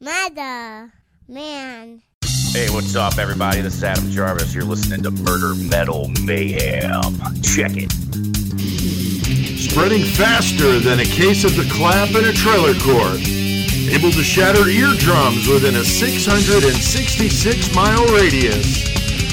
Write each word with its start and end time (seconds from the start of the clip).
Mother. 0.00 0.92
Man. 1.26 2.02
Hey, 2.52 2.70
what's 2.70 2.94
up, 2.94 3.18
everybody? 3.18 3.60
This 3.60 3.74
is 3.74 3.82
Adam 3.82 4.08
Jarvis. 4.10 4.54
You're 4.54 4.62
listening 4.62 5.02
to 5.02 5.10
Murder 5.10 5.56
Metal 5.56 6.08
Mayhem. 6.22 7.02
Check 7.42 7.72
it. 7.74 7.90
Spreading 9.58 10.04
faster 10.04 10.78
than 10.78 11.00
a 11.00 11.04
case 11.04 11.42
of 11.42 11.56
the 11.56 11.68
clap 11.72 12.10
in 12.10 12.24
a 12.26 12.32
trailer 12.32 12.74
court. 12.74 13.18
Able 13.90 14.12
to 14.12 14.22
shatter 14.22 14.68
eardrums 14.68 15.48
within 15.48 15.74
a 15.74 15.84
666 15.84 17.74
mile 17.74 18.06
radius. 18.14 18.84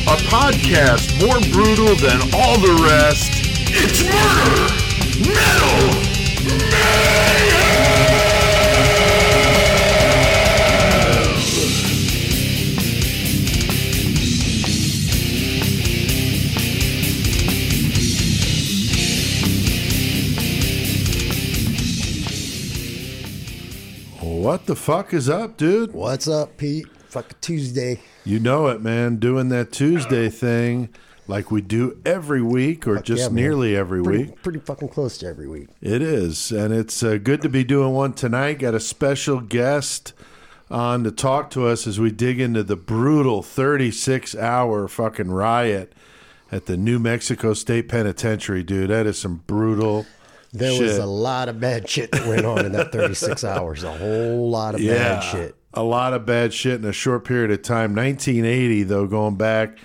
A 0.08 0.18
podcast 0.26 1.14
more 1.22 1.40
brutal 1.54 1.96
than 1.96 2.22
all 2.34 2.58
the 2.58 2.74
rest. 2.82 3.30
It's 3.70 4.02
Murder 4.04 4.74
Metal 5.30 6.16
What 24.46 24.68
the 24.68 24.76
fuck 24.76 25.12
is 25.12 25.28
up, 25.28 25.58
dude? 25.58 25.92
What's 25.92 26.28
up, 26.28 26.58
Pete? 26.58 26.86
Fuck 27.08 27.42
Tuesday. 27.42 28.02
You 28.24 28.40
know 28.40 28.68
it, 28.68 28.80
man. 28.80 29.16
Doing 29.16 29.50
that 29.50 29.72
Tuesday 29.72 30.30
thing 30.30 30.90
like 31.28 31.50
we 31.50 31.62
do 31.62 32.00
every 32.06 32.44
week 32.44 32.88
or 32.88 33.02
just 33.02 33.24
yeah, 33.24 33.36
nearly 33.36 33.76
every 33.76 34.04
Pretty, 34.04 34.26
week. 34.26 34.44
pretty 34.44 34.60
fucking 34.60 34.90
close 34.90 35.18
to 35.18 35.26
every 35.26 35.48
week. 35.48 35.70
It 35.82 36.04
is. 36.04 36.52
And 36.52 36.72
it's 36.72 37.02
uh, 37.02 37.18
good 37.18 37.42
to 37.42 37.50
be 37.50 37.64
doing 37.64 37.94
one 37.94 38.14
tonight. 38.14 38.60
Got 38.60 38.76
a 38.76 38.80
special 38.80 39.40
guest 39.40 40.14
on 40.70 41.04
to 41.06 41.12
talk 41.12 41.50
to 41.50 41.66
us 41.66 41.88
as 41.88 42.00
we 42.00 42.12
dig 42.12 42.40
into 42.40 42.62
the 42.62 42.76
brutal 42.76 43.42
36 43.42 44.36
hour 44.36 44.88
fucking 44.88 45.32
riot 45.32 45.92
at 46.52 46.68
the 46.68 46.78
New 46.78 47.00
Mexico 47.00 47.56
State 47.56 47.90
Penitentiary, 47.90 48.62
dude. 48.62 48.92
That 48.92 49.08
is 49.08 49.18
some 49.18 49.42
brutal. 49.48 50.06
There 50.58 50.72
shit. 50.72 50.82
was 50.82 50.98
a 50.98 51.06
lot 51.06 51.50
of 51.50 51.60
bad 51.60 51.90
shit 51.90 52.12
that 52.12 52.28
went 52.28 52.46
on 52.46 52.66
in 52.66 52.72
that 52.74 52.92
36 52.92 53.44
hours. 53.44 53.84
A 53.84 53.92
whole 53.92 54.50
lot 54.50 54.76
of 54.76 54.82
bad 54.82 55.22
shit. 55.22 55.56
A 55.74 55.84
lot 55.84 56.14
of 56.14 56.26
bad 56.26 56.54
shit 56.54 56.80
in 56.80 56.86
a 56.86 56.94
short 56.94 57.26
period 57.26 57.52
of 57.52 57.62
time. 57.62 57.94
1980, 57.96 58.84
though, 58.84 59.08
going 59.08 59.36
back 59.36 59.78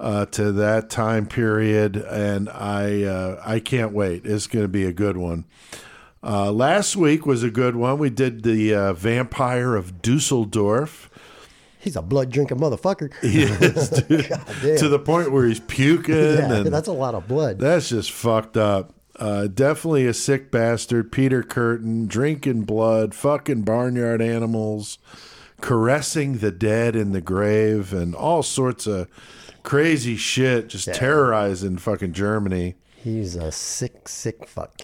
uh, 0.00 0.26
to 0.26 0.52
that 0.52 0.90
time 0.90 1.26
period, 1.26 1.96
and 1.96 2.48
I 2.50 3.04
uh, 3.04 3.42
I 3.44 3.60
can't 3.60 3.92
wait. 3.92 4.26
It's 4.26 4.46
going 4.46 4.64
to 4.64 4.68
be 4.68 4.84
a 4.84 4.92
good 4.92 5.16
one. 5.16 5.44
Uh, 6.22 6.50
last 6.50 6.96
week 6.96 7.24
was 7.24 7.42
a 7.44 7.50
good 7.50 7.76
one. 7.76 7.98
We 7.98 8.10
did 8.10 8.42
the 8.42 8.74
uh, 8.74 8.92
Vampire 8.94 9.76
of 9.76 10.02
Dusseldorf. 10.02 11.08
He's 11.78 11.94
a 11.94 12.02
blood 12.02 12.30
drinking 12.30 12.58
motherfucker. 12.58 13.12
He 13.22 13.42
is, 13.44 13.90
to 14.80 14.88
the 14.88 14.98
point 14.98 15.30
where 15.30 15.46
he's 15.46 15.60
puking, 15.60 16.16
yeah, 16.16 16.52
and 16.52 16.66
that's 16.72 16.88
a 16.88 16.92
lot 16.92 17.14
of 17.14 17.28
blood. 17.28 17.60
that's 17.60 17.88
just 17.88 18.10
fucked 18.10 18.56
up. 18.56 18.92
Uh, 19.18 19.46
definitely 19.46 20.06
a 20.06 20.14
sick 20.14 20.50
bastard. 20.50 21.10
Peter 21.10 21.42
Kürten, 21.42 22.06
drinking 22.06 22.62
blood, 22.62 23.14
fucking 23.14 23.62
barnyard 23.62 24.20
animals, 24.20 24.98
caressing 25.60 26.38
the 26.38 26.50
dead 26.50 26.94
in 26.94 27.12
the 27.12 27.22
grave, 27.22 27.92
and 27.92 28.14
all 28.14 28.42
sorts 28.42 28.86
of 28.86 29.08
crazy 29.62 30.16
shit, 30.16 30.68
just 30.68 30.92
terrorizing 30.94 31.78
fucking 31.78 32.12
Germany. 32.12 32.74
He's 32.94 33.36
a 33.36 33.50
sick, 33.52 34.08
sick 34.08 34.46
fuck. 34.46 34.74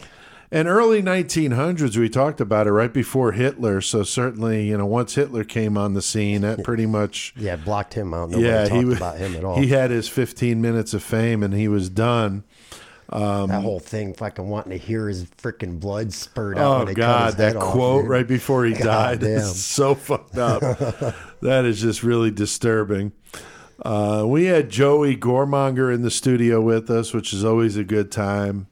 And 0.50 0.69
early 0.69 1.03
1900s, 1.03 1.97
we 1.97 2.10
talked 2.10 2.38
about 2.38 2.66
it 2.66 2.72
right 2.72 2.92
before 2.92 3.33
Hitler. 3.33 3.80
So 3.80 4.03
certainly, 4.03 4.69
you 4.69 4.77
know, 4.77 4.84
once 4.84 5.14
Hitler 5.14 5.44
came 5.44 5.78
on 5.78 5.94
the 5.94 6.03
scene, 6.03 6.42
that 6.42 6.62
pretty 6.64 6.84
much 6.84 7.33
Yeah, 7.38 7.56
blocked 7.56 7.94
him 7.94 8.12
out. 8.12 8.28
Nobody 8.28 8.48
yeah, 8.48 8.64
talked 8.64 8.75
he 8.75 8.84
was, 8.84 8.97
about 8.98 9.16
him 9.16 9.34
at 9.34 9.44
all. 9.44 9.58
He 9.58 9.69
had 9.69 9.91
his 9.91 10.10
15 10.10 10.60
minutes 10.60 10.92
of 10.92 11.03
fame, 11.03 11.42
and 11.42 11.55
he 11.55 11.69
was 11.69 11.88
done. 11.88 12.44
That 13.19 13.62
whole 13.62 13.81
thing, 13.81 14.15
fucking 14.15 14.49
wanting 14.49 14.73
to 14.73 14.78
hear 14.78 15.09
his 15.09 15.25
freaking 15.25 15.78
blood 15.81 16.12
spurt 16.12 16.59
out. 16.59 16.89
Oh 16.89 16.95
God, 16.95 17.34
that 17.34 17.56
off, 17.56 17.73
quote 17.73 18.06
right 18.06 18.27
before 18.27 18.65
he 18.65 18.73
God 18.75 18.84
died 18.84 19.21
damn. 19.21 19.39
is 19.39 19.65
so 19.65 19.95
fucked 19.95 20.39
up. 20.39 20.61
that 21.41 21.65
is 21.65 21.81
just 21.81 22.03
really 22.03 22.31
disturbing. 22.31 23.12
Uh, 23.84 24.25
we 24.27 24.45
had 24.45 24.71
Joey 24.71 25.17
Gormonger 25.17 25.93
in 25.93 26.03
the 26.03 26.11
studio 26.11 26.61
with 26.61 26.89
us, 26.91 27.12
which 27.12 27.33
is 27.33 27.45
always 27.45 27.77
a 27.77 27.84
good 27.84 28.12
time. 28.12 28.69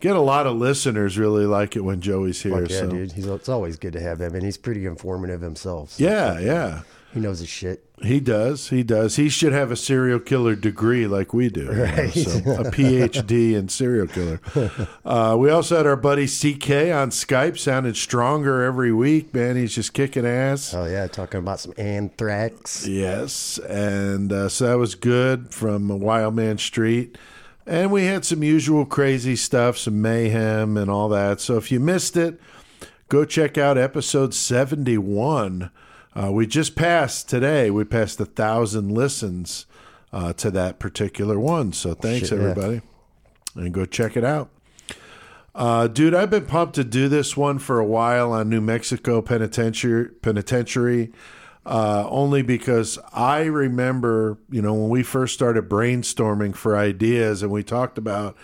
Get 0.00 0.14
a 0.14 0.20
lot 0.20 0.46
of 0.46 0.56
listeners 0.56 1.18
really 1.18 1.46
like 1.46 1.74
it 1.74 1.80
when 1.80 2.00
Joey's 2.00 2.42
here. 2.42 2.60
Fuck 2.60 2.70
yeah, 2.70 2.80
so. 2.80 2.90
dude. 2.90 3.12
He's, 3.12 3.26
it's 3.26 3.48
always 3.48 3.76
good 3.76 3.92
to 3.94 4.00
have 4.00 4.20
him, 4.20 4.34
and 4.34 4.44
he's 4.44 4.56
pretty 4.56 4.86
informative 4.86 5.40
himself. 5.40 5.92
so 5.92 6.04
Yeah, 6.04 6.38
yeah. 6.38 6.82
He 7.14 7.20
knows 7.20 7.38
his 7.38 7.48
shit. 7.48 7.84
He 8.02 8.20
does. 8.20 8.68
He 8.68 8.82
does. 8.82 9.16
He 9.16 9.28
should 9.28 9.52
have 9.52 9.70
a 9.72 9.76
serial 9.76 10.20
killer 10.20 10.54
degree 10.54 11.06
like 11.06 11.32
we 11.32 11.48
do. 11.48 11.62
you 11.62 11.68
know, 11.68 12.08
so 12.10 12.38
a 12.60 12.64
PhD 12.70 13.54
in 13.54 13.68
serial 13.68 14.06
killer. 14.06 14.40
Uh, 15.04 15.34
we 15.38 15.50
also 15.50 15.78
had 15.78 15.86
our 15.86 15.96
buddy 15.96 16.26
CK 16.26 16.92
on 16.94 17.10
Skype, 17.10 17.58
sounded 17.58 17.96
stronger 17.96 18.62
every 18.62 18.92
week, 18.92 19.34
man. 19.34 19.56
He's 19.56 19.74
just 19.74 19.94
kicking 19.94 20.26
ass. 20.26 20.72
Oh, 20.74 20.84
yeah, 20.84 21.06
talking 21.08 21.40
about 21.40 21.60
some 21.60 21.72
anthrax. 21.76 22.86
Yes. 22.86 23.58
And 23.58 24.32
uh, 24.32 24.48
so 24.48 24.66
that 24.68 24.78
was 24.78 24.94
good 24.94 25.52
from 25.52 25.88
Wildman 25.88 26.58
Street. 26.58 27.18
And 27.66 27.90
we 27.90 28.04
had 28.04 28.24
some 28.24 28.42
usual 28.44 28.86
crazy 28.86 29.34
stuff, 29.34 29.76
some 29.76 30.00
mayhem 30.00 30.76
and 30.76 30.90
all 30.90 31.08
that. 31.08 31.40
So 31.40 31.56
if 31.56 31.72
you 31.72 31.80
missed 31.80 32.16
it, 32.16 32.40
go 33.08 33.24
check 33.24 33.58
out 33.58 33.76
episode 33.76 34.34
71. 34.34 35.70
Uh, 36.18 36.32
we 36.32 36.46
just 36.46 36.74
passed 36.74 37.28
today, 37.28 37.70
we 37.70 37.84
passed 37.84 38.18
a 38.18 38.24
thousand 38.24 38.90
listens 38.90 39.66
uh, 40.12 40.32
to 40.32 40.50
that 40.50 40.78
particular 40.78 41.38
one. 41.38 41.72
So 41.72 41.94
thanks, 41.94 42.28
Shit, 42.28 42.38
yeah. 42.38 42.48
everybody. 42.48 42.80
And 43.54 43.72
go 43.72 43.84
check 43.84 44.16
it 44.16 44.24
out. 44.24 44.50
Uh, 45.54 45.86
dude, 45.88 46.14
I've 46.14 46.30
been 46.30 46.46
pumped 46.46 46.74
to 46.76 46.84
do 46.84 47.08
this 47.08 47.36
one 47.36 47.58
for 47.58 47.78
a 47.78 47.84
while 47.84 48.32
on 48.32 48.48
New 48.48 48.60
Mexico 48.60 49.20
Penitentiary. 49.22 50.08
Penitentiary 50.08 51.12
uh, 51.66 52.06
only 52.08 52.42
because 52.42 52.98
I 53.12 53.44
remember, 53.44 54.38
you 54.50 54.62
know, 54.62 54.72
when 54.72 54.88
we 54.88 55.02
first 55.02 55.34
started 55.34 55.68
brainstorming 55.68 56.54
for 56.54 56.76
ideas 56.76 57.42
and 57.42 57.52
we 57.52 57.62
talked 57.62 57.98
about 57.98 58.36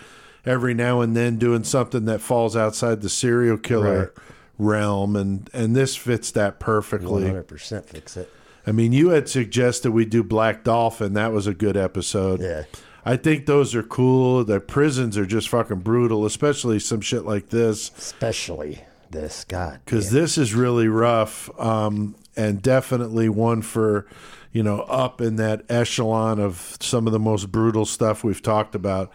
every 0.45 0.73
now 0.73 1.01
and 1.01 1.15
then 1.15 1.37
doing 1.37 1.63
something 1.63 2.05
that 2.05 2.21
falls 2.21 2.55
outside 2.55 3.01
the 3.01 3.09
serial 3.09 3.57
killer 3.57 4.13
realm, 4.57 5.15
and, 5.15 5.49
and 5.53 5.75
this 5.75 5.95
fits 5.95 6.31
that 6.31 6.59
perfectly. 6.59 7.23
100% 7.23 7.85
fix 7.85 8.17
it. 8.17 8.31
I 8.67 8.71
mean, 8.71 8.93
you 8.93 9.09
had 9.09 9.29
suggested 9.29 9.91
we 9.91 10.05
do 10.05 10.23
Black 10.23 10.63
Dolphin. 10.63 11.13
That 11.13 11.31
was 11.31 11.45
a 11.45 11.53
good 11.53 11.77
episode. 11.77 12.41
Yeah. 12.41 12.63
I 13.05 13.17
think 13.17 13.45
those 13.45 13.75
are 13.75 13.83
cool. 13.83 14.43
The 14.43 14.59
prisons 14.59 15.17
are 15.17 15.27
just 15.27 15.49
fucking 15.49 15.81
brutal, 15.81 16.25
especially 16.25 16.79
some 16.79 17.01
shit 17.01 17.23
like 17.23 17.49
this 17.49 17.91
Especially 17.97 18.83
this. 19.11 19.43
God. 19.43 19.79
because 19.85 20.09
this 20.09 20.37
is 20.39 20.55
really 20.55 20.87
rough 20.87 21.49
um, 21.59 22.15
and 22.35 22.61
definitely 22.61 23.29
one 23.29 23.61
for 23.61 24.07
you 24.51 24.63
know 24.63 24.79
up 24.81 25.21
in 25.21 25.35
that 25.35 25.69
echelon 25.69 26.39
of 26.39 26.77
some 26.79 27.05
of 27.05 27.13
the 27.13 27.19
most 27.19 27.51
brutal 27.51 27.85
stuff 27.85 28.23
we've 28.23 28.41
talked 28.41 28.73
about 28.73 29.11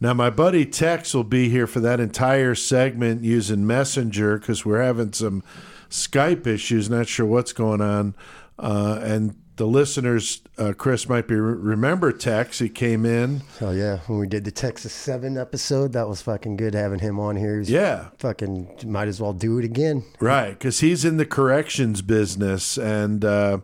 now 0.00 0.12
my 0.14 0.30
buddy 0.30 0.64
tex 0.66 1.14
will 1.14 1.24
be 1.24 1.48
here 1.48 1.66
for 1.66 1.80
that 1.80 2.00
entire 2.00 2.54
segment 2.54 3.22
using 3.24 3.66
messenger 3.66 4.38
because 4.38 4.64
we're 4.64 4.82
having 4.82 5.12
some 5.12 5.42
skype 5.90 6.46
issues 6.46 6.90
not 6.90 7.06
sure 7.08 7.26
what's 7.26 7.52
going 7.52 7.80
on 7.80 8.14
uh, 8.58 8.98
and 9.02 9.36
the 9.56 9.66
listeners 9.66 10.42
uh, 10.58 10.72
chris 10.76 11.08
might 11.08 11.26
be 11.26 11.34
remember 11.34 12.12
tex 12.12 12.58
he 12.58 12.68
came 12.68 13.06
in 13.06 13.40
Oh, 13.62 13.70
yeah. 13.70 13.98
When 14.06 14.18
we 14.18 14.26
did 14.26 14.44
the 14.44 14.50
Texas 14.50 14.92
7 14.92 15.38
episode, 15.38 15.94
that 15.94 16.06
was 16.08 16.20
fucking 16.20 16.56
good 16.58 16.74
having 16.74 16.98
him 16.98 17.18
on 17.18 17.36
here. 17.36 17.58
He's 17.58 17.70
yeah 17.70 18.08
Fucking 18.18 18.80
might 18.84 19.08
as 19.08 19.18
well 19.20 19.32
do 19.32 19.58
it 19.58 19.64
again. 19.64 20.04
Right, 20.20 20.50
because 20.50 20.80
he's 20.80 21.04
in 21.06 21.16
the 21.16 21.24
corrections 21.24 22.02
business, 22.02 22.76
and 22.76 23.24
uh, 23.24 23.58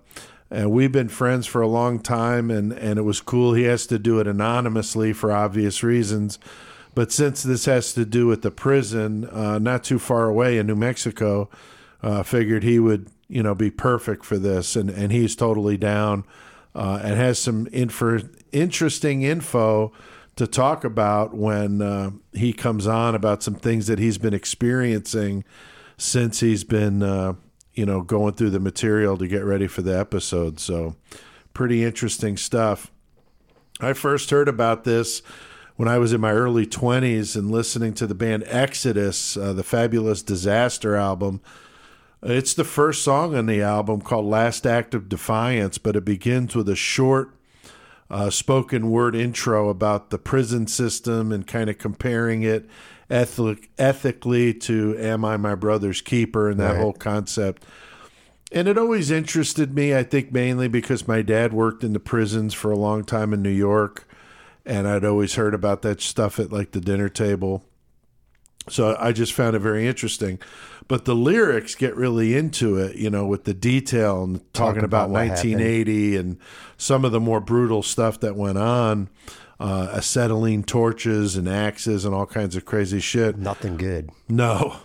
and 0.52 0.70
we've 0.70 0.93
been 0.93 1.08
friends 1.08 1.46
for 1.46 1.62
a 1.62 1.66
long 1.66 1.99
time, 1.99 2.50
and 2.50 2.72
and 2.72 2.99
it 2.99 3.02
was 3.02 3.20
cool. 3.20 3.54
He 3.54 3.64
has 3.64 3.87
to 3.87 3.99
do 3.99 4.20
it 4.20 4.26
anonymously 4.26 5.12
for 5.12 5.32
obvious 5.32 5.82
reasons, 5.82 6.38
but 6.94 7.10
since 7.10 7.43
this 7.43 7.64
has 7.64 7.94
to 7.94 8.04
do 8.04 8.26
with 8.26 8.43
the 8.43 8.50
prison, 8.50 9.25
uh, 9.31 9.58
not 9.58 9.82
too 9.82 9.99
far 9.99 10.26
away 10.26 10.58
in 10.58 10.66
New 10.66 10.76
Mexico, 10.76 11.49
uh, 12.02 12.22
figured 12.22 12.62
he 12.62 12.78
would 12.78 13.08
you 13.28 13.43
know 13.43 13.54
be 13.54 13.70
perfect 13.70 14.25
for 14.25 14.37
this, 14.37 14.76
and 14.76 14.90
and 14.90 15.10
he's 15.10 15.34
totally 15.34 15.78
down, 15.78 16.25
uh, 16.75 17.00
and 17.02 17.16
has 17.16 17.38
some 17.38 17.66
infor- 17.66 18.31
interesting 18.52 19.22
info 19.22 19.90
to 20.37 20.46
talk 20.46 20.84
about 20.84 21.34
when 21.34 21.81
uh, 21.81 22.10
he 22.32 22.52
comes 22.52 22.87
on 22.87 23.14
about 23.14 23.43
some 23.43 23.55
things 23.55 23.87
that 23.87 23.98
he's 23.98 24.19
been 24.19 24.34
experiencing 24.34 25.44
since 25.96 26.40
he's 26.40 26.64
been 26.64 27.02
uh, 27.02 27.34
you 27.74 27.86
know 27.86 28.02
going 28.02 28.34
through 28.34 28.50
the 28.50 28.60
material 28.60 29.16
to 29.16 29.26
get 29.26 29.44
ready 29.44 29.66
for 29.66 29.82
the 29.82 29.98
episode. 29.98 30.60
So 30.60 30.96
pretty 31.54 31.84
interesting 31.84 32.36
stuff. 32.36 32.90
I 33.80 33.92
first 33.92 34.30
heard 34.30 34.48
about 34.48 34.84
this 34.84 35.22
when 35.76 35.88
i 35.88 35.98
was 35.98 36.12
in 36.12 36.20
my 36.20 36.30
early 36.30 36.66
20s 36.66 37.34
and 37.34 37.50
listening 37.50 37.94
to 37.94 38.06
the 38.06 38.14
band 38.14 38.44
exodus 38.46 39.36
uh, 39.36 39.52
the 39.52 39.62
fabulous 39.62 40.22
disaster 40.22 40.96
album. 40.96 41.40
It's 42.22 42.54
the 42.54 42.64
first 42.64 43.02
song 43.02 43.34
on 43.34 43.46
the 43.46 43.62
album 43.62 44.00
called 44.00 44.26
Last 44.26 44.64
Act 44.64 44.94
of 44.94 45.08
Defiance, 45.08 45.78
but 45.78 45.96
it 45.96 46.04
begins 46.04 46.54
with 46.54 46.69
a 46.69 46.76
short 46.76 47.34
uh, 48.08 48.30
spoken 48.30 48.90
word 48.90 49.16
intro 49.16 49.69
about 49.69 50.10
the 50.10 50.19
prison 50.19 50.69
system 50.69 51.32
and 51.32 51.46
kind 51.46 51.69
of 51.69 51.78
comparing 51.78 52.42
it 52.42 52.69
ethic- 53.12 53.70
ethically 53.78 54.54
to 54.54 54.96
Am 54.98 55.24
I 55.24 55.36
My 55.36 55.54
Brother's 55.54 56.00
Keeper 56.00 56.48
and 56.50 56.58
that 56.58 56.72
Right. 56.72 56.80
whole 56.80 56.92
concept. 56.94 57.62
And 58.50 58.68
it 58.68 58.76
always 58.76 59.10
interested 59.10 59.74
me, 59.74 59.94
I 59.94 60.02
think 60.02 60.32
mainly 60.32 60.68
because 60.68 61.06
my 61.08 61.22
dad 61.22 61.52
worked 61.52 61.84
in 61.84 61.92
the 61.92 62.00
prisons 62.00 62.52
for 62.54 62.70
a 62.70 62.76
long 62.76 63.04
time 63.04 63.32
in 63.32 63.42
New 63.42 63.50
York. 63.50 64.06
And 64.66 64.86
I'd 64.86 65.04
always 65.04 65.34
heard 65.34 65.54
about 65.54 65.82
that 65.82 66.00
stuff 66.00 66.38
at 66.38 66.52
like 66.52 66.72
the 66.72 66.80
dinner 66.80 67.08
table. 67.08 67.64
So 68.68 68.96
I 69.00 69.10
just 69.12 69.32
found 69.32 69.56
it 69.56 69.60
very 69.60 69.86
interesting. 69.88 70.38
But 70.86 71.04
the 71.04 71.14
lyrics 71.16 71.74
get 71.74 71.96
really 71.96 72.36
into 72.36 72.76
it, 72.76 72.96
you 72.96 73.10
know, 73.10 73.26
with 73.26 73.44
the 73.44 73.54
detail 73.54 74.22
and 74.22 74.36
talking 74.52 74.74
Talking 74.82 74.84
about, 74.84 75.06
about 75.06 75.10
what 75.10 75.26
happened. 75.28 75.52
1980 75.54 76.16
and 76.16 76.36
some 76.76 77.04
of 77.04 77.12
the 77.12 77.20
more 77.20 77.40
brutal 77.40 77.82
stuff 77.82 78.20
that 78.20 78.36
went 78.36 78.58
on, 78.58 79.08
uh, 79.62 79.92
acetylene 79.94 80.64
torches 80.64 81.36
and 81.36 81.48
axes 81.48 82.04
and 82.04 82.14
all 82.14 82.26
kinds 82.26 82.56
of 82.56 82.64
crazy 82.64 83.00
shit. 83.00 83.36
Nothing 83.36 83.76
good. 83.76 84.10
No. 84.28 84.76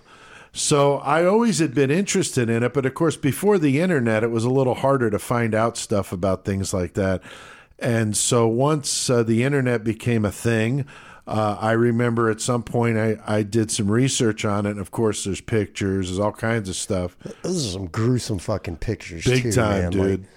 So 0.53 0.97
I 0.97 1.25
always 1.25 1.59
had 1.59 1.75
been 1.75 1.91
interested 1.91 2.50
in 2.50 2.63
it, 2.63 2.74
but 2.74 2.85
of 2.85 2.94
course, 2.94 3.15
before 3.15 3.57
the 3.57 3.79
internet, 3.79 4.24
it 4.24 4.31
was 4.31 4.44
a 4.44 4.50
little 4.50 4.75
harder 4.75 5.09
to 5.09 5.19
find 5.19 5.53
out 5.53 5.77
stuff 5.77 6.12
about 6.12 6.45
things 6.45 6.74
like 6.74 6.94
that. 6.94 7.21
And 7.79 8.18
so 8.18 8.47
once 8.47 9.09
uh, 9.09 9.21
the 9.21 9.44
internet 9.44 9.83
became 9.83 10.25
a 10.25 10.31
thing, 10.31 10.85
uh, 11.27 11.57
I 11.59 11.74
remember 11.74 12.31
at 12.31 12.41
some 12.41 12.63
point 12.63 12.97
I, 12.97 13.18
I 13.27 13.44
did 13.44 13.69
some 13.69 13.91
research 13.91 14.45
on 14.45 14.65
it. 14.65 14.71
And 14.71 14.79
of 14.79 14.91
course, 14.91 15.25
there's 15.25 15.41
pictures, 15.41 16.07
there's 16.07 16.19
all 16.19 16.31
kinds 16.31 16.69
of 16.69 16.75
stuff. 16.75 17.18
Those 17.44 17.68
are 17.68 17.71
some 17.71 17.88
gruesome 17.88 18.39
fucking 18.39 18.77
pictures. 18.77 19.25
Big 19.25 19.44
too, 19.44 19.51
time, 19.51 19.81
man. 19.83 19.91
dude. 19.91 20.21
Like, 20.21 20.29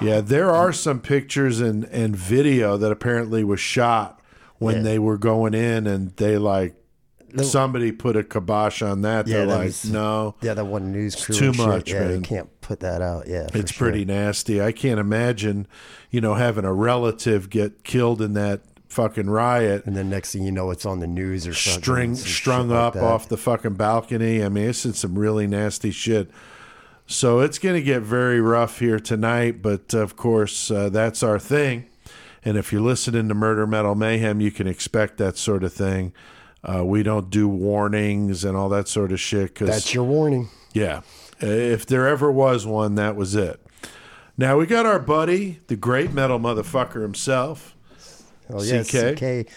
yeah, 0.00 0.20
there 0.20 0.50
are 0.50 0.72
some 0.72 1.00
pictures 1.00 1.60
and, 1.60 1.84
and 1.86 2.16
video 2.16 2.76
that 2.76 2.90
apparently 2.92 3.44
was 3.44 3.60
shot 3.60 4.20
when 4.58 4.76
Yeah. 4.76 4.82
they 4.82 4.98
were 4.98 5.18
going 5.18 5.54
in 5.54 5.86
and 5.86 6.14
they 6.16 6.38
like 6.38 6.74
The- 7.34 7.44
somebody 7.44 7.92
put 7.92 8.16
a 8.16 8.22
kibosh 8.22 8.82
on 8.82 9.02
that. 9.02 9.26
Yeah, 9.26 9.38
They're 9.38 9.46
that 9.46 9.56
like, 9.56 9.64
was- 9.66 9.84
no. 9.90 10.34
yeah, 10.40 10.54
that 10.54 10.66
one 10.66 10.92
news 10.92 11.16
crew. 11.24 11.34
too 11.34 11.46
and 11.46 11.56
shit. 11.56 11.66
much, 11.66 11.90
Yeah, 11.90 12.00
man. 12.00 12.14
you 12.16 12.20
can't 12.20 12.60
put 12.60 12.80
that 12.80 13.02
out. 13.02 13.26
Yeah, 13.26 13.48
It's 13.54 13.72
sure. 13.72 13.88
pretty 13.88 14.04
nasty. 14.04 14.60
I 14.62 14.70
can't 14.72 15.00
imagine, 15.00 15.66
you 16.10 16.20
know, 16.20 16.34
having 16.34 16.64
a 16.64 16.72
relative 16.72 17.50
get 17.50 17.84
killed 17.84 18.20
in 18.22 18.34
that 18.34 18.60
fucking 18.88 19.30
riot, 19.30 19.86
And 19.86 19.96
then 19.96 20.10
next 20.10 20.32
thing 20.34 20.42
you 20.42 20.52
know, 20.52 20.70
it's 20.70 20.84
on 20.84 21.00
the 21.00 21.06
news 21.06 21.46
or 21.46 21.54
something. 21.54 21.82
string 21.82 22.14
strung 22.14 22.68
shit 22.68 22.76
like 22.76 22.96
up 22.96 23.02
off 23.02 23.26
the 23.28 23.38
fucking 23.38 23.72
balcony. 23.74 24.44
I 24.44 24.50
mean, 24.50 24.68
it's 24.68 24.84
in 24.84 24.92
some 24.92 25.18
really 25.18 25.46
nasty 25.46 25.90
shit. 25.90 26.30
So 27.12 27.40
it's 27.40 27.58
going 27.58 27.74
to 27.74 27.82
get 27.82 28.00
very 28.02 28.40
rough 28.40 28.78
here 28.78 28.98
tonight, 28.98 29.60
but 29.60 29.92
of 29.92 30.16
course, 30.16 30.70
uh, 30.70 30.88
that's 30.88 31.22
our 31.22 31.38
thing. 31.38 31.90
And 32.42 32.56
if 32.56 32.72
you're 32.72 32.80
listening 32.80 33.28
to 33.28 33.34
Murder 33.34 33.66
Metal 33.66 33.94
Mayhem, 33.94 34.40
you 34.40 34.50
can 34.50 34.66
expect 34.66 35.18
that 35.18 35.36
sort 35.36 35.62
of 35.62 35.72
thing. 35.74 36.14
Uh, 36.64 36.84
we 36.84 37.02
don't 37.02 37.28
do 37.28 37.48
warnings 37.48 38.44
and 38.44 38.56
all 38.56 38.68
that 38.70 38.88
sort 38.88 39.12
of 39.12 39.20
shit 39.20 39.48
because 39.48 39.68
That's 39.68 39.92
your 39.94 40.04
warning. 40.04 40.48
yeah. 40.72 41.02
If 41.38 41.86
there 41.86 42.06
ever 42.08 42.30
was 42.30 42.64
one, 42.66 42.94
that 42.94 43.14
was 43.16 43.34
it. 43.34 43.60
Now 44.38 44.56
we 44.56 44.64
got 44.66 44.86
our 44.86 45.00
buddy, 45.00 45.60
the 45.66 45.76
great 45.76 46.12
metal 46.12 46.38
motherfucker 46.38 47.02
himself. 47.02 47.76
Oh 48.48 48.62
yeah, 48.62 48.84
CK? 48.84 49.16
CK 49.16 49.52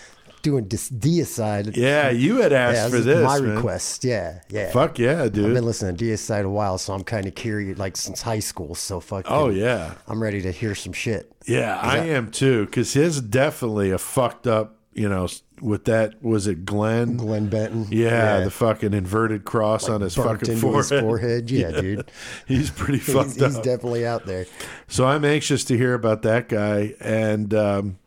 doing 0.46 0.66
dis- 0.66 0.92
deicide. 0.92 1.76
Yeah, 1.76 2.12
you 2.12 2.38
had 2.38 2.54
asked 2.54 2.76
yeah, 2.76 2.90
for 2.90 3.00
this. 3.00 3.24
My 3.24 3.40
man. 3.42 3.56
request. 3.56 4.06
Yeah, 4.06 4.42
yeah. 4.50 4.72
Fuck 4.72 5.00
yeah, 5.00 5.28
dude. 5.28 5.48
I've 5.48 5.54
been 5.56 5.66
listening 5.66 5.98
to 5.98 6.06
deicide 6.06 6.46
a 6.46 6.50
while, 6.50 6.78
so 6.78 6.94
I'm 6.94 7.04
kind 7.04 7.26
of 7.26 7.34
curious, 7.36 7.78
like 7.78 7.98
since 7.98 8.22
high 8.22 8.40
school. 8.40 8.76
So 8.76 9.00
fuck. 9.00 9.26
Oh 9.28 9.50
yeah, 9.50 9.96
I'm 10.08 10.22
ready 10.22 10.42
to 10.44 10.52
hear 10.52 10.76
some 10.76 10.94
shit. 10.94 11.34
yeah, 11.48 11.78
I 11.78 11.98
am 11.98 12.32
too. 12.32 12.66
Because 12.66 12.94
his 12.94 13.20
definitely 13.20 13.92
a 13.92 13.98
fucked 13.98 14.48
up. 14.48 14.74
You 14.94 15.10
know, 15.10 15.28
with 15.60 15.86
that 15.86 16.24
was 16.24 16.48
it 16.48 16.64
Glenn? 16.64 17.18
Glenn 17.18 17.50
Benton. 17.50 17.88
Yeah, 17.90 18.42
the 18.42 18.52
fucking 18.52 18.94
inverted 18.94 19.44
cross 19.44 19.90
on 19.90 20.00
his 20.00 20.16
fucking 20.16 20.58
forehead. 20.58 20.92
his 20.92 21.02
forehead. 21.02 21.52
Yeah, 21.56 21.72
dude. 21.72 22.12
He's 22.48 22.70
pretty 22.70 23.00
fucked 23.00 23.32
He's, 23.34 23.42
he's 23.42 23.56
definitely 23.58 24.06
out 24.06 24.26
there. 24.26 24.46
So 24.88 25.06
I'm 25.06 25.26
anxious 25.26 25.66
to 25.66 25.78
hear 25.78 25.96
about 25.96 26.22
that 26.22 26.48
guy, 26.48 26.94
and 27.02 27.54
um, 27.54 27.98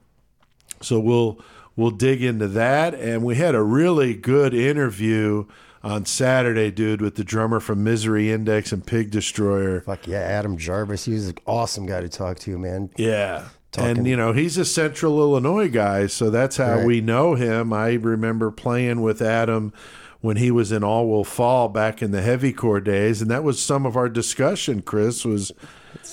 so 0.81 0.99
we'll 1.01 1.43
we'll 1.79 1.93
dig 1.93 2.23
into 2.23 2.49
that. 2.49 2.93
And 2.95 3.23
we 3.23 3.37
had 3.37 3.55
a 3.55 3.63
really 3.63 4.15
good 4.15 4.53
interview 4.53 5.47
on 5.83 6.05
Saturday, 6.05 6.71
dude, 6.73 7.01
with 7.01 7.15
the 7.15 7.23
drummer 7.25 7.61
from 7.61 7.85
Misery 7.85 8.33
Index 8.33 8.73
and 8.73 8.85
Pig 8.85 9.11
Destroyer. 9.13 9.81
Fuck 9.83 10.07
yeah, 10.09 10.19
Adam 10.19 10.57
Jarvis. 10.59 11.05
He 11.05 11.13
was 11.13 11.29
an 11.29 11.37
awesome 11.47 11.87
guy 11.87 12.01
to 12.01 12.09
talk 12.09 12.39
to, 12.41 12.59
man. 12.59 12.91
Yeah. 12.97 13.45
Talking- 13.71 13.99
And 13.99 14.07
you 14.09 14.17
know 14.17 14.33
he's 14.33 14.59
a 14.59 14.65
Central 14.65 15.21
Illinois 15.21 15.69
guy, 15.69 16.07
so 16.09 16.31
that's 16.31 16.57
how 16.57 16.79
Right. 16.79 16.87
we 16.87 17.01
know 17.01 17.35
him. 17.37 17.73
I 17.73 17.93
remember 17.95 18.51
playing 18.51 19.03
with 19.03 19.23
Adam 19.23 19.73
when 20.21 20.37
he 20.39 20.51
was 20.51 20.73
in 20.73 20.83
All 20.83 21.07
Will 21.09 21.23
Fall 21.23 21.69
back 21.69 22.03
in 22.03 22.11
the 22.11 22.23
heavy 22.23 22.53
core 22.53 22.81
days, 22.81 23.23
and 23.23 23.31
that 23.31 23.45
was 23.45 23.61
some 23.61 23.87
of 23.87 23.97
our 23.97 24.09
discussion. 24.09 24.83
Chris 24.83 25.25
was 25.25 25.53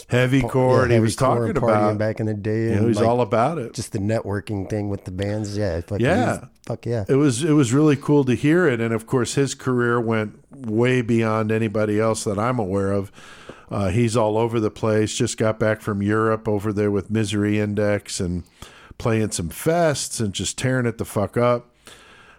heavy 0.10 0.42
core, 0.42 0.78
Yeah, 0.78 0.84
and 0.84 0.92
he 0.94 1.00
was 1.00 1.16
talking 1.16 1.56
about 1.56 1.98
back 1.98 2.20
in 2.20 2.26
the 2.26 2.34
day. 2.34 2.64
you 2.64 2.70
know, 2.72 2.78
and, 2.80 2.88
he's 2.88 2.98
like, 2.98 3.08
all 3.08 3.22
about 3.22 3.58
it. 3.58 3.74
just 3.74 3.92
the 3.92 4.00
networking 4.00 4.70
thing 4.70 4.90
with 4.90 5.06
the 5.06 5.12
bands. 5.12 5.58
Yeah, 5.58 5.82
fuck 5.82 6.00
Yeah. 6.00 6.46
fuck 6.66 6.86
yeah. 6.86 7.06
it 7.08 7.16
was 7.16 7.44
it 7.44 7.52
was 7.54 7.74
really 7.74 7.96
cool 7.96 8.24
to 8.26 8.36
hear 8.36 8.68
it 8.68 8.82
and 8.82 8.94
of 8.94 9.06
course 9.06 9.36
his 9.36 9.54
career 9.54 10.00
went 10.00 10.40
way 10.68 11.02
beyond 11.02 11.52
anybody 11.52 12.00
else 12.00 12.24
that 12.24 12.40
I'm 12.40 12.58
aware 12.60 12.92
of 12.92 13.12
uh, 13.70 13.90
he's 13.90 14.16
all 14.18 14.38
over 14.38 14.60
the 14.60 14.72
place 14.72 15.16
just 15.16 15.38
got 15.38 15.60
back 15.60 15.82
from 15.82 16.02
Europe 16.02 16.48
over 16.48 16.72
there 16.74 16.92
with 16.92 17.10
Misery 17.12 17.60
Index 17.60 18.20
and 18.20 18.44
playing 18.98 19.32
some 19.32 19.50
fests 19.50 20.20
and 20.20 20.34
just 20.34 20.58
tearing 20.58 20.86
it 20.86 20.98
the 20.98 21.06
fuck 21.06 21.38
up 21.38 21.68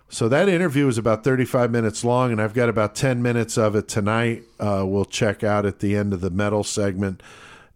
so 0.08 0.28
that 0.28 0.48
interview 0.48 0.86
was 0.86 0.98
about 0.98 1.24
35 1.24 1.70
minutes 1.70 2.04
long 2.04 2.32
and 2.32 2.40
I've 2.40 2.54
got 2.54 2.68
about 2.68 2.94
10 2.94 3.22
minutes 3.22 3.58
of 3.58 3.74
it 3.74 3.88
tonight 3.88 4.44
uh, 4.60 4.84
we'll 4.86 5.04
check 5.04 5.42
out 5.42 5.66
at 5.66 5.80
the 5.80 5.96
end 5.96 6.12
of 6.12 6.20
the 6.20 6.30
metal 6.30 6.64
segment 6.64 7.22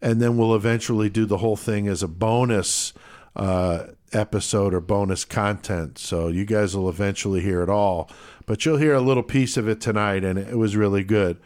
and 0.03 0.21
then 0.21 0.37
we'll 0.37 0.55
eventually 0.55 1.09
do 1.09 1.27
the 1.27 1.39
whole 1.39 1.57
thing 1.57 1.87
as 1.89 2.03
a 2.03 2.09
bonus 2.09 2.93
uh, 3.37 3.87
episode 4.13 4.75
or 4.75 4.81
bonus 4.81 5.25
content. 5.25 5.99
So 5.99 6.29
you 6.29 6.45
guys 6.45 6.77
will 6.77 6.89
eventually 6.89 7.41
hear 7.41 7.63
it 7.63 7.69
all, 7.69 8.11
but 8.47 8.65
you'll 8.65 8.79
hear 8.79 8.95
a 8.95 9.01
little 9.01 9.23
piece 9.23 9.57
of 9.57 9.69
it 9.69 9.81
tonight, 9.81 10.25
and 10.25 10.39
it 10.39 10.57
was 10.57 10.77
really 10.77 11.05
good. 11.05 11.39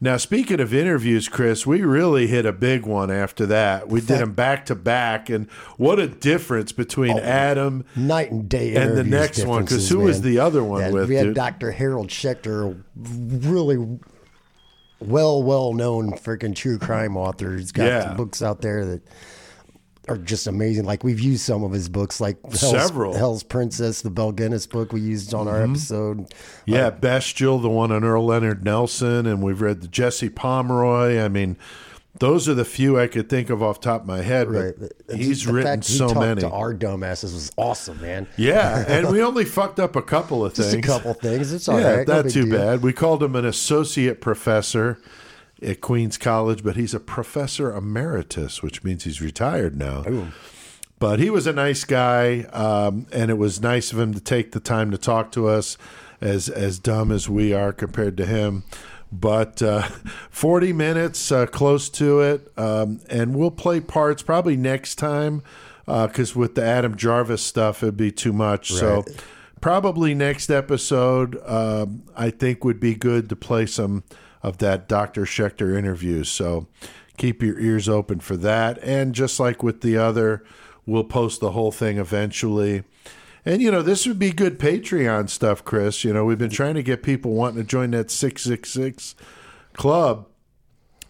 Now, 0.00 0.16
speaking 0.16 0.60
of 0.60 0.74
interviews, 0.74 1.28
Chris, 1.28 1.66
we 1.66 1.82
really 1.82 2.26
hit 2.26 2.44
a 2.46 2.52
big 2.52 2.84
one 2.86 3.10
after 3.10 3.46
that. 3.46 3.88
We 3.88 4.00
did 4.00 4.18
them 4.20 4.32
back 4.32 4.66
to 4.66 4.74
back, 4.74 5.30
and 5.30 5.50
what 5.76 5.98
a 5.98 6.06
difference 6.08 6.72
between 6.72 7.18
oh, 7.18 7.22
Adam 7.22 7.84
Night 7.96 8.30
and 8.30 8.48
day. 8.48 8.74
and 8.74 8.96
the 8.96 9.04
next 9.04 9.44
one. 9.44 9.64
Because 9.64 9.88
who 9.88 10.00
was 10.00 10.22
the 10.22 10.38
other 10.38 10.62
one 10.64 10.80
Yeah, 10.82 10.90
with? 10.90 11.08
we 11.08 11.14
had 11.14 11.24
dude? 11.26 11.34
Dr. 11.36 11.70
Harold 11.72 12.08
Schechter, 12.08 12.82
really 12.96 13.98
well, 15.00 15.42
well 15.42 15.72
known 15.72 16.12
freaking 16.12 16.54
true 16.54 16.78
crime 16.78 17.16
author. 17.16 17.56
He's 17.56 17.72
got 17.72 17.84
Yeah. 17.86 18.04
some 18.08 18.16
books 18.16 18.42
out 18.42 18.60
there 18.62 18.84
that 18.86 19.02
are 20.08 20.16
just 20.18 20.46
amazing. 20.46 20.84
Like 20.84 21.02
we've 21.04 21.20
used 21.20 21.42
some 21.44 21.64
of 21.64 21.72
his 21.72 21.88
books, 21.88 22.20
like 22.20 22.36
Hell's, 22.42 22.60
Several. 22.60 23.12
Mm-hmm. 23.12 23.18
Hell's 23.18 23.42
Princess, 23.42 24.02
the 24.02 24.10
Belle 24.10 24.32
Gunness 24.32 24.68
book 24.68 24.92
we 24.92 25.00
used 25.00 25.32
on 25.34 25.48
our 25.48 25.62
episode. 25.62 26.32
Yeah, 26.66 26.90
Bestial, 26.90 27.58
the 27.58 27.68
one 27.70 27.92
on 27.92 28.04
Earle 28.04 28.26
Leonard 28.26 28.64
Nelson, 28.64 29.26
and 29.26 29.42
we've 29.42 29.60
read 29.60 29.80
the 29.80 29.88
Jesse 29.88 30.28
Pomeroy. 30.28 31.20
I 31.20 31.28
mean, 31.28 31.56
those 32.18 32.48
are 32.48 32.54
the 32.54 32.64
few 32.64 32.98
I 32.98 33.06
could 33.08 33.28
think 33.28 33.50
of 33.50 33.62
off 33.62 33.80
the 33.80 33.84
top 33.86 34.02
of 34.02 34.06
my 34.06 34.22
head. 34.22 34.48
Right. 34.50 34.74
But 34.78 34.92
And 35.08 35.18
he's 35.20 35.46
written 35.46 35.80
he 35.80 35.86
so 35.92 36.14
many. 36.14 36.42
To 36.42 36.50
our 36.50 36.72
dumbasses 36.74 37.32
was 37.34 37.50
awesome, 37.56 38.00
man. 38.00 38.26
yeah, 38.36 38.84
and 38.88 39.08
we 39.10 39.22
only 39.22 39.44
fucked 39.44 39.80
up 39.80 39.96
a 39.96 40.02
couple 40.02 40.44
of 40.44 40.54
Just 40.54 40.70
things. 40.70 40.84
a 40.84 40.88
couple 40.88 41.14
things. 41.14 41.52
It's 41.52 41.68
all 41.68 41.80
yeah, 41.80 41.90
right. 41.96 42.08
not 42.08 42.24
big 42.24 42.32
too 42.32 42.44
deal. 42.46 42.58
bad. 42.58 42.82
We 42.82 42.92
called 42.92 43.22
him 43.22 43.34
an 43.34 43.44
associate 43.44 44.20
professor 44.20 44.98
at 45.62 45.80
Queens 45.80 46.18
College, 46.18 46.62
but 46.62 46.76
he's 46.76 46.94
a 46.94 47.00
professor 47.00 47.74
emeritus, 47.74 48.62
which 48.62 48.84
means 48.84 49.04
he's 49.04 49.20
retired 49.20 49.76
now. 49.76 50.02
But 50.98 51.18
he 51.18 51.28
was 51.28 51.46
a 51.46 51.52
nice 51.52 51.84
guy, 51.84 52.42
um, 52.52 53.06
and 53.12 53.30
it 53.30 53.34
was 53.34 53.60
nice 53.60 53.92
of 53.92 53.98
him 53.98 54.14
to 54.14 54.20
take 54.20 54.52
the 54.52 54.60
time 54.60 54.90
to 54.90 54.98
talk 54.98 55.32
to 55.32 55.48
us, 55.48 55.76
as 56.20 56.48
as 56.48 56.78
dumb 56.78 57.10
as 57.10 57.28
we 57.28 57.52
are 57.52 57.72
compared 57.72 58.16
to 58.18 58.26
him. 58.26 58.62
But 59.12 59.60
uh, 59.62 59.82
40 60.30 60.72
minutes, 60.72 61.30
uh, 61.30 61.46
close 61.46 61.88
to 61.90 62.20
it, 62.20 62.52
um, 62.56 63.00
and 63.10 63.34
we'll 63.34 63.50
play 63.50 63.80
parts 63.80 64.22
probably 64.22 64.56
next 64.56 64.94
time, 64.94 65.42
because 65.86 66.34
with 66.34 66.54
the 66.54 66.64
Adam 66.64 66.96
Jarvis 66.96 67.42
stuff, 67.42 67.82
it'd 67.82 67.96
be 67.96 68.10
too 68.12 68.32
much. 68.32 68.72
So 68.72 69.04
probably 69.60 70.14
next 70.14 70.50
episode, 70.50 71.40
um, 71.46 72.04
I 72.16 72.30
think 72.30 72.64
would 72.64 72.80
be 72.80 72.94
good 72.94 73.28
to 73.28 73.36
play 73.36 73.66
some 73.66 74.04
of 74.44 74.58
that 74.58 74.86
Dr. 74.86 75.22
Schechter 75.22 75.76
interview. 75.76 76.22
So 76.22 76.68
keep 77.16 77.42
your 77.42 77.58
ears 77.58 77.88
open 77.88 78.20
for 78.20 78.36
that. 78.36 78.78
And 78.82 79.14
just 79.14 79.40
like 79.40 79.62
with 79.62 79.80
the 79.80 79.96
other, 79.96 80.44
we'll 80.84 81.02
post 81.02 81.40
the 81.40 81.52
whole 81.52 81.72
thing 81.72 81.98
eventually. 81.98 82.84
And 83.46 83.62
you 83.62 83.70
know, 83.70 83.80
this 83.80 84.06
would 84.06 84.18
be 84.18 84.30
good 84.30 84.58
Patreon 84.58 85.30
stuff, 85.30 85.64
Chris. 85.64 86.04
You 86.04 86.12
know, 86.12 86.26
we've 86.26 86.38
been 86.38 86.50
trying 86.50 86.74
to 86.74 86.82
get 86.82 87.02
people 87.02 87.32
wanting 87.32 87.62
to 87.62 87.64
join 87.64 87.90
that 87.92 88.10
666 88.10 89.14
club, 89.72 90.26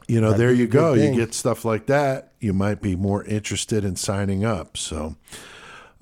you 0.06 0.20
know, 0.20 0.30
That'd 0.30 0.40
there 0.40 0.52
you 0.52 0.68
go. 0.68 0.94
You 0.94 1.12
get 1.12 1.34
stuff 1.34 1.64
like 1.64 1.86
that. 1.86 2.32
You 2.38 2.52
might 2.52 2.80
be 2.80 2.94
more 2.94 3.24
interested 3.24 3.84
in 3.84 3.96
signing 3.96 4.44
up. 4.44 4.76
So. 4.76 5.16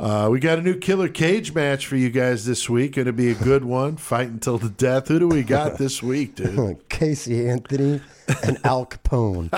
Uh, 0.02 0.28
we 0.28 0.40
got 0.40 0.58
a 0.58 0.62
new 0.62 0.74
killer 0.76 1.08
cage 1.08 1.54
match 1.54 1.86
for 1.86 1.94
you 1.94 2.10
guys 2.10 2.44
this 2.44 2.68
week. 2.68 2.96
Going 2.96 3.06
to 3.06 3.12
be 3.12 3.30
a 3.30 3.34
good 3.36 3.64
one. 3.64 3.96
Fight 3.96 4.26
until 4.26 4.58
the 4.58 4.68
death. 4.68 5.06
Who 5.06 5.20
do 5.20 5.28
we 5.28 5.44
got 5.44 5.78
this 5.78 6.02
week, 6.02 6.34
dude? 6.34 6.76
Casey 6.88 7.48
Anthony 7.48 8.00
and 8.42 8.58
Al 8.64 8.84
Capone. 8.86 9.48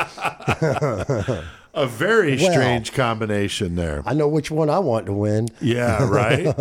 A 1.72 1.86
very 1.86 2.36
Well- 2.36 2.52
strange 2.52 2.92
combination 2.92 3.74
there. 3.74 4.02
I 4.04 4.12
know 4.12 4.28
which 4.28 4.50
one 4.50 4.68
I 4.68 4.80
want 4.80 5.06
to 5.06 5.14
win. 5.14 5.48
Yeah, 5.62 6.06
right. 6.06 6.54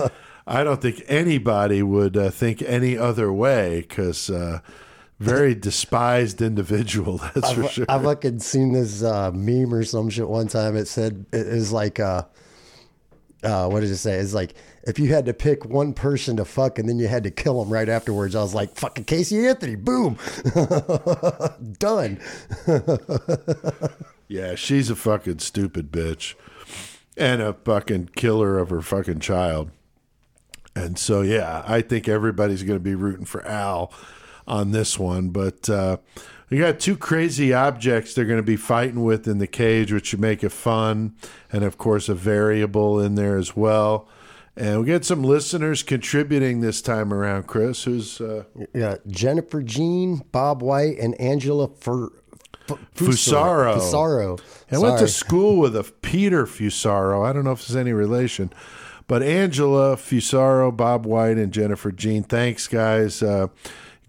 I 0.47 0.63
don't 0.63 0.81
think 0.81 1.03
anybody 1.09 1.83
would 1.83 2.15
uh, 2.15 2.29
think 2.29 2.61
any 2.61 2.97
other 2.97 3.33
way 3.33 3.81
because 3.81 4.29
uh, 4.29 4.59
very 5.19 5.55
despised 5.55 6.41
individual. 6.41 7.17
That's 7.35 7.51
for 7.51 7.67
sure. 7.67 7.85
I 7.89 7.99
fucking 8.01 8.39
seen 8.39 8.71
this 8.71 9.03
uh, 9.03 9.31
meme 9.31 9.73
or 9.73 9.83
some 9.83 10.09
shit 10.09 10.29
one 10.29 10.47
time. 10.47 10.77
It 10.77 10.87
said 10.87 11.25
it 11.33 11.47
is 11.47 11.71
like 11.73 11.99
uh, 11.99 12.23
uh, 13.43 13.67
what 13.67 13.81
did 13.81 13.91
it 13.91 13.97
say? 13.97 14.15
It's 14.15 14.33
like 14.33 14.55
if 14.83 14.99
you 14.99 15.13
had 15.13 15.25
to 15.27 15.33
pick 15.33 15.65
one 15.65 15.93
person 15.93 16.37
to 16.37 16.45
fuck 16.45 16.79
and 16.79 16.87
then 16.87 16.99
you 16.99 17.07
had 17.07 17.23
to 17.23 17.31
kill 17.31 17.61
him 17.61 17.71
right 17.71 17.89
afterwards. 17.89 18.35
I 18.35 18.41
was 18.41 18.53
like, 18.53 18.75
fucking 18.75 19.05
Casey 19.05 19.47
Anthony, 19.47 19.75
boom, 19.75 20.17
done. 21.79 22.19
Yeah, 24.33 24.55
she's 24.55 24.89
a 24.89 24.95
fucking 24.95 25.39
stupid 25.39 25.91
bitch 25.91 26.33
and 27.15 27.39
a 27.39 27.53
fucking 27.53 28.09
killer 28.15 28.57
of 28.57 28.71
her 28.71 28.81
fucking 28.81 29.19
child. 29.19 29.69
And 30.75 30.97
so, 30.97 31.21
yeah, 31.21 31.63
I 31.67 31.81
think 31.81 32.07
everybody's 32.07 32.63
going 32.63 32.79
to 32.79 32.83
be 32.83 32.95
rooting 32.95 33.25
for 33.25 33.45
Al 33.45 33.93
on 34.47 34.71
this 34.71 34.97
one. 34.97 35.29
But 35.29 35.69
uh, 35.69 35.97
we 36.53 36.59
got 36.59 36.79
two 36.79 36.95
crazy 36.95 37.51
objects 37.51 38.13
they're 38.13 38.25
going 38.25 38.37
to 38.37 38.43
be 38.43 38.55
fighting 38.55 39.03
with 39.03 39.27
in 39.27 39.39
the 39.39 39.47
cage, 39.47 39.91
which 39.91 40.05
should 40.05 40.19
make 40.21 40.43
it 40.43 40.51
fun. 40.51 41.15
And 41.51 41.63
of 41.63 41.79
course, 41.79 42.09
a 42.09 42.13
variable 42.13 42.99
in 42.99 43.15
there 43.15 43.37
as 43.37 43.55
well. 43.55 44.07
And 44.55 44.81
we 44.81 44.85
get 44.85 45.03
some 45.03 45.23
listeners 45.23 45.81
contributing 45.81 46.61
this 46.61 46.79
time 46.83 47.11
around, 47.11 47.47
Chris, 47.47 47.85
who's. 47.85 48.21
Uh, 48.21 48.43
Yeah, 48.71 48.97
Jennifer 49.07 49.63
Jean, 49.63 50.21
Bob 50.31 50.61
White, 50.61 50.99
and 50.99 51.19
Angela 51.19 51.69
Fur. 51.69 52.09
F- 52.69 52.77
Fusaro. 52.93 53.77
Fusaro. 53.79 54.39
I 54.71 54.77
went 54.77 54.99
to 54.99 55.07
school 55.07 55.57
with 55.57 55.75
a 55.75 55.81
Peter 56.03 56.45
Fusaro. 56.45 57.27
I 57.27 57.33
don't 57.33 57.45
know 57.45 57.53
if 57.53 57.65
there's 57.65 57.75
any 57.75 57.93
relation, 57.93 58.53
but 59.07 59.23
Angela 59.23 59.95
Fusaro, 59.95 60.69
Bob 60.77 61.07
White, 61.07 61.39
and 61.39 61.51
Jennifer 61.51 61.91
Jean. 61.91 62.21
Thanks, 62.21 62.67
guys. 62.67 63.23
Uh, 63.23 63.47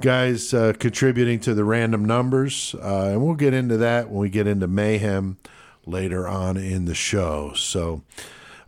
guys 0.01 0.53
uh, 0.53 0.73
contributing 0.79 1.41
to 1.41 1.55
the 1.55 1.65
random 1.65 2.05
numbers, 2.05 2.75
uh, 2.83 3.11
and 3.11 3.25
we'll 3.25 3.35
get 3.35 3.55
into 3.55 3.77
that 3.79 4.09
when 4.11 4.21
we 4.21 4.29
get 4.29 4.47
into 4.47 4.67
mayhem 4.67 5.39
later 5.87 6.27
on 6.29 6.57
in 6.57 6.85
the 6.85 6.95
show. 6.95 7.53
So. 7.55 8.03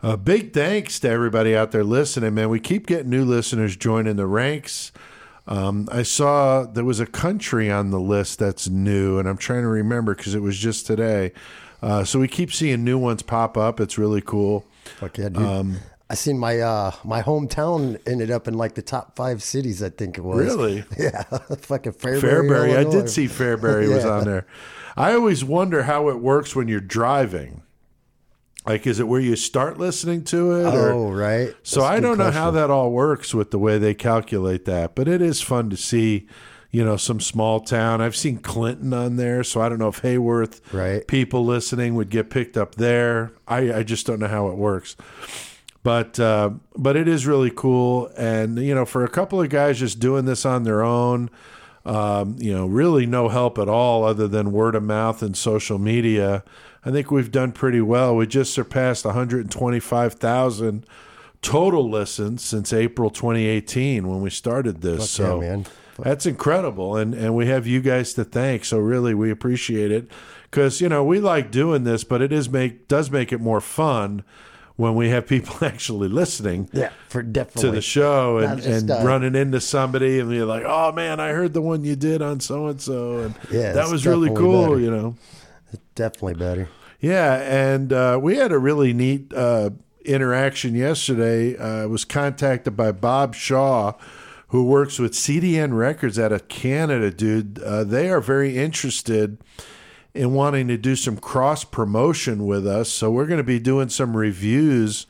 Uh, 0.03 0.15
big 0.15 0.53
thanks 0.53 0.99
to 0.99 1.09
everybody 1.09 1.55
out 1.55 1.71
there 1.71 1.83
listening, 1.83 2.35
man. 2.35 2.49
We 2.49 2.59
keep 2.59 2.85
getting 2.85 3.09
new 3.09 3.25
listeners 3.25 3.75
joining 3.75 4.17
the 4.17 4.27
ranks. 4.27 4.91
Um, 5.47 5.87
I 5.91 6.03
saw 6.03 6.65
there 6.65 6.83
was 6.83 6.99
a 6.99 7.05
country 7.05 7.71
on 7.71 7.91
the 7.91 7.99
list 7.99 8.37
that's 8.37 8.67
new, 8.67 9.17
and 9.17 9.27
I'm 9.27 9.37
trying 9.37 9.61
to 9.61 9.67
remember 9.67 10.13
because 10.13 10.35
it 10.35 10.41
was 10.41 10.57
just 10.57 10.85
today. 10.85 11.31
Uh, 11.81 12.03
so 12.03 12.19
we 12.19 12.27
keep 12.27 12.51
seeing 12.51 12.83
new 12.83 12.97
ones 12.97 13.21
pop 13.21 13.57
up. 13.57 13.79
It's 13.79 13.97
really 13.97 14.21
cool. 14.21 14.65
Fuck 14.97 15.17
yeah, 15.17 15.29
dude. 15.29 15.43
Um, 15.43 15.77
I 16.09 16.15
seen 16.15 16.37
my 16.39 16.59
uh 16.59 16.91
my 17.03 17.21
hometown 17.21 17.99
ended 18.07 18.31
up 18.31 18.47
in 18.47 18.53
like 18.53 18.75
the 18.75 18.81
top 18.81 19.15
five 19.15 19.43
cities. 19.43 19.83
I 19.83 19.89
think 19.89 20.17
it 20.17 20.21
was. 20.21 20.37
Really? 20.45 20.85
Yeah, 20.97 21.23
fucking 21.59 21.93
Fairbury. 21.93 22.21
Fairbury. 22.21 22.77
I 22.77 22.89
did 22.89 23.09
see 23.09 23.25
Fairbury 23.27 23.93
was 23.93 24.05
on 24.15 24.23
there. 24.25 24.45
I 24.95 25.13
always 25.13 25.43
wonder 25.43 25.83
how 25.83 26.09
it 26.09 26.19
works 26.19 26.55
when 26.55 26.67
you're 26.67 26.79
driving. 26.79 27.61
Like, 28.65 28.85
is 28.87 28.99
it 28.99 29.07
where 29.07 29.21
you 29.21 29.35
start 29.37 29.77
listening 29.77 30.23
to 30.25 30.51
it? 30.53 30.65
or- 30.73 30.91
Oh, 30.91 31.11
right. 31.11 31.53
So 31.63 31.81
That's 31.81 31.91
I 31.91 31.99
don't 32.01 32.17
know 32.17 32.31
how 32.31 32.51
that 32.51 32.69
all 32.69 32.91
works 32.91 33.33
with 33.33 33.51
the 33.51 33.59
way 33.59 33.77
they 33.77 33.93
calculate 33.93 34.65
that, 34.65 34.93
but 34.95 35.07
it 35.07 35.21
is 35.21 35.39
fun 35.41 35.69
to 35.69 35.77
see, 35.77 36.27
you 36.71 36.83
know, 36.83 36.97
some 36.97 37.21
small 37.21 37.61
town. 37.61 38.01
I've 38.01 38.15
seen 38.15 38.39
Clinton 38.39 38.91
on 38.93 39.15
there, 39.15 39.41
so 39.45 39.61
I 39.61 39.69
don't 39.69 39.79
know 39.79 39.87
if 39.87 40.01
Heyworth 40.01 40.59
Right. 40.73 41.07
people 41.07 41.45
listening 41.45 41.95
would 41.95 42.09
get 42.09 42.29
picked 42.29 42.57
up 42.57 42.75
there. 42.75 43.31
I, 43.47 43.71
I 43.71 43.83
just 43.83 44.05
don't 44.05 44.19
know 44.19 44.27
how 44.27 44.49
it 44.49 44.55
works. 44.57 44.97
But 45.87 46.19
uh, 46.19 46.49
but 46.75 46.97
it 46.97 47.07
is 47.07 47.25
really 47.25 47.49
cool, 47.49 48.11
and 48.17 48.57
you 48.57 48.75
know, 48.75 48.83
for 48.83 49.05
a 49.05 49.07
couple 49.07 49.41
of 49.41 49.47
guys 49.47 49.79
just 49.79 50.01
doing 50.01 50.25
this 50.25 50.45
on 50.45 50.63
their 50.63 50.83
own, 50.83 51.29
um, 51.85 52.35
you 52.39 52.53
know, 52.53 52.65
really 52.65 53.05
no 53.05 53.29
help 53.29 53.57
at 53.57 53.69
all 53.69 54.03
other 54.03 54.27
than 54.27 54.51
word 54.51 54.75
of 54.75 54.83
mouth 54.83 55.21
and 55.21 55.37
social 55.37 55.79
media. 55.79 56.43
I 56.83 56.91
think 56.91 57.09
we've 57.09 57.31
done 57.31 57.53
pretty 57.53 57.79
well. 57.79 58.17
We 58.17 58.27
just 58.27 58.53
surpassed 58.53 59.05
125,000 59.05 60.85
total 61.41 61.89
listens 61.89 62.43
since 62.43 62.73
April 62.73 63.09
2018 63.09 64.09
when 64.09 64.21
we 64.21 64.29
started 64.29 64.81
this. 64.81 64.99
Fuck 64.99 65.07
so 65.07 65.41
yeah, 65.41 65.49
man. 65.49 65.65
that's 65.99 66.25
incredible, 66.25 66.97
and 66.97 67.13
and 67.13 67.33
we 67.33 67.47
have 67.47 67.65
you 67.65 67.79
guys 67.79 68.13
to 68.15 68.25
thank. 68.25 68.65
So 68.65 68.77
really, 68.77 69.13
we 69.13 69.31
appreciate 69.31 69.91
it 69.91 70.11
because 70.51 70.81
you 70.81 70.89
know 70.89 71.05
we 71.05 71.21
like 71.21 71.49
doing 71.49 71.85
this, 71.85 72.03
but 72.03 72.21
it 72.21 72.33
is 72.33 72.49
make 72.49 72.89
does 72.89 73.09
make 73.09 73.31
it 73.31 73.39
more 73.39 73.61
fun 73.61 74.25
when 74.77 74.95
we 74.95 75.09
have 75.09 75.27
people 75.27 75.55
actually 75.67 76.07
listening 76.07 76.69
Yeah, 76.71 76.91
for 77.09 77.21
definitely. 77.21 77.69
to 77.69 77.75
the 77.75 77.81
show 77.81 78.37
and, 78.37 78.61
just, 78.61 78.69
and 78.83 78.91
uh, 78.91 79.01
running 79.03 79.35
into 79.35 79.59
somebody 79.59 80.19
and 80.19 80.29
be 80.29 80.41
like, 80.43 80.63
oh 80.65 80.91
man, 80.93 81.19
I 81.19 81.29
heard 81.29 81.53
the 81.53 81.61
one 81.61 81.83
you 81.83 81.95
did 81.95 82.21
on 82.21 82.39
so 82.39 82.67
and 82.67 82.79
so, 82.81 83.17
and 83.19 83.35
Yeah, 83.51 83.73
that 83.73 83.89
was 83.89 84.05
really 84.07 84.33
cool, 84.33 84.69
better. 84.69 84.79
you 84.79 84.89
know. 84.91 85.15
Definitely 85.95 86.35
better. 86.35 86.69
Yeah, 86.99 87.35
and 87.41 87.91
uh, 87.91 88.19
we 88.21 88.37
had 88.37 88.51
a 88.51 88.57
really 88.59 88.93
neat 88.93 89.33
uh, 89.33 89.71
interaction 90.05 90.73
yesterday. 90.75 91.57
Uh, 91.57 91.83
I 91.83 91.85
was 91.85 92.05
contacted 92.05 92.75
by 92.77 92.91
Bob 92.91 93.35
Shaw, 93.35 93.93
who 94.49 94.63
works 94.63 94.97
with 94.97 95.11
CDN 95.13 95.75
Records 95.77 96.17
out 96.17 96.31
of 96.31 96.47
Canada, 96.47 97.11
dude. 97.11 97.59
Uh, 97.59 97.83
they 97.83 98.09
are 98.09 98.21
very 98.21 98.57
interested 98.57 99.37
in 100.13 100.33
wanting 100.33 100.67
to 100.69 100.77
do 100.77 100.95
some 100.95 101.17
cross 101.17 101.63
promotion 101.63 102.45
with 102.45 102.65
us. 102.65 102.89
So 102.89 103.11
we're 103.11 103.25
going 103.27 103.37
to 103.37 103.43
be 103.43 103.59
doing 103.59 103.89
some 103.89 104.15
reviews 104.17 105.05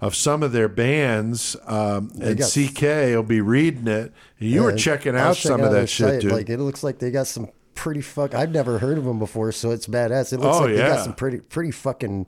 of 0.00 0.14
some 0.14 0.42
of 0.42 0.52
their 0.52 0.68
bands, 0.68 1.56
um, 1.66 2.10
and 2.22 2.38
got- 2.38 2.50
CK 2.50 2.82
will 3.14 3.22
be 3.22 3.40
reading 3.40 3.86
it. 3.86 4.12
You 4.38 4.62
were 4.62 4.72
checking 4.74 5.14
out 5.16 5.36
some 5.36 5.58
checking 5.58 5.64
of 5.66 5.72
that 5.72 5.88
shit, 5.88 6.06
site. 6.08 6.20
dude. 6.22 6.32
Like 6.32 6.48
it 6.48 6.58
looks 6.58 6.82
like 6.82 6.98
they 6.98 7.10
got 7.10 7.26
some 7.26 7.48
pretty 7.74 8.00
fuck. 8.00 8.34
I've 8.34 8.50
never 8.50 8.78
heard 8.78 8.96
of 8.98 9.04
them 9.04 9.18
before, 9.18 9.52
so 9.52 9.70
it's 9.70 9.86
badass. 9.86 10.32
It 10.32 10.40
looks 10.40 10.56
Oh, 10.56 10.60
like 10.60 10.70
they 10.70 10.78
yeah. 10.78 10.88
got 10.96 11.04
some 11.04 11.12
pretty 11.14 11.38
pretty 11.40 11.70
fucking 11.70 12.26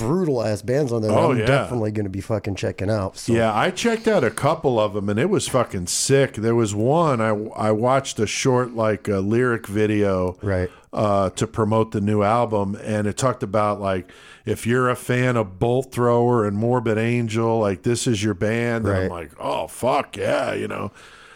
brutal 0.00 0.42
ass 0.42 0.62
bands 0.62 0.92
on 0.92 1.02
there. 1.02 1.12
Oh, 1.12 1.30
I'm 1.32 1.38
yeah. 1.38 1.46
definitely 1.46 1.92
going 1.92 2.04
to 2.04 2.10
be 2.10 2.20
fucking 2.20 2.54
checking 2.56 2.90
out. 2.90 3.16
So. 3.16 3.32
Yeah, 3.32 3.54
I 3.54 3.70
checked 3.70 4.08
out 4.08 4.24
a 4.24 4.30
couple 4.30 4.80
of 4.80 4.94
them 4.94 5.08
and 5.08 5.18
it 5.18 5.30
was 5.30 5.46
fucking 5.46 5.86
sick. 5.86 6.34
There 6.34 6.54
was 6.54 6.74
one 6.74 7.20
I 7.20 7.28
I 7.56 7.70
watched 7.70 8.18
a 8.18 8.26
short 8.26 8.74
like 8.74 9.08
uh, 9.08 9.18
lyric 9.20 9.66
video 9.66 10.36
Right. 10.42 10.70
uh, 10.92 11.30
to 11.30 11.46
promote 11.46 11.92
the 11.92 12.00
new 12.00 12.22
album, 12.22 12.76
and 12.82 13.06
it 13.06 13.16
talked 13.16 13.42
about 13.42 13.80
like 13.80 14.10
if 14.46 14.66
you're 14.66 14.88
a 14.88 14.96
fan 14.96 15.36
of 15.36 15.58
Bolt 15.58 15.92
Thrower 15.92 16.46
and 16.46 16.56
Morbid 16.56 16.98
Angel, 16.98 17.58
like 17.60 17.82
this 17.82 18.06
is 18.06 18.24
your 18.24 18.34
band. 18.34 18.86
And 18.86 18.96
I'm 18.96 19.08
like, 19.10 19.32
oh 19.38 19.66
fuck 19.66 20.16
yeah, 20.16 20.54
you 20.54 20.66
know. 20.66 20.90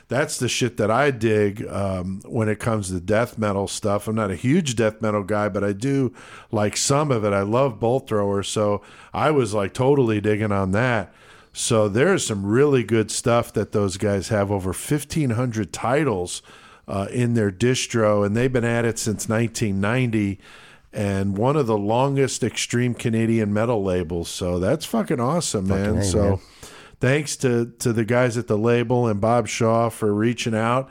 That's 0.08 0.38
the 0.38 0.48
shit 0.48 0.76
that 0.76 0.90
I 0.90 1.10
dig 1.10 1.66
um, 1.66 2.20
when 2.26 2.48
it 2.48 2.58
comes 2.58 2.88
to 2.88 3.00
death 3.00 3.38
metal 3.38 3.66
stuff. 3.66 4.06
I'm 4.06 4.14
not 4.14 4.30
a 4.30 4.36
huge 4.36 4.76
death 4.76 5.00
metal 5.00 5.22
guy, 5.22 5.48
but 5.48 5.64
I 5.64 5.72
do 5.72 6.12
like 6.52 6.76
some 6.76 7.10
of 7.10 7.24
it. 7.24 7.32
I 7.32 7.42
love 7.42 7.80
Bolt 7.80 8.08
Thrower, 8.08 8.42
so 8.42 8.82
I 9.12 9.30
was 9.30 9.54
like 9.54 9.72
totally 9.72 10.20
digging 10.20 10.52
on 10.52 10.72
that. 10.72 11.12
So 11.52 11.88
there's 11.88 12.26
some 12.26 12.44
really 12.44 12.82
good 12.82 13.10
stuff 13.10 13.52
that 13.52 13.72
those 13.72 13.96
guys 13.96 14.28
have 14.28 14.50
over 14.50 14.70
1,500 14.70 15.72
titles 15.72 16.42
uh, 16.86 17.06
in 17.10 17.34
their 17.34 17.50
distro, 17.50 18.26
and 18.26 18.36
they've 18.36 18.52
been 18.52 18.64
at 18.64 18.84
it 18.84 18.98
since 18.98 19.28
1990 19.28 20.38
and 20.94 21.36
one 21.36 21.56
of 21.56 21.66
the 21.66 21.76
longest 21.76 22.44
extreme 22.44 22.94
Canadian 22.94 23.52
metal 23.52 23.82
labels. 23.82 24.28
So 24.28 24.60
that's 24.60 24.84
fucking 24.84 25.18
awesome, 25.18 25.66
man. 25.66 25.98
A, 25.98 26.04
so 26.04 26.22
man. 26.22 26.40
Thanks 27.04 27.36
to 27.36 27.72
to 27.78 27.92
the 27.92 28.04
guys 28.04 28.38
at 28.38 28.46
the 28.46 28.56
label 28.58 29.06
and 29.06 29.20
Bob 29.20 29.46
Shaw 29.48 29.88
for 29.90 30.12
reaching 30.14 30.54
out. 30.54 30.88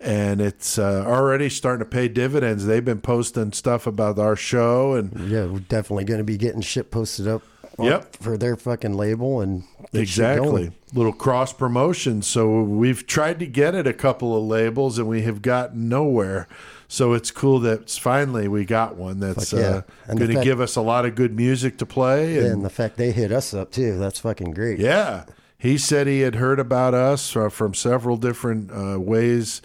And 0.00 0.40
it's 0.42 0.78
uh, 0.78 1.04
already 1.06 1.48
starting 1.48 1.78
to 1.82 1.88
pay 1.88 2.08
dividends. 2.08 2.66
They've 2.66 2.84
been 2.84 3.00
posting 3.00 3.52
stuff 3.52 3.86
about 3.86 4.18
our 4.18 4.36
show, 4.36 4.92
and 4.92 5.30
Yeah, 5.30 5.46
we're 5.46 5.60
definitely 5.60 6.04
going 6.04 6.18
to 6.18 6.24
be 6.24 6.36
getting 6.36 6.60
shit 6.60 6.90
posted 6.90 7.26
up. 7.26 7.42
Yep. 7.78 8.16
For 8.16 8.36
their 8.36 8.56
fucking 8.56 8.94
label 8.94 9.40
and 9.40 9.64
Exactly. 9.92 10.70
Little 10.92 11.12
cross 11.12 11.52
promotion. 11.52 12.22
So 12.22 12.62
we've 12.62 13.06
tried 13.06 13.38
to 13.40 13.46
get 13.46 13.74
it 13.74 13.86
a 13.86 13.92
couple 13.92 14.36
of 14.36 14.44
labels 14.44 14.98
and 14.98 15.08
we 15.08 15.22
have 15.22 15.42
gotten 15.42 15.88
nowhere. 15.88 16.46
So 16.86 17.14
it's 17.14 17.30
cool 17.30 17.58
that 17.60 17.90
finally 17.90 18.46
we 18.46 18.64
got 18.64 18.94
one 18.96 19.18
that's 19.18 19.50
Fuck 19.50 19.58
yeah. 19.58 19.82
uh, 20.08 20.14
going 20.14 20.36
to 20.36 20.44
give 20.44 20.60
us 20.60 20.76
a 20.76 20.82
lot 20.82 21.04
of 21.04 21.16
good 21.16 21.34
music 21.34 21.78
to 21.78 21.86
play. 21.86 22.34
Yeah, 22.34 22.42
And, 22.42 22.52
and 22.52 22.64
the 22.64 22.70
fact 22.70 22.96
they 22.96 23.10
hit 23.10 23.32
us 23.32 23.52
up 23.54 23.72
too, 23.72 23.98
that's 23.98 24.20
fucking 24.20 24.52
great. 24.52 24.78
yeah, 24.78 25.24
he 25.64 25.78
said 25.78 26.06
he 26.06 26.20
had 26.20 26.34
heard 26.34 26.60
about 26.60 26.92
us 26.92 27.34
uh, 27.34 27.48
from 27.48 27.72
several 27.72 28.18
different 28.18 28.70
uh, 28.70 29.00
ways 29.00 29.62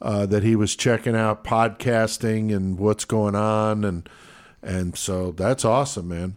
uh, 0.00 0.24
that 0.24 0.42
he 0.42 0.56
was 0.56 0.74
checking 0.74 1.14
out 1.14 1.44
podcasting 1.44 2.56
and 2.56 2.78
what's 2.78 3.04
going 3.04 3.34
on, 3.34 3.84
and 3.84 4.08
and 4.62 4.96
so 4.96 5.30
that's 5.30 5.62
awesome, 5.62 6.08
man. 6.08 6.36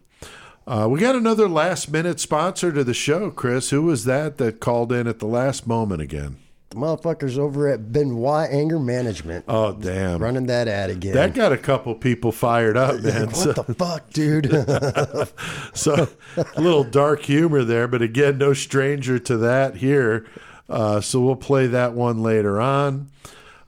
Uh, 0.67 0.89
we 0.91 0.99
got 0.99 1.15
another 1.15 1.47
last 1.47 1.89
minute 1.89 2.19
sponsor 2.19 2.73
to 2.73 2.83
the 2.83 2.93
show, 2.93 3.31
Chris. 3.31 3.69
Who 3.69 3.83
was 3.83 4.03
that 4.03 4.37
that 4.37 4.59
called 4.59 4.91
in 4.91 5.07
at 5.07 5.19
the 5.19 5.27
last 5.27 5.65
moment 5.65 6.01
again? 6.01 6.35
The 6.75 6.81
motherfuckers 6.81 7.37
over 7.37 7.69
at 7.69 7.93
Benoit 7.93 8.49
Anger 8.51 8.79
Management 8.79 9.45
Oh, 9.47 9.71
damn. 9.73 10.21
running 10.21 10.47
that 10.47 10.67
ad 10.67 10.89
again. 10.89 11.13
That 11.13 11.33
got 11.33 11.53
a 11.53 11.57
couple 11.57 11.95
people 11.95 12.33
fired 12.33 12.75
up, 12.75 12.99
man. 13.01 13.27
what 13.27 13.35
So, 13.35 13.53
the 13.53 13.73
fuck, 13.73 14.09
dude? 14.09 14.51
so 15.73 16.09
a 16.35 16.61
little 16.61 16.83
dark 16.83 17.21
humor 17.21 17.63
there, 17.63 17.87
but 17.87 18.01
again, 18.01 18.37
no 18.37 18.51
stranger 18.53 19.17
to 19.19 19.37
that 19.37 19.77
here. 19.77 20.25
Uh, 20.67 20.99
so 20.99 21.21
we'll 21.21 21.37
play 21.37 21.65
that 21.67 21.93
one 21.93 22.21
later 22.21 22.59
on. 22.59 23.09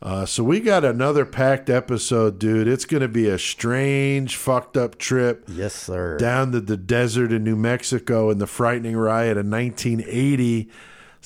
Uh, 0.01 0.25
so 0.25 0.43
we 0.43 0.59
got 0.59 0.83
another 0.83 1.25
packed 1.25 1.69
episode, 1.69 2.37
dude. 2.37 2.67
It's 2.67 2.85
going 2.85 3.01
to 3.01 3.07
be 3.07 3.29
a 3.29 3.39
strange, 3.39 4.35
fucked 4.35 4.75
up 4.75 4.97
trip 4.97 5.45
yes, 5.47 5.73
sir. 5.73 6.17
down 6.17 6.51
to 6.51 6.59
the 6.59 6.75
desert 6.77 7.31
in 7.31 7.45
New 7.45 7.55
Mexico 7.55 8.29
in 8.29 8.37
the 8.37 8.47
frightening 8.47 8.97
riot 8.97 9.37
of 9.37 9.45
1980. 9.45 10.69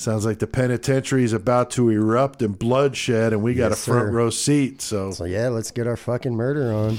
Sounds 0.02 0.26
like 0.26 0.40
the 0.40 0.48
penitentiary 0.48 1.24
is 1.24 1.32
about 1.32 1.70
to 1.72 1.90
erupt 1.90 2.42
in 2.42 2.54
bloodshed, 2.54 3.34
and 3.34 3.44
we 3.44 3.54
got 3.54 3.70
Yes, 3.70 3.86
a 3.88 3.92
front 3.92 4.08
sir. 4.08 4.12
row 4.12 4.30
seat. 4.32 4.82
So 4.82 5.12
So 5.12 5.26
yeah, 5.26 5.50
let's 5.50 5.70
get 5.70 5.86
our 5.86 5.96
fucking 5.96 6.34
murder 6.34 6.74
on. 6.74 6.98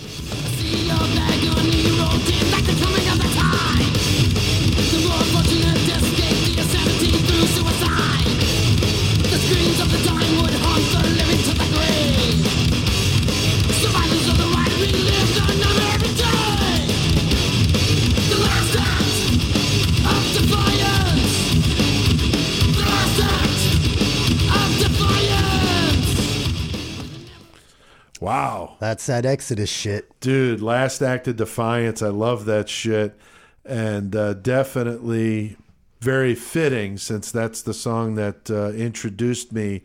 Wow, 28.22 28.76
That's 28.80 29.06
that 29.06 29.26
Exodus 29.26 29.68
shit. 29.70 30.08
dude 30.20 30.60
last 30.62 31.02
act 31.02 31.26
of 31.28 31.36
defiance 31.36 32.02
i 32.02 32.08
love 32.08 32.44
that 32.46 32.68
shit 32.68 33.18
and 33.64 34.14
uh, 34.16 34.34
definitely 34.34 35.56
very 36.00 36.34
fitting 36.34 36.96
since 36.98 37.30
that's 37.30 37.62
the 37.62 37.74
song 37.74 38.14
that 38.16 38.50
uh, 38.50 38.70
introduced 38.70 39.52
me 39.52 39.82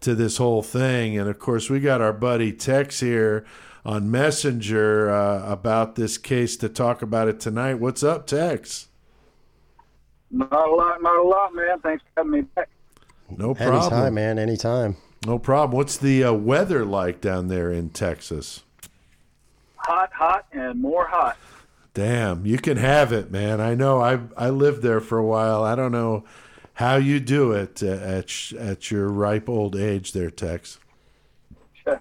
to 0.00 0.14
this 0.14 0.36
whole 0.36 0.62
thing 0.62 1.16
and 1.18 1.28
of 1.28 1.38
course 1.38 1.70
we 1.70 1.80
got 1.80 2.00
our 2.00 2.12
buddy 2.12 2.52
tex 2.52 3.00
here 3.00 3.44
on 3.84 4.10
messenger 4.10 5.10
uh, 5.10 5.50
about 5.50 5.94
this 5.96 6.18
case 6.18 6.56
to 6.56 6.68
talk 6.68 7.02
about 7.02 7.28
it 7.28 7.38
tonight 7.40 7.74
what's 7.74 8.02
up 8.02 8.26
tex 8.26 8.88
Not 10.30 10.52
a 10.52 10.70
lot, 10.74 11.00
not 11.02 11.18
a 11.24 11.28
lot, 11.28 11.54
man. 11.54 11.78
Thanks 11.80 12.02
for 12.02 12.20
having 12.24 12.32
me 12.32 12.40
back. 12.54 12.68
no 13.30 13.54
problem 13.54 13.80
Anytime, 13.92 14.14
man. 14.14 14.38
Anytime. 14.40 14.96
No 15.26 15.38
problem 15.38 15.76
what's 15.76 15.96
the 15.96 16.24
uh, 16.24 16.32
weather 16.32 16.84
like 16.84 17.20
down 17.20 17.48
there 17.48 17.70
in 17.70 17.90
texas 17.90 18.62
Hot, 19.86 20.12
hot, 20.12 20.46
and 20.50 20.80
more 20.80 21.06
hot. 21.06 21.36
Damn, 21.94 22.44
you 22.44 22.58
can 22.58 22.76
have 22.76 23.12
it, 23.12 23.30
man. 23.30 23.60
I 23.60 23.76
know. 23.76 24.02
I 24.02 24.18
I 24.36 24.50
lived 24.50 24.82
there 24.82 25.00
for 25.00 25.16
a 25.16 25.24
while. 25.24 25.62
I 25.62 25.76
don't 25.76 25.92
know 25.92 26.24
how 26.74 26.96
you 26.96 27.20
do 27.20 27.52
it 27.52 27.84
uh, 27.84 27.86
at 27.86 28.28
sh- 28.28 28.52
at 28.54 28.90
your 28.90 29.08
ripe 29.08 29.48
old 29.48 29.76
age, 29.76 30.10
there, 30.10 30.30
Tex. 30.30 30.80
All 31.86 31.94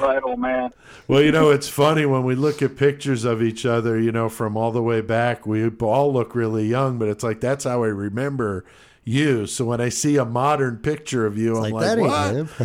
right, 0.00 0.22
old 0.24 0.38
man. 0.38 0.70
Well, 1.06 1.20
you 1.20 1.32
know, 1.32 1.50
it's 1.50 1.68
funny 1.68 2.06
when 2.06 2.24
we 2.24 2.34
look 2.34 2.62
at 2.62 2.78
pictures 2.78 3.26
of 3.26 3.42
each 3.42 3.66
other. 3.66 4.00
You 4.00 4.10
know, 4.10 4.30
from 4.30 4.56
all 4.56 4.72
the 4.72 4.82
way 4.82 5.02
back, 5.02 5.46
we 5.46 5.68
all 5.68 6.10
look 6.14 6.34
really 6.34 6.66
young, 6.66 6.98
but 6.98 7.08
it's 7.08 7.22
like 7.22 7.40
that's 7.40 7.64
how 7.64 7.82
I 7.82 7.88
remember 7.88 8.64
you. 9.08 9.46
So 9.46 9.64
when 9.64 9.80
I 9.80 9.88
see 9.88 10.16
a 10.16 10.24
modern 10.24 10.78
picture 10.78 11.26
of 11.26 11.36
you, 11.38 11.56
I'm 11.56 11.72
like, 11.72 11.72
like, 11.72 11.96
that 11.96 11.98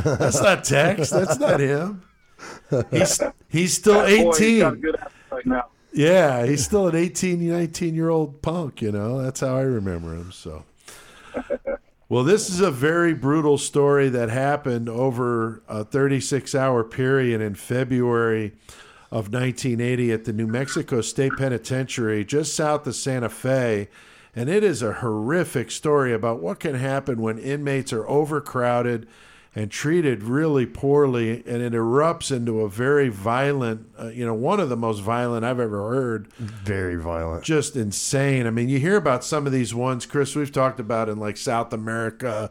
what? 0.03 0.19
that's 0.19 0.41
not 0.41 0.63
Tex. 0.63 1.09
That's 1.09 1.39
not 1.39 1.59
him. 1.59 2.03
He's 2.91 3.21
he's 3.47 3.73
still 3.73 4.01
Boy, 4.01 4.07
he's 4.07 4.17
got 4.23 4.41
a 4.41 4.45
eighteen. 4.45 4.81
good 4.81 4.95
appetite 4.95 5.45
now. 5.45 5.65
Yeah, 5.93 6.45
he's 6.45 6.65
still 6.65 6.87
an 6.87 6.95
18, 6.95 7.47
19 7.47 7.93
year 7.93 8.09
old 8.09 8.41
punk, 8.41 8.81
you 8.81 8.91
know. 8.91 9.21
That's 9.21 9.41
how 9.41 9.55
I 9.55 9.61
remember 9.61 10.13
him. 10.15 10.31
So, 10.31 10.65
well, 12.09 12.23
this 12.23 12.49
is 12.49 12.59
a 12.61 12.71
very 12.71 13.13
brutal 13.13 13.59
story 13.59 14.09
that 14.09 14.29
happened 14.29 14.89
over 14.89 15.61
a 15.67 15.83
36 15.83 16.55
hour 16.55 16.83
period 16.83 17.41
in 17.41 17.53
February 17.53 18.53
of 19.11 19.31
1980 19.31 20.11
at 20.11 20.25
the 20.25 20.33
New 20.33 20.47
Mexico 20.47 20.99
State 21.01 21.33
Penitentiary 21.37 22.25
just 22.25 22.55
south 22.55 22.87
of 22.87 22.95
Santa 22.95 23.29
Fe. 23.29 23.87
And 24.35 24.49
it 24.49 24.63
is 24.63 24.81
a 24.81 24.93
horrific 24.93 25.69
story 25.71 26.13
about 26.13 26.39
what 26.41 26.59
can 26.59 26.75
happen 26.75 27.21
when 27.21 27.37
inmates 27.37 27.93
are 27.93 28.07
overcrowded 28.07 29.07
and 29.55 29.69
treated 29.69 30.23
really 30.23 30.65
poorly, 30.65 31.43
and 31.45 31.61
it 31.61 31.73
erupts 31.73 32.35
into 32.35 32.61
a 32.61 32.69
very 32.69 33.09
violent, 33.09 33.85
uh, 34.01 34.07
you 34.07 34.25
know, 34.25 34.33
one 34.33 34.59
of 34.59 34.69
the 34.69 34.75
most 34.75 35.01
violent 35.01 35.45
I've 35.45 35.59
ever 35.59 35.89
heard. 35.91 36.27
Very 36.39 36.95
violent. 36.95 37.43
Just 37.43 37.75
insane. 37.75 38.47
I 38.47 38.49
mean, 38.49 38.67
you 38.67 38.79
hear 38.79 38.95
about 38.95 39.23
some 39.23 39.45
of 39.45 39.51
these 39.53 39.71
ones, 39.75 40.07
Chris, 40.07 40.35
we've 40.35 40.51
talked 40.51 40.79
about 40.79 41.07
in 41.07 41.19
like 41.19 41.37
South 41.37 41.71
America 41.71 42.49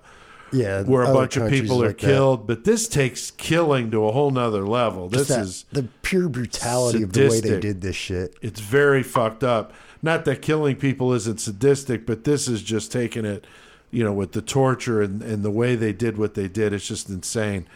Yeah. 0.53 0.83
where 0.85 1.03
a 1.03 1.13
bunch 1.13 1.37
of 1.37 1.51
people 1.51 1.83
are 1.83 1.89
like 1.89 1.99
that. 1.99 2.07
killed, 2.07 2.47
but 2.47 2.63
this 2.63 2.87
takes 2.87 3.33
killing 3.33 3.91
to 3.91 4.07
a 4.07 4.13
whole 4.13 4.31
nother 4.31 4.65
level. 4.65 5.09
This 5.09 5.27
Just 5.27 5.31
that- 5.31 5.41
is 5.41 5.65
the 5.73 5.89
pure 6.03 6.29
brutality 6.29 7.03
of 7.03 7.13
the 7.13 7.29
way 7.29 7.41
they 7.41 7.59
did 7.59 7.81
this 7.81 7.97
shit. 7.97 8.37
it's 8.41 8.61
very 8.61 9.03
fucked 9.03 9.43
up. 9.43 9.73
Not 10.03 10.25
that 10.25 10.43
killing 10.43 10.77
people 10.77 11.13
isn't 11.13 11.41
sadistic, 11.41 12.05
but 12.07 12.25
this 12.25 12.49
is 12.49 12.63
just 12.63 12.91
taking 12.91 13.25
it, 13.25 13.47
you 13.91 14.03
know, 14.03 14.13
with 14.13 14.33
the 14.33 14.43
torture 14.43 15.01
and, 15.01 15.23
and 15.23 15.45
the 15.45 15.51
way 15.51 15.77
they 15.77 15.93
did 15.93 16.19
what 16.19 16.35
they 16.35 16.49
did. 16.49 16.73
It's 16.73 16.89
just 16.89 17.09
insane. 17.09 17.67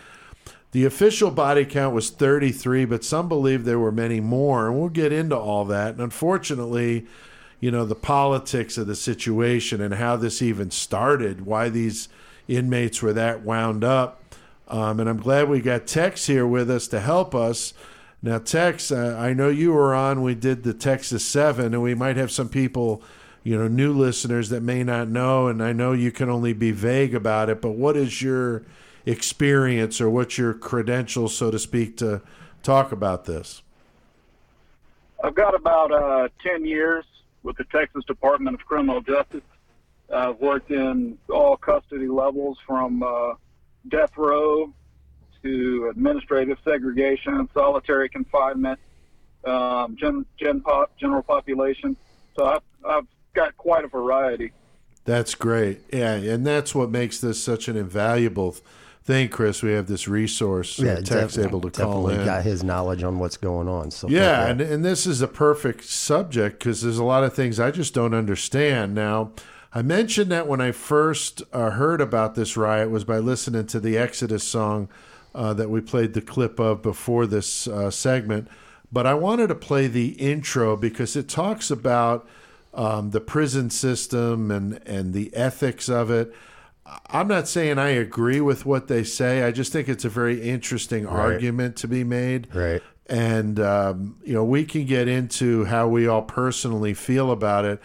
The 0.73 0.85
official 0.85 1.31
body 1.31 1.65
count 1.65 1.95
was 1.95 2.11
33, 2.11 2.85
but 2.85 3.05
some 3.05 3.29
believe 3.29 3.65
there 3.65 3.79
were 3.79 3.93
many 3.93 4.21
more, 4.21 4.67
and 4.67 4.79
we'll 4.79 4.89
get 4.89 5.13
into 5.13 5.37
all 5.37 5.65
that. 5.67 5.93
And 5.93 6.01
unfortunately, 6.01 7.07
you 7.61 7.71
know, 7.71 7.85
the 7.85 7.95
politics 7.95 8.77
of 8.77 8.87
the 8.87 8.97
situation 8.97 9.81
and 9.81 9.95
how 9.95 10.17
this 10.17 10.43
even 10.43 10.71
started, 10.71 11.47
why 11.47 11.69
these 11.69 12.09
inmates 12.49 13.01
were 13.01 13.13
that 13.13 13.43
wound 13.43 13.85
up. 13.85 14.23
Um, 14.69 15.01
and 15.01 15.09
I'm 15.09 15.19
glad 15.19 15.49
we 15.49 15.61
got 15.61 15.87
Tex 15.87 16.27
here 16.27 16.47
with 16.47 16.71
us 16.71 16.89
to 16.89 17.01
help 17.01 17.35
us. 17.35 17.73
Now, 18.23 18.39
Tex, 18.39 18.91
uh, 18.91 19.17
I 19.19 19.33
know 19.33 19.49
you 19.49 19.73
were 19.73 19.95
on. 19.95 20.23
We 20.23 20.35
did 20.35 20.63
the 20.63 20.75
Texas 20.75 21.25
Seven, 21.25 21.75
and 21.75 21.83
we 21.83 21.95
might 21.95 22.17
have 22.17 22.31
some 22.31 22.49
people, 22.49 23.03
you 23.43 23.59
know, 23.59 23.69
new 23.69 23.93
listeners 23.93 24.49
that 24.49 24.63
may 24.63 24.83
not 24.83 25.09
know. 25.09 25.49
And 25.49 25.63
I 25.63 25.73
know 25.73 25.93
you 25.93 26.11
can 26.11 26.31
only 26.31 26.53
be 26.53 26.71
vague 26.71 27.15
about 27.15 27.51
it, 27.51 27.61
but 27.61 27.73
what 27.73 27.97
is 27.97 28.23
your 28.23 28.65
experience 29.05 30.01
or 30.01 30.11
what's 30.11 30.39
your 30.39 30.55
credentials, 30.55 31.37
so 31.37 31.51
to 31.51 31.59
speak, 31.59 31.97
to 31.99 32.23
talk 32.63 32.91
about 32.91 33.27
this? 33.27 33.63
I've 35.23 35.35
got 35.35 35.55
about 35.55 35.93
uh, 35.93 36.29
10 36.43 36.65
years 36.65 37.05
with 37.43 37.57
the 37.57 37.65
Texas 37.65 38.05
Department 38.07 38.59
of 38.59 38.67
Criminal 38.67 39.01
Justice. 39.01 39.43
I've 40.13 40.41
worked 40.41 40.71
in 40.71 41.19
all 41.29 41.57
custody 41.57 42.09
levels 42.09 42.59
from 42.67 43.03
uh, 43.03 43.35
death 43.89 44.11
row 44.17 44.73
to 45.47 45.89
administrative 45.91 46.59
segregation, 46.65 47.49
solitary 47.55 48.09
confinement, 48.09 48.79
um, 49.45 49.97
gen, 49.97 50.27
gen 50.41 50.61
pop, 50.61 50.91
general 50.99 51.23
population. 51.23 51.97
So 52.37 52.45
I've, 52.47 52.63
I've 52.85 53.07
got 53.35 53.57
quite 53.57 53.85
a 53.85 53.89
variety. 53.89 54.53
That's 55.05 55.35
great. 55.37 55.81
Yeah, 55.93 56.15
and 56.15 56.45
that's 56.45 56.75
what 56.75 56.91
makes 56.91 57.21
this 57.21 57.41
such 57.43 57.69
an 57.69 57.77
invaluable 57.77 58.57
thing, 59.05 59.29
Chris. 59.29 59.63
We 59.63 59.71
have 59.73 59.87
this 59.87 60.09
resource. 60.09 60.81
Yeah, 60.81 60.87
Yeah, 60.87 60.95
Tech's 60.97 61.07
definitely- 61.37 61.45
able 61.45 61.61
to 61.61 61.71
call 61.71 62.03
definitely 62.03 62.21
in. 62.23 62.25
got 62.27 62.43
his 62.43 62.65
knowledge 62.65 63.05
on 63.05 63.21
what's 63.21 63.37
going 63.37 63.69
on. 63.69 63.93
So 63.93 64.09
Yeah, 64.09 64.47
and, 64.49 64.61
and 64.61 64.85
this 64.85 65.07
is 65.07 65.23
a 65.23 65.29
perfect 65.29 65.85
subject 65.85 66.59
because 66.59 66.83
there's 66.83 66.99
a 66.99 67.05
lot 67.05 67.23
of 67.23 67.33
things 67.35 67.61
I 67.61 67.71
just 67.71 67.95
don't 67.95 68.15
understand. 68.15 68.97
Now, 68.97 69.31
I 69.73 69.83
mentioned 69.83 70.33
that 70.33 70.49
when 70.49 70.61
I 70.61 70.73
first 70.73 71.43
uh, 71.53 71.71
heard 71.71 72.01
about 72.01 72.35
this 72.35 72.57
riot 72.57 72.91
was 72.91 73.05
by 73.05 73.19
listening 73.19 73.67
to 73.69 73.79
the 73.79 73.97
Exodus 73.97 74.43
song 74.43 74.89
uh, 75.37 75.53
that 75.53 75.69
we 75.69 75.81
played 75.81 76.15
the 76.15 76.23
clip 76.23 76.59
of 76.59 76.83
before 76.83 77.27
this 77.27 77.69
uh, 77.69 77.91
segment. 77.91 78.49
But 78.91 79.07
I 79.07 79.15
wanted 79.15 79.49
to 79.49 79.55
play 79.55 79.87
the 79.87 80.11
intro 80.13 80.77
because 80.77 81.15
it 81.15 81.29
talks 81.29 81.71
about 81.71 82.27
um, 82.73 83.11
the 83.11 83.21
prison 83.21 83.69
system 83.69 84.51
and, 84.51 84.81
and 84.87 85.13
the 85.13 85.35
ethics 85.35 85.89
of 85.89 86.11
it. 86.11 86.35
I'm 87.09 87.29
not 87.29 87.49
saying 87.49 87.79
I 87.79 87.89
agree 87.89 88.41
with 88.41 88.65
what 88.65 88.89
they 88.89 89.05
say. 89.05 89.43
I 89.43 89.51
just 89.51 89.73
think 89.73 89.89
it's 89.89 90.05
a 90.05 90.09
very 90.09 90.41
interesting 90.41 91.07
argument 91.07 91.77
to 91.77 91.89
be 91.89 92.05
made 92.05 92.55
right. 92.55 92.81
and 93.09 93.59
um, 93.59 94.17
you 94.25 94.33
know 94.33 94.45
we 94.45 94.65
can 94.65 94.87
get 94.87 95.09
into 95.09 95.65
how 95.65 95.89
we 95.89 96.07
all 96.07 96.23
personally 96.23 96.95
feel 96.95 97.31
about 97.31 97.65
it. 97.65 97.81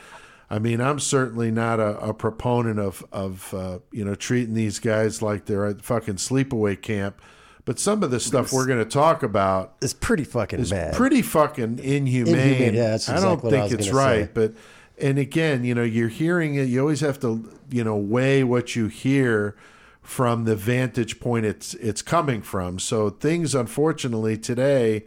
I 0.51 0.59
mean, 0.59 0.81
I'm 0.81 0.99
certainly 0.99 1.49
not 1.49 1.79
a, 1.79 1.97
a 1.97 2.13
proponent 2.13 2.77
of 2.77 3.03
of 3.11 3.53
uh, 3.53 3.79
you 3.91 4.05
know 4.05 4.13
treating 4.13 4.53
these 4.53 4.77
guys 4.79 5.21
like 5.21 5.45
they're 5.45 5.65
at 5.65 5.81
fucking 5.81 6.15
sleepaway 6.15 6.79
camp. 6.79 7.19
But 7.65 7.79
some 7.79 8.01
of 8.03 8.11
the 8.11 8.19
stuff 8.19 8.51
we're 8.51 8.65
going 8.65 8.79
to 8.79 8.89
talk 8.89 9.23
about 9.23 9.75
It's 9.81 9.93
pretty 9.93 10.23
fucking 10.23 10.59
is 10.59 10.71
bad. 10.71 10.95
pretty 10.95 11.21
fucking 11.21 11.79
inhumane. 11.79 12.35
Inhumane, 12.35 12.73
yeah, 12.73 12.89
that's 12.91 13.07
I 13.07 13.19
don't 13.19 13.37
I 13.45 13.49
think 13.49 13.63
was 13.63 13.73
it's 13.73 13.89
right, 13.91 14.25
say. 14.25 14.31
but 14.33 14.53
and 14.99 15.17
again, 15.19 15.63
you 15.63 15.75
know, 15.75 15.83
you're 15.83 16.09
hearing 16.09 16.55
it. 16.55 16.63
You 16.63 16.79
always 16.79 17.01
have 17.01 17.19
to, 17.21 17.49
you 17.69 17.83
know, 17.83 17.95
weigh 17.97 18.43
what 18.43 18.75
you 18.75 18.87
hear 18.87 19.55
from 20.01 20.45
the 20.45 20.55
vantage 20.55 21.19
point 21.19 21.45
it's 21.45 21.73
it's 21.75 22.01
coming 22.01 22.41
from. 22.41 22.79
So 22.79 23.09
things, 23.09 23.53
unfortunately, 23.53 24.37
today 24.37 25.05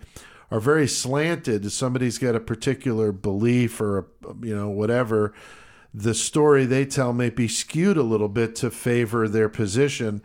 are 0.50 0.60
very 0.60 0.86
slanted. 0.86 1.70
Somebody's 1.72 2.18
got 2.18 2.34
a 2.36 2.40
particular 2.40 3.10
belief 3.10 3.80
or 3.80 3.98
a, 3.98 4.04
you 4.42 4.54
know 4.54 4.68
whatever. 4.68 5.32
The 5.92 6.14
story 6.14 6.64
they 6.66 6.84
tell 6.86 7.12
may 7.12 7.30
be 7.30 7.46
skewed 7.48 7.96
a 7.96 8.02
little 8.02 8.28
bit 8.28 8.56
to 8.56 8.70
favor 8.70 9.28
their 9.28 9.48
position. 9.48 10.22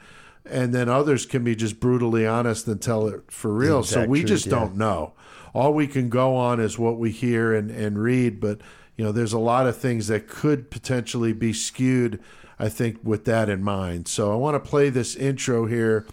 And 0.50 0.74
then 0.74 0.90
others 0.90 1.26
can 1.26 1.44
be 1.44 1.56
just 1.56 1.80
brutally 1.80 2.26
honest 2.26 2.68
and 2.68 2.82
tell 2.82 3.08
it 3.08 3.32
for 3.32 3.54
real. 3.54 3.84
So 3.84 4.06
we 4.06 4.20
truth, 4.20 4.30
just 4.30 4.46
yeah. 4.48 4.52
don't 4.52 4.76
know. 4.76 5.14
All 5.54 5.74
we 5.74 5.88
can 5.88 6.10
go 6.10 6.36
on 6.36 6.60
is 6.60 6.78
what 6.78 6.98
we 6.98 7.12
hear 7.12 7.54
and, 7.54 7.72
and 7.72 7.98
read, 7.98 8.40
but 8.40 8.62
you 8.98 9.06
know, 9.06 9.12
there's 9.12 9.34
a 9.34 9.40
lot 9.40 9.66
of 9.66 9.78
things 9.78 10.08
that 10.08 10.28
could 10.28 10.70
potentially 10.70 11.32
be 11.32 11.54
skewed, 11.54 12.20
I 12.60 12.68
think, 12.68 13.00
with 13.02 13.26
that 13.26 13.48
in 13.48 13.64
mind. 13.64 14.08
So 14.08 14.34
I 14.34 14.36
want 14.36 14.62
to 14.62 14.70
play 14.70 14.90
this 14.90 15.16
intro 15.16 15.66
here 15.66 16.06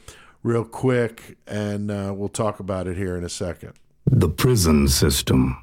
real 0.43 0.65
quick 0.65 1.37
and 1.47 1.91
uh, 1.91 2.13
we'll 2.15 2.29
talk 2.29 2.61
about 2.61 2.87
it 2.87 2.97
here 2.97 3.17
in 3.17 3.25
a 3.25 3.29
second. 3.29 3.73
The 4.07 4.29
prison 4.29 4.87
system, 4.87 5.61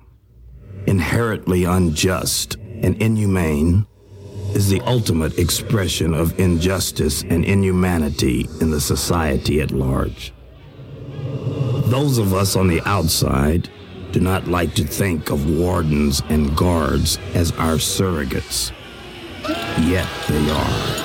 inherently 0.85 1.63
unjust 1.63 2.55
and 2.55 3.01
inhumane, 3.01 3.87
is 4.55 4.69
the 4.69 4.81
ultimate 4.81 5.37
expression 5.39 6.13
of 6.13 6.39
injustice 6.39 7.23
and 7.23 7.43
inhumanity 7.43 8.47
in 8.61 8.69
the 8.69 8.79
society 8.79 9.61
at 9.61 9.71
large. 9.71 10.33
Those 11.85 12.17
of 12.17 12.33
us 12.33 12.55
on 12.55 12.67
the 12.67 12.81
outside 12.87 13.69
do 14.11 14.19
not 14.19 14.47
like 14.47 14.75
to 14.75 14.83
think 14.83 15.31
of 15.31 15.57
wardens 15.57 16.21
and 16.29 16.55
guards 16.55 17.17
as 17.33 17.51
our 17.53 17.75
surrogates. 17.75 18.71
Yet 19.81 20.07
they 20.29 20.49
are. 20.51 21.03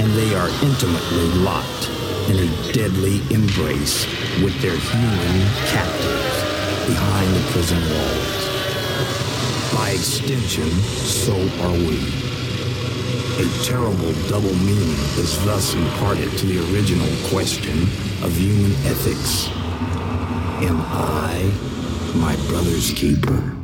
And 0.00 0.12
they 0.12 0.34
are 0.34 0.48
intimately 0.62 1.28
locked 1.40 1.90
in 2.30 2.36
a 2.36 2.72
deadly 2.72 3.20
embrace 3.32 4.06
with 4.42 4.58
their 4.62 4.76
human 4.76 5.46
captives 5.66 6.86
behind 6.86 7.36
the 7.36 7.50
prison 7.52 7.80
walls. 7.90 8.46
By 9.74 9.90
extension, 9.90 10.70
so 10.70 11.34
are 11.62 11.72
we. 11.72 12.29
A 13.38 13.64
terrible 13.64 14.12
double 14.28 14.54
meaning 14.56 14.96
is 15.18 15.42
thus 15.44 15.74
imparted 15.74 16.30
to 16.38 16.46
the 16.46 16.58
original 16.72 17.08
question 17.28 17.82
of 18.24 18.32
human 18.36 18.72
ethics. 18.86 19.48
Am 20.62 20.76
I 20.80 21.50
my 22.16 22.36
brother's 22.48 22.92
keeper? 22.92 23.56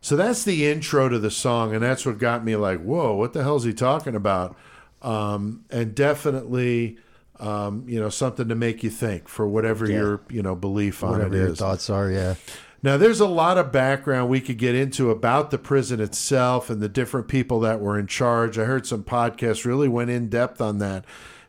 So 0.00 0.16
that's 0.16 0.44
the 0.44 0.66
intro 0.66 1.08
to 1.08 1.18
the 1.18 1.30
song, 1.30 1.74
and 1.74 1.82
that's 1.82 2.06
what 2.06 2.18
got 2.18 2.44
me 2.44 2.56
like, 2.56 2.80
whoa, 2.82 3.14
what 3.14 3.32
the 3.34 3.42
hell's 3.42 3.64
he 3.64 3.72
talking 3.74 4.14
about? 4.14 4.56
Um, 5.02 5.64
and 5.70 5.94
definitely, 5.94 6.98
um, 7.40 7.84
you 7.86 8.00
know, 8.00 8.08
something 8.08 8.48
to 8.48 8.54
make 8.54 8.82
you 8.82 8.90
think 8.90 9.28
for 9.28 9.46
whatever 9.46 9.88
your 9.90 10.20
you 10.30 10.42
know 10.42 10.54
belief 10.54 11.04
on 11.04 11.12
Whatever 11.12 11.34
it 11.34 11.38
your 11.38 11.48
is. 11.48 11.58
thoughts 11.58 11.90
are, 11.90 12.10
yeah. 12.10 12.34
Now, 12.82 12.96
there's 12.96 13.20
a 13.20 13.26
lot 13.26 13.58
of 13.58 13.72
background 13.72 14.28
we 14.28 14.40
could 14.40 14.58
get 14.58 14.74
into 14.74 15.10
about 15.10 15.50
the 15.50 15.58
prison 15.58 16.00
itself 16.00 16.70
and 16.70 16.80
the 16.80 16.88
different 16.88 17.26
people 17.26 17.58
that 17.60 17.80
were 17.80 17.98
in 17.98 18.06
charge. 18.06 18.58
I 18.58 18.64
heard 18.64 18.86
some 18.86 19.02
podcasts 19.02 19.64
really 19.64 19.88
went 19.88 20.10
in 20.10 20.28
depth 20.28 20.60
on 20.60 20.78
that. 20.78 21.04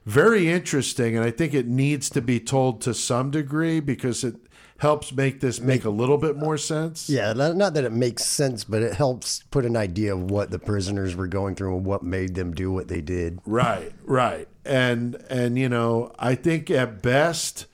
Very 0.06 0.50
interesting, 0.50 1.16
and 1.16 1.24
I 1.24 1.30
think 1.30 1.54
it 1.54 1.68
needs 1.68 2.10
to 2.12 2.22
be 2.22 2.40
told 2.40 2.82
to 2.82 2.96
some 2.96 3.30
degree 3.30 3.80
because 3.80 4.24
it 4.24 4.36
helps 4.80 5.12
make 5.12 5.40
this 5.40 5.60
make 5.60 5.86
a 5.86 5.90
little 5.90 6.18
bit 6.18 6.36
more 6.36 6.58
sense. 6.58 7.10
Yeah, 7.10 7.34
not 7.34 7.56
not 7.56 7.74
that 7.76 7.84
it 7.84 7.92
makes 7.92 8.26
sense, 8.26 8.64
but 8.64 8.82
it 8.82 8.94
helps 8.94 9.44
put 9.52 9.66
an 9.66 9.78
idea 9.78 10.16
of 10.16 10.32
what 10.32 10.50
the 10.50 10.58
prisoners 10.58 11.16
were 11.16 11.28
going 11.28 11.54
through 11.56 11.78
and 11.78 11.86
what 11.86 12.02
made 12.02 12.34
them 12.34 12.54
do 12.54 12.72
what 12.72 12.88
they 12.88 13.02
did. 13.02 13.40
Right, 13.46 13.94
right. 14.04 14.48
And 14.66 15.24
and 15.30 15.60
you 15.60 15.70
know, 15.70 16.12
I 16.18 16.34
think 16.34 16.72
at 16.72 17.04
best 17.04 17.68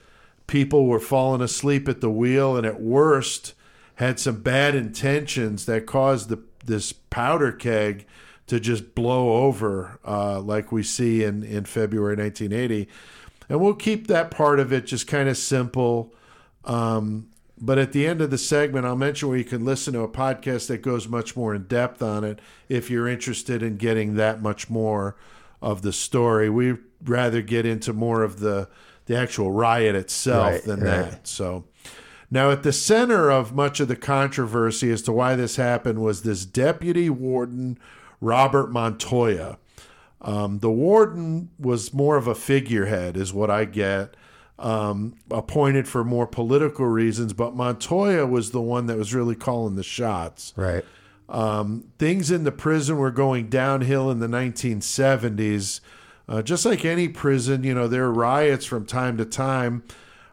people 0.47 0.85
were 0.85 0.99
falling 0.99 1.41
asleep 1.41 1.89
at 1.89 2.01
the 2.01 2.09
wheel 2.09 2.55
and 2.55 2.65
at 2.65 2.81
worst 2.81 3.53
had 3.95 4.19
some 4.19 4.41
bad 4.41 4.75
intentions 4.75 5.65
that 5.65 5.85
caused 5.85 6.29
the 6.29 6.39
this 6.65 6.91
powder 6.91 7.51
keg 7.51 8.05
to 8.47 8.59
just 8.59 8.93
blow 8.95 9.43
over 9.43 9.99
uh, 10.05 10.39
like 10.39 10.71
we 10.71 10.83
see 10.83 11.23
in, 11.23 11.43
in 11.43 11.65
February 11.65 12.15
1980. 12.15 12.87
And 13.49 13.59
we'll 13.59 13.75
keep 13.75 14.07
that 14.07 14.31
part 14.31 14.59
of 14.59 14.73
it 14.73 14.85
just 14.85 15.07
kind 15.07 15.29
of 15.29 15.37
simple. 15.37 16.13
Um, 16.63 17.29
but 17.59 17.77
at 17.77 17.91
the 17.91 18.05
end 18.05 18.21
of 18.21 18.31
the 18.31 18.37
segment, 18.37 18.85
I'll 18.85 18.95
mention 18.95 19.29
where 19.29 19.37
you 19.37 19.45
can 19.45 19.63
listen 19.63 19.93
to 19.93 20.01
a 20.01 20.09
podcast 20.09 20.67
that 20.67 20.81
goes 20.81 21.07
much 21.07 21.35
more 21.35 21.55
in 21.55 21.63
depth 21.63 22.01
on 22.01 22.23
it 22.23 22.39
if 22.67 22.89
you're 22.89 23.07
interested 23.07 23.63
in 23.63 23.77
getting 23.77 24.15
that 24.15 24.41
much 24.41 24.69
more 24.69 25.15
of 25.61 25.81
the 25.81 25.93
story. 25.93 26.49
We'd 26.49 26.79
rather 27.03 27.41
get 27.41 27.65
into 27.65 27.93
more 27.93 28.23
of 28.23 28.39
the 28.39 28.67
the 29.05 29.15
actual 29.17 29.51
riot 29.51 29.95
itself 29.95 30.51
Right, 30.51 30.63
than 30.63 30.79
right. 30.81 31.11
that. 31.11 31.27
So 31.27 31.65
now 32.31 32.51
at 32.51 32.63
the 32.63 32.73
center 32.73 33.29
of 33.29 33.53
much 33.53 33.79
of 33.79 33.87
the 33.87 33.95
controversy 33.95 34.91
as 34.91 35.01
to 35.03 35.11
why 35.11 35.35
this 35.35 35.55
happened 35.57 35.99
was 36.01 36.23
this 36.23 36.45
deputy 36.45 37.09
warden 37.09 37.77
Robert 38.21 38.71
Montoya. 38.71 39.57
Um, 40.21 40.59
the 40.59 40.71
warden 40.71 41.49
was 41.59 41.93
more 41.93 42.17
of 42.17 42.25
a 42.27 42.33
figurehead, 42.33 43.15
is 43.15 43.31
what 43.31 43.51
I 43.51 43.65
get, 43.65 44.15
um, 44.57 45.13
appointed 45.29 45.87
for 45.87 46.03
more 46.03 46.25
political 46.25 46.87
reasons, 46.87 47.33
but 47.33 47.55
Montoya 47.55 48.25
was 48.25 48.49
the 48.51 48.61
one 48.61 48.87
that 48.87 48.97
was 48.97 49.13
really 49.13 49.35
calling 49.35 49.75
the 49.75 49.83
shots. 49.83 50.53
Right. 50.55 50.83
Things 51.99 52.31
in 52.31 52.43
the 52.43 52.51
prison 52.51 52.97
were 52.97 53.11
going 53.11 53.49
downhill 53.49 54.09
in 54.09 54.19
the 54.19 54.27
1970s. 54.27 55.79
Uh, 56.27 56.41
just 56.41 56.65
like 56.65 56.83
any 56.83 57.07
prison, 57.07 57.63
you 57.63 57.73
know, 57.73 57.87
there 57.87 58.05
are 58.05 58.11
riots 58.13 58.65
from 58.65 58.85
time 58.85 59.17
to 59.17 59.25
time. 59.25 59.83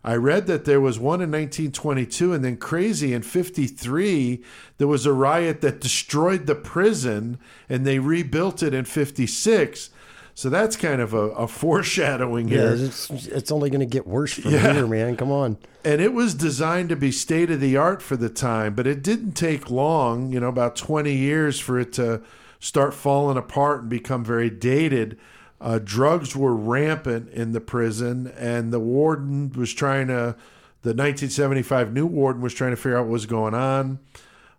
I 0.04 0.14
read 0.16 0.46
that 0.48 0.64
there 0.64 0.80
was 0.80 0.98
one 0.98 1.20
in 1.20 1.30
1922, 1.30 2.32
and 2.32 2.44
then 2.44 2.56
crazy 2.56 3.12
in 3.12 3.22
53, 3.22 4.42
there 4.78 4.88
was 4.88 5.06
a 5.06 5.12
riot 5.12 5.60
that 5.60 5.80
destroyed 5.80 6.46
the 6.46 6.54
prison 6.56 7.38
and 7.68 7.86
they 7.86 7.98
rebuilt 8.00 8.62
it 8.62 8.74
in 8.74 8.84
56. 8.84 9.90
So 10.34 10.48
that's 10.48 10.76
kind 10.76 11.00
of 11.00 11.12
a, 11.14 11.28
a 11.32 11.46
foreshadowing 11.86 12.48
Yeah, 12.48 12.74
here. 12.74 12.86
it's, 12.86 13.10
it's 13.10 13.52
only 13.52 13.70
going 13.70 13.80
to 13.80 13.86
get 13.86 14.06
worse 14.06 14.32
from 14.32 14.52
Yeah. 14.52 14.72
here, 14.72 14.86
man. 14.88 15.16
Come 15.16 15.30
on. 15.30 15.56
and 15.84 16.00
it 16.00 16.12
was 16.14 16.34
designed 16.34 16.88
to 16.88 16.96
be 16.96 17.12
state 17.12 17.50
of 17.50 17.60
the 17.60 17.76
art 17.76 18.00
for 18.02 18.16
the 18.16 18.30
time, 18.30 18.74
but 18.74 18.86
it 18.86 19.02
didn't 19.02 19.32
take 19.32 19.70
long, 19.70 20.32
you 20.32 20.40
know, 20.40 20.48
about 20.48 20.74
20 20.74 21.12
years 21.14 21.60
for 21.60 21.78
it 21.78 21.92
to 21.92 22.22
start 22.58 22.94
falling 22.94 23.36
apart 23.36 23.82
and 23.82 23.90
become 23.90 24.24
very 24.24 24.48
dated. 24.50 25.18
Uh, 25.62 25.78
drugs 25.82 26.34
were 26.34 26.54
rampant 26.54 27.28
in 27.30 27.52
the 27.52 27.60
prison, 27.60 28.26
and 28.36 28.72
the 28.72 28.80
warden 28.80 29.52
was 29.52 29.72
trying 29.72 30.08
to, 30.08 30.34
the 30.82 30.90
1975 30.90 31.92
new 31.92 32.04
warden 32.04 32.42
was 32.42 32.52
trying 32.52 32.72
to 32.72 32.76
figure 32.76 32.98
out 32.98 33.04
what 33.04 33.12
was 33.12 33.26
going 33.26 33.54
on. 33.54 34.00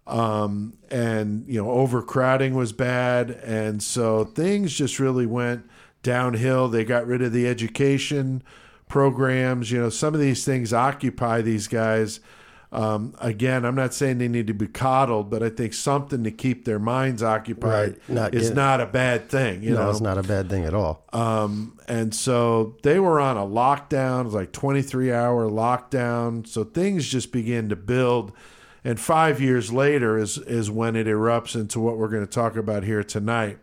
Um, 0.08 0.74
and, 0.90 1.46
you 1.46 1.62
know, 1.62 1.72
overcrowding 1.72 2.54
was 2.54 2.72
bad. 2.72 3.32
And 3.32 3.84
so 3.84 4.24
things 4.24 4.74
just 4.74 4.98
really 4.98 5.26
went 5.26 5.70
downhill. 6.04 6.70
They 6.70 6.86
got 6.86 7.06
rid 7.06 7.22
of 7.22 7.34
the 7.34 7.48
education 7.48 8.42
programs. 8.88 9.72
You 9.72 9.82
know, 9.82 9.90
some 9.90 10.14
of 10.14 10.22
these 10.22 10.46
things 10.46 10.74
occupy 10.74 11.42
these 11.42 11.68
guys. 11.68 12.22
Um, 12.74 13.14
again, 13.22 13.66
I'm 13.66 13.76
not 13.76 13.94
saying 13.94 14.18
they 14.18 14.28
need 14.28 14.48
to 14.48 14.54
be 14.54 14.66
coddled, 14.66 15.30
but 15.30 15.44
I 15.44 15.50
think 15.50 15.76
something 15.76 16.24
to 16.24 16.32
keep 16.32 16.66
their 16.66 16.80
minds 16.80 17.22
occupied 17.22 17.92
Right. 17.92 18.10
Not 18.10 18.34
is 18.34 18.48
get- 18.50 18.56
not 18.56 18.82
a 18.82 18.88
bad 18.88 19.30
thing. 19.30 19.62
You 19.62 19.76
no, 19.76 19.84
know, 19.84 19.90
it's 19.92 20.02
not 20.02 20.18
a 20.18 20.24
bad 20.24 20.50
thing 20.50 20.66
at 20.66 20.74
all. 20.74 21.06
um, 21.14 21.78
and 21.88 22.16
so 22.16 22.76
they 22.82 22.98
were 23.00 23.20
on 23.20 23.38
a 23.38 23.46
lockdown, 23.46 24.22
it 24.22 24.26
was 24.26 24.34
like 24.34 24.52
23 24.54 25.12
hour 25.14 25.48
lockdown. 25.50 26.48
So 26.48 26.64
things 26.64 27.08
just 27.08 27.32
began 27.32 27.70
to 27.70 27.76
build. 27.76 28.32
And 28.84 29.00
five 29.00 29.40
years 29.40 29.72
later 29.72 30.18
is, 30.18 30.38
is 30.40 30.72
when 30.72 30.96
it 30.96 31.06
erupts 31.08 31.56
into 31.56 31.80
what 31.80 31.98
we're 31.98 32.08
going 32.10 32.26
to 32.26 32.32
talk 32.32 32.56
about 32.58 32.84
here 32.84 33.04
tonight. 33.04 33.60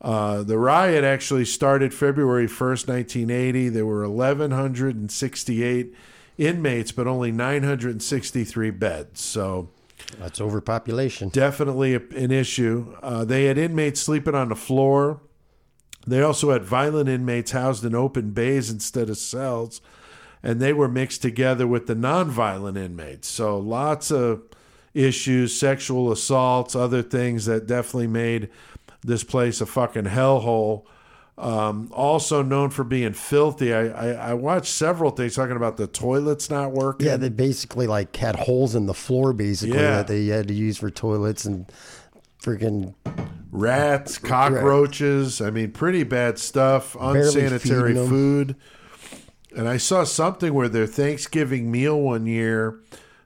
Uh, 0.00 0.42
the 0.44 0.58
riot 0.58 1.02
actually 1.02 1.44
started 1.44 1.92
February 1.94 2.46
1st, 2.46 2.86
1980. 2.88 3.68
There 3.70 3.86
were 3.86 4.08
1,168 4.08 5.94
inmates, 6.38 6.92
but 6.92 7.06
only 7.06 7.30
963 7.32 8.70
beds. 8.70 9.20
So 9.20 9.68
That's 10.18 10.40
overpopulation. 10.40 11.28
definitely 11.28 11.94
an 11.94 12.30
issue. 12.30 12.94
Uh, 13.02 13.24
they 13.24 13.44
had 13.46 13.58
inmates 13.58 14.00
sleeping 14.00 14.34
on 14.34 14.48
the 14.48 14.56
floor. 14.56 15.20
They 16.06 16.22
also 16.22 16.52
had 16.52 16.64
violent 16.64 17.08
inmates 17.08 17.50
housed 17.50 17.84
in 17.84 17.94
open 17.94 18.30
bays 18.30 18.70
instead 18.70 19.10
of 19.10 19.18
cells, 19.18 19.80
and 20.42 20.60
they 20.60 20.72
were 20.72 20.88
mixed 20.88 21.20
together 21.20 21.66
with 21.66 21.86
the 21.86 21.94
nonviolent 21.94 22.78
inmates. 22.78 23.28
So 23.28 23.58
lots 23.58 24.10
of 24.10 24.42
issues, 24.94 25.58
sexual 25.58 26.10
assaults, 26.10 26.74
other 26.74 27.02
things 27.02 27.44
that 27.44 27.66
definitely 27.66 28.06
made 28.06 28.48
this 29.02 29.22
place 29.22 29.60
a 29.60 29.66
fucking 29.66 30.04
hellhole. 30.04 30.84
Um, 31.38 31.88
also 31.92 32.42
known 32.42 32.70
for 32.70 32.82
being 32.82 33.12
filthy. 33.12 33.72
I, 33.72 33.86
I, 33.86 34.30
I 34.30 34.34
watched 34.34 34.72
several 34.72 35.12
things 35.12 35.36
talking 35.36 35.54
about 35.54 35.76
the 35.76 35.86
toilets 35.86 36.50
not 36.50 36.72
working. 36.72 37.06
Yeah, 37.06 37.16
they 37.16 37.28
basically 37.28 37.86
like 37.86 38.16
had 38.16 38.34
holes 38.34 38.74
in 38.74 38.86
the 38.86 38.94
floor 38.94 39.32
basically 39.32 39.76
Yeah. 39.78 39.98
that 39.98 40.08
they 40.08 40.26
had 40.26 40.48
to 40.48 40.54
use 40.54 40.78
for 40.78 40.90
toilets 40.90 41.44
and 41.44 41.70
freaking 42.42 42.94
rats, 43.52 44.18
cockroaches. 44.18 45.40
I 45.40 45.50
mean, 45.50 45.70
pretty 45.70 46.02
bad 46.02 46.38
stuff. 46.40 46.96
Unsanitary 47.00 47.94
food. 47.94 48.56
And 49.56 49.68
I 49.68 49.76
saw 49.76 50.04
something 50.04 50.52
where 50.52 50.68
their 50.68 50.86
Thanksgiving 50.86 51.70
meal 51.70 52.00
one 52.00 52.26
year, 52.26 52.80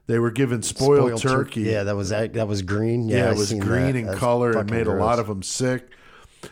they 0.07 0.19
were 0.19 0.31
given 0.31 0.61
spoiled, 0.61 1.19
tur- 1.19 1.29
turkey. 1.29 1.61
Yeah, 1.61 1.83
that 1.83 1.95
was 1.95 2.09
that, 2.09 2.33
that 2.33 2.47
was 2.47 2.61
green. 2.61 3.09
Yeah, 3.09 3.17
Yeah, 3.25 3.31
it 3.31 3.37
was 3.37 3.53
green 3.53 3.95
in 3.95 4.13
color 4.17 4.51
and 4.57 4.69
made 4.69 4.87
a 4.87 4.93
lot 4.93 5.17
of 5.19 5.27
them 5.27 5.41
sick. 5.43 5.89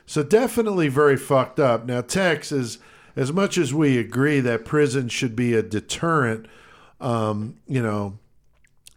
So 0.06 0.24
definitely 0.24 0.88
very 0.88 1.18
fucked 1.18 1.60
up. 1.60 1.86
Now, 1.86 2.02
Tex 2.02 2.52
is 2.52 2.80
as 3.16 3.32
much 3.32 3.58
as 3.58 3.74
we 3.74 3.98
agree 3.98 4.40
that 4.40 4.66
prison 4.66 5.10
should 5.10 5.36
be 5.36 5.54
a 5.54 5.62
deterrent. 5.62 6.48
Um, 7.00 7.58
you 7.68 7.82
know, 7.82 8.20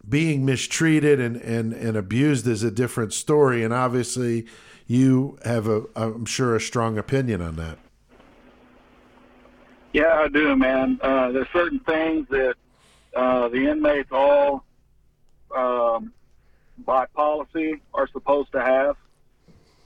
being 0.07 0.45
mistreated 0.45 1.19
and, 1.19 1.37
and, 1.37 1.73
and 1.73 1.97
abused 1.97 2.47
is 2.47 2.63
a 2.63 2.71
different 2.71 3.13
story, 3.13 3.63
and 3.63 3.73
obviously, 3.73 4.45
you 4.87 5.39
have 5.43 5.67
a 5.67 5.83
I'm 5.95 6.25
sure 6.25 6.55
a 6.55 6.61
strong 6.61 6.97
opinion 6.97 7.41
on 7.41 7.55
that. 7.55 7.79
Yeah, 9.93 10.13
I 10.13 10.27
do, 10.27 10.55
man. 10.55 10.99
Uh, 11.01 11.31
there's 11.31 11.47
certain 11.53 11.79
things 11.79 12.27
that 12.29 12.55
uh, 13.15 13.47
the 13.47 13.67
inmates 13.69 14.11
all, 14.11 14.65
um, 15.55 16.13
by 16.85 17.05
policy, 17.07 17.81
are 17.93 18.07
supposed 18.09 18.51
to 18.51 18.61
have, 18.61 18.97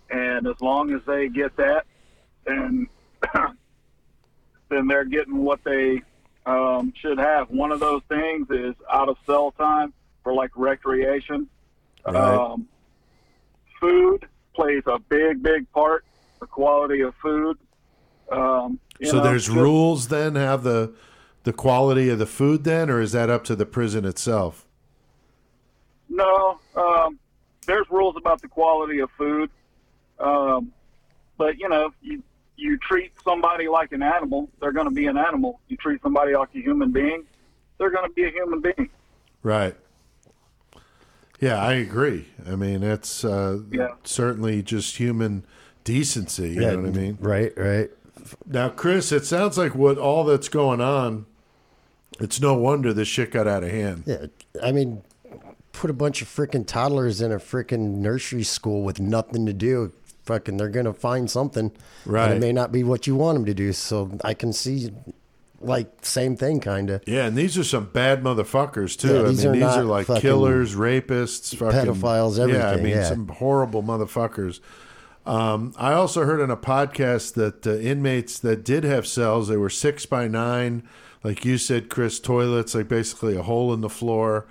and 0.10 0.48
as 0.48 0.60
long 0.62 0.94
as 0.94 1.02
they 1.06 1.30
get 1.30 1.56
that, 1.58 1.86
then 2.46 2.88
then 4.70 4.88
they're 4.88 5.06
getting 5.06 5.38
what 5.38 5.64
they 5.64 6.02
um, 6.46 6.94
should 6.96 7.18
have. 7.18 7.50
One 7.50 7.72
of 7.72 7.80
those 7.80 8.02
things 8.10 8.48
is 8.50 8.76
out 8.92 9.10
of 9.10 9.18
cell 9.26 9.52
time 9.52 9.94
for 10.24 10.34
like 10.34 10.52
recreation. 10.56 11.48
Right. 12.06 12.16
Um, 12.16 12.68
food 13.80 14.28
plays 14.56 14.84
a 14.88 15.00
big, 15.00 15.44
big 15.44 15.72
part. 15.72 16.06
The 16.40 16.48
quality 16.48 17.02
of 17.02 17.14
food. 17.22 17.58
Um, 18.32 18.80
so 19.04 19.18
know, 19.18 19.24
there's 19.24 19.50
rules 19.50 20.08
then 20.08 20.36
have 20.36 20.64
the 20.64 20.94
the 21.44 21.54
quality 21.54 22.10
of 22.10 22.20
the 22.20 22.26
food 22.26 22.64
then, 22.64 22.90
or 22.90 23.02
is 23.02 23.12
that 23.14 23.30
up 23.30 23.44
to 23.46 23.56
the 23.56 23.66
prison 23.66 24.06
itself? 24.06 24.66
No, 26.10 26.60
um, 26.76 27.18
there's 27.66 27.90
rules 27.90 28.16
about 28.18 28.42
the 28.42 28.48
quality 28.48 29.00
of 29.00 29.10
food, 29.18 29.50
um, 30.20 30.72
but 31.38 31.58
you 31.58 31.70
know, 31.70 31.92
you 32.02 32.24
you 32.58 32.78
treat 32.78 33.12
somebody 33.24 33.68
like 33.68 33.92
an 33.94 34.04
animal, 34.04 34.50
they're 34.60 34.74
going 34.74 34.88
to 34.90 34.94
be 34.94 35.08
an 35.08 35.18
animal. 35.18 35.60
You 35.70 35.78
treat 35.78 36.02
somebody 36.02 36.36
like 36.36 36.50
a 36.56 36.60
human 36.60 36.92
being, 36.92 37.24
they're 37.78 37.90
going 37.92 38.08
to 38.08 38.14
be 38.14 38.26
a 38.26 38.30
human 38.32 38.60
being. 38.62 38.90
Right. 39.44 39.76
Yeah, 41.40 41.56
I 41.64 41.74
agree. 41.76 42.28
I 42.46 42.56
mean, 42.58 42.84
it's 42.84 43.24
uh, 43.24 43.60
Yeah. 43.72 43.94
certainly 44.04 44.62
just 44.62 44.98
human 44.98 45.46
decency. 45.86 46.50
You 46.50 46.62
Yeah, 46.62 46.72
know 46.72 46.82
what 46.82 46.88
I 46.90 46.92
mean? 46.92 47.18
Right, 47.22 47.54
right. 47.58 47.90
Now, 48.46 48.68
Chris, 48.68 49.14
it 49.14 49.26
sounds 49.26 49.58
like 49.58 49.74
what 49.74 49.98
all 49.98 50.26
that's 50.26 50.50
going 50.50 50.82
on. 50.82 51.26
It's 52.20 52.42
no 52.42 52.56
wonder 52.56 52.92
this 52.94 53.08
shit 53.08 53.32
got 53.32 53.48
out 53.48 53.64
of 53.64 53.72
hand. 53.72 54.04
Yeah, 54.06 54.26
I 54.62 54.74
mean, 54.74 55.02
put 55.72 55.90
a 55.90 55.94
bunch 55.94 56.22
of 56.22 56.28
freaking 56.28 56.68
toddlers 56.68 57.22
in 57.22 57.32
a 57.32 57.38
freaking 57.38 58.00
nursery 58.00 58.44
school 58.44 58.84
with 58.84 59.00
nothing 59.00 59.46
to 59.46 59.54
do. 59.54 59.94
Fucking, 60.30 60.58
they're 60.58 60.70
gonna 60.70 60.94
find 60.94 61.30
something. 61.30 61.72
Right. 62.06 62.26
And 62.26 62.36
it 62.36 62.40
may 62.40 62.54
not 62.54 62.72
be 62.72 62.84
what 62.84 63.08
you 63.08 63.16
want 63.16 63.36
them 63.36 63.46
to 63.46 63.54
do. 63.56 63.74
So 63.74 64.12
I 64.24 64.36
can 64.36 64.54
see, 64.54 64.92
like, 65.60 66.06
same 66.06 66.36
thing, 66.36 66.60
kind 66.60 66.92
of. 66.92 67.02
Yeah, 67.08 67.26
and 67.26 67.36
these 67.36 67.58
are 67.58 67.64
some 67.64 67.86
bad 67.86 68.22
motherfuckers 68.22 68.96
too. 68.96 69.08
Yeah, 69.08 69.22
I 69.22 69.32
mean, 69.32 69.48
are 69.48 69.54
these 69.54 69.78
are 69.78 69.84
like 69.84 70.06
killers, 70.22 70.76
rapists, 70.76 71.56
fucking 71.56 71.94
pedophiles, 71.94 72.38
Yeah, 72.48 72.70
I 72.70 72.76
mean, 72.76 72.90
yeah. 72.90 73.06
some 73.06 73.28
horrible 73.28 73.82
motherfuckers. 73.82 74.60
Um, 75.26 75.74
I 75.78 75.94
also 75.94 76.26
heard 76.26 76.42
on 76.42 76.52
a 76.52 76.58
podcast 76.58 77.34
that 77.34 77.66
uh, 77.66 77.78
inmates 77.78 78.38
that 78.38 78.64
did 78.64 78.84
have 78.84 79.08
cells, 79.08 79.48
they 79.48 79.58
were 79.58 79.72
six 79.72 80.06
by 80.06 80.28
nine, 80.28 80.84
like 81.24 81.44
you 81.44 81.58
said, 81.58 81.90
Chris, 81.90 82.20
toilets, 82.20 82.76
like 82.76 82.88
basically 82.88 83.36
a 83.36 83.42
hole 83.42 83.74
in 83.74 83.82
the 83.82 83.90
floor. 83.90 84.46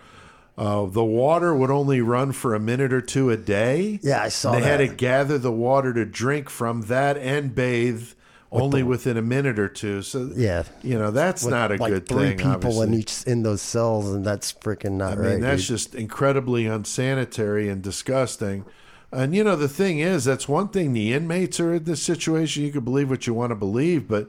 Uh, 0.59 0.87
the 0.87 1.05
water 1.05 1.55
would 1.55 1.71
only 1.71 2.01
run 2.01 2.33
for 2.33 2.53
a 2.55 2.59
minute 2.61 2.93
or 2.93 3.01
two 3.01 3.31
a 3.31 3.37
day. 3.37 4.01
Yeah, 4.03 4.23
I 4.23 4.29
saw 4.29 4.53
They 4.53 4.61
had 4.63 4.79
to 4.79 4.89
gather 4.89 5.39
the 5.39 5.53
water 5.53 5.95
to 5.95 6.05
drink 6.05 6.51
from 6.51 6.83
that 6.83 7.17
and 7.17 7.55
bathe 7.55 8.09
only 8.51 8.83
within 8.83 9.17
a 9.17 9.23
minute 9.23 9.59
or 9.59 9.69
two. 9.69 10.03
So 10.03 10.33
Yeah. 10.35 10.65
you 10.83 10.99
know 10.99 11.13
that's 11.13 11.45
With, 11.45 11.53
not 11.53 11.71
a 11.71 11.77
like 11.77 11.93
good 11.93 12.09
three 12.09 12.29
thing. 12.31 12.39
people 12.39 12.51
obviously. 12.51 12.87
in 12.89 12.95
each 12.95 13.23
in 13.25 13.43
those 13.45 13.63
cells, 13.63 14.09
and 14.13 14.25
that's 14.25 14.53
freaking 14.53 14.93
not 14.93 15.13
I 15.13 15.17
mean, 15.17 15.25
right. 15.33 15.41
that's 15.41 15.63
dude. 15.63 15.77
just 15.79 15.95
incredibly 15.95 16.67
unsanitary 16.67 17.69
and 17.69 17.81
disgusting. 17.81 18.65
And 19.13 19.35
you 19.37 19.45
know, 19.45 19.55
the 19.55 19.69
thing 19.69 20.01
is, 20.01 20.25
that's 20.25 20.49
one 20.49 20.69
thing. 20.69 20.93
The 20.93 21.13
inmates 21.15 21.61
are 21.61 21.75
in 21.75 21.85
this 21.85 22.03
situation. 22.03 22.65
You 22.65 22.73
can 22.73 22.85
believe 22.85 23.09
what 23.09 23.27
you 23.27 23.33
want 23.35 23.51
to 23.53 23.55
believe, 23.55 24.09
but 24.09 24.29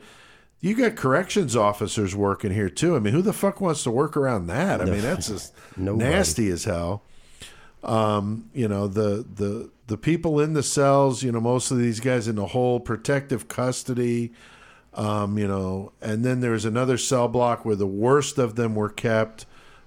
you 0.62 0.76
got 0.76 0.95
corrections 0.95 1.56
officers 1.56 2.15
working 2.15 2.52
here 2.52 2.69
too. 2.69 2.95
I 2.95 3.00
mean, 3.00 3.13
who 3.13 3.22
the 3.22 3.34
fuck 3.34 3.62
wants 3.62 3.84
to 3.84 3.91
work 3.91 4.17
around 4.17 4.48
that? 4.48 4.82
I 4.82 4.86
mean, 4.86 5.02
that's 5.02 5.28
just 5.28 5.54
Nobody. 5.78 6.10
nasty 6.10 6.50
as 6.50 6.65
hell. 6.65 7.04
Um, 7.84 8.50
you 8.54 8.67
know, 8.67 8.88
the 8.88 9.26
the 9.36 9.69
the 9.88 9.98
people 9.98 10.39
in 10.41 10.54
the 10.54 10.63
cells. 10.63 11.24
You 11.24 11.32
know, 11.32 11.39
most 11.39 11.72
of 11.72 11.78
these 11.78 12.00
guys 12.00 12.28
in 12.28 12.36
the 12.36 12.48
whole 12.48 12.80
protective 12.80 13.48
custody. 13.48 14.34
Um, 14.93 15.38
you 15.38 15.48
know, 15.48 15.91
and 16.02 16.26
then 16.26 16.41
there's 16.41 16.65
another 16.65 16.98
cell 16.98 17.28
block 17.28 17.63
where 17.63 17.76
the 17.76 17.88
worst 17.88 18.38
of 18.39 18.56
them 18.56 18.74
were 18.76 18.89
kept 18.89 19.45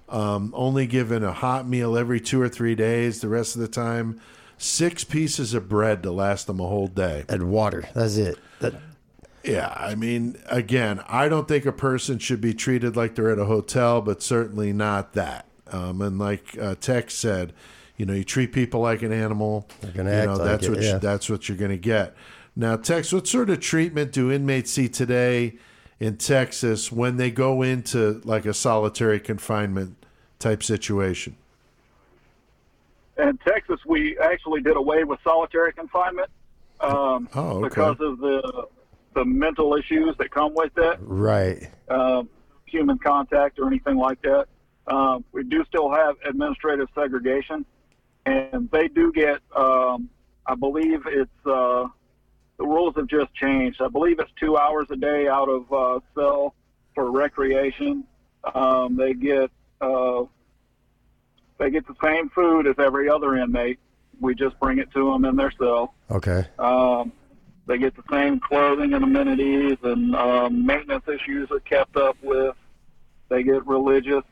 um, 0.08 0.52
only 0.56 0.86
given 0.86 1.24
a 1.24 1.32
hot 1.32 1.66
meal 1.68 1.98
every 1.98 2.20
two 2.20 2.40
or 2.40 2.48
three 2.48 2.74
days. 2.76 3.20
The 3.20 3.28
rest 3.28 3.56
of 3.56 3.60
the 3.62 3.68
time, 3.68 4.20
six 4.58 5.02
pieces 5.04 5.54
of 5.54 5.68
bread 5.68 6.02
to 6.04 6.12
last 6.12 6.46
them 6.46 6.60
a 6.60 6.66
whole 6.66 6.86
day. 6.86 7.24
and 7.28 7.50
water. 7.50 7.88
That's 7.94 8.16
it. 8.16 8.38
That, 8.60 8.74
Yeah, 9.44 9.74
I 9.76 9.94
mean, 9.94 10.36
again, 10.46 11.02
I 11.08 11.28
don't 11.28 11.48
think 11.48 11.66
a 11.66 11.72
person 11.72 12.18
should 12.18 12.40
be 12.40 12.54
treated 12.54 12.96
like 12.96 13.14
they're 13.16 13.30
at 13.30 13.38
a 13.38 13.46
hotel, 13.46 14.00
but 14.00 14.22
certainly 14.22 14.72
not 14.72 15.14
that. 15.14 15.46
Um, 15.70 16.00
and 16.00 16.18
like 16.18 16.56
uh, 16.58 16.76
Tex 16.76 17.14
said, 17.14 17.52
you 17.96 18.06
know, 18.06 18.14
you 18.14 18.24
treat 18.24 18.52
people 18.52 18.80
like 18.80 19.02
an 19.02 19.12
animal. 19.12 19.68
you 19.82 19.88
act 19.88 19.98
know, 19.98 20.34
like 20.34 20.44
that's 20.44 20.66
it, 20.66 20.70
what 20.70 20.82
yeah. 20.82 20.92
you, 20.94 20.98
that's 20.98 21.28
what 21.28 21.48
you're 21.48 21.58
going 21.58 21.70
to 21.70 21.76
get. 21.76 22.14
Now, 22.54 22.76
Tex, 22.76 23.12
what 23.12 23.26
sort 23.26 23.50
of 23.50 23.60
treatment 23.60 24.12
do 24.12 24.30
inmates 24.30 24.70
see 24.70 24.88
today 24.88 25.54
in 25.98 26.18
Texas 26.18 26.92
when 26.92 27.16
they 27.16 27.30
go 27.30 27.62
into 27.62 28.20
like 28.24 28.44
a 28.44 28.54
solitary 28.54 29.18
confinement 29.18 29.96
type 30.38 30.62
situation? 30.62 31.36
In 33.18 33.38
Texas, 33.38 33.80
we 33.86 34.18
actually 34.18 34.62
did 34.62 34.76
away 34.76 35.04
with 35.04 35.18
solitary 35.24 35.72
confinement 35.72 36.28
um, 36.80 37.28
Oh, 37.34 37.58
okay. 37.58 37.68
because 37.68 37.96
of 38.00 38.18
the 38.18 38.66
the 39.14 39.24
mental 39.24 39.74
issues 39.74 40.14
that 40.18 40.30
come 40.30 40.54
with 40.54 40.72
it. 40.76 40.98
right. 41.00 41.70
um, 41.88 42.28
human 42.66 42.98
contact 42.98 43.58
or 43.58 43.66
anything 43.66 43.96
like 43.96 44.20
that. 44.22 44.46
Um, 44.86 45.24
we 45.32 45.44
do 45.44 45.64
still 45.68 45.92
have 45.92 46.16
administrative 46.24 46.88
segregation, 46.94 47.64
and 48.26 48.68
they 48.70 48.88
do 48.88 49.12
get. 49.12 49.40
Um, 49.54 50.08
I 50.46 50.56
believe 50.56 51.02
it's 51.06 51.46
uh, 51.46 51.86
the 52.58 52.64
rules 52.64 52.94
have 52.96 53.06
just 53.06 53.32
changed. 53.34 53.80
I 53.80 53.88
believe 53.88 54.18
it's 54.18 54.32
two 54.40 54.56
hours 54.56 54.88
a 54.90 54.96
day 54.96 55.28
out 55.28 55.48
of 55.48 55.72
uh, 55.72 56.00
cell 56.14 56.54
for 56.94 57.10
recreation. 57.10 58.04
Um, 58.54 58.96
they 58.96 59.14
get 59.14 59.50
uh, 59.80 60.24
they 61.58 61.70
get 61.70 61.86
the 61.86 61.94
same 62.02 62.28
food 62.30 62.66
as 62.66 62.74
every 62.78 63.08
other 63.08 63.36
inmate. 63.36 63.78
We 64.20 64.34
just 64.34 64.58
bring 64.58 64.78
it 64.78 64.90
to 64.92 65.12
them 65.12 65.24
in 65.24 65.36
their 65.36 65.52
cell. 65.52 65.94
Okay. 66.10 66.44
Um, 66.58 67.12
they 67.66 67.78
get 67.78 67.94
the 67.96 68.02
same 68.10 68.40
clothing 68.40 68.92
and 68.94 69.04
amenities 69.04 69.78
and 69.82 70.14
um, 70.16 70.66
maintenance 70.66 71.06
issues 71.08 71.50
are 71.50 71.60
kept 71.60 71.96
up 71.96 72.16
with. 72.22 72.56
They 73.28 73.42
get 73.42 73.66
religious, 73.66 74.24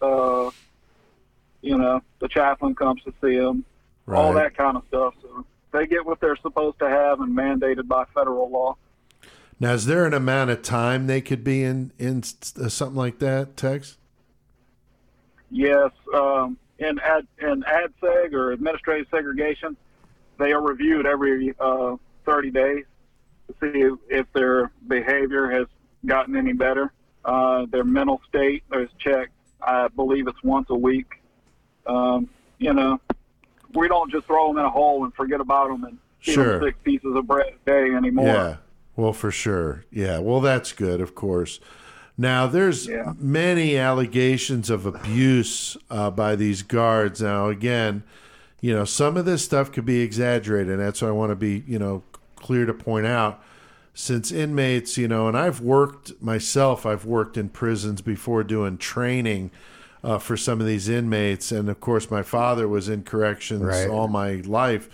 uh, 0.00 0.50
you 1.60 1.76
know, 1.76 2.00
the 2.18 2.28
chaplain 2.28 2.74
comes 2.74 3.02
to 3.02 3.12
see 3.22 3.36
them, 3.36 3.64
all 4.08 4.32
that 4.32 4.56
kind 4.56 4.76
of 4.76 4.84
stuff. 4.88 5.14
So 5.22 5.44
they 5.72 5.86
get 5.86 6.04
what 6.04 6.20
they're 6.20 6.36
supposed 6.36 6.78
to 6.78 6.88
have 6.88 7.20
and 7.20 7.36
mandated 7.36 7.86
by 7.86 8.04
federal 8.14 8.50
law. 8.50 8.76
Now, 9.60 9.72
is 9.72 9.86
there 9.86 10.06
an 10.06 10.14
amount 10.14 10.50
of 10.50 10.62
time 10.62 11.06
they 11.06 11.20
could 11.20 11.42
be 11.42 11.62
in 11.62 11.92
in 11.98 12.18
uh, 12.18 12.68
something 12.68 12.96
like 12.96 13.18
that, 13.18 13.56
Tex? 13.56 13.96
Yes, 15.50 15.90
um, 16.14 16.56
in 16.78 16.98
ad 17.00 17.26
in 17.40 17.62
ADSEG 17.62 18.32
or 18.32 18.52
administrative 18.52 19.08
segregation, 19.10 19.76
they 20.38 20.52
are 20.52 20.62
reviewed 20.62 21.06
every 21.06 21.54
uh, 21.58 21.96
30 22.28 22.50
days 22.50 22.84
to 23.48 23.54
see 23.60 23.96
if 24.14 24.26
their 24.34 24.70
behavior 24.86 25.50
has 25.50 25.66
gotten 26.04 26.36
any 26.36 26.52
better. 26.52 26.92
Uh, 27.24 27.64
their 27.70 27.84
mental 27.84 28.20
state 28.28 28.62
is 28.74 28.88
checked. 28.98 29.32
I 29.62 29.88
believe 29.88 30.28
it's 30.28 30.42
once 30.44 30.66
a 30.70 30.76
week. 30.76 31.06
Um, 31.86 32.28
you 32.58 32.74
know, 32.74 33.00
we 33.74 33.88
don't 33.88 34.10
just 34.10 34.26
throw 34.26 34.48
them 34.48 34.58
in 34.58 34.64
a 34.64 34.70
hole 34.70 35.04
and 35.04 35.14
forget 35.14 35.40
about 35.40 35.68
them 35.68 35.84
and 35.84 35.98
feed 36.20 36.32
Sure. 36.34 36.58
them 36.58 36.68
six 36.68 36.78
pieces 36.84 37.16
of 37.16 37.26
bread 37.26 37.54
a 37.66 37.70
day 37.70 37.94
anymore. 37.94 38.26
Yeah. 38.26 38.56
Well, 38.94 39.12
for 39.12 39.30
sure. 39.30 39.84
Yeah. 39.90 40.18
Well, 40.18 40.40
that's 40.40 40.72
good, 40.72 41.00
of 41.00 41.14
course. 41.14 41.60
Now, 42.18 42.46
there's 42.46 42.86
Yeah. 42.88 43.14
many 43.18 43.76
allegations 43.76 44.70
of 44.70 44.84
abuse 44.86 45.76
uh, 45.90 46.10
by 46.10 46.36
these 46.36 46.62
guards. 46.62 47.22
Now, 47.22 47.48
again, 47.48 48.02
you 48.60 48.74
know, 48.74 48.84
some 48.84 49.16
of 49.16 49.24
this 49.24 49.44
stuff 49.44 49.70
could 49.72 49.86
be 49.86 50.00
exaggerated. 50.00 50.72
And 50.72 50.80
that's 50.80 51.00
why 51.00 51.08
I 51.08 51.12
want 51.12 51.30
to 51.30 51.36
be, 51.36 51.62
you 51.66 51.78
know, 51.78 52.02
clear 52.38 52.66
to 52.66 52.74
point 52.74 53.06
out. 53.06 53.42
Since 53.94 54.30
inmates, 54.30 54.96
you 54.96 55.08
know, 55.08 55.26
and 55.26 55.36
I've 55.36 55.60
worked 55.60 56.22
myself, 56.22 56.86
I've 56.86 57.04
worked 57.04 57.36
in 57.36 57.48
prisons 57.48 58.00
before 58.00 58.44
doing 58.44 58.78
training 58.78 59.50
uh, 60.04 60.18
for 60.18 60.36
some 60.36 60.60
of 60.60 60.66
these 60.68 60.88
inmates. 60.88 61.50
And 61.50 61.68
of 61.68 61.80
course, 61.80 62.08
my 62.08 62.22
father 62.22 62.68
was 62.68 62.88
in 62.88 63.02
corrections 63.02 63.62
Right. 63.62 63.88
all 63.90 64.06
my 64.06 64.34
life 64.44 64.88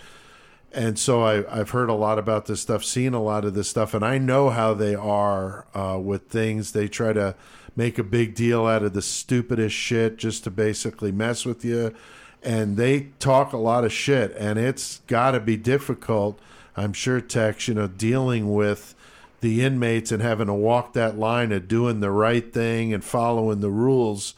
and 0.74 0.98
so 0.98 1.22
I, 1.22 1.60
I've 1.60 1.70
heard 1.70 1.88
a 1.88 1.94
lot 1.94 2.18
about 2.18 2.46
this 2.46 2.60
stuff, 2.60 2.82
seen 2.84 3.14
a 3.14 3.22
lot 3.22 3.44
of 3.44 3.54
this 3.54 3.68
stuff, 3.70 3.94
and 3.94 4.04
I 4.04 4.18
know 4.18 4.50
how 4.50 4.74
they 4.74 4.96
are 4.96 5.66
uh, 5.72 5.98
with 6.02 6.22
things. 6.28 6.72
They 6.72 6.88
try 6.88 7.12
to 7.12 7.36
make 7.76 7.96
a 7.96 8.02
big 8.02 8.34
deal 8.34 8.66
out 8.66 8.82
of 8.82 8.92
the 8.92 9.00
stupidest 9.00 9.74
shit 9.74 10.16
just 10.16 10.42
to 10.44 10.50
basically 10.50 11.12
mess 11.12 11.44
with 11.46 11.64
you, 11.64 11.94
and 12.42 12.76
they 12.76 13.10
talk 13.20 13.52
a 13.52 13.56
lot 13.56 13.84
of 13.84 13.92
shit, 13.92 14.34
and 14.36 14.58
it's 14.58 14.98
got 15.06 15.30
to 15.30 15.40
be 15.40 15.56
difficult. 15.56 16.40
I'm 16.76 16.92
sure, 16.92 17.20
Tex, 17.20 17.68
you 17.68 17.74
know, 17.74 17.86
dealing 17.86 18.52
with 18.52 18.94
the 19.40 19.62
inmates 19.62 20.10
and 20.10 20.22
having 20.22 20.46
to 20.46 20.54
walk 20.54 20.94
that 20.94 21.18
line 21.18 21.52
of 21.52 21.68
doing 21.68 22.00
the 22.00 22.10
right 22.10 22.52
thing 22.52 22.94
and 22.94 23.04
following 23.04 23.60
the 23.60 23.70
rules, 23.70 24.34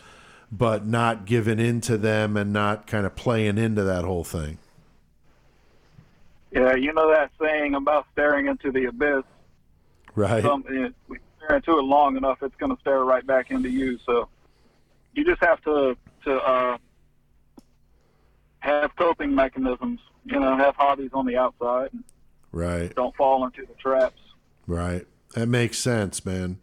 but 0.51 0.85
not 0.85 1.25
giving 1.25 1.59
in 1.59 1.81
to 1.83 1.97
them 1.97 2.37
and 2.37 2.53
not 2.53 2.87
kind 2.87 3.07
of 3.07 3.15
playing 3.15 3.57
into 3.57 3.85
that 3.85 4.05
whole 4.05 4.25
thing. 4.25 4.59
Yeah, 6.51 6.75
you 6.75 6.93
know 6.93 7.11
that 7.13 7.31
saying 7.41 7.75
about 7.75 8.07
staring 8.13 8.47
into 8.47 8.73
the 8.73 8.87
abyss. 8.87 9.25
Right. 10.15 10.43
Something 10.43 10.95
we 11.07 11.19
stare 11.37 11.57
into 11.57 11.79
it 11.79 11.83
long 11.83 12.17
enough, 12.17 12.43
it's 12.43 12.57
going 12.57 12.75
to 12.75 12.81
stare 12.81 13.05
right 13.05 13.27
back 13.27 13.51
into 13.51 13.69
you. 13.69 13.99
So 14.07 14.29
you 15.15 15.25
just 15.25 15.43
have 15.43 15.63
to 15.65 15.97
to 16.25 16.37
uh, 16.37 16.79
have 18.61 18.97
coping 18.97 19.35
mechanisms. 19.35 20.01
You 20.25 20.41
know, 20.41 20.57
have 20.57 20.75
hobbies 20.75 21.11
on 21.13 21.27
the 21.27 21.37
outside. 21.37 21.91
And 21.93 22.03
Right. 22.57 22.95
don't 22.95 23.15
fall 23.17 23.45
into 23.45 23.63
the 23.63 23.75
traps. 23.75 24.21
Right. 24.67 25.07
That 25.35 25.47
makes 25.49 25.79
sense, 25.79 26.25
man. 26.25 26.59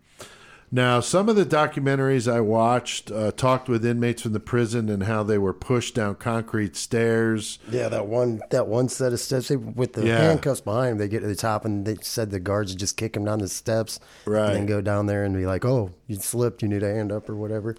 Now, 0.71 1.01
some 1.01 1.29
of 1.29 1.35
the 1.35 1.45
documentaries 1.45 2.31
I 2.31 2.39
watched 2.41 3.11
uh, 3.11 3.31
talked 3.31 3.69
with 3.69 3.85
inmates 3.85 4.23
from 4.23 4.33
the 4.33 4.39
prison 4.39 4.89
and 4.89 5.03
how 5.03 5.21
they 5.21 5.37
were 5.37 5.53
pushed 5.53 5.93
down 5.93 6.15
concrete 6.15 6.75
stairs. 6.75 7.59
Yeah, 7.69 7.89
that 7.89 8.07
one 8.07 8.41
that 8.49 8.65
one 8.67 8.89
set 8.89 9.13
of 9.13 9.19
steps 9.19 9.49
they- 9.49 9.55
with 9.55 9.93
the 9.93 10.07
Yeah. 10.07 10.17
handcuffs 10.17 10.61
behind 10.61 10.93
them, 10.93 10.97
they 10.97 11.07
get 11.07 11.19
to 11.19 11.27
the 11.27 11.35
top 11.35 11.63
and 11.63 11.85
they 11.85 11.97
said 12.01 12.31
the 12.31 12.39
guards 12.39 12.71
would 12.71 12.79
just 12.79 12.97
kick 12.97 13.13
them 13.13 13.25
down 13.25 13.37
the 13.37 13.47
steps, 13.49 13.99
Right. 14.25 14.47
And 14.47 14.55
then 14.55 14.65
go 14.65 14.81
down 14.81 15.05
there 15.05 15.23
and 15.23 15.35
be 15.35 15.45
like, 15.45 15.63
"Oh, 15.63 15.91
you 16.07 16.15
slipped, 16.15 16.63
you 16.63 16.67
need 16.69 16.81
a 16.81 16.91
hand 16.91 17.11
up 17.11 17.29
or 17.29 17.35
whatever." 17.35 17.75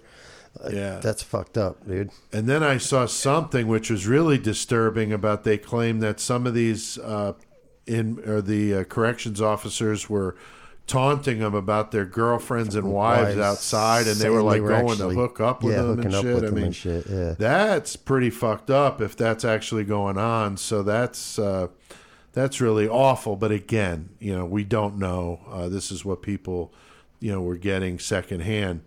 Yeah. 0.71 0.99
That's 1.03 1.21
fucked 1.21 1.57
up, 1.57 1.85
dude. 1.85 2.11
And 2.31 2.47
then 2.47 2.63
I 2.63 2.77
saw 2.77 3.07
something 3.07 3.67
which 3.67 3.89
was 3.89 4.07
really 4.07 4.37
disturbing 4.37 5.11
about 5.11 5.43
they 5.43 5.57
claim 5.57 5.99
that 5.99 6.21
some 6.21 6.47
of 6.47 6.53
these 6.53 6.97
uh, 6.99 7.33
in 7.87 8.19
or 8.27 8.41
the 8.41 8.73
uh, 8.73 8.83
corrections 8.83 9.41
officers 9.41 10.09
were 10.09 10.35
taunting 10.87 11.39
them 11.39 11.55
about 11.55 11.91
their 11.91 12.05
girlfriends 12.05 12.75
and 12.75 12.91
wives 12.91 13.35
Wives 13.35 13.39
outside, 13.39 14.07
and 14.07 14.17
they 14.17 14.29
were 14.29 14.41
like 14.41 14.57
they 14.57 14.61
were 14.61 14.69
going 14.69 14.91
actually- 14.91 15.15
to 15.15 15.21
hook 15.21 15.39
up 15.39 15.63
with 15.63 15.75
yeah, 15.75 15.81
them 15.81 15.99
and 15.99 16.13
shit. 16.13 16.43
I 16.43 16.49
mean, 16.49 16.63
and 16.65 16.75
shit, 16.75 17.05
yeah. 17.07 17.35
that's 17.37 17.95
pretty 17.95 18.29
fucked 18.29 18.69
up 18.69 19.01
if 19.01 19.15
that's 19.15 19.43
actually 19.43 19.83
going 19.83 20.17
on. 20.17 20.57
So 20.57 20.83
that's 20.83 21.39
uh, 21.39 21.67
that's 22.33 22.61
really 22.61 22.87
awful. 22.87 23.35
But 23.35 23.51
again, 23.51 24.09
you 24.19 24.35
know, 24.35 24.45
we 24.45 24.63
don't 24.63 24.97
know. 24.97 25.41
Uh, 25.49 25.69
this 25.69 25.91
is 25.91 26.05
what 26.05 26.21
people, 26.21 26.73
you 27.19 27.31
know, 27.31 27.41
were 27.41 27.57
getting 27.57 27.97
secondhand. 27.99 28.81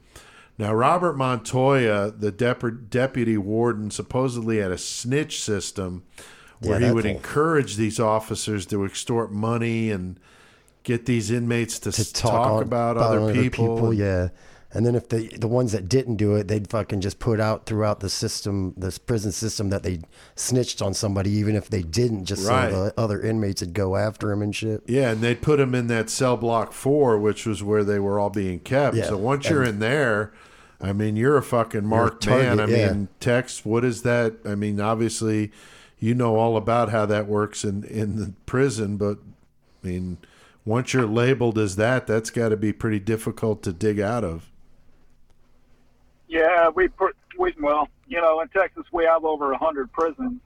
Now, 0.56 0.74
Robert 0.74 1.16
Montoya, 1.16 2.10
the 2.10 2.32
dep- 2.32 2.90
deputy 2.90 3.38
warden, 3.38 3.92
supposedly 3.92 4.58
had 4.58 4.72
a 4.72 4.78
snitch 4.78 5.40
system 5.40 6.02
where 6.60 6.80
Yeah, 6.80 6.88
he 6.88 6.92
would 6.92 7.06
a- 7.06 7.10
encourage 7.10 7.76
these 7.76 7.98
officers 8.00 8.66
to 8.66 8.84
extort 8.84 9.32
money 9.32 9.90
and 9.90 10.18
get 10.82 11.06
these 11.06 11.30
inmates 11.30 11.78
to, 11.80 11.92
to 11.92 12.12
talk, 12.12 12.32
talk, 12.32 12.50
on- 12.52 12.62
about, 12.62 12.96
other 12.96 13.32
people. 13.32 13.92
Yeah, 13.92 14.28
and 14.72 14.84
then 14.84 14.94
if 14.94 15.08
the 15.08 15.28
the 15.38 15.48
ones 15.48 15.72
that 15.72 15.88
didn't 15.88 16.16
do 16.16 16.34
it, 16.36 16.46
they'd 16.48 16.68
fucking 16.68 17.00
just 17.00 17.18
put 17.18 17.40
out 17.40 17.64
throughout 17.66 18.00
the 18.00 18.10
system, 18.10 18.74
this 18.76 18.98
prison 18.98 19.32
system, 19.32 19.70
that 19.70 19.82
they 19.82 20.00
snitched 20.36 20.82
on 20.82 20.92
somebody, 20.94 21.30
even 21.30 21.56
if 21.56 21.70
they 21.70 21.82
didn't, 21.82 22.26
just 22.26 22.46
Right. 22.46 22.70
so 22.70 22.84
the 22.86 22.94
other 23.00 23.20
inmates 23.20 23.60
would 23.62 23.72
go 23.72 23.96
after 23.96 24.30
him 24.30 24.42
and 24.42 24.54
shit. 24.54 24.82
Yeah, 24.86 25.10
and 25.12 25.20
they'd 25.22 25.40
put 25.40 25.58
him 25.58 25.74
in 25.74 25.86
that 25.86 26.10
cell 26.10 26.36
block 26.36 26.72
four, 26.72 27.18
which 27.18 27.46
was 27.46 27.62
where 27.62 27.82
they 27.84 27.98
were 27.98 28.18
all 28.18 28.30
being 28.30 28.58
kept. 28.60 28.96
Yeah, 28.96 29.06
So 29.06 29.16
once 29.16 29.48
you're 29.48 29.64
in 29.64 29.78
there, 29.78 30.32
I 30.80 30.92
mean, 30.92 31.16
you're 31.16 31.36
a 31.38 31.42
fucking 31.42 31.86
marked 31.86 32.26
man. 32.26 32.60
I 32.60 32.66
yeah. 32.66 32.92
mean, 32.92 33.08
Tex, 33.20 33.64
what 33.64 33.84
is 33.86 34.02
that? 34.02 34.34
I 34.44 34.54
mean, 34.54 34.80
obviously, 34.80 35.50
you 35.98 36.14
know 36.14 36.36
all 36.36 36.56
about 36.56 36.90
how 36.90 37.06
that 37.06 37.26
works 37.26 37.64
in 37.64 37.84
in 37.84 38.16
the 38.16 38.32
prison, 38.46 38.96
but 38.96 39.18
I 39.82 39.86
mean, 39.86 40.18
once 40.64 40.92
you're 40.92 41.06
labeled 41.06 41.58
as 41.58 41.76
that, 41.76 42.06
that's 42.06 42.30
got 42.30 42.50
to 42.50 42.56
be 42.56 42.72
pretty 42.72 42.98
difficult 43.00 43.62
to 43.64 43.72
dig 43.72 43.98
out 44.00 44.24
of. 44.24 44.50
Yeah, 46.28 46.68
we 46.68 46.88
put 46.88 47.16
we 47.38 47.54
well, 47.60 47.88
you 48.06 48.20
know, 48.20 48.40
in 48.40 48.48
Texas 48.48 48.84
we 48.92 49.04
have 49.04 49.24
over 49.24 49.52
a 49.52 49.58
hundred 49.58 49.90
prisons, 49.92 50.40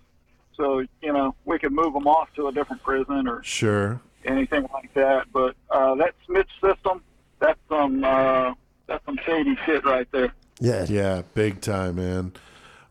so 0.56 0.80
you 1.02 1.12
know 1.12 1.34
we 1.44 1.58
could 1.58 1.72
move 1.72 1.92
them 1.92 2.06
off 2.06 2.32
to 2.36 2.48
a 2.48 2.52
different 2.52 2.82
prison 2.82 3.26
or 3.26 3.42
Sure. 3.42 4.00
anything 4.24 4.68
like 4.72 4.92
that. 4.94 5.26
But 5.32 5.56
uh, 5.70 5.94
that 5.96 6.14
snitch 6.26 6.50
system, 6.60 7.02
that's 7.40 7.58
some 7.68 8.04
uh, 8.04 8.54
that's 8.86 9.04
some 9.04 9.18
shady 9.26 9.56
shit 9.66 9.84
right 9.84 10.06
there. 10.12 10.32
Yeah, 10.60 10.86
Yeah, 10.88 11.22
big 11.34 11.60
time, 11.60 11.96
man. 11.96 12.32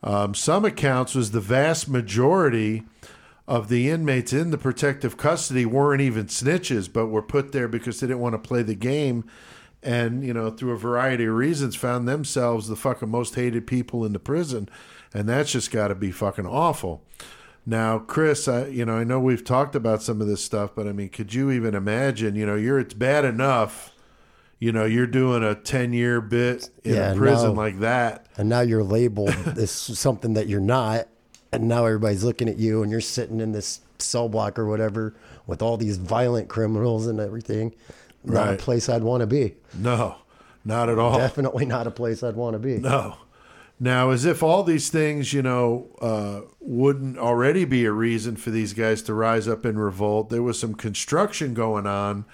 Um, 0.03 0.33
some 0.33 0.65
accounts 0.65 1.13
was 1.13 1.31
the 1.31 1.39
vast 1.39 1.87
majority 1.87 2.83
of 3.47 3.69
the 3.69 3.89
inmates 3.89 4.33
in 4.33 4.51
the 4.51 4.57
protective 4.57 5.17
custody 5.17 5.65
weren't 5.65 6.01
even 6.01 6.27
snitches, 6.27 6.91
but 6.91 7.07
were 7.07 7.21
put 7.21 7.51
there 7.51 7.67
because 7.67 7.99
they 7.99 8.07
didn't 8.07 8.19
want 8.21 8.33
to 8.33 8.39
play 8.39 8.63
the 8.63 8.75
game, 8.75 9.25
and 9.83 10.23
you 10.23 10.33
know 10.33 10.49
through 10.49 10.71
a 10.71 10.77
variety 10.77 11.25
of 11.25 11.33
reasons 11.33 11.75
found 11.75 12.07
themselves 12.07 12.67
the 12.67 12.75
fucking 12.75 13.09
most 13.09 13.35
hated 13.35 13.67
people 13.67 14.05
in 14.05 14.13
the 14.13 14.19
prison, 14.19 14.69
and 15.13 15.27
that's 15.27 15.51
just 15.51 15.71
got 15.71 15.89
to 15.89 15.95
be 15.95 16.11
fucking 16.11 16.45
awful. 16.45 17.03
Now, 17.65 17.99
Chris, 17.99 18.47
I, 18.47 18.67
you 18.67 18.85
know 18.85 18.95
I 18.95 19.03
know 19.03 19.19
we've 19.19 19.43
talked 19.43 19.75
about 19.75 20.01
some 20.01 20.21
of 20.21 20.27
this 20.27 20.43
stuff, 20.43 20.71
but 20.75 20.87
I 20.87 20.93
mean, 20.93 21.09
could 21.09 21.33
you 21.33 21.51
even 21.51 21.75
imagine? 21.75 22.35
You 22.35 22.45
know, 22.45 22.55
you're 22.55 22.79
it's 22.79 22.93
bad 22.93 23.25
enough. 23.25 23.90
You 24.61 24.71
know, 24.71 24.85
you're 24.85 25.07
doing 25.07 25.43
a 25.43 25.55
ten 25.55 25.91
year 25.91 26.21
bit 26.21 26.69
in 26.83 26.93
Yeah, 26.93 27.11
a 27.13 27.15
prison 27.15 27.49
no. 27.49 27.53
like 27.53 27.79
that. 27.79 28.27
and 28.37 28.47
now 28.47 28.61
you're 28.61 28.83
labeled 28.83 29.29
as 29.57 29.71
something 29.71 30.35
that 30.35 30.47
you're 30.47 30.59
not, 30.61 31.07
and 31.51 31.67
now 31.67 31.85
everybody's 31.87 32.23
looking 32.23 32.47
at 32.47 32.57
you, 32.59 32.83
and 32.83 32.91
you're 32.91 33.01
sitting 33.01 33.39
in 33.41 33.51
this 33.53 33.81
cell 33.97 34.29
block 34.29 34.59
or 34.59 34.67
whatever 34.67 35.15
with 35.47 35.61
all 35.63 35.77
these 35.77 35.97
violent 35.97 36.47
criminals 36.47 37.07
and 37.07 37.19
everything. 37.19 37.73
Not 38.23 38.53
a 38.53 38.57
place 38.57 38.87
I'd 38.87 39.01
want 39.01 39.21
to 39.21 39.27
be. 39.27 39.55
No, 39.73 40.17
not 40.63 40.89
at 40.89 40.99
all. 40.99 41.17
Definitely 41.17 41.65
not 41.65 41.87
a 41.87 41.91
place 41.91 42.21
I'd 42.21 42.35
want 42.35 42.53
to 42.53 42.59
be. 42.59 42.77
No. 42.77 43.17
Now, 43.79 44.11
as 44.11 44.25
if 44.25 44.43
all 44.43 44.61
these 44.61 44.89
things, 44.89 45.33
you 45.33 45.41
know, 45.41 45.87
uh, 45.99 46.41
wouldn't 46.59 47.17
already 47.17 47.65
be 47.65 47.83
a 47.85 47.91
reason 47.91 48.35
for 48.35 48.51
these 48.51 48.73
guys 48.73 49.01
to 49.03 49.15
rise 49.15 49.47
up 49.47 49.65
in 49.65 49.79
revolt, 49.79 50.29
there 50.29 50.43
was 50.43 50.59
some 50.59 50.75
construction 50.75 51.55
going 51.55 51.87
on 51.87 52.25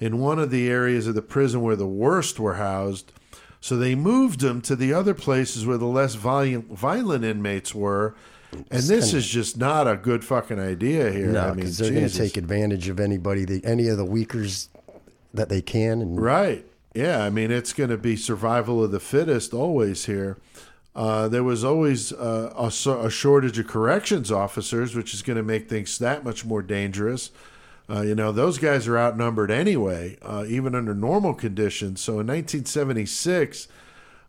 in 0.00 0.18
one 0.18 0.38
of 0.38 0.50
the 0.50 0.68
areas 0.68 1.06
of 1.06 1.14
the 1.14 1.22
prison 1.22 1.62
where 1.62 1.76
the 1.76 1.86
worst 1.86 2.38
were 2.38 2.54
housed. 2.54 3.12
So 3.60 3.76
they 3.76 3.94
moved 3.94 4.40
them 4.40 4.60
to 4.62 4.76
the 4.76 4.92
other 4.92 5.14
places 5.14 5.66
where 5.66 5.78
the 5.78 5.86
less 5.86 6.16
violent, 6.16 6.70
violent 6.70 7.24
inmates 7.24 7.74
were. 7.74 8.14
And 8.52 8.82
this 8.82 9.14
is 9.14 9.26
just 9.26 9.56
not 9.56 9.88
a 9.88 9.96
good 9.96 10.24
fucking 10.24 10.60
idea 10.60 11.10
here. 11.10 11.28
No, 11.28 11.40
I 11.40 11.46
mean, 11.48 11.56
because 11.56 11.78
they're 11.78 11.90
going 11.90 12.08
to 12.08 12.16
take 12.16 12.36
advantage 12.36 12.88
of 12.88 13.00
anybody, 13.00 13.44
the, 13.44 13.64
any 13.64 13.88
of 13.88 13.96
the 13.96 14.04
weakers 14.04 14.68
that 15.32 15.48
they 15.48 15.62
can. 15.62 16.02
And 16.02 16.20
Right. 16.20 16.64
Yeah. 16.94 17.24
I 17.24 17.30
mean, 17.30 17.50
it's 17.50 17.72
going 17.72 17.90
to 17.90 17.96
be 17.96 18.16
survival 18.16 18.84
of 18.84 18.92
the 18.92 19.00
fittest 19.00 19.54
always 19.54 20.04
here. 20.04 20.38
Uh, 20.94 21.26
there 21.26 21.42
was 21.42 21.64
always 21.64 22.12
uh, 22.12 22.52
a, 22.56 22.66
a 22.66 23.10
shortage 23.10 23.58
of 23.58 23.66
corrections 23.66 24.30
officers, 24.30 24.94
which 24.94 25.12
is 25.12 25.22
going 25.22 25.36
to 25.36 25.42
make 25.42 25.68
things 25.68 25.98
that 25.98 26.22
much 26.22 26.44
more 26.44 26.62
dangerous. 26.62 27.30
Uh, 27.88 28.00
you 28.00 28.14
know, 28.14 28.32
those 28.32 28.58
guys 28.58 28.88
are 28.88 28.98
outnumbered 28.98 29.50
anyway, 29.50 30.16
uh, 30.22 30.44
even 30.48 30.74
under 30.74 30.94
normal 30.94 31.34
conditions. 31.34 32.00
So 32.00 32.12
in 32.12 32.26
1976, 32.26 33.68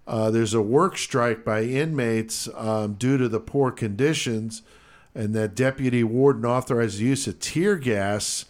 uh, 0.08 0.30
there's 0.30 0.53
a 0.53 0.62
work 0.62 0.97
strike 0.97 1.45
by 1.45 1.64
inmates 1.64 2.49
um, 2.56 2.93
due 2.93 3.18
to 3.18 3.30
the 3.30 3.39
poor 3.39 3.72
conditions, 3.72 4.62
and 5.14 5.34
that 5.34 5.56
deputy 5.56 6.03
warden 6.03 6.45
authorized 6.45 6.99
the 6.99 7.06
use 7.06 7.28
of 7.28 7.39
tear 7.39 7.78
gas 7.78 8.45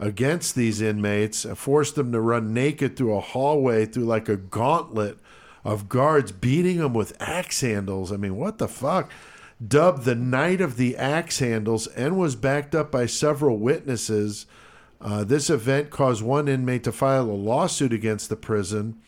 against 0.00 0.54
these 0.54 0.80
inmates, 0.80 1.44
and 1.44 1.56
forced 1.56 1.94
them 1.94 2.12
to 2.12 2.20
run 2.20 2.52
naked 2.52 2.96
through 2.96 3.14
a 3.14 3.20
hallway 3.20 3.84
through 3.86 4.04
like 4.04 4.28
a 4.28 4.36
gauntlet 4.36 5.18
of 5.64 5.88
guards 5.88 6.32
beating 6.32 6.78
them 6.78 6.94
with 6.94 7.16
axe 7.20 7.60
handles. 7.60 8.12
I 8.12 8.16
mean, 8.16 8.36
what 8.36 8.58
the 8.58 8.68
fuck? 8.68 9.10
Dubbed 9.64 10.04
the 10.04 10.14
Night 10.14 10.60
of 10.60 10.76
the 10.76 10.96
Axe 10.96 11.38
Handles 11.38 11.86
and 11.88 12.18
was 12.18 12.36
backed 12.36 12.74
up 12.74 12.90
by 12.90 13.06
several 13.06 13.58
witnesses. 13.58 14.46
Uh, 15.00 15.24
this 15.24 15.50
event 15.50 15.90
caused 15.90 16.22
one 16.22 16.48
inmate 16.48 16.84
to 16.84 16.92
file 16.92 17.30
a 17.30 17.32
lawsuit 17.32 17.92
against 17.92 18.28
the 18.28 18.36
prison, 18.36 19.00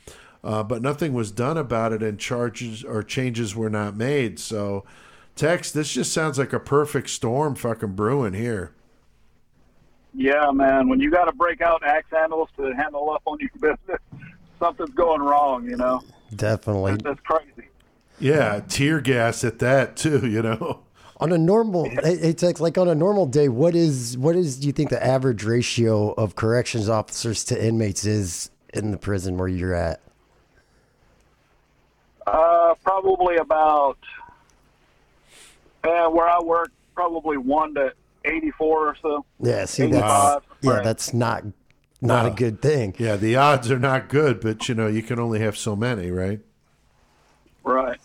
uh, 0.44 0.62
but 0.62 0.82
nothing 0.82 1.12
was 1.12 1.30
done 1.30 1.56
about 1.56 1.92
it, 1.92 2.02
and 2.02 2.18
charges 2.18 2.84
or 2.84 3.02
changes 3.02 3.54
were 3.54 3.70
not 3.70 3.96
made. 3.96 4.38
So, 4.38 4.84
Tex, 5.36 5.70
this 5.70 5.92
just 5.92 6.12
sounds 6.12 6.38
like 6.38 6.52
a 6.52 6.60
perfect 6.60 7.10
storm 7.10 7.54
fucking 7.54 7.94
brewing 7.94 8.34
here. 8.34 8.72
Yeah, 10.14 10.50
man. 10.50 10.88
When 10.88 11.00
you 11.00 11.10
got 11.10 11.26
to 11.26 11.32
break 11.32 11.60
out 11.60 11.82
axe 11.84 12.08
handles 12.10 12.48
to 12.56 12.74
handle 12.74 13.10
up 13.10 13.22
on 13.26 13.38
your 13.40 13.50
business, 13.54 14.00
something's 14.58 14.90
going 14.90 15.20
wrong. 15.20 15.64
You 15.64 15.76
know, 15.76 16.02
Definitely. 16.34 16.92
that's, 16.92 17.04
that's 17.04 17.20
crazy. 17.20 17.68
Yeah, 18.20 18.60
tear 18.68 19.00
gas 19.00 19.44
at 19.44 19.58
that 19.60 19.96
too. 19.96 20.26
You 20.26 20.42
know. 20.42 20.80
On 21.20 21.32
a 21.32 21.38
normal, 21.38 21.90
hey, 21.90 22.16
hey, 22.16 22.32
Tex, 22.32 22.60
like 22.60 22.78
on 22.78 22.86
a 22.86 22.94
normal 22.94 23.26
day, 23.26 23.48
what 23.48 23.74
is 23.74 24.16
what 24.16 24.36
is 24.36 24.60
do 24.60 24.68
you 24.68 24.72
think 24.72 24.90
the 24.90 25.04
average 25.04 25.42
ratio 25.42 26.12
of 26.12 26.36
corrections 26.36 26.88
officers 26.88 27.42
to 27.44 27.60
inmates 27.60 28.04
is 28.04 28.50
in 28.72 28.92
the 28.92 28.98
prison 28.98 29.36
where 29.36 29.48
you're 29.48 29.74
at? 29.74 30.00
Uh, 32.24 32.74
probably 32.84 33.36
about, 33.36 33.98
uh, 35.82 36.08
where 36.08 36.28
I 36.28 36.38
work, 36.40 36.70
probably 36.94 37.36
one 37.36 37.74
to 37.74 37.92
eighty-four 38.24 38.90
or 38.90 38.96
so. 39.02 39.24
Yeah, 39.40 39.64
see, 39.64 39.86
that's 39.86 39.94
Eighty-five. 39.96 40.42
yeah, 40.60 40.70
right. 40.70 40.84
that's 40.84 41.12
not 41.12 41.42
not 42.00 42.26
a 42.26 42.30
good 42.30 42.62
thing. 42.62 42.94
Yeah, 42.96 43.16
the 43.16 43.34
odds 43.34 43.72
are 43.72 43.78
not 43.80 44.08
good, 44.08 44.40
but 44.40 44.68
you 44.68 44.76
know 44.76 44.86
you 44.86 45.02
can 45.02 45.18
only 45.18 45.40
have 45.40 45.56
so 45.56 45.74
many, 45.74 46.12
right? 46.12 46.38
right. 47.64 47.98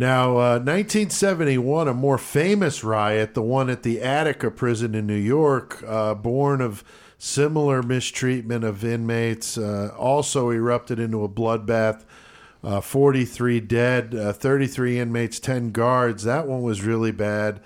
Now, 0.00 0.30
uh, 0.38 0.56
1971, 0.56 1.86
a 1.86 1.92
more 1.92 2.16
famous 2.16 2.82
riot, 2.82 3.34
the 3.34 3.42
one 3.42 3.68
at 3.68 3.82
the 3.82 4.00
Attica 4.00 4.50
prison 4.50 4.94
in 4.94 5.06
New 5.06 5.12
York, 5.14 5.84
uh, 5.86 6.14
born 6.14 6.62
of 6.62 6.82
similar 7.18 7.82
mistreatment 7.82 8.64
of 8.64 8.82
inmates, 8.82 9.58
uh, 9.58 9.94
also 9.98 10.48
erupted 10.48 10.98
into 10.98 11.22
a 11.22 11.28
bloodbath. 11.28 12.04
Uh, 12.64 12.80
43 12.80 13.60
dead, 13.60 14.14
uh, 14.14 14.32
33 14.32 14.98
inmates, 14.98 15.38
10 15.38 15.70
guards. 15.70 16.24
That 16.24 16.46
one 16.46 16.62
was 16.62 16.80
really 16.80 17.12
bad. 17.12 17.60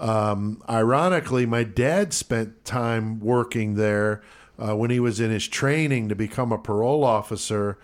Um, 0.00 0.64
ironically, 0.68 1.46
my 1.46 1.62
dad 1.62 2.12
spent 2.12 2.64
time 2.64 3.20
working 3.20 3.76
there 3.76 4.22
uh, 4.58 4.74
when 4.74 4.90
he 4.90 4.98
was 4.98 5.20
in 5.20 5.30
his 5.30 5.46
training 5.46 6.08
to 6.08 6.16
become 6.16 6.50
a 6.50 6.58
parole 6.58 7.04
officer. 7.04 7.78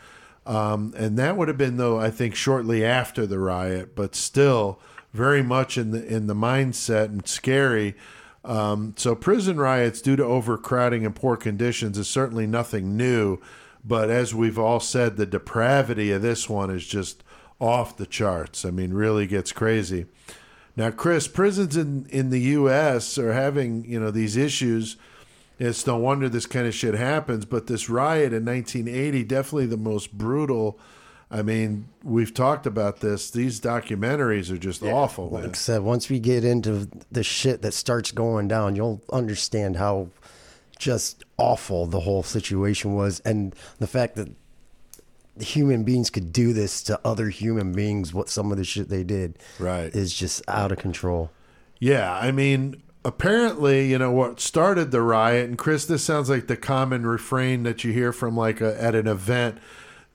Um, 0.45 0.93
and 0.97 1.18
that 1.18 1.36
would 1.36 1.49
have 1.49 1.59
been, 1.59 1.76
though, 1.76 2.01
I 2.01 2.11
think, 2.11 2.34
shortly 2.34 2.84
after 2.84 3.26
the 3.26 3.38
riot, 3.38 3.95
but 3.95 4.14
still 4.14 4.80
very 5.12 5.43
much 5.43 5.76
in 5.76 5.90
the 5.90 6.05
in 6.05 6.26
the 6.26 6.34
mindset 6.34 7.07
and 7.07 7.26
scary. 7.26 7.95
Um, 8.45 8.95
so 8.97 9.14
prison 9.14 9.59
riots 9.59 10.01
due 10.01 10.16
to 10.16 10.24
overcrowding 10.24 11.07
and 11.07 11.14
poor 11.14 11.36
conditions 11.36 11.97
is 11.97 12.09
certainly 12.09 12.47
nothing 12.47 12.97
new. 12.97 13.38
But 13.84 14.11
as 14.11 14.34
we've 14.34 14.59
all 14.59 14.80
said, 14.80 15.16
the 15.16 15.26
depravity 15.26 16.11
of 16.12 16.22
this 16.22 16.49
one 16.49 16.70
is 16.70 16.86
just 16.86 17.22
off 17.61 17.97
the 17.97 18.07
charts. 18.07 18.64
I 18.64 18.70
mean, 18.70 18.93
really 18.93 19.26
gets 19.26 19.53
crazy. 19.53 20.07
Now, 20.76 20.90
Chris, 20.90 21.28
prisons 21.28 21.76
in, 21.76 22.07
in 22.07 22.30
the 22.30 22.40
U.S. 22.40 23.18
are 23.18 23.32
having 23.32 23.84
you 23.84 24.01
know 24.01 24.11
these 24.11 24.36
issues. 24.36 24.97
It's 25.69 25.87
no 25.87 25.97
wonder 25.97 26.29
this 26.29 26.47
kind 26.47 26.67
of 26.67 26.75
shit 26.75 26.95
happens. 26.95 27.45
But 27.45 27.67
this 27.69 27.89
riot 27.89 28.33
in 28.33 28.45
1980, 28.45 29.25
definitely 29.25 29.67
the 29.67 29.77
most 29.77 30.13
brutal. 30.17 30.79
I 31.31 31.43
mean, 31.43 31.89
we've 32.03 32.35
talked 32.35 32.67
about 32.67 33.01
this. 33.01 33.31
These 33.31 33.61
documentaries 33.61 34.51
are 34.51 34.59
just 34.59 34.83
awful, 34.83 35.31
Like. 35.31 35.49
I 35.49 35.53
said, 35.53 35.83
once 35.83 36.11
we 36.11 36.19
get 36.19 36.45
into 36.45 36.89
the 37.11 37.23
shit 37.23 37.63
that 37.63 37.73
starts 37.75 38.11
going 38.11 38.49
down, 38.49 38.77
you'll 38.77 39.01
understand 39.11 39.77
how 39.77 40.09
just 40.79 41.25
awful 41.39 41.87
the 41.87 42.01
whole 42.01 42.23
situation 42.25 42.95
was, 42.95 43.21
and 43.21 43.55
the 43.79 43.87
fact 43.87 44.17
that 44.17 44.29
human 45.41 45.85
beings 45.85 46.11
could 46.11 46.33
do 46.33 46.53
this 46.53 46.83
to 46.83 47.01
other 47.05 47.29
human 47.31 47.73
beings. 47.73 48.13
What 48.13 48.29
some 48.29 48.51
of 48.53 48.59
the 48.59 48.65
shit 48.65 48.89
they 48.89 49.05
did, 49.05 49.39
Right. 49.59 49.95
is 49.95 50.13
just 50.13 50.43
out 50.49 50.73
of 50.73 50.79
control. 50.79 51.31
Yeah, 51.79 52.13
I 52.13 52.31
mean, 52.33 52.83
apparently, 53.05 53.90
you 53.90 53.98
know 53.98 54.11
what 54.12 54.40
started 54.40 54.90
the 54.90 55.03
riot, 55.03 55.48
and 55.48 55.59
Chris, 55.59 55.84
this 55.86 56.05
sounds 56.05 56.28
like 56.30 56.46
the 56.46 56.57
common 56.57 57.07
refrain 57.07 57.62
that 57.64 57.84
you 57.84 57.92
hear 57.92 58.12
from 58.12 58.36
like 58.36 58.61
a, 58.61 58.80
at 58.82 58.94
an 58.94 59.07
event. 59.07 59.59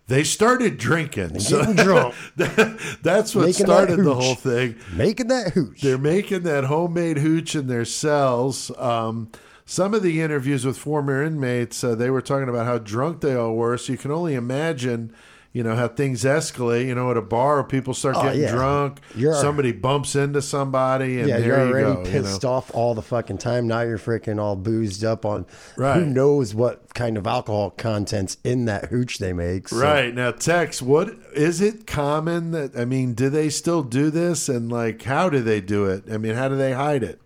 They 0.07 0.23
started 0.23 0.77
drinking, 0.77 1.39
so 1.39 1.73
drunk, 1.73 2.15
that's 2.37 3.35
what 3.35 3.47
Making 3.47 3.47
that 3.47 3.53
started 3.55 4.03
the 4.05 4.15
whole 4.15 4.35
thing. 4.35 4.75
making 4.93 5.27
that 5.27 5.51
hooch. 5.51 5.81
They're 5.81 5.97
making 5.97 6.43
that 6.43 6.63
homemade 6.63 7.17
hooch 7.17 7.55
in 7.55 7.67
their 7.67 7.83
cells. 7.83 8.71
Um, 8.77 9.29
some 9.65 9.93
of 9.93 10.03
the 10.03 10.21
interviews 10.21 10.65
with 10.65 10.77
former 10.77 11.21
inmates, 11.21 11.83
uh, 11.83 11.93
they 11.93 12.09
were 12.09 12.21
talking 12.21 12.47
about 12.47 12.65
how 12.65 12.77
drunk 12.77 13.19
they 13.19 13.35
all 13.35 13.53
were. 13.55 13.77
So 13.77 13.91
you 13.91 13.97
can 13.97 14.11
only 14.11 14.33
imagine, 14.33 15.13
you 15.57 15.63
know, 15.63 15.75
how 15.75 15.87
things 15.87 16.23
escalate. 16.23 16.85
You 16.85 16.93
know, 16.93 17.09
at 17.09 17.17
a 17.17 17.21
bar, 17.21 17.63
people 17.63 17.95
start 17.95 18.15
Oh, 18.17 18.21
getting 18.21 18.41
yeah. 18.43 18.51
drunk. 18.51 18.99
You're- 19.15 19.33
somebody 19.33 19.71
bumps 19.71 20.15
into 20.15 20.39
somebody, 20.43 21.19
and 21.19 21.27
yeah, 21.27 21.39
there 21.39 21.47
you're 21.47 21.57
you 21.57 21.71
already 21.73 21.93
go. 21.95 21.99
you 22.03 22.11
pissed 22.21 22.43
know. 22.43 22.49
off 22.51 22.69
all 22.75 22.93
the 22.93 23.01
fucking 23.01 23.39
time. 23.39 23.65
Now 23.65 23.81
you're 23.81 23.97
freaking 23.97 24.39
all 24.39 24.55
boozed 24.55 25.03
up 25.03 25.25
on 25.25 25.47
Right. 25.75 25.95
who 25.95 26.05
knows 26.05 26.53
what 26.53 26.93
kind 26.93 27.17
of 27.17 27.25
alcohol 27.25 27.71
contents 27.71 28.37
in 28.43 28.65
that 28.65 28.85
hooch 28.85 29.17
they 29.17 29.33
make. 29.33 29.69
So- 29.69 29.77
Right 29.81 30.13
now, 30.13 30.29
Tex, 30.29 30.79
what 30.79 31.09
is 31.33 31.59
it 31.59 31.87
common 31.87 32.51
that 32.51 32.77
I 32.77 32.85
mean? 32.85 33.13
Do 33.15 33.29
they 33.31 33.49
still 33.49 33.81
do 33.81 34.11
this, 34.11 34.47
and 34.47 34.71
like, 34.71 35.01
how 35.01 35.27
do 35.27 35.41
they 35.41 35.59
do 35.59 35.85
it? 35.85 36.03
I 36.11 36.17
mean, 36.17 36.35
how 36.35 36.47
do 36.49 36.55
they 36.55 36.73
hide 36.73 37.01
it? 37.01 37.19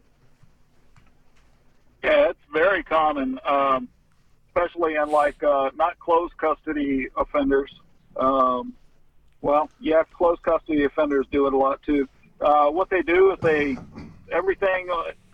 Yeah, 2.04 2.30
it's 2.30 2.40
very 2.52 2.84
common, 2.84 3.40
um, 3.46 3.88
especially 4.50 4.96
in 4.96 5.10
like 5.10 5.44
uh, 5.44 5.70
not 5.76 6.00
closed 6.00 6.36
custody 6.38 7.08
offenders. 7.16 7.72
Um, 8.22 8.74
well, 9.42 9.70
yeah, 9.80 10.04
closed 10.16 10.44
custody 10.44 10.84
offenders 10.84 11.26
do 11.32 11.48
it 11.48 11.54
a 11.54 11.58
lot 11.58 11.82
too. 11.84 12.08
Uh, 12.40 12.68
what 12.70 12.90
they 12.90 13.02
do 13.02 13.32
is 13.32 13.40
they 13.42 13.78
everything 14.32 14.88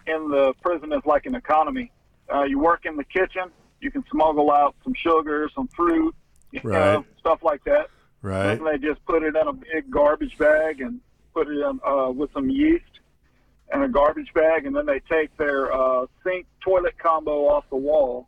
in 0.08 0.30
the 0.30 0.54
prison 0.62 0.94
is 0.94 1.02
like 1.06 1.26
an 1.26 1.36
economy. 1.36 1.92
Uh, 2.34 2.44
you 2.44 2.60
work 2.60 2.86
in 2.86 2.96
the 2.96 3.04
kitchen, 3.04 3.52
you 3.82 3.92
can 3.92 4.04
smuggle 4.10 4.52
out 4.52 4.76
some 4.84 4.94
sugar, 4.96 5.50
some 5.54 5.68
fruit, 5.76 6.16
you 6.52 6.62
Right. 6.64 6.94
know, 6.94 7.06
stuff 7.20 7.40
like 7.44 7.64
that. 7.66 7.90
Right? 8.22 8.58
And 8.58 8.66
they 8.66 8.78
just 8.78 9.04
put 9.06 9.24
it 9.24 9.36
in 9.36 9.48
a 9.48 9.54
big 9.54 9.92
garbage 9.92 10.38
bag 10.38 10.82
and 10.82 11.02
put 11.34 11.48
it 11.48 11.58
in 11.60 11.80
uh, 11.86 12.10
with 12.12 12.32
some 12.34 12.50
yeast 12.50 12.84
and 13.72 13.84
a 13.84 13.88
garbage 13.90 14.34
bag, 14.34 14.66
and 14.66 14.74
then 14.74 14.86
they 14.86 15.02
take 15.12 15.36
their 15.38 15.74
uh, 15.74 16.06
sink 16.24 16.46
toilet 16.62 16.98
combo 16.98 17.48
off 17.50 17.66
the 17.70 17.76
wall 17.76 18.28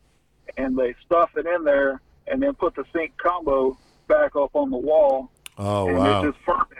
and 0.57 0.78
they 0.78 0.93
stuff 1.05 1.30
it 1.38 1.45
in 1.45 1.64
there, 1.64 2.01
and 2.28 2.41
then 2.41 2.53
put 2.55 2.76
the 2.76 2.84
sink 2.93 3.16
combo 3.18 3.78
back 4.10 4.36
up 4.36 4.49
on 4.53 4.70
the 4.70 4.78
wall, 4.78 5.32
Oh 5.57 5.88
and 5.88 5.97
wow! 5.97 6.22
it 6.24 6.32
just 6.32 6.43
ferments. 6.45 6.74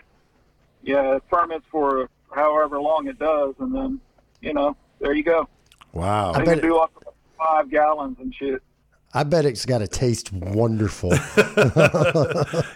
Yeah, 0.84 1.16
it 1.16 1.24
ferments 1.30 1.66
for 1.72 2.10
however 2.36 2.82
long 2.82 3.08
it 3.08 3.18
does, 3.18 3.56
and 3.60 3.74
then 3.74 4.02
you 4.42 4.54
know 4.54 4.76
there 5.00 5.14
you 5.14 5.24
go. 5.24 5.48
Wow! 5.94 6.34
They 6.34 6.44
bet 6.44 6.60
can 6.60 6.70
do 6.70 6.78
up 6.78 6.94
to 7.00 7.06
five 7.38 7.70
gallons 7.72 8.18
and 8.20 8.36
shit. 8.36 8.62
I 9.14 9.24
bet 9.24 9.44
it's 9.46 9.66
got 9.66 9.80
to 9.80 9.88
taste 9.88 10.32
wonderful. 10.34 11.10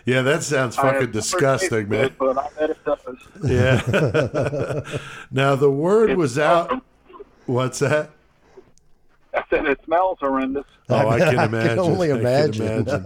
Yeah, 0.05 0.21
that 0.23 0.39
sounds 0.43 0.75
fucking 0.75 1.11
disgusting, 1.11 1.87
man. 1.89 2.05
it, 2.05 2.17
but 2.17 2.37
I 2.37 2.47
bet 2.59 2.69
it 2.71 2.83
does. 2.83 3.17
Yeah. 3.43 4.81
now 5.31 5.55
the 5.55 5.69
word 5.71 6.17
was 6.17 6.37
out. 6.39 6.83
What's 7.45 7.79
that? 7.79 8.09
I 9.33 9.43
said 9.49 9.65
it 9.65 9.79
smells 9.85 10.17
horrendous. 10.19 10.65
Oh, 10.89 11.07
I 11.09 11.19
can 11.19 11.39
I 11.39 11.45
imagine. 11.45 11.69
can 11.69 11.79
only 11.79 12.11
I 12.11 12.15
can 12.15 12.19
imagine. 12.21 13.05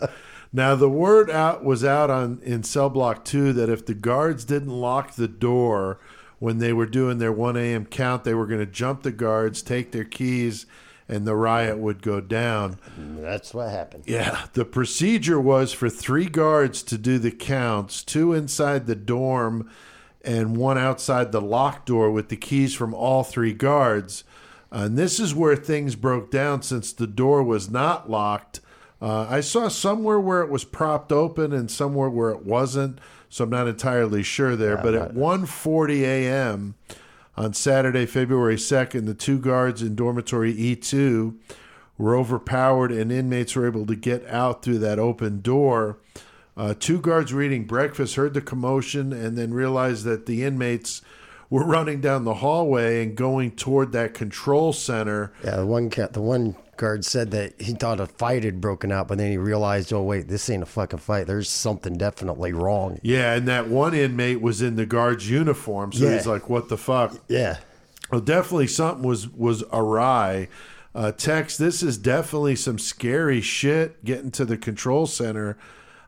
Now 0.52 0.76
the 0.76 0.90
word 0.90 1.30
out 1.30 1.64
was 1.64 1.84
out 1.84 2.10
on 2.10 2.40
in 2.44 2.64
cell 2.64 2.90
block 2.90 3.26
two 3.26 3.54
that 3.54 3.70
if 3.70 3.86
the 3.86 3.94
guards 3.94 4.46
didn't 4.46 4.70
lock 4.70 5.16
the 5.16 5.28
door 5.28 6.00
when 6.40 6.60
they 6.60 6.74
were 6.74 6.86
doing 6.86 7.18
their 7.18 7.32
one 7.32 7.58
a.m. 7.58 7.86
count, 7.86 8.24
they 8.24 8.34
were 8.34 8.46
going 8.46 8.60
to 8.60 8.66
jump 8.66 9.04
the 9.04 9.12
guards, 9.12 9.62
take 9.62 9.92
their 9.92 10.04
keys, 10.04 10.66
and 11.10 11.26
the 11.26 11.36
riot 11.36 11.78
would 11.78 12.02
go 12.02 12.20
down. 12.22 12.78
That's 12.98 13.54
what 13.54 13.70
happened. 13.70 14.04
Yeah, 14.06 14.46
the 14.54 14.66
procedure 14.66 15.40
was 15.40 15.74
for 15.74 15.90
three 15.90 16.28
guards 16.28 16.84
to 16.84 16.98
do 16.98 17.18
the 17.18 17.32
counts, 17.32 18.04
two 18.04 18.34
inside 18.34 18.88
the 18.88 18.96
dorm 18.96 19.70
and 20.24 20.58
one 20.58 20.78
outside 20.78 21.32
the 21.32 21.42
locked 21.42 21.86
door 21.88 22.12
with 22.12 22.30
the 22.30 22.36
keys 22.36 22.76
from 22.76 22.94
all 22.94 23.24
three 23.24 23.54
guards. 23.54 24.24
And 24.70 24.98
this 24.98 25.20
is 25.20 25.34
where 25.34 25.56
things 25.56 25.96
broke 25.96 26.30
down 26.30 26.62
since 26.62 26.92
the 26.92 27.08
door 27.08 27.42
was 27.42 27.70
not 27.70 28.10
locked. 28.10 28.60
Uh, 29.02 29.28
I 29.30 29.42
saw 29.42 29.68
somewhere 29.68 30.20
where 30.20 30.42
it 30.42 30.50
was 30.50 30.64
propped 30.64 31.12
open 31.12 31.54
and 31.54 31.70
somewhere 31.70 32.10
where 32.10 32.32
it 32.32 32.46
wasn't, 32.46 33.00
so 33.30 33.44
I'm 33.44 33.50
not 33.52 33.68
entirely 33.68 34.24
sure 34.24 34.56
there. 34.56 34.78
but 34.78 34.96
at 34.96 35.14
1:40 35.14 36.02
a.m. 36.02 36.76
on 37.36 37.54
Saturday, 37.54 38.06
February 38.08 38.56
2nd, 38.56 39.06
the 39.06 39.14
two 39.14 39.38
guards 39.38 39.82
in 39.84 39.96
dormitory 39.96 40.54
E2 40.56 41.36
were 42.00 42.16
overpowered 42.16 42.92
and 42.92 43.12
inmates 43.12 43.56
were 43.56 43.68
able 43.68 43.86
to 43.86 43.96
get 43.96 44.26
out 44.28 44.64
through 44.64 44.80
that 44.80 44.98
open 45.00 45.42
door. 45.42 45.98
Uh, 46.56 46.74
two 46.80 47.00
guards 47.00 47.32
were 47.32 47.42
eating 47.44 47.66
breakfast, 47.66 48.16
heard 48.16 48.34
the 48.34 48.42
commotion, 48.42 49.14
and 49.14 49.38
then 49.38 49.54
realized 49.54 50.06
that 50.06 50.26
the 50.26 50.44
inmates 50.44 51.04
were 51.52 51.64
running 51.76 52.02
down 52.02 52.24
the 52.24 52.36
hallway 52.36 53.04
and 53.04 53.16
going 53.16 53.52
toward 53.52 53.92
that 53.92 54.16
control 54.16 54.74
center. 54.74 55.32
Yeah, 55.44 55.58
the 55.58 55.66
one 55.68 55.92
ca- 55.92 56.08
the 56.08 56.22
one 56.22 56.56
guard 56.78 57.04
said 57.06 57.32
that 57.32 57.60
he 57.62 57.74
thought 57.74 58.00
a 58.00 58.06
fight 58.06 58.44
had 58.44 58.62
broken 58.62 58.92
out, 58.92 59.08
but 59.08 59.18
then 59.18 59.32
he 59.32 59.38
realized, 59.38 59.92
oh 59.92 60.04
wait, 60.04 60.28
this 60.28 60.50
ain't 60.50 60.64
a 60.64 60.68
fucking 60.68 61.00
fight. 61.00 61.28
There's 61.28 61.50
something 61.50 61.98
definitely 61.98 62.54
wrong. 62.54 63.00
Yeah, 63.04 63.34
and 63.34 63.48
that 63.48 63.68
one 63.68 63.94
inmate 63.94 64.42
was 64.42 64.62
in 64.62 64.76
the 64.76 64.86
guard's 64.86 65.30
uniform, 65.30 65.92
so 65.92 66.06
Yeah. 66.06 66.14
he's 66.16 66.28
like, 66.28 66.50
"What 66.50 66.70
the 66.70 66.78
fuck?" 66.78 67.18
Yeah, 67.28 67.58
Well, 68.12 68.22
definitely 68.22 68.68
something 68.68 69.04
was 69.08 69.28
was 69.28 69.64
awry. 69.74 70.48
Uh, 70.96 71.12
Tex, 71.12 71.58
this 71.58 71.84
is 71.84 71.98
definitely 71.98 72.56
some 72.56 72.80
scary 72.80 73.42
shit. 73.42 74.04
Getting 74.06 74.32
to 74.32 74.46
the 74.46 74.58
control 74.58 75.06
center, 75.06 75.58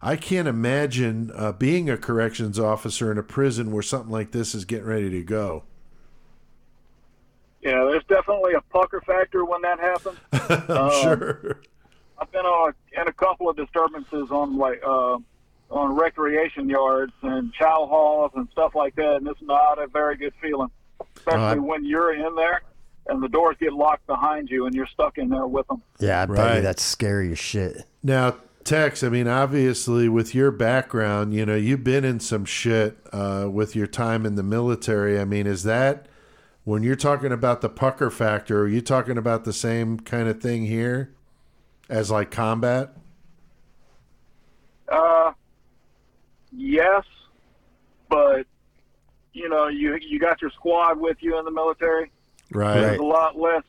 I 0.02 0.16
can't 0.16 0.48
imagine 0.48 1.30
uh, 1.36 1.52
being 1.52 1.90
a 1.90 1.98
corrections 1.98 2.58
officer 2.58 3.12
in 3.12 3.18
a 3.18 3.24
prison 3.24 3.72
where 3.72 3.84
something 3.84 4.12
like 4.12 4.32
this 4.32 4.56
is 4.56 4.66
getting 4.66 4.88
ready 4.88 5.10
to 5.12 5.22
go. 5.24 5.64
Yeah, 7.62 7.84
there's 7.90 8.04
definitely 8.06 8.54
a 8.54 8.62
pucker 8.62 9.02
factor 9.02 9.44
when 9.46 9.62
that 9.64 9.80
happens. 9.80 10.18
I'm 10.70 10.92
sure. 11.02 11.60
I've 12.18 12.32
been 12.32 12.46
on 12.46 12.74
in 12.96 13.08
a 13.08 13.14
couple 13.14 13.50
of 13.50 13.56
disturbances 13.58 14.30
on 14.32 14.58
like 14.58 14.82
uh, 14.86 15.18
on 15.70 15.96
recreation 15.96 16.70
yards 16.70 17.14
and 17.22 17.54
chow 17.54 17.86
halls 17.90 18.32
and 18.36 18.48
stuff 18.52 18.76
like 18.76 18.96
that, 18.96 19.18
and 19.18 19.28
it's 19.28 19.42
not 19.42 19.82
a 19.82 19.88
very 19.88 20.16
good 20.18 20.34
feeling, 20.42 20.70
especially 21.18 21.60
Uh, 21.60 21.62
when 21.64 21.86
you're 21.86 22.14
in 22.14 22.36
there 22.36 22.62
and 23.08 23.22
the 23.24 23.28
doors 23.30 23.56
get 23.60 23.74
locked 23.74 24.06
behind 24.08 24.50
you 24.50 24.66
and 24.66 24.76
you're 24.76 24.88
stuck 24.88 25.18
in 25.18 25.30
there 25.30 25.48
with 25.48 25.68
them. 25.68 25.82
yeah, 26.00 26.22
I 26.22 26.26
bet 26.26 26.38
Right. 26.38 26.56
you 26.58 26.62
that's 26.62 26.84
scary 26.84 27.32
as 27.32 27.40
shit. 27.40 27.84
Now, 28.04 28.36
Tex, 28.64 29.04
I 29.04 29.10
mean, 29.10 29.28
obviously, 29.28 30.08
with 30.10 30.36
your 30.36 30.52
background, 30.52 31.34
you 31.34 31.46
know, 31.46 31.56
you've 31.56 31.84
been 31.84 32.04
in 32.06 32.20
some 32.20 32.46
shit 32.46 32.98
uh, 33.12 33.48
with 33.52 33.76
your 33.76 33.88
time 33.88 34.26
in 34.26 34.36
the 34.36 34.44
military. 34.44 35.20
I 35.20 35.26
mean, 35.26 35.48
is 35.48 35.64
that 35.64 36.06
when 36.64 36.84
you're 36.84 36.96
talking 36.96 37.32
about 37.32 37.62
the 37.62 37.70
pucker 37.70 38.10
factor? 38.10 38.62
Are 38.64 38.68
you 38.68 38.82
talking 38.82 39.18
about 39.18 39.44
the 39.46 39.54
same 39.54 40.00
kind 40.00 40.28
of 40.28 40.42
thing 40.42 40.66
here 40.66 41.14
as 41.90 42.12
like 42.12 42.32
combat? 42.32 42.94
Uh, 44.88 45.32
yes, 46.52 47.04
but 48.10 48.46
you 49.34 49.48
know, 49.50 49.68
you 49.68 49.98
you 50.02 50.20
got 50.20 50.42
your 50.42 50.52
squad 50.52 51.00
with 51.00 51.18
you 51.22 51.38
in 51.38 51.46
the 51.46 51.52
military. 51.52 52.12
Right. 52.52 52.80
There's 52.82 53.00
a 53.00 53.04
lot 53.04 53.38
less. 53.38 53.64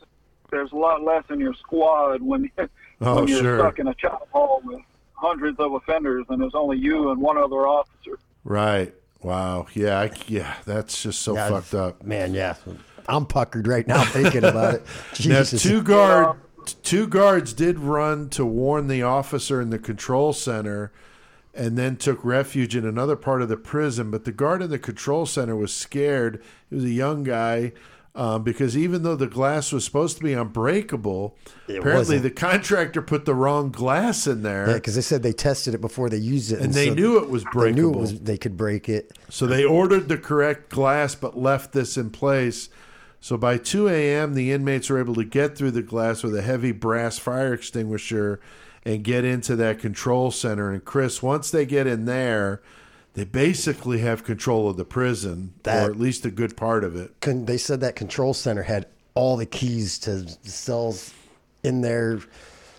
There's 0.49 0.71
a 0.71 0.75
lot 0.77 1.03
less 1.03 1.23
in 1.29 1.39
your 1.39 1.53
squad 1.53 2.21
when 2.21 2.51
Oh, 3.03 3.15
when 3.15 3.27
you're 3.27 3.39
sure. 3.39 3.57
stuck 3.59 3.79
in 3.79 3.87
a 3.87 3.95
chow 3.95 4.21
hall 4.31 4.61
with 4.63 4.79
hundreds 5.13 5.59
of 5.59 5.73
offenders 5.73 6.25
and 6.29 6.39
there's 6.39 6.53
only 6.53 6.77
you 6.77 7.09
and 7.09 7.19
one 7.19 7.35
other 7.37 7.67
officer. 7.67 8.19
Right. 8.43 8.93
Wow. 9.23 9.67
Yeah. 9.73 9.99
I, 9.99 10.11
yeah. 10.27 10.55
That's 10.65 11.01
just 11.03 11.21
so 11.21 11.35
Yeah, 11.35 11.49
fucked 11.49 11.73
up. 11.73 12.03
Man, 12.03 12.33
yeah. 12.33 12.55
I'm 13.07 13.25
puckered 13.25 13.67
right 13.67 13.87
now 13.87 14.03
thinking 14.05 14.43
about 14.43 14.75
it. 14.75 14.85
Now, 15.25 15.43
two 15.43 15.81
guard, 15.83 16.37
two 16.83 17.07
guards 17.07 17.53
did 17.53 17.79
run 17.79 18.29
to 18.29 18.45
warn 18.45 18.87
the 18.87 19.03
officer 19.03 19.61
in 19.61 19.69
the 19.69 19.79
control 19.79 20.33
center, 20.33 20.91
and 21.53 21.77
then 21.77 21.97
took 21.97 22.23
refuge 22.23 22.75
in 22.75 22.85
another 22.85 23.15
part 23.15 23.41
of 23.41 23.49
the 23.49 23.57
prison. 23.57 24.09
But 24.09 24.23
the 24.25 24.31
guard 24.31 24.61
in 24.61 24.69
the 24.69 24.79
control 24.79 25.25
center 25.25 25.55
was 25.55 25.73
scared. 25.73 26.41
He 26.69 26.75
was 26.75 26.85
a 26.85 26.89
young 26.89 27.23
guy. 27.23 27.73
Um, 28.13 28.43
because 28.43 28.75
even 28.75 29.03
though 29.03 29.15
the 29.15 29.25
glass 29.27 29.71
was 29.71 29.85
supposed 29.85 30.17
to 30.17 30.23
be 30.23 30.33
unbreakable, 30.33 31.37
It 31.69 31.77
apparently 31.77 32.17
wasn't. 32.17 32.23
the 32.23 32.31
contractor 32.31 33.01
put 33.01 33.23
the 33.23 33.33
wrong 33.33 33.71
glass 33.71 34.27
in 34.27 34.43
there, 34.43 34.67
Yeah, 34.67 34.73
because 34.73 34.95
they 34.95 35.01
said 35.01 35.23
they 35.23 35.31
tested 35.31 35.73
it 35.73 35.79
before 35.79 36.09
they 36.09 36.17
used 36.17 36.51
it, 36.51 36.59
and 36.59 36.73
they 36.73 36.89
so 36.89 36.93
knew 36.93 37.17
it 37.23 37.29
was 37.29 37.45
breakable. 37.45 37.63
they 37.63 37.71
knew 37.81 37.89
it 37.93 37.97
was 37.97 38.19
they 38.19 38.37
could 38.37 38.57
break 38.57 38.89
it. 38.89 39.17
So 39.29 39.47
they 39.47 39.63
ordered 39.63 40.09
the 40.09 40.17
correct 40.17 40.67
glass 40.69 41.15
but 41.15 41.37
left 41.37 41.71
this 41.71 41.95
in 41.95 42.09
place. 42.09 42.67
So 43.21 43.37
by 43.37 43.57
2 43.57 43.87
a.m., 43.87 44.33
the 44.33 44.51
inmates 44.51 44.89
were 44.89 44.99
able 44.99 45.15
to 45.15 45.23
get 45.23 45.57
through 45.57 45.71
the 45.71 45.81
glass 45.83 46.21
with 46.21 46.35
a 46.35 46.41
heavy 46.41 46.73
brass 46.73 47.17
fire 47.17 47.53
extinguisher 47.53 48.41
and 48.83 49.03
get 49.05 49.23
into 49.23 49.55
that 49.55 49.79
control 49.79 50.31
center. 50.31 50.69
And 50.71 50.83
Chris, 50.83 51.23
once 51.23 51.49
they 51.49 51.65
get 51.65 51.87
in 51.87 52.03
there, 52.05 52.61
they 53.13 53.23
basically 53.25 53.99
have 53.99 54.23
control 54.23 54.69
of 54.69 54.77
the 54.77 54.85
prison, 54.85 55.53
That- 55.63 55.87
or 55.87 55.91
at 55.91 55.99
least 55.99 56.25
a 56.25 56.31
good 56.31 56.55
part 56.55 56.83
of 56.83 56.95
it. 56.95 57.13
Con- 57.21 57.45
They 57.45 57.57
said 57.57 57.81
that 57.81 57.95
control 57.95 58.33
center 58.33 58.63
had 58.63 58.85
all 59.13 59.35
the 59.37 59.45
keys 59.45 59.99
to 59.99 60.15
the 60.21 60.49
cells 60.49 61.13
in 61.63 61.81
there. 61.81 62.19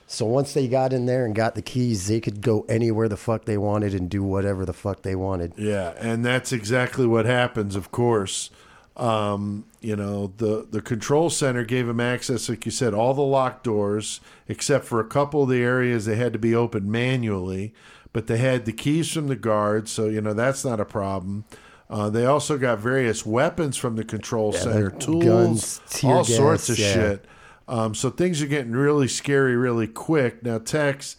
So 0.06 0.26
once 0.26 0.52
they 0.54 0.68
got 0.68 0.92
in 0.92 1.06
there 1.06 1.24
and 1.24 1.34
got 1.34 1.54
the 1.54 1.62
keys, 1.62 2.06
they 2.06 2.20
could 2.20 2.40
go 2.42 2.64
anywhere 2.68 3.08
the 3.08 3.16
fuck 3.16 3.44
they 3.44 3.56
wanted 3.58 3.94
and 3.94 4.08
do 4.10 4.22
whatever 4.22 4.64
the 4.66 4.72
fuck 4.72 5.02
they 5.02 5.14
wanted. 5.14 5.52
Yeah, 5.56 5.92
and 5.98 6.24
that's 6.24 6.52
exactly 6.52 7.06
what 7.06 7.24
happens. 7.26 7.76
Of 7.76 7.90
course, 7.90 8.50
um, 8.96 9.64
you 9.80 9.96
know 9.96 10.32
the 10.36 10.66
the 10.70 10.82
control 10.82 11.30
center 11.30 11.64
gave 11.64 11.86
them 11.86 12.00
access, 12.00 12.48
like 12.48 12.66
you 12.66 12.72
said, 12.72 12.92
all 12.92 13.14
the 13.14 13.22
locked 13.22 13.64
doors 13.64 14.20
except 14.48 14.84
for 14.84 15.00
a 15.00 15.04
couple 15.04 15.44
of 15.44 15.48
the 15.48 15.62
areas 15.62 16.04
they 16.04 16.16
had 16.16 16.32
to 16.34 16.38
be 16.38 16.54
opened 16.54 16.86
manually. 16.90 17.72
But 18.12 18.26
they 18.26 18.38
had 18.38 18.66
the 18.66 18.72
keys 18.72 19.10
from 19.10 19.28
the 19.28 19.36
guards, 19.36 19.90
so 19.90 20.06
you 20.06 20.20
know 20.20 20.34
that's 20.34 20.64
not 20.64 20.80
a 20.80 20.84
problem. 20.84 21.44
Uh, 21.88 22.08
they 22.08 22.24
also 22.24 22.56
got 22.56 22.78
various 22.78 23.26
weapons 23.26 23.76
from 23.76 23.96
the 23.96 24.04
control 24.04 24.52
center, 24.52 24.90
like 24.90 25.00
tools, 25.00 25.24
guns, 25.24 25.80
tear 25.90 26.10
all 26.10 26.24
sorts 26.24 26.68
of 26.70 26.78
yeah. 26.78 26.92
shit. 26.92 27.24
Um, 27.68 27.94
so 27.94 28.10
things 28.10 28.42
are 28.42 28.46
getting 28.46 28.72
really 28.72 29.08
scary 29.08 29.56
really 29.56 29.86
quick. 29.86 30.42
Now, 30.42 30.58
Tex, 30.58 31.16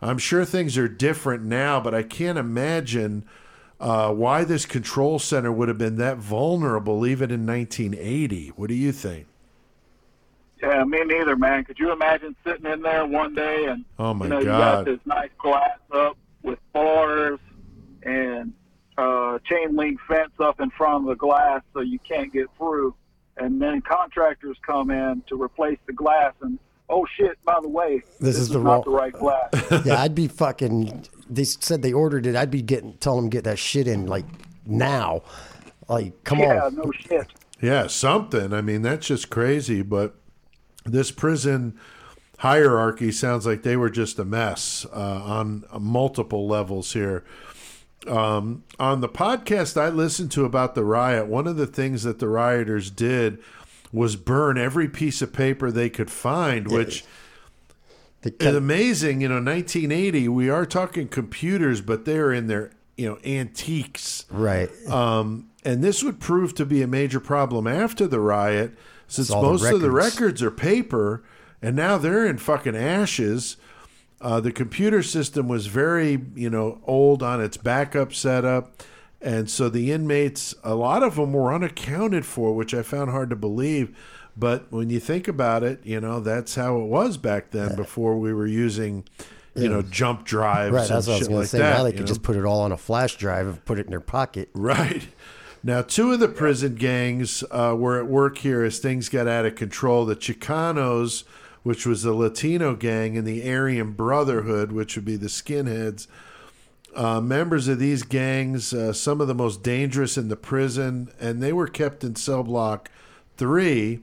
I'm 0.00 0.18
sure 0.18 0.44
things 0.44 0.78
are 0.78 0.88
different 0.88 1.44
now, 1.44 1.80
but 1.80 1.94
I 1.94 2.02
can't 2.02 2.38
imagine 2.38 3.24
uh, 3.80 4.12
why 4.12 4.44
this 4.44 4.64
control 4.64 5.18
center 5.18 5.50
would 5.50 5.68
have 5.68 5.78
been 5.78 5.96
that 5.96 6.18
vulnerable 6.18 7.04
even 7.06 7.30
in 7.30 7.46
1980. 7.46 8.48
What 8.50 8.68
do 8.68 8.74
you 8.74 8.92
think? 8.92 9.26
Yeah, 10.62 10.84
me 10.84 11.02
neither, 11.04 11.34
man. 11.34 11.64
Could 11.64 11.80
you 11.80 11.90
imagine 11.90 12.36
sitting 12.46 12.66
in 12.66 12.82
there 12.82 13.04
one 13.04 13.34
day 13.34 13.64
and 13.66 13.84
Oh, 13.98 14.14
my 14.14 14.26
you 14.26 14.30
know 14.30 14.38
you 14.38 14.44
got 14.44 14.84
this 14.84 15.00
nice 15.04 15.30
glass 15.38 15.78
up 15.92 16.16
with 16.42 16.58
bars 16.72 17.38
and 18.02 18.52
uh, 18.98 19.38
chain 19.48 19.76
link 19.76 19.98
fence 20.08 20.32
up 20.40 20.60
in 20.60 20.70
front 20.70 21.04
of 21.04 21.08
the 21.08 21.14
glass 21.16 21.62
so 21.72 21.80
you 21.80 21.98
can't 22.00 22.32
get 22.32 22.46
through, 22.58 22.94
and 23.36 23.60
then 23.60 23.80
contractors 23.82 24.56
come 24.66 24.90
in 24.90 25.22
to 25.28 25.40
replace 25.40 25.78
the 25.86 25.92
glass 25.92 26.34
and 26.42 26.58
oh 26.90 27.06
shit, 27.16 27.38
by 27.44 27.56
the 27.62 27.68
way, 27.68 28.02
This 28.20 28.36
is 28.36 28.50
the 28.50 28.58
not 28.58 28.64
wrong- 28.64 28.82
the 28.84 28.90
right 28.90 29.12
glass. 29.12 29.50
yeah, 29.86 30.00
I'd 30.02 30.14
be 30.14 30.28
fucking. 30.28 31.06
They 31.30 31.44
said 31.44 31.80
they 31.82 31.92
ordered 31.92 32.26
it. 32.26 32.36
I'd 32.36 32.50
be 32.50 32.60
getting 32.62 32.94
telling 32.98 33.22
them 33.22 33.30
get 33.30 33.44
that 33.44 33.58
shit 33.58 33.88
in 33.88 34.06
like 34.06 34.26
now. 34.66 35.22
Like, 35.88 36.22
come 36.24 36.38
yeah, 36.40 36.64
on. 36.64 36.74
Yeah, 36.76 36.82
no 36.84 36.92
shit. 36.92 37.26
Yeah, 37.60 37.86
something. 37.86 38.52
I 38.52 38.60
mean, 38.60 38.82
that's 38.82 39.06
just 39.06 39.30
crazy. 39.30 39.82
But 39.82 40.14
this 40.84 41.10
prison 41.10 41.78
hierarchy 42.42 43.12
sounds 43.12 43.46
like 43.46 43.62
they 43.62 43.76
were 43.76 43.88
just 43.88 44.18
a 44.18 44.24
mess 44.24 44.84
uh, 44.92 44.98
on 44.98 45.64
multiple 45.78 46.48
levels 46.48 46.92
here. 46.92 47.22
Um, 48.08 48.64
on 48.80 49.00
the 49.00 49.08
podcast 49.08 49.80
I 49.80 49.90
listened 49.90 50.32
to 50.32 50.44
about 50.44 50.74
the 50.74 50.82
riot, 50.82 51.28
one 51.28 51.46
of 51.46 51.56
the 51.56 51.68
things 51.68 52.02
that 52.02 52.18
the 52.18 52.26
rioters 52.26 52.90
did 52.90 53.38
was 53.92 54.16
burn 54.16 54.58
every 54.58 54.88
piece 54.88 55.22
of 55.22 55.32
paper 55.32 55.70
they 55.70 55.88
could 55.88 56.10
find, 56.10 56.66
which 56.66 57.04
is 58.24 58.54
amazing. 58.56 59.20
You 59.20 59.28
know, 59.28 59.36
1980, 59.36 60.28
we 60.28 60.50
are 60.50 60.66
talking 60.66 61.06
computers, 61.06 61.80
but 61.80 62.06
they're 62.06 62.32
in 62.32 62.48
their, 62.48 62.72
you 62.96 63.08
know, 63.08 63.18
antiques. 63.24 64.26
right. 64.30 64.68
Um, 64.88 65.48
and 65.64 65.84
this 65.84 66.02
would 66.02 66.18
prove 66.18 66.56
to 66.56 66.66
be 66.66 66.82
a 66.82 66.88
major 66.88 67.20
problem 67.20 67.68
after 67.68 68.08
the 68.08 68.18
riot, 68.18 68.76
since 69.06 69.30
all 69.30 69.42
the 69.42 69.48
most 69.48 69.64
of 69.64 69.80
the 69.80 69.92
records 69.92 70.42
are 70.42 70.50
paper, 70.50 71.22
and 71.62 71.76
now 71.76 71.96
they're 71.98 72.26
in 72.26 72.38
fucking 72.38 72.76
ashes. 72.76 73.56
Uh, 74.20 74.40
the 74.40 74.52
computer 74.52 75.02
system 75.02 75.48
was 75.48 75.66
very, 75.66 76.20
you 76.34 76.50
know, 76.50 76.80
old 76.84 77.22
on 77.22 77.40
its 77.40 77.56
backup 77.56 78.12
setup, 78.14 78.82
and 79.20 79.48
so 79.50 79.68
the 79.68 79.90
inmates, 79.92 80.54
a 80.62 80.74
lot 80.74 81.02
of 81.02 81.16
them 81.16 81.32
were 81.32 81.52
unaccounted 81.54 82.24
for, 82.26 82.54
which 82.54 82.72
I 82.74 82.82
found 82.82 83.10
hard 83.10 83.30
to 83.30 83.36
believe. 83.36 83.96
But 84.36 84.70
when 84.72 84.90
you 84.90 84.98
think 85.00 85.28
about 85.28 85.62
it, 85.62 85.80
you 85.84 86.00
know, 86.00 86.20
that's 86.20 86.54
how 86.54 86.76
it 86.78 86.84
was 86.86 87.16
back 87.18 87.50
then. 87.50 87.74
Before 87.76 88.16
we 88.18 88.32
were 88.32 88.46
using, 88.46 89.04
you 89.54 89.68
know, 89.68 89.82
jump 89.82 90.24
drives, 90.24 90.72
Right. 90.72 90.82
and 90.88 90.90
That's 90.90 91.06
what 91.06 91.12
I 91.14 91.16
was 91.16 91.18
shit 91.20 91.28
going 91.28 91.38
like 91.40 91.44
to 91.44 91.48
say. 91.50 91.58
that. 91.58 91.76
now 91.78 91.84
they 91.84 91.90
could 91.92 92.00
know? 92.00 92.06
just 92.06 92.22
put 92.22 92.36
it 92.36 92.44
all 92.44 92.60
on 92.62 92.72
a 92.72 92.76
flash 92.78 93.16
drive 93.16 93.46
and 93.46 93.64
put 93.64 93.78
it 93.78 93.86
in 93.86 93.90
their 93.90 94.00
pocket. 94.00 94.48
Right. 94.54 95.06
Now, 95.64 95.82
two 95.82 96.12
of 96.12 96.18
the 96.20 96.28
prison 96.28 96.74
gangs 96.76 97.44
uh, 97.50 97.74
were 97.78 97.98
at 97.98 98.06
work 98.06 98.38
here 98.38 98.62
as 98.64 98.78
things 98.78 99.08
got 99.08 99.28
out 99.28 99.44
of 99.46 99.54
control. 99.54 100.04
The 100.06 100.16
Chicanos, 100.16 101.24
which 101.62 101.86
was 101.86 102.02
the 102.02 102.12
Latino 102.14 102.74
gang, 102.74 103.16
and 103.16 103.26
the 103.26 103.48
Aryan 103.48 103.92
Brotherhood, 103.92 104.72
which 104.72 104.96
would 104.96 105.04
be 105.04 105.16
the 105.16 105.28
skinheads. 105.28 106.06
Uh, 106.94 107.20
members 107.20 107.68
of 107.68 107.78
these 107.78 108.02
gangs, 108.02 108.74
uh, 108.74 108.92
some 108.92 109.20
of 109.20 109.28
the 109.28 109.34
most 109.34 109.62
dangerous 109.62 110.18
in 110.18 110.28
the 110.28 110.36
prison, 110.36 111.10
and 111.18 111.42
they 111.42 111.52
were 111.52 111.68
kept 111.68 112.04
in 112.04 112.14
cell 112.16 112.42
block 112.42 112.90
three. 113.38 114.00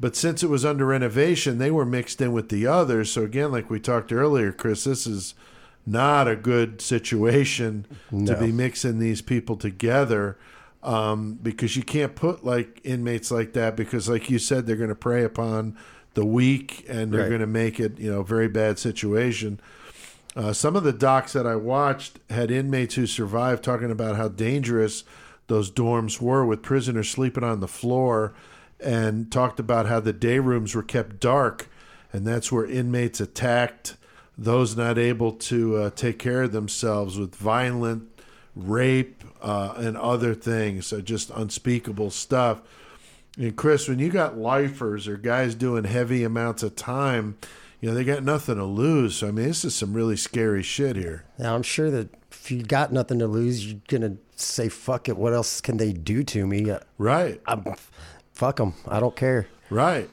But 0.00 0.16
since 0.16 0.42
it 0.42 0.48
was 0.48 0.64
under 0.64 0.86
renovation, 0.86 1.58
they 1.58 1.70
were 1.70 1.84
mixed 1.84 2.20
in 2.20 2.32
with 2.32 2.48
the 2.48 2.66
others. 2.66 3.12
So, 3.12 3.22
again, 3.22 3.52
like 3.52 3.68
we 3.70 3.78
talked 3.78 4.12
earlier, 4.12 4.50
Chris, 4.50 4.84
this 4.84 5.06
is 5.06 5.34
not 5.86 6.26
a 6.26 6.34
good 6.34 6.80
situation 6.80 7.86
to 8.26 8.36
be 8.36 8.50
mixing 8.52 8.98
these 8.98 9.20
people 9.22 9.56
together. 9.56 10.38
um, 10.82 11.38
because 11.42 11.76
you 11.76 11.82
can't 11.82 12.14
put 12.16 12.44
like 12.44 12.80
inmates 12.82 13.30
like 13.30 13.52
that 13.52 13.76
because, 13.76 14.08
like 14.08 14.28
you 14.30 14.38
said, 14.38 14.66
they're 14.66 14.76
going 14.76 14.88
to 14.88 14.94
prey 14.96 15.22
upon 15.22 15.76
the 16.14 16.24
weak 16.24 16.84
and 16.88 17.12
they're 17.12 17.22
Right. 17.22 17.28
going 17.28 17.40
to 17.40 17.46
make 17.46 17.80
it 17.80 17.98
you 17.98 18.10
know 18.12 18.20
a 18.20 18.24
very 18.24 18.48
bad 18.48 18.78
situation. 18.78 19.60
Uh, 20.34 20.52
some 20.52 20.76
of 20.76 20.82
the 20.84 20.92
docs 20.92 21.32
that 21.34 21.46
I 21.46 21.56
watched 21.56 22.18
had 22.30 22.50
inmates 22.50 22.94
who 22.94 23.06
survived 23.06 23.62
talking 23.62 23.90
about 23.90 24.16
how 24.16 24.28
dangerous 24.28 25.04
those 25.48 25.70
dorms 25.70 26.20
were 26.20 26.44
with 26.46 26.62
prisoners 26.62 27.10
sleeping 27.10 27.44
on 27.44 27.60
the 27.60 27.68
floor 27.68 28.32
and 28.80 29.30
talked 29.30 29.60
about 29.60 29.86
how 29.86 30.00
the 30.00 30.12
day 30.12 30.38
rooms 30.38 30.74
were 30.74 30.82
kept 30.82 31.20
dark 31.20 31.68
and 32.12 32.26
that's 32.26 32.50
where 32.50 32.64
inmates 32.64 33.20
attacked 33.20 33.96
those 34.38 34.74
not 34.76 34.96
able 34.98 35.32
to 35.32 35.76
uh, 35.76 35.90
take 35.90 36.18
care 36.18 36.42
of 36.44 36.52
themselves 36.52 37.18
with 37.18 37.34
violent 37.36 38.08
rape 38.56 39.22
uh, 39.42 39.74
and 39.76 39.96
other 39.98 40.34
things 40.34 40.86
so 40.86 41.00
just 41.00 41.30
unspeakable 41.30 42.10
stuff 42.10 42.62
and 43.38 43.56
Chris, 43.56 43.88
when 43.88 43.98
you 43.98 44.10
got 44.10 44.36
lifers 44.38 45.08
or 45.08 45.16
guys 45.16 45.54
doing 45.54 45.84
heavy 45.84 46.24
amounts 46.24 46.62
of 46.62 46.76
time, 46.76 47.36
you 47.80 47.88
know, 47.88 47.94
they 47.94 48.04
got 48.04 48.22
nothing 48.22 48.56
to 48.56 48.64
lose. 48.64 49.16
So, 49.16 49.28
I 49.28 49.30
mean, 49.30 49.46
this 49.46 49.64
is 49.64 49.74
some 49.74 49.92
really 49.92 50.16
scary 50.16 50.62
shit 50.62 50.96
here. 50.96 51.24
Now 51.38 51.54
I'm 51.54 51.62
sure 51.62 51.90
that 51.90 52.08
if 52.30 52.50
you 52.50 52.62
got 52.62 52.92
nothing 52.92 53.18
to 53.18 53.26
lose, 53.26 53.66
you're 53.66 53.80
gonna 53.88 54.16
say 54.36 54.68
fuck 54.68 55.08
it. 55.08 55.16
What 55.16 55.32
else 55.32 55.60
can 55.60 55.76
they 55.78 55.92
do 55.92 56.22
to 56.24 56.46
me? 56.46 56.70
Uh, 56.70 56.80
Right, 56.98 57.40
I'm, 57.46 57.64
fuck 58.32 58.56
them. 58.56 58.74
I 58.86 59.00
don't 59.00 59.16
care. 59.16 59.46
right. 59.70 60.08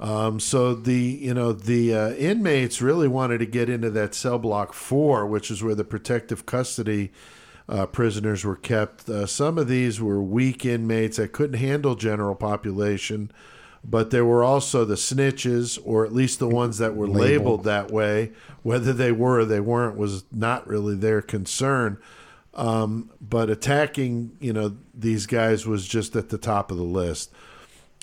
Um, 0.00 0.38
so 0.38 0.74
the 0.74 0.94
you 0.94 1.34
know 1.34 1.52
the 1.52 1.92
uh, 1.92 2.10
inmates 2.12 2.80
really 2.80 3.08
wanted 3.08 3.38
to 3.38 3.46
get 3.46 3.68
into 3.68 3.90
that 3.90 4.14
cell 4.14 4.38
block 4.38 4.72
four, 4.72 5.26
which 5.26 5.50
is 5.50 5.60
where 5.60 5.74
the 5.74 5.82
protective 5.82 6.46
custody 6.46 7.10
uh, 7.68 7.86
prisoners 7.86 8.44
were 8.44 8.56
kept. 8.56 9.08
Uh, 9.08 9.26
some 9.26 9.58
of 9.58 9.68
these 9.68 10.00
were 10.00 10.22
weak 10.22 10.64
inmates 10.64 11.18
that 11.18 11.32
couldn't 11.32 11.58
handle 11.58 11.94
general 11.94 12.34
population, 12.34 13.30
but 13.84 14.10
there 14.10 14.24
were 14.24 14.42
also 14.42 14.84
the 14.84 14.94
snitches, 14.94 15.78
or 15.84 16.04
at 16.04 16.12
least 16.12 16.38
the 16.38 16.48
ones 16.48 16.78
that 16.78 16.96
were 16.96 17.06
labeled, 17.06 17.64
that 17.64 17.90
way. 17.90 18.32
Whether 18.62 18.92
they 18.92 19.12
were 19.12 19.40
or 19.40 19.44
they 19.44 19.60
weren't 19.60 19.96
was 19.96 20.24
not 20.32 20.66
really 20.66 20.94
their 20.94 21.22
concern. 21.22 21.98
Um, 22.54 23.10
but 23.20 23.50
attacking, 23.50 24.36
you 24.40 24.52
know, 24.52 24.76
these 24.92 25.26
guys 25.26 25.66
was 25.66 25.86
just 25.86 26.16
at 26.16 26.30
the 26.30 26.38
top 26.38 26.70
of 26.70 26.76
the 26.76 26.82
list. 26.82 27.30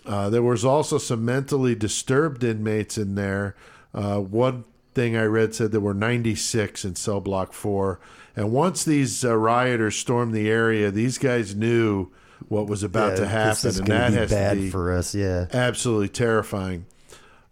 Uh, 0.06 0.30
there 0.30 0.44
was 0.44 0.64
also 0.64 0.98
some 0.98 1.26
mentally 1.26 1.76
disturbed 1.76 2.44
inmates 2.44 2.98
in 2.98 3.16
there. 3.16 3.56
Uh, 3.94 4.20
one 4.20 4.64
thing 4.94 5.18
I 5.18 5.24
read 5.24 5.54
said 5.56 5.72
there 5.72 5.82
were 5.82 5.94
96 5.94 6.86
in 6.86 6.96
cell 6.96 7.20
block 7.20 7.52
four. 7.54 8.00
And 8.36 8.52
once 8.52 8.84
these 8.84 9.24
uh, 9.24 9.36
rioters 9.38 9.96
stormed 9.96 10.34
the 10.34 10.50
area, 10.50 10.92
these 10.92 11.18
guys 11.18 11.56
knew 11.56 12.08
what 12.50 12.68
was 12.68 12.84
about 12.84 13.12
Yeah, 13.12 13.16
to 13.16 13.28
happen, 13.28 13.70
and 13.78 13.88
that 13.88 14.10
be 14.12 14.16
has 14.18 14.30
bad 14.30 14.54
to 14.56 14.62
be 14.62 14.70
for 14.70 14.92
us. 14.92 15.16
Yeah. 15.16 15.48
absolutely 15.54 16.10
terrifying. 16.10 16.86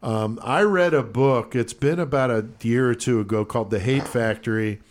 Um, 0.01 0.37
I 0.43 0.61
read 0.63 0.93
a 0.93 1.01
book. 1.03 1.55
It's 1.55 1.71
been 1.73 1.99
about 1.99 2.29
a 2.29 2.45
year 2.61 2.89
or 2.89 2.95
two 2.95 3.21
ago 3.21 3.45
called 3.45 3.69
"The 3.71 3.79
Hate 3.79 4.05
Factory," 4.07 4.81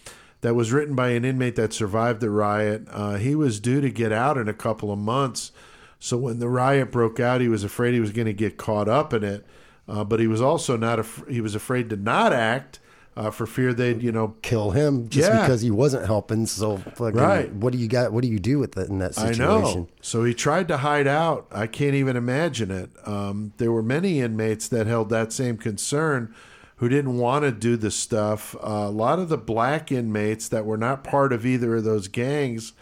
that 0.41 0.55
was 0.55 0.73
written 0.73 0.95
by 0.95 1.11
an 1.11 1.25
inmate 1.27 1.57
that 1.57 1.75
survived 1.75 2.21
the 2.23 2.31
riot. 2.31 2.85
Uh, 2.91 3.17
he 3.17 3.35
was 3.35 3.61
due 3.61 3.83
to 3.83 3.91
get 3.91 4.11
out 4.13 4.39
in 4.39 4.49
a 4.49 4.55
couple 4.55 4.91
of 4.91 4.99
months, 4.99 5.53
so 6.01 6.17
when 6.17 6.39
the 6.39 6.49
riot 6.49 6.91
broke 6.91 7.21
out, 7.21 7.43
he 7.43 7.49
was 7.49 7.63
afraid 7.63 7.93
he 7.93 8.01
was 8.01 8.13
going 8.13 8.27
to 8.27 8.33
get 8.33 8.57
caught 8.57 8.89
up 8.89 9.13
in 9.13 9.23
it. 9.23 9.45
Uh, 9.87 10.03
but 10.05 10.19
he 10.21 10.27
was 10.27 10.41
also 10.41 10.79
not. 10.79 10.99
Af- 10.99 11.25
he 11.29 11.43
was 11.43 11.55
afraid 11.55 11.91
to 11.91 11.97
not 11.97 12.33
act 12.33 12.79
uh, 13.17 13.31
for 13.31 13.47
fear 13.47 13.75
they'd, 13.75 14.03
you 14.03 14.11
know, 14.13 14.35
Kill 14.43 14.71
him 14.71 15.09
just 15.09 15.29
Yeah. 15.29 15.43
because 15.43 15.61
he 15.61 15.71
wasn't 15.71 16.07
helping. 16.07 16.47
So 16.47 16.79
fucking, 16.79 17.21
Right. 17.21 17.53
what 17.55 17.73
do 17.73 17.79
you 17.79 17.89
got? 17.89 18.13
What 18.13 18.23
do 18.23 18.29
you 18.29 18.39
do 18.39 18.59
with 18.59 18.77
it 18.79 18.89
in 18.89 18.99
that 19.01 19.19
I 19.19 19.33
situation? 19.33 19.81
know. 19.81 19.89
So 20.01 20.25
he 20.25 20.33
tried 20.35 20.69
to 20.69 20.79
hide 20.79 21.07
out. 21.07 21.47
I 21.53 21.67
can't 21.67 21.95
even 21.95 22.17
imagine 22.17 22.71
it. 22.71 22.91
Um, 23.07 23.53
there 23.59 23.71
were 23.73 23.83
many 23.83 24.21
inmates 24.21 24.67
that 24.69 24.87
held 24.87 25.11
that 25.11 25.33
same 25.33 25.57
concern 25.59 26.35
who 26.77 26.89
didn't 26.89 27.17
want 27.19 27.45
to 27.45 27.53
do 27.53 27.77
the 27.77 27.91
stuff. 27.91 28.57
Uh, 28.57 28.67
a 28.87 28.91
lot 28.91 29.19
of 29.19 29.29
the 29.29 29.39
black 29.39 29.93
inmates 29.93 30.49
that 30.49 30.65
were 30.65 30.77
not 30.79 31.05
part 31.05 31.33
of 31.33 31.45
either 31.47 31.77
of 31.77 31.85
those 31.85 32.09
gangs 32.09 32.73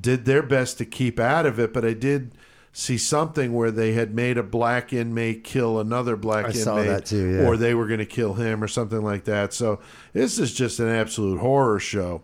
did 0.00 0.24
their 0.24 0.42
best 0.42 0.76
to 0.78 0.84
keep 0.84 1.20
out 1.20 1.46
of 1.46 1.60
it, 1.60 1.72
but 1.72 1.84
I 1.84 1.92
did 1.92 2.32
see 2.76 2.98
something 2.98 3.54
where 3.54 3.70
they 3.70 3.92
had 3.92 4.12
made 4.12 4.36
a 4.36 4.42
black 4.42 4.92
inmate 4.92 5.44
kill 5.44 5.78
another 5.78 6.16
black 6.16 6.46
I 6.46 6.48
inmate 6.48 6.62
saw 6.62 6.82
that 6.82 7.06
too, 7.06 7.36
yeah. 7.36 7.46
or 7.46 7.56
they 7.56 7.72
were 7.72 7.86
going 7.86 8.00
to 8.00 8.04
kill 8.06 8.34
him 8.34 8.62
or 8.62 8.68
something 8.68 9.00
like 9.00 9.24
that. 9.24 9.54
So 9.54 9.80
this 10.12 10.40
is 10.40 10.52
just 10.52 10.80
an 10.80 10.88
absolute 10.88 11.38
horror 11.38 11.78
show. 11.78 12.22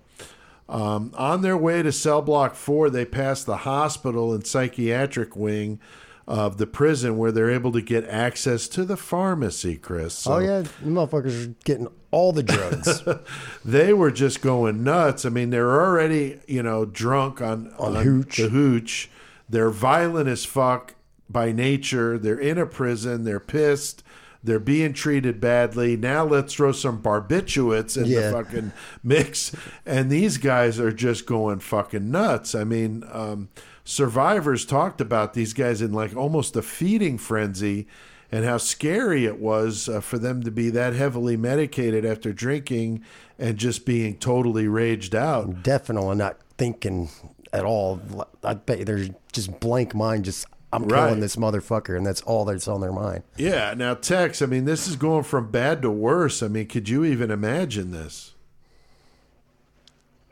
Um, 0.68 1.12
on 1.16 1.42
their 1.42 1.56
way 1.56 1.82
to 1.82 1.92
cell 1.92 2.20
block 2.20 2.56
four, 2.56 2.90
they 2.90 3.04
pass 3.04 3.44
the 3.44 3.58
hospital 3.58 4.34
and 4.34 4.44
psychiatric 4.44 5.36
wing 5.36 5.78
of 6.26 6.58
the 6.58 6.66
prison 6.66 7.16
where 7.16 7.30
they're 7.30 7.50
able 7.50 7.72
to 7.72 7.80
get 7.80 8.04
access 8.06 8.66
to 8.68 8.84
the 8.84 8.96
pharmacy, 8.96 9.76
Chris. 9.76 10.14
So 10.14 10.34
Oh 10.34 10.38
yeah, 10.40 10.62
the 10.62 10.90
motherfuckers 10.90 11.46
are 11.46 11.54
getting 11.64 11.88
all 12.10 12.32
the 12.32 12.42
drugs. 12.42 13.02
They 13.64 13.92
were 13.92 14.10
just 14.10 14.40
going 14.40 14.82
nuts. 14.82 15.24
I 15.24 15.28
mean, 15.28 15.50
they're 15.50 15.80
already, 15.80 16.40
you 16.48 16.62
know, 16.62 16.84
drunk 16.84 17.40
on, 17.40 17.72
On 17.78 17.94
hooch. 17.94 18.36
the 18.38 18.48
hooch. 18.48 19.10
They're 19.50 19.70
violent 19.70 20.28
as 20.28 20.44
fuck 20.44 20.94
by 21.28 21.52
nature. 21.52 22.16
They're 22.18 22.38
in 22.38 22.56
a 22.58 22.66
prison. 22.66 23.24
They're 23.24 23.40
pissed. 23.40 24.02
They're 24.42 24.58
being 24.58 24.94
treated 24.94 25.38
badly. 25.40 25.96
Now 25.96 26.24
let's 26.24 26.54
throw 26.54 26.72
some 26.72 27.02
barbiturates 27.02 27.96
in 28.00 28.06
Yeah. 28.06 28.30
the 28.30 28.32
fucking 28.32 28.72
mix. 29.02 29.52
And 29.84 30.08
these 30.08 30.38
guys 30.38 30.80
are 30.80 30.92
just 30.92 31.26
going 31.26 31.58
fucking 31.58 32.10
nuts. 32.10 32.54
I 32.54 32.64
mean, 32.64 33.04
um, 33.12 33.48
survivors 33.84 34.64
talked 34.64 35.00
about 35.00 35.34
these 35.34 35.52
guys 35.52 35.82
in 35.82 35.92
like 35.92 36.16
almost 36.16 36.56
a 36.56 36.62
feeding 36.62 37.18
frenzy 37.18 37.86
and 38.32 38.44
how 38.44 38.56
scary 38.56 39.26
it 39.26 39.40
was 39.40 39.88
uh, 39.88 40.00
for 40.00 40.16
them 40.16 40.42
to 40.44 40.50
be 40.50 40.70
that 40.70 40.94
heavily 40.94 41.36
medicated 41.36 42.04
after 42.04 42.32
drinking 42.32 43.02
and 43.38 43.58
just 43.58 43.84
being 43.84 44.16
totally 44.16 44.68
raged 44.68 45.14
out. 45.14 45.62
Definitely 45.62 46.16
not 46.16 46.38
thinking 46.56 47.10
at 47.52 47.64
all. 47.64 48.00
I 48.44 48.54
bet 48.54 48.84
they're 48.86 49.08
just 49.32 49.58
blank 49.60 49.94
mind. 49.94 50.24
Just 50.24 50.46
I'm 50.72 50.84
Right. 50.84 51.06
killing 51.06 51.20
this 51.20 51.34
motherfucker, 51.36 51.96
and 51.96 52.06
that's 52.06 52.20
all 52.22 52.44
that's 52.44 52.68
on 52.68 52.80
their 52.80 52.92
mind. 52.92 53.24
Yeah. 53.36 53.74
Now, 53.76 53.94
Tex, 53.94 54.40
I 54.40 54.46
mean, 54.46 54.66
this 54.66 54.86
is 54.86 54.94
going 54.96 55.24
from 55.24 55.50
bad 55.50 55.82
to 55.82 55.90
worse. 55.90 56.42
I 56.44 56.48
mean, 56.48 56.66
could 56.68 56.88
you 56.88 57.04
even 57.04 57.30
imagine 57.32 57.90
this? 57.90 58.34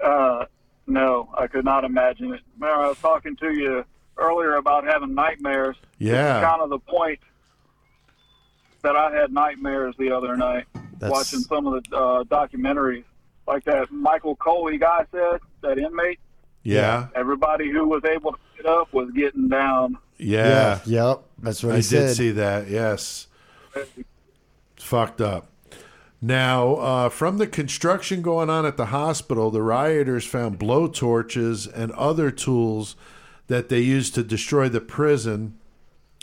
Uh, 0.02 0.44
no, 0.86 1.28
I 1.36 1.46
could 1.48 1.64
not 1.64 1.84
imagine 1.84 2.32
it. 2.34 2.40
Remember, 2.58 2.84
I 2.84 2.88
was 2.88 2.98
talking 2.98 3.34
to 3.36 3.52
you 3.52 3.84
earlier 4.16 4.54
about 4.56 4.84
having 4.84 5.14
nightmares. 5.14 5.76
Yeah. 5.98 6.40
kind 6.42 6.62
of 6.62 6.70
the 6.70 6.78
point 6.78 7.18
that 8.82 8.94
I 8.94 9.10
had 9.12 9.32
nightmares 9.32 9.96
the 9.98 10.12
other 10.12 10.36
night 10.36 10.66
That's- 10.98 11.10
watching 11.10 11.40
some 11.40 11.66
of 11.66 11.82
the 11.82 11.96
uh, 11.96 12.22
documentaries. 12.24 13.04
Like 13.48 13.64
that 13.64 13.90
Michael 13.90 14.36
Coley 14.36 14.78
guy 14.78 15.04
said, 15.10 15.40
that 15.62 15.78
inmate, 15.78 16.20
Yeah. 16.62 17.08
everybody 17.14 17.70
who 17.70 17.88
was 17.88 18.02
able 18.04 18.32
to 18.32 18.38
get 18.56 18.66
up 18.66 18.92
was 18.92 19.10
getting 19.12 19.48
down. 19.48 19.98
Yeah. 20.18 20.80
Yep. 20.84 21.22
That's 21.42 21.62
what 21.62 21.72
I 21.72 21.76
he 21.76 21.82
did 21.82 21.88
said. 22.08 22.16
see 22.16 22.30
that. 22.32 22.68
Yes. 22.68 23.26
It's 23.74 24.84
fucked 24.84 25.20
up. 25.20 25.48
Now, 26.20 26.74
uh, 26.76 27.08
from 27.10 27.38
the 27.38 27.46
construction 27.46 28.22
going 28.22 28.50
on 28.50 28.66
at 28.66 28.76
the 28.76 28.86
hospital, 28.86 29.50
the 29.50 29.62
rioters 29.62 30.24
found 30.26 30.58
blowtorches 30.58 31.72
and 31.72 31.92
other 31.92 32.30
tools 32.32 32.96
that 33.46 33.68
they 33.68 33.80
used 33.80 34.14
to 34.16 34.24
destroy 34.24 34.68
the 34.68 34.80
prison, 34.80 35.56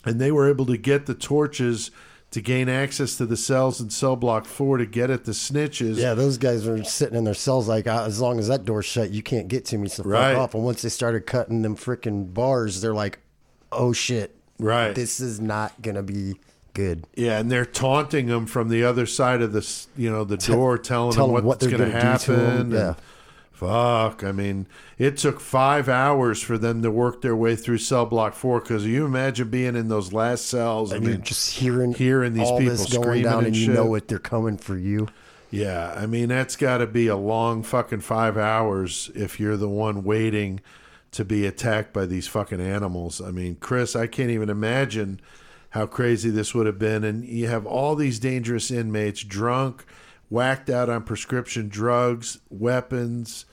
and 0.04 0.20
they 0.20 0.32
were 0.32 0.50
able 0.50 0.66
to 0.66 0.78
get 0.78 1.06
the 1.06 1.16
torches 1.16 1.92
to 2.36 2.42
gain 2.42 2.68
access 2.68 3.16
to 3.16 3.26
the 3.26 3.38
cells 3.38 3.80
in 3.80 3.90
cell 3.90 4.18
block 4.18 4.44
four 4.46 4.78
to 4.78 4.86
get 4.86 5.10
at 5.10 5.24
the 5.24 5.32
snitches. 5.32 5.96
Yeah, 5.96 6.14
those 6.16 6.38
guys 6.38 6.66
were 6.68 6.84
sitting 6.84 7.18
in 7.18 7.24
their 7.24 7.34
cells 7.34 7.68
like, 7.70 7.88
"Ah, 7.88 8.04
as 8.04 8.20
long 8.20 8.40
as 8.40 8.50
that 8.50 8.66
door's 8.66 8.84
shut, 8.86 9.10
you 9.10 9.24
can't 9.24 9.48
get 9.48 9.64
to 9.68 9.78
me. 9.78 9.88
So 9.88 10.04
Right. 10.04 10.34
fuck 10.34 10.42
off. 10.42 10.54
And 10.54 10.66
once 10.66 10.82
they 10.82 10.90
started 10.90 11.26
cutting 11.26 11.62
them 11.62 11.78
freaking 11.78 12.34
bars, 12.34 12.82
they're 12.82 12.94
like, 12.94 13.20
"Oh 13.72 13.94
shit, 13.94 14.36
Right. 14.60 14.94
this 14.94 15.22
is 15.22 15.40
not 15.40 15.82
gonna 15.82 16.04
be 16.04 16.36
good." 16.74 17.06
Yeah, 17.16 17.40
and 17.40 17.50
they're 17.50 17.66
taunting 17.66 18.26
them 18.28 18.46
from 18.48 18.68
the 18.68 18.84
other 18.84 19.06
side 19.06 19.42
of 19.42 19.54
this, 19.54 19.88
you 19.96 20.12
know, 20.12 20.26
the 20.26 20.36
door, 20.36 20.78
telling 20.78 21.14
tell 21.16 21.28
them 21.28 21.34
what's 21.36 21.46
what 21.46 21.60
going 21.62 21.72
to 21.72 21.78
gonna 21.78 22.18
do 22.18 22.26
to 22.26 22.34
'em, 22.34 22.40
happen. 22.40 22.72
yeah. 22.72 22.88
and 22.88 22.96
Fuck. 23.56 24.22
I 24.24 24.34
mean, 24.34 24.68
it 24.97 25.16
took 25.16 25.39
five 25.39 25.88
hours 25.88 26.41
for 26.41 26.58
them 26.58 26.82
to 26.82 26.91
work 26.91 27.22
their 27.22 27.38
way 27.38 27.56
through 27.56 27.78
cell 27.78 28.06
block 28.06 28.34
four. 28.34 28.60
Because 28.60 28.86
you 28.86 29.06
imagine 29.06 29.49
being 29.49 29.78
in 29.78 29.88
those 29.88 30.12
last 30.12 30.47
cells. 30.47 30.91
I 30.91 30.97
And 30.97 31.06
mean, 31.06 31.16
you're 31.16 31.24
just 31.24 31.56
hearing 31.56 31.93
hearing 31.93 32.34
these 32.34 32.51
people 32.51 32.76
going 32.76 32.78
screaming 32.78 33.24
down, 33.24 33.38
and 33.39 33.47
and 33.47 33.56
you 33.56 33.72
know 33.72 33.95
it. 33.95 34.10
They're 34.10 34.20
coming 34.20 34.58
for 34.58 34.78
you. 34.78 35.08
Yeah, 35.51 35.93
I 35.95 36.06
mean 36.06 36.28
that's 36.28 36.58
got 36.58 36.80
to 36.80 36.88
be 36.88 37.08
a 37.08 37.16
long 37.16 37.64
fucking 37.64 38.01
five 38.01 38.38
hours 38.38 39.10
if 39.16 39.39
you're 39.39 39.56
the 39.56 39.70
one 39.70 40.03
waiting 40.03 40.60
to 41.12 41.24
be 41.24 41.45
attacked 41.45 41.93
by 41.93 42.06
these 42.06 42.28
fucking 42.28 42.60
animals. 42.60 43.22
I 43.22 43.32
mean, 43.32 43.56
Chris, 43.62 43.95
I 43.95 44.06
can't 44.06 44.32
even 44.32 44.49
imagine 44.49 45.22
how 45.70 45.86
crazy 45.86 46.30
this 46.30 46.53
would 46.53 46.66
have 46.66 46.78
been. 46.78 47.06
And 47.06 47.24
you 47.24 47.47
have 47.47 47.66
all 47.66 47.95
these 47.95 48.20
dangerous 48.20 48.70
inmates, 48.70 49.24
drunk, 49.24 49.86
whacked 50.30 50.70
out 50.70 50.90
on 50.90 51.04
prescription 51.04 51.70
drugs, 51.70 52.40
weapons, 52.50 53.46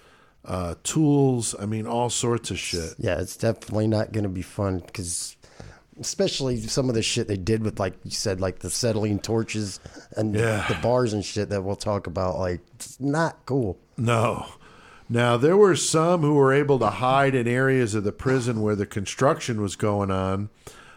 uh, 0.45 0.75
tools. 0.83 1.55
I 1.59 1.67
mean, 1.67 1.87
all 1.87 2.11
sorts 2.11 2.51
of 2.51 2.59
shit. 2.59 2.95
Yeah, 2.99 3.21
it's 3.21 3.37
definitely 3.37 3.87
not 3.87 4.13
going 4.13 4.25
to 4.25 4.29
be 4.31 4.43
fun 4.43 4.81
because, 4.85 5.37
especially 6.01 6.61
some 6.61 6.89
of 6.89 6.95
the 6.95 7.03
shit 7.03 7.29
they 7.29 7.37
did 7.37 7.63
with, 7.63 7.79
like 7.79 7.95
you 8.05 8.11
said, 8.11 8.41
like 8.41 8.61
the 8.61 8.69
acetylene 8.69 9.19
torches 9.21 9.79
and 10.17 10.35
Yeah. 10.35 10.67
the 10.69 10.75
bars 10.83 11.13
and 11.13 11.25
shit 11.25 11.49
that 11.51 11.63
we'll 11.63 11.77
talk 11.77 12.07
about. 12.07 12.39
Like, 12.39 12.61
it's 12.75 12.99
not 13.01 13.45
cool. 13.47 13.79
No. 13.97 14.47
Now, 15.09 15.37
there 15.37 15.57
were 15.57 15.77
some 15.77 16.23
who 16.23 16.35
were 16.35 16.53
able 16.55 16.79
to 16.79 16.89
hide 16.89 17.35
in 17.35 17.47
areas 17.47 17.95
of 17.95 18.03
the 18.05 18.13
prison 18.13 18.63
where 18.63 18.75
the 18.77 18.87
construction 18.87 19.61
was 19.61 19.77
going 19.77 20.11
on. 20.11 20.49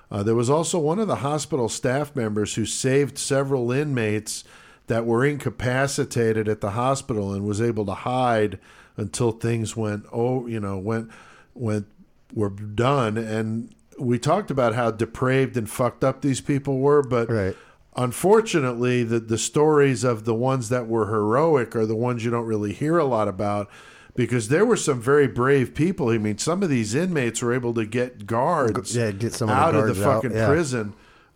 Uh, 0.09 0.23
there 0.23 0.35
was 0.35 0.49
also 0.49 0.79
one 0.79 0.99
of 0.99 1.07
the 1.07 1.17
hospital 1.17 1.67
staff 1.67 2.15
members 2.15 2.55
who 2.55 2.65
saved 2.65 3.17
several 3.17 3.71
inmates 3.71 4.43
that 4.87 5.05
were 5.05 5.25
incapacitated 5.25 6.47
at 6.47 6.61
the 6.61 6.71
hospital 6.71 7.33
and 7.33 7.45
was 7.45 7.61
able 7.61 7.85
to 7.85 7.93
hide 7.93 8.59
until 8.97 9.31
things 9.31 9.75
went 9.75 10.05
oh 10.11 10.47
you 10.47 10.59
know 10.59 10.77
went 10.77 11.09
went 11.53 11.85
were 12.33 12.49
done 12.49 13.17
and 13.17 13.73
we 13.99 14.19
talked 14.19 14.51
about 14.51 14.75
how 14.75 14.91
depraved 14.91 15.55
and 15.57 15.69
fucked 15.69 16.03
up 16.03 16.21
these 16.21 16.41
people 16.41 16.79
were 16.79 17.01
but 17.01 17.29
Right. 17.29 17.55
unfortunately 17.95 19.03
the 19.03 19.19
the 19.19 19.37
stories 19.37 20.03
of 20.03 20.25
the 20.25 20.33
ones 20.33 20.69
that 20.69 20.87
were 20.87 21.07
heroic 21.07 21.75
are 21.75 21.85
the 21.85 21.95
ones 21.95 22.23
you 22.23 22.31
don't 22.31 22.45
really 22.45 22.73
hear 22.73 22.97
a 22.97 23.05
lot 23.05 23.27
about 23.27 23.69
because 24.15 24.47
there 24.47 24.65
were 24.65 24.77
some 24.77 25.01
very 25.01 25.27
brave 25.27 25.75
people. 25.75 26.07
I 26.09 26.17
mean, 26.17 26.37
some 26.37 26.63
of 26.63 26.69
these 26.69 26.95
inmates 26.95 27.41
were 27.41 27.53
able 27.53 27.73
to 27.73 27.85
get 27.85 28.25
guards 28.25 28.95
Yeah, 28.95 29.11
get 29.11 29.33
some 29.33 29.49
of 29.49 29.55
the 29.57 29.61
out 29.61 29.75
of 29.75 29.93
the 29.93 30.07
out, 30.09 30.21
fucking 30.23 30.37
yeah. 30.37 30.45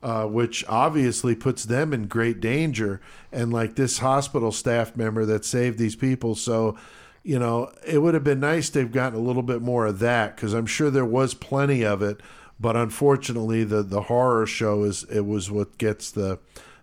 Uh, 0.01 0.25
which 0.25 0.63
obviously 0.67 1.35
puts 1.35 1.65
them 1.65 1.93
in 1.93 2.07
great 2.07 2.39
danger. 2.39 3.01
And 3.31 3.51
like 3.51 3.75
this 3.75 3.99
hospital 3.99 4.51
staff 4.51 4.95
member 4.95 5.25
that 5.25 5.45
saved 5.45 5.77
these 5.77 5.95
people, 5.95 6.35
so 6.35 6.77
you 7.23 7.37
know, 7.37 7.71
it 7.85 7.99
would 7.99 8.13
have 8.13 8.23
been 8.23 8.39
nice 8.39 8.69
to 8.71 8.79
have 8.79 8.91
gotten 8.91 9.19
a 9.19 9.21
little 9.21 9.43
bit 9.43 9.61
more 9.61 9.85
of 9.85 9.99
that 9.99 10.35
because 10.35 10.53
I'm 10.53 10.65
sure 10.65 10.89
there 10.89 11.05
was 11.05 11.33
plenty 11.33 11.83
of 11.83 12.01
it. 12.01 12.21
But 12.59 12.75
unfortunately, 12.75 13.63
the 13.63 13.83
the 13.83 14.03
horror 14.03 14.45
show 14.45 14.83
is 14.83 15.03
it 15.03 15.25
was 15.25 15.51
what 15.51 15.77
gets 15.77 16.11
the 16.11 16.39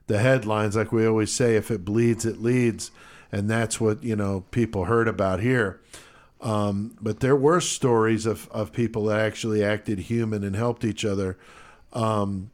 the 0.06 0.18
headlines. 0.18 0.76
Like 0.76 0.92
we 0.92 1.06
always 1.06 1.32
say, 1.32 1.56
if 1.56 1.70
it 1.70 1.84
bleeds, 1.84 2.24
it 2.24 2.40
leads, 2.40 2.90
and 3.32 3.50
that's 3.50 3.80
what 3.80 4.02
you 4.02 4.16
know 4.16 4.44
people 4.50 4.84
heard 4.84 5.08
about 5.08 5.40
here. 5.40 5.80
Um, 6.40 6.96
but 7.00 7.20
there 7.20 7.36
were 7.36 7.60
stories 7.60 8.26
of, 8.26 8.48
of 8.50 8.72
people 8.72 9.06
that 9.06 9.20
actually 9.20 9.64
acted 9.64 10.00
human 10.00 10.44
and 10.44 10.54
helped 10.54 10.84
each 10.84 11.04
other. 11.04 11.38
Um, 11.92 12.50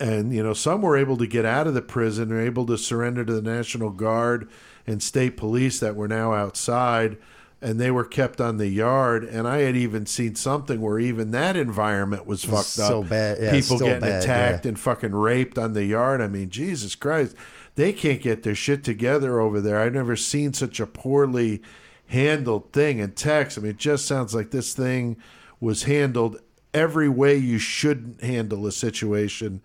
and, 0.00 0.32
you 0.32 0.42
know, 0.42 0.52
some 0.52 0.82
were 0.82 0.96
able 0.96 1.16
to 1.16 1.26
get 1.26 1.44
out 1.44 1.66
of 1.66 1.74
the 1.74 1.82
prison, 1.82 2.28
were 2.28 2.40
able 2.40 2.66
to 2.66 2.78
surrender 2.78 3.24
to 3.24 3.32
the 3.32 3.42
National 3.42 3.90
Guard 3.90 4.48
and 4.86 5.02
state 5.02 5.36
police 5.36 5.80
that 5.80 5.96
were 5.96 6.08
now 6.08 6.32
outside, 6.32 7.18
and 7.60 7.80
they 7.80 7.90
were 7.90 8.04
kept 8.04 8.40
on 8.40 8.58
the 8.58 8.68
yard. 8.68 9.24
And 9.24 9.48
I 9.48 9.58
had 9.58 9.76
even 9.76 10.06
seen 10.06 10.36
something 10.36 10.80
where 10.80 11.00
even 11.00 11.32
that 11.32 11.56
environment 11.56 12.26
was 12.26 12.44
fucked 12.44 12.78
up. 12.78 12.88
so 12.88 13.02
bad. 13.02 13.38
Yeah, 13.40 13.50
People 13.50 13.78
getting 13.80 14.00
bad, 14.00 14.22
attacked 14.22 14.64
yeah. 14.64 14.68
and 14.68 14.78
fucking 14.78 15.12
raped 15.14 15.58
on 15.58 15.72
the 15.72 15.84
yard. 15.84 16.20
I 16.20 16.28
mean, 16.28 16.50
Jesus 16.50 16.94
Christ. 16.94 17.34
They 17.74 17.92
can't 17.92 18.20
get 18.20 18.42
their 18.42 18.56
shit 18.56 18.82
together 18.82 19.38
over 19.40 19.60
there. 19.60 19.78
I've 19.80 19.94
never 19.94 20.16
seen 20.16 20.52
such 20.52 20.80
a 20.80 20.86
poorly 20.86 21.62
handled 22.08 22.72
thing 22.72 22.98
in 22.98 23.12
Tex. 23.12 23.56
I 23.56 23.60
mean, 23.60 23.70
it 23.72 23.76
just 23.76 24.06
sounds 24.06 24.34
like 24.34 24.50
this 24.50 24.74
thing 24.74 25.16
was 25.60 25.84
handled 25.84 26.40
every 26.74 27.08
way 27.08 27.36
you 27.36 27.58
shouldn't 27.58 28.22
handle 28.22 28.66
a 28.66 28.72
situation. 28.72 29.60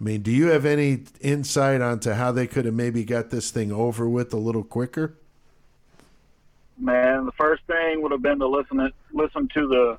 I 0.00 0.04
mean, 0.04 0.22
do 0.22 0.30
you 0.30 0.48
have 0.48 0.64
any 0.64 1.04
insight 1.20 1.80
onto 1.80 2.12
how 2.12 2.30
they 2.30 2.46
could 2.46 2.64
have 2.66 2.74
maybe 2.74 3.04
got 3.04 3.30
this 3.30 3.50
thing 3.50 3.72
over 3.72 4.08
with 4.08 4.32
a 4.32 4.36
little 4.36 4.62
quicker? 4.62 5.14
Man, 6.78 7.26
the 7.26 7.32
first 7.32 7.64
thing 7.64 8.02
would 8.02 8.12
have 8.12 8.22
been 8.22 8.38
to 8.38 8.46
listen 8.46 8.78
it, 8.78 8.94
listen 9.12 9.48
to 9.54 9.66
the 9.66 9.98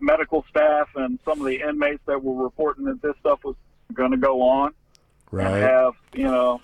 medical 0.00 0.44
staff 0.50 0.88
and 0.96 1.18
some 1.24 1.40
of 1.40 1.46
the 1.46 1.60
inmates 1.66 2.02
that 2.06 2.22
were 2.22 2.42
reporting 2.42 2.84
that 2.84 3.00
this 3.00 3.14
stuff 3.20 3.42
was 3.42 3.56
going 3.94 4.10
to 4.10 4.18
go 4.18 4.42
on, 4.42 4.66
and 4.66 4.74
Right. 5.30 5.62
have 5.62 5.94
you 6.12 6.24
know 6.24 6.60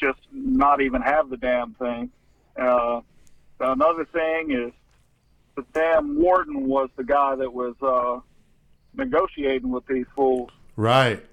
just 0.00 0.18
not 0.32 0.80
even 0.80 1.02
have 1.02 1.28
the 1.28 1.36
damn 1.36 1.74
thing. 1.74 2.10
Uh, 2.56 3.00
another 3.60 4.04
thing 4.06 4.50
is 4.50 4.72
the 5.54 5.64
damn 5.74 6.18
warden 6.18 6.66
was 6.66 6.88
the 6.96 7.04
guy 7.04 7.36
that 7.36 7.52
was 7.52 7.74
uh, 7.82 8.18
negotiating 8.94 9.70
with 9.70 9.86
these 9.86 10.06
fools. 10.16 10.50
Right. 10.86 11.24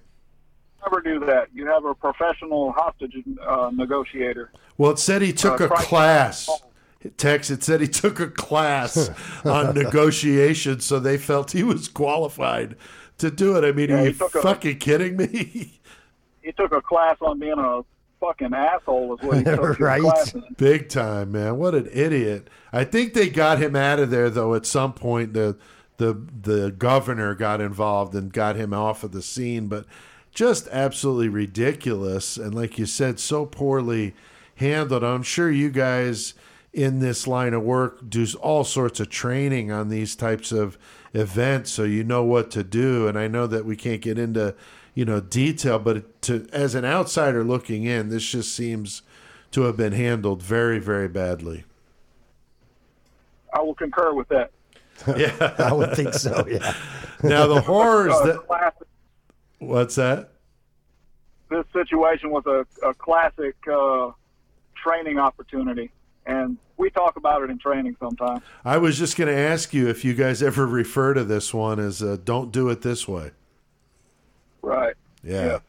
Never 0.85 1.01
do 1.01 1.25
that. 1.25 1.47
You 1.55 1.65
have 1.65 1.83
a 1.85 1.95
professional 1.95 2.71
hostage 2.71 3.15
uh, 3.43 3.71
negotiator. 3.73 4.51
Well, 4.77 4.91
it 4.91 4.99
said 4.99 5.23
he 5.23 5.33
took 5.33 5.59
Uh, 5.59 5.65
a 5.65 5.69
class. 5.69 6.47
Tex, 7.17 7.49
it 7.49 7.63
said 7.63 7.81
he 7.81 7.87
took 7.87 8.19
a 8.19 8.27
class 8.27 9.09
on 9.45 9.73
negotiation, 9.73 10.81
so 10.81 10.99
they 10.99 11.17
felt 11.17 11.53
he 11.53 11.63
was 11.63 11.87
qualified 11.87 12.75
to 13.17 13.31
do 13.31 13.57
it. 13.57 13.63
I 13.67 13.71
mean, 13.71 13.89
Yeah, 13.89 14.01
are 14.01 14.05
you 14.05 14.13
took 14.13 14.35
a- 14.35 14.41
fucking 14.43 14.77
kidding 14.77 15.17
me? 15.17 15.79
He 16.43 16.51
took 16.51 16.71
a 16.71 16.81
class 16.81 17.15
on 17.21 17.39
being 17.39 17.57
a 17.57 17.81
fucking 18.19 18.53
asshole. 18.53 19.15
Is 19.17 19.25
what 19.25 19.37
he 19.39 19.43
took 19.45 19.79
Right. 19.79 19.99
class 20.01 20.35
in. 20.35 20.43
Big 20.57 20.89
time, 20.89 21.31
man. 21.31 21.57
What 21.57 21.73
an 21.73 21.89
idiot. 21.91 22.49
I 22.71 22.83
think 22.83 23.15
they 23.15 23.29
got 23.29 23.57
him 23.59 23.75
out 23.75 23.97
of 23.99 24.11
there 24.11 24.29
though 24.29 24.53
at 24.53 24.67
some 24.67 24.93
point 24.93 25.33
the 25.33 25.57
the 25.99 26.13
the 26.41 26.71
governor 26.71 27.35
got 27.35 27.61
involved 27.61 28.15
and 28.15 28.33
got 28.33 28.55
him 28.55 28.73
off 28.73 29.03
of 29.03 29.11
the 29.11 29.21
scene, 29.21 29.67
but 29.67 29.85
just 30.31 30.67
absolutely 30.71 31.29
ridiculous 31.29 32.37
and 32.37 32.55
like 32.55 32.79
you 32.79 32.85
said 32.85 33.19
so 33.19 33.45
poorly 33.45 34.15
handled. 34.55 35.03
I'm 35.03 35.23
sure 35.23 35.51
you 35.51 35.69
guys 35.69 36.33
in 36.73 36.99
this 36.99 37.27
line 37.27 37.53
of 37.53 37.63
work 37.63 38.09
do 38.09 38.25
all 38.41 38.63
sorts 38.63 38.99
of 38.99 39.09
training 39.09 39.71
on 39.71 39.89
these 39.89 40.15
types 40.15 40.51
of 40.51 40.77
events 41.13 41.71
so 41.71 41.83
you 41.83 42.03
know 42.03 42.23
what 42.23 42.51
to 42.51 42.63
do 42.63 43.07
and 43.07 43.17
I 43.17 43.27
know 43.27 43.47
that 43.47 43.65
we 43.65 43.75
can't 43.75 44.01
get 44.01 44.19
into 44.19 44.53
you 44.93 45.03
know 45.03 45.19
detail 45.19 45.79
but 45.79 46.21
to 46.21 46.47
as 46.53 46.75
an 46.75 46.85
outsider 46.85 47.43
looking 47.43 47.85
in 47.85 48.09
this 48.09 48.23
just 48.23 48.53
seems 48.55 49.01
to 49.49 49.63
have 49.63 49.75
been 49.75 49.93
handled 49.93 50.43
very 50.43 50.77
very 50.77 51.07
badly 51.07 51.63
I 53.53 53.61
will 53.61 53.75
concur 53.75 54.13
with 54.13 54.27
that. 54.29 54.51
yeah 55.17 55.55
I 55.59 55.73
would 55.73 55.95
think 55.95 56.13
so. 56.13 56.45
Yeah. 56.47 56.73
now 57.23 57.47
the 57.47 57.61
horrors 57.71 58.13
Uh, 58.13 58.25
that 58.25 58.47
classic, 58.47 58.87
what's 59.59 59.95
that 59.95 60.31
this 61.49 61.65
situation 61.73 62.29
was 62.29 62.43
a, 62.45 62.65
a 62.87 62.93
classic 62.93 63.55
uh, 63.67 64.11
training 64.75 65.17
opportunity, 65.17 65.89
and 66.27 66.57
we 66.77 66.89
talk 66.91 67.15
about 67.17 67.41
it 67.41 67.49
in 67.49 67.57
training 67.57 67.95
sometimes. 67.99 68.41
i 68.63 68.77
was 68.77 68.97
just 68.99 69.17
going 69.17 69.27
to 69.27 69.37
ask 69.37 69.73
you 69.73 69.87
if 69.89 70.05
you 70.05 70.13
guys 70.13 70.43
ever 70.43 70.65
refer 70.67 71.13
to 71.15 71.23
this 71.23 71.53
one 71.53 71.79
as 71.79 72.01
uh, 72.03 72.17
don't 72.23 72.51
do 72.51 72.69
it 72.69 72.81
this 72.81 73.07
way 73.07 73.31
Right. 74.61 74.93
Yeah. 75.23 75.59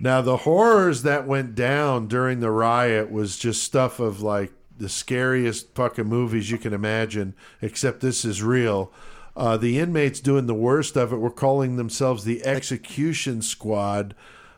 now 0.00 0.20
the 0.22 0.38
horrors 0.38 1.02
that 1.02 1.26
went 1.26 1.54
down 1.54 2.06
during 2.06 2.40
the 2.40 2.50
riot 2.50 3.10
was 3.10 3.36
just 3.38 3.62
stuff 3.64 3.98
of 3.98 4.20
like 4.22 4.52
the 4.78 4.88
scariest 4.88 5.74
fucking 5.74 6.06
movies 6.06 6.50
you 6.50 6.58
can 6.58 6.72
imagine, 6.72 7.34
except 7.60 8.00
this 8.00 8.24
is 8.24 8.42
real. 8.42 8.92
Uh, 9.36 9.56
the 9.56 9.78
inmates 9.78 10.20
doing 10.20 10.46
the 10.46 10.54
worst 10.54 10.96
of 10.96 11.12
it 11.12 11.18
were 11.18 11.30
calling 11.30 11.76
themselves 11.76 12.24
the 12.24 12.44
execution 12.44 13.40
squad. 13.42 14.14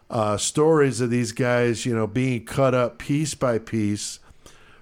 Uh, 0.08 0.36
stories 0.36 1.00
of 1.00 1.10
these 1.10 1.32
guys, 1.32 1.84
you 1.84 1.94
know, 1.94 2.06
being 2.06 2.44
cut 2.44 2.74
up 2.74 2.98
piece 2.98 3.34
by 3.34 3.58
piece, 3.58 4.18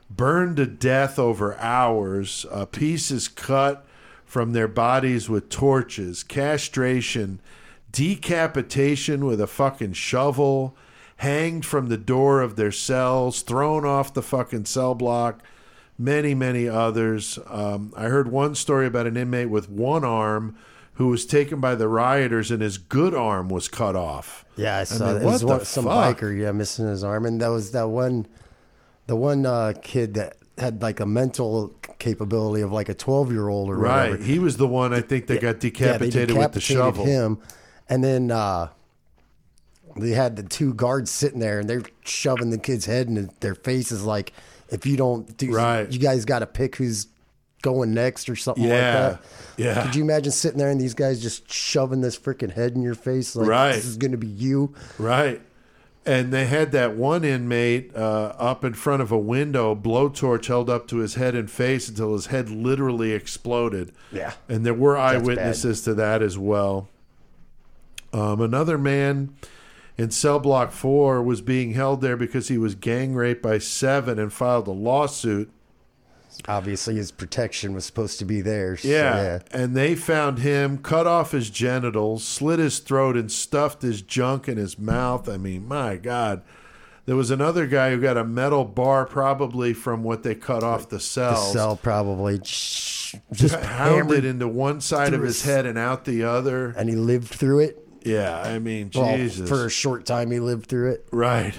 burned 0.09 0.57
to 0.57 0.67
death 0.67 1.19
over 1.19 1.59
hours, 1.59 2.47
uh, 2.51 2.65
pieces 2.65 3.29
cut 3.29 3.85
from 4.25 4.53
their 4.53 4.69
bodies 4.69 5.29
with 5.29 5.49
torches, 5.49 6.23
castration, 6.23 7.41
decapitation 7.91 9.25
with 9.25 9.41
a 9.41 9.47
fucking 9.47 9.93
shovel, 9.93 10.77
hanged 11.19 11.65
from 11.67 11.89
the 11.89 11.97
door 11.97 12.41
of 12.41 12.57
their 12.57 12.73
cells, 12.73 13.43
thrown 13.43 13.85
off 13.85 14.15
the 14.15 14.23
fucking 14.23 14.65
cell 14.65 14.95
block, 14.95 15.43
many, 15.99 16.35
many 16.35 16.69
others. 16.69 17.39
Um, 17.47 17.93
I 17.97 18.05
heard 18.05 18.31
one 18.31 18.55
story 18.55 18.87
about 18.87 19.07
an 19.07 19.17
inmate 19.17 19.51
with 19.51 19.69
one 19.69 20.05
arm 20.05 20.57
who 20.95 21.09
was 21.09 21.27
taken 21.27 21.61
by 21.61 21.75
the 21.75 21.89
rioters 21.89 22.51
and 22.51 22.61
his 22.63 22.79
good 22.79 23.15
arm 23.15 23.49
was 23.49 23.69
cut 23.69 23.95
off. 23.95 24.45
Yeah, 24.57 24.79
I 24.79 24.85
saw 24.85 25.07
mean, 25.07 25.15
that. 25.15 25.23
It 25.23 25.25
what 25.27 25.43
one, 25.43 25.65
some 25.65 25.85
fuck? 25.85 26.19
biker, 26.19 26.37
yeah, 26.37 26.51
missing 26.53 26.87
his 26.87 27.05
arm, 27.05 27.25
and 27.27 27.41
that 27.41 27.49
was 27.49 27.71
that 27.73 27.89
one, 27.89 28.27
the 29.07 29.15
one 29.17 29.47
uh, 29.47 29.75
kid 29.83 30.15
that 30.15 30.37
had 30.57 30.83
like 30.83 30.99
a 30.99 31.07
mental 31.07 31.69
capability 32.01 32.63
of 32.63 32.73
like 32.73 32.89
a 32.89 32.95
twelve 32.95 33.31
year 33.33 33.49
old 33.49 33.71
or 33.71 33.77
Right. 33.77 34.11
whatever. 34.11 34.25
He 34.25 34.39
was 34.41 34.57
the 34.57 34.67
one 34.67 34.93
I 34.93 35.01
think 35.01 35.29
that 35.29 35.41
got 35.41 35.47
Yeah, 35.47 35.53
they 35.53 35.71
decapitated 35.71 36.37
with 36.37 36.53
the 36.53 36.61
shovel. 36.61 37.05
Him, 37.05 37.39
and 37.89 38.03
then 38.03 38.31
uh, 38.33 38.69
they 40.03 40.11
had 40.11 40.37
the 40.37 40.43
two 40.43 40.75
guards 40.75 41.11
sitting 41.11 41.41
there, 41.41 41.59
and 41.61 41.69
they're 41.69 41.83
shoving 42.05 42.51
the 42.51 42.59
kid's 42.59 42.87
head 42.87 43.09
in 43.09 43.31
their 43.41 43.55
faces, 43.55 44.03
like, 44.05 44.33
"If 44.71 44.87
you 44.87 44.97
don't 44.97 45.37
do, 45.37 45.53
Right. 45.53 45.91
you 45.91 45.99
guys 45.99 46.25
got 46.25 46.41
to 46.41 46.47
pick 46.47 46.77
who's 46.77 47.07
going 47.63 47.93
next 47.95 48.29
or 48.29 48.37
something 48.37 48.65
Yeah. 48.65 48.71
like 48.73 48.83
that." 49.13 49.21
Yeah. 49.57 49.83
Could 49.85 49.97
you 49.97 50.03
imagine 50.05 50.31
sitting 50.33 50.59
there 50.59 50.71
and 50.71 50.81
these 50.81 50.95
guys 50.95 51.21
just 51.21 51.51
shoving 51.53 52.01
this 52.01 52.17
freaking 52.19 52.53
head 52.53 52.73
in 52.75 52.83
your 52.83 52.95
face, 52.95 53.35
like, 53.35 53.49
Right. 53.49 53.73
"This 53.75 53.87
is 53.87 53.97
going 53.97 54.13
to 54.13 54.19
be 54.19 54.27
you." 54.29 54.73
Right. 54.99 55.41
And 56.07 56.33
they 56.33 56.47
had 56.47 56.73
that 56.73 56.97
one 56.97 57.23
inmate 57.23 57.95
uh, 57.95 58.33
up 58.39 58.65
in 58.65 58.73
front 58.73 59.03
of 59.03 59.13
a 59.13 59.19
window, 59.19 59.75
blowtorch 59.75 60.47
held 60.47 60.71
up 60.71 60.87
to 60.89 60.99
his 60.99 61.15
head 61.17 61.35
and 61.35 61.51
face 61.51 61.87
until 61.89 62.15
his 62.15 62.27
head 62.27 62.49
literally 62.49 63.13
exploded. 63.13 63.93
Yeah. 64.11 64.33
And 64.49 64.65
there 64.65 64.73
were 64.73 64.97
eyewitnesses 64.97 65.83
to 65.83 65.93
that 65.95 66.23
as 66.23 66.39
well. 66.39 66.89
Um, 68.13 68.41
another 68.41 68.79
man 68.79 69.35
in 69.99 70.11
cell 70.11 70.39
block 70.39 70.71
four 70.73 71.23
was 71.23 71.41
being 71.43 71.75
held 71.75 72.01
there 72.01 72.17
because 72.17 72.49
he 72.49 72.57
was 72.57 72.75
gang 72.75 73.15
raped 73.15 73.43
by 73.43 73.59
seven 73.59 74.19
and 74.19 74.33
filed 74.33 74.67
a 74.69 74.73
lawsuit. 74.73 75.51
Obviously, 76.47 76.95
his 76.95 77.11
protection 77.11 77.75
was 77.75 77.85
supposed 77.85 78.19
to 78.21 78.25
be 78.25 78.41
there. 78.41 78.77
so, 78.77 78.87
Yeah. 78.89 79.41
And 79.51 79.77
they 79.77 79.97
found 79.97 80.39
him, 80.39 80.79
cut 80.79 81.05
off 81.07 81.33
his 81.33 81.51
genitals, 81.51 82.23
slit 82.23 82.61
his 82.61 82.79
throat, 82.79 83.17
and 83.17 83.31
stuffed 83.31 83.83
his 83.83 84.03
junk 84.03 84.49
in 84.49 84.57
his 84.57 84.79
mouth. 84.79 85.29
I 85.29 85.37
mean, 85.37 85.67
my 85.67 85.97
God. 85.97 86.43
There 87.07 87.17
was 87.17 87.31
another 87.33 87.67
guy 87.67 87.91
who 87.91 88.01
got 88.01 88.17
a 88.17 88.25
metal 88.25 88.65
bar, 88.67 89.05
probably 89.07 89.73
from 89.73 90.05
what 90.05 90.23
they 90.23 90.35
cut 90.37 90.63
off 90.63 90.91
the 90.91 90.97
The 90.99 91.01
cell 91.01 91.77
probably 91.77 92.39
just 92.39 93.15
hammered, 93.33 93.63
pounded 93.65 94.25
into 94.25 94.47
one 94.47 94.81
side 94.81 95.15
of 95.15 95.23
his 95.23 95.43
his- 95.43 95.51
head 95.51 95.67
and 95.67 95.77
out 95.79 96.05
the 96.05 96.23
other. 96.23 96.73
and 96.77 96.89
he 96.89 96.95
lived 96.95 97.29
through 97.29 97.61
it. 97.61 97.88
Yeah, 98.05 98.41
I 98.41 98.59
mean, 98.59 98.91
Well, 98.95 99.17
Jesus. 99.17 99.49
for 99.49 99.67
a 99.67 99.71
short 99.71 100.07
time, 100.07 100.31
he 100.31 100.41
lived 100.41 100.67
through 100.67 100.91
it. 100.93 101.09
Right. 101.13 101.55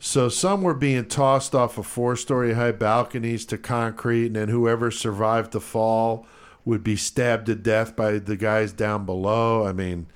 So 0.00 0.28
some 0.28 0.62
were 0.62 0.74
being 0.74 1.06
tossed 1.06 1.54
off 1.54 1.76
of 1.78 1.86
four 1.86 2.14
story 2.16 2.54
high 2.54 2.72
balconies 2.72 3.44
to 3.46 3.58
concrete, 3.58 4.26
and 4.26 4.36
then 4.36 4.48
whoever 4.48 4.90
survived 4.90 5.52
the 5.52 5.60
fall 5.60 6.26
would 6.64 6.84
be 6.84 6.96
stabbed 6.96 7.46
to 7.46 7.54
death 7.54 7.96
by 7.96 8.18
the 8.18 8.36
guys 8.36 8.72
down 8.72 9.04
below. 9.06 9.66
I 9.66 9.72
mean, 9.72 10.06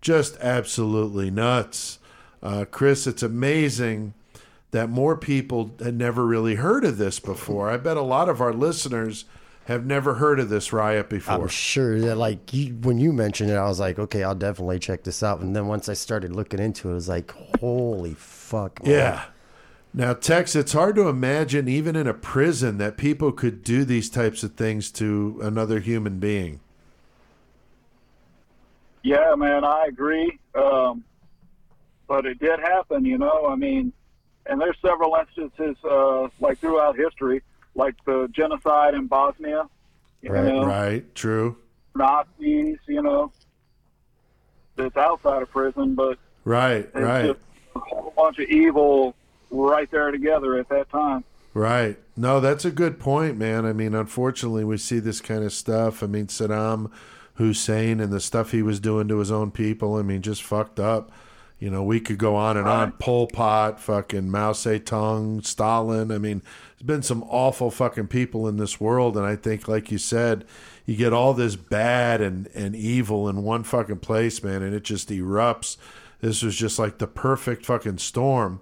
just 0.00 0.36
absolutely 0.40 1.30
nuts. 1.30 1.98
Uh, 2.42 2.64
Chris, 2.70 3.06
it's 3.06 3.22
amazing 3.22 4.14
that 4.70 4.88
more 4.90 5.16
people 5.16 5.74
had 5.82 5.94
never 5.94 6.26
really 6.26 6.56
heard 6.56 6.84
of 6.84 6.98
this 6.98 7.20
before. 7.20 7.70
I 7.70 7.76
bet 7.76 7.96
a 7.96 8.02
lot 8.02 8.28
of 8.28 8.40
our 8.40 8.52
listeners 8.52 9.24
have 9.68 9.84
never 9.84 10.14
heard 10.14 10.40
of 10.40 10.48
this 10.48 10.72
riot 10.72 11.10
before. 11.10 11.34
I'm 11.34 11.48
sure 11.48 12.00
that, 12.00 12.16
like, 12.16 12.54
you, 12.54 12.74
when 12.80 12.96
you 12.96 13.12
mentioned 13.12 13.50
it, 13.50 13.54
I 13.54 13.68
was 13.68 13.78
like, 13.78 13.98
okay, 13.98 14.22
I'll 14.24 14.34
definitely 14.34 14.78
check 14.78 15.04
this 15.04 15.22
out. 15.22 15.40
And 15.40 15.54
then 15.54 15.66
once 15.66 15.90
I 15.90 15.92
started 15.92 16.34
looking 16.34 16.58
into 16.58 16.88
it, 16.88 16.92
it 16.92 16.94
was 16.94 17.08
like, 17.10 17.30
holy 17.60 18.14
fuck. 18.14 18.82
man. 18.82 18.90
Yeah. 18.90 19.24
Now, 19.92 20.14
Tex, 20.14 20.56
it's 20.56 20.72
hard 20.72 20.96
to 20.96 21.08
imagine, 21.08 21.68
even 21.68 21.96
in 21.96 22.06
a 22.06 22.14
prison, 22.14 22.78
that 22.78 22.96
people 22.96 23.30
could 23.30 23.62
do 23.62 23.84
these 23.84 24.08
types 24.08 24.42
of 24.42 24.54
things 24.54 24.90
to 24.92 25.38
another 25.42 25.80
human 25.80 26.18
being. 26.18 26.60
Yeah, 29.02 29.34
man, 29.36 29.64
I 29.64 29.84
agree. 29.86 30.38
Um, 30.54 31.04
but 32.06 32.24
it 32.24 32.38
did 32.38 32.58
happen, 32.58 33.04
you 33.04 33.18
know. 33.18 33.48
I 33.48 33.54
mean, 33.54 33.92
and 34.46 34.58
there's 34.58 34.78
several 34.80 35.14
instances, 35.14 35.76
uh, 35.84 36.28
like 36.40 36.58
throughout 36.58 36.96
history, 36.96 37.42
like 37.78 37.94
the 38.04 38.28
genocide 38.32 38.94
in 38.94 39.06
Bosnia. 39.06 39.66
You 40.20 40.32
Right, 40.32 40.44
know, 40.44 40.64
Right? 40.64 41.14
True. 41.14 41.56
Nazis, 41.94 42.76
you 42.86 43.00
know, 43.02 43.32
that's 44.76 44.96
outside 44.96 45.42
of 45.42 45.50
prison, 45.50 45.94
but 45.94 46.18
Right. 46.44 46.88
Right. 46.94 47.36
a 47.74 47.78
whole 47.78 48.12
bunch 48.16 48.38
of 48.38 48.48
evil 48.48 49.14
right 49.50 49.90
there 49.90 50.10
together 50.10 50.58
at 50.58 50.68
that 50.68 50.90
time. 50.90 51.24
Right. 51.54 51.98
No, 52.16 52.40
that's 52.40 52.64
a 52.64 52.70
good 52.70 52.98
point, 52.98 53.38
man. 53.38 53.64
I 53.64 53.72
mean, 53.72 53.94
unfortunately, 53.94 54.64
we 54.64 54.76
see 54.76 54.98
this 54.98 55.20
kind 55.20 55.44
of 55.44 55.52
stuff. 55.52 56.02
I 56.02 56.06
mean, 56.06 56.26
Saddam 56.26 56.90
Hussein 57.34 58.00
and 58.00 58.12
the 58.12 58.20
stuff 58.20 58.50
he 58.50 58.62
was 58.62 58.80
doing 58.80 59.08
to 59.08 59.18
his 59.18 59.30
own 59.30 59.50
people. 59.50 59.96
I 59.96 60.02
mean, 60.02 60.22
just 60.22 60.42
fucked 60.42 60.80
up. 60.80 61.10
You 61.58 61.70
know, 61.70 61.82
we 61.82 61.98
could 62.00 62.18
go 62.18 62.36
on 62.36 62.56
and 62.56 62.68
on. 62.68 62.92
Pol 62.92 63.26
Pot, 63.26 63.80
fucking 63.80 64.30
Mao 64.30 64.52
Zedong, 64.52 65.44
Stalin. 65.44 66.12
I 66.12 66.18
mean, 66.18 66.42
there's 66.78 66.86
been 66.86 67.02
some 67.02 67.24
awful 67.24 67.70
fucking 67.72 68.06
people 68.06 68.46
in 68.46 68.56
this 68.56 68.80
world, 68.80 69.16
and 69.16 69.26
I 69.26 69.34
think, 69.34 69.66
like 69.66 69.90
you 69.90 69.98
said, 69.98 70.44
you 70.86 70.94
get 70.94 71.12
all 71.12 71.34
this 71.34 71.56
bad 71.56 72.20
and 72.20 72.48
and 72.54 72.76
evil 72.76 73.28
in 73.28 73.42
one 73.42 73.64
fucking 73.64 73.98
place, 73.98 74.42
man, 74.44 74.62
and 74.62 74.72
it 74.74 74.84
just 74.84 75.08
erupts. 75.08 75.76
This 76.20 76.42
was 76.42 76.54
just 76.56 76.78
like 76.78 76.98
the 76.98 77.08
perfect 77.08 77.66
fucking 77.66 77.98
storm. 77.98 78.60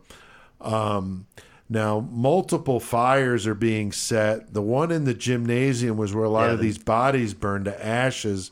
Um, 0.62 1.27
now, 1.69 2.01
multiple 2.11 2.81
fires 2.81 3.47
are 3.47 3.55
being 3.55 3.93
set. 3.93 4.55
The 4.55 4.62
one 4.62 4.91
in 4.91 5.05
the 5.05 5.14
gymnasium 5.14 5.97
was 5.97 6.14
where 6.14 6.25
a 6.25 6.31
lot 6.31 6.47
Yeah, 6.47 6.53
of 6.55 6.61
these 6.61 6.79
bodies 6.79 7.35
burned 7.35 7.67
to 7.67 7.87
ashes. 7.87 8.51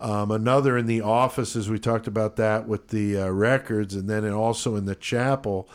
Um, 0.00 0.30
another 0.30 0.76
in 0.76 0.86
the 0.86 1.00
offices. 1.00 1.70
We 1.70 1.78
talked 1.78 2.06
about 2.06 2.36
that 2.36 2.68
with 2.68 2.88
the 2.88 3.18
uh, 3.18 3.28
records, 3.30 3.94
and 3.94 4.08
then 4.08 4.30
also 4.30 4.76
in 4.76 4.84
the 4.84 4.94
chapel. 4.94 5.68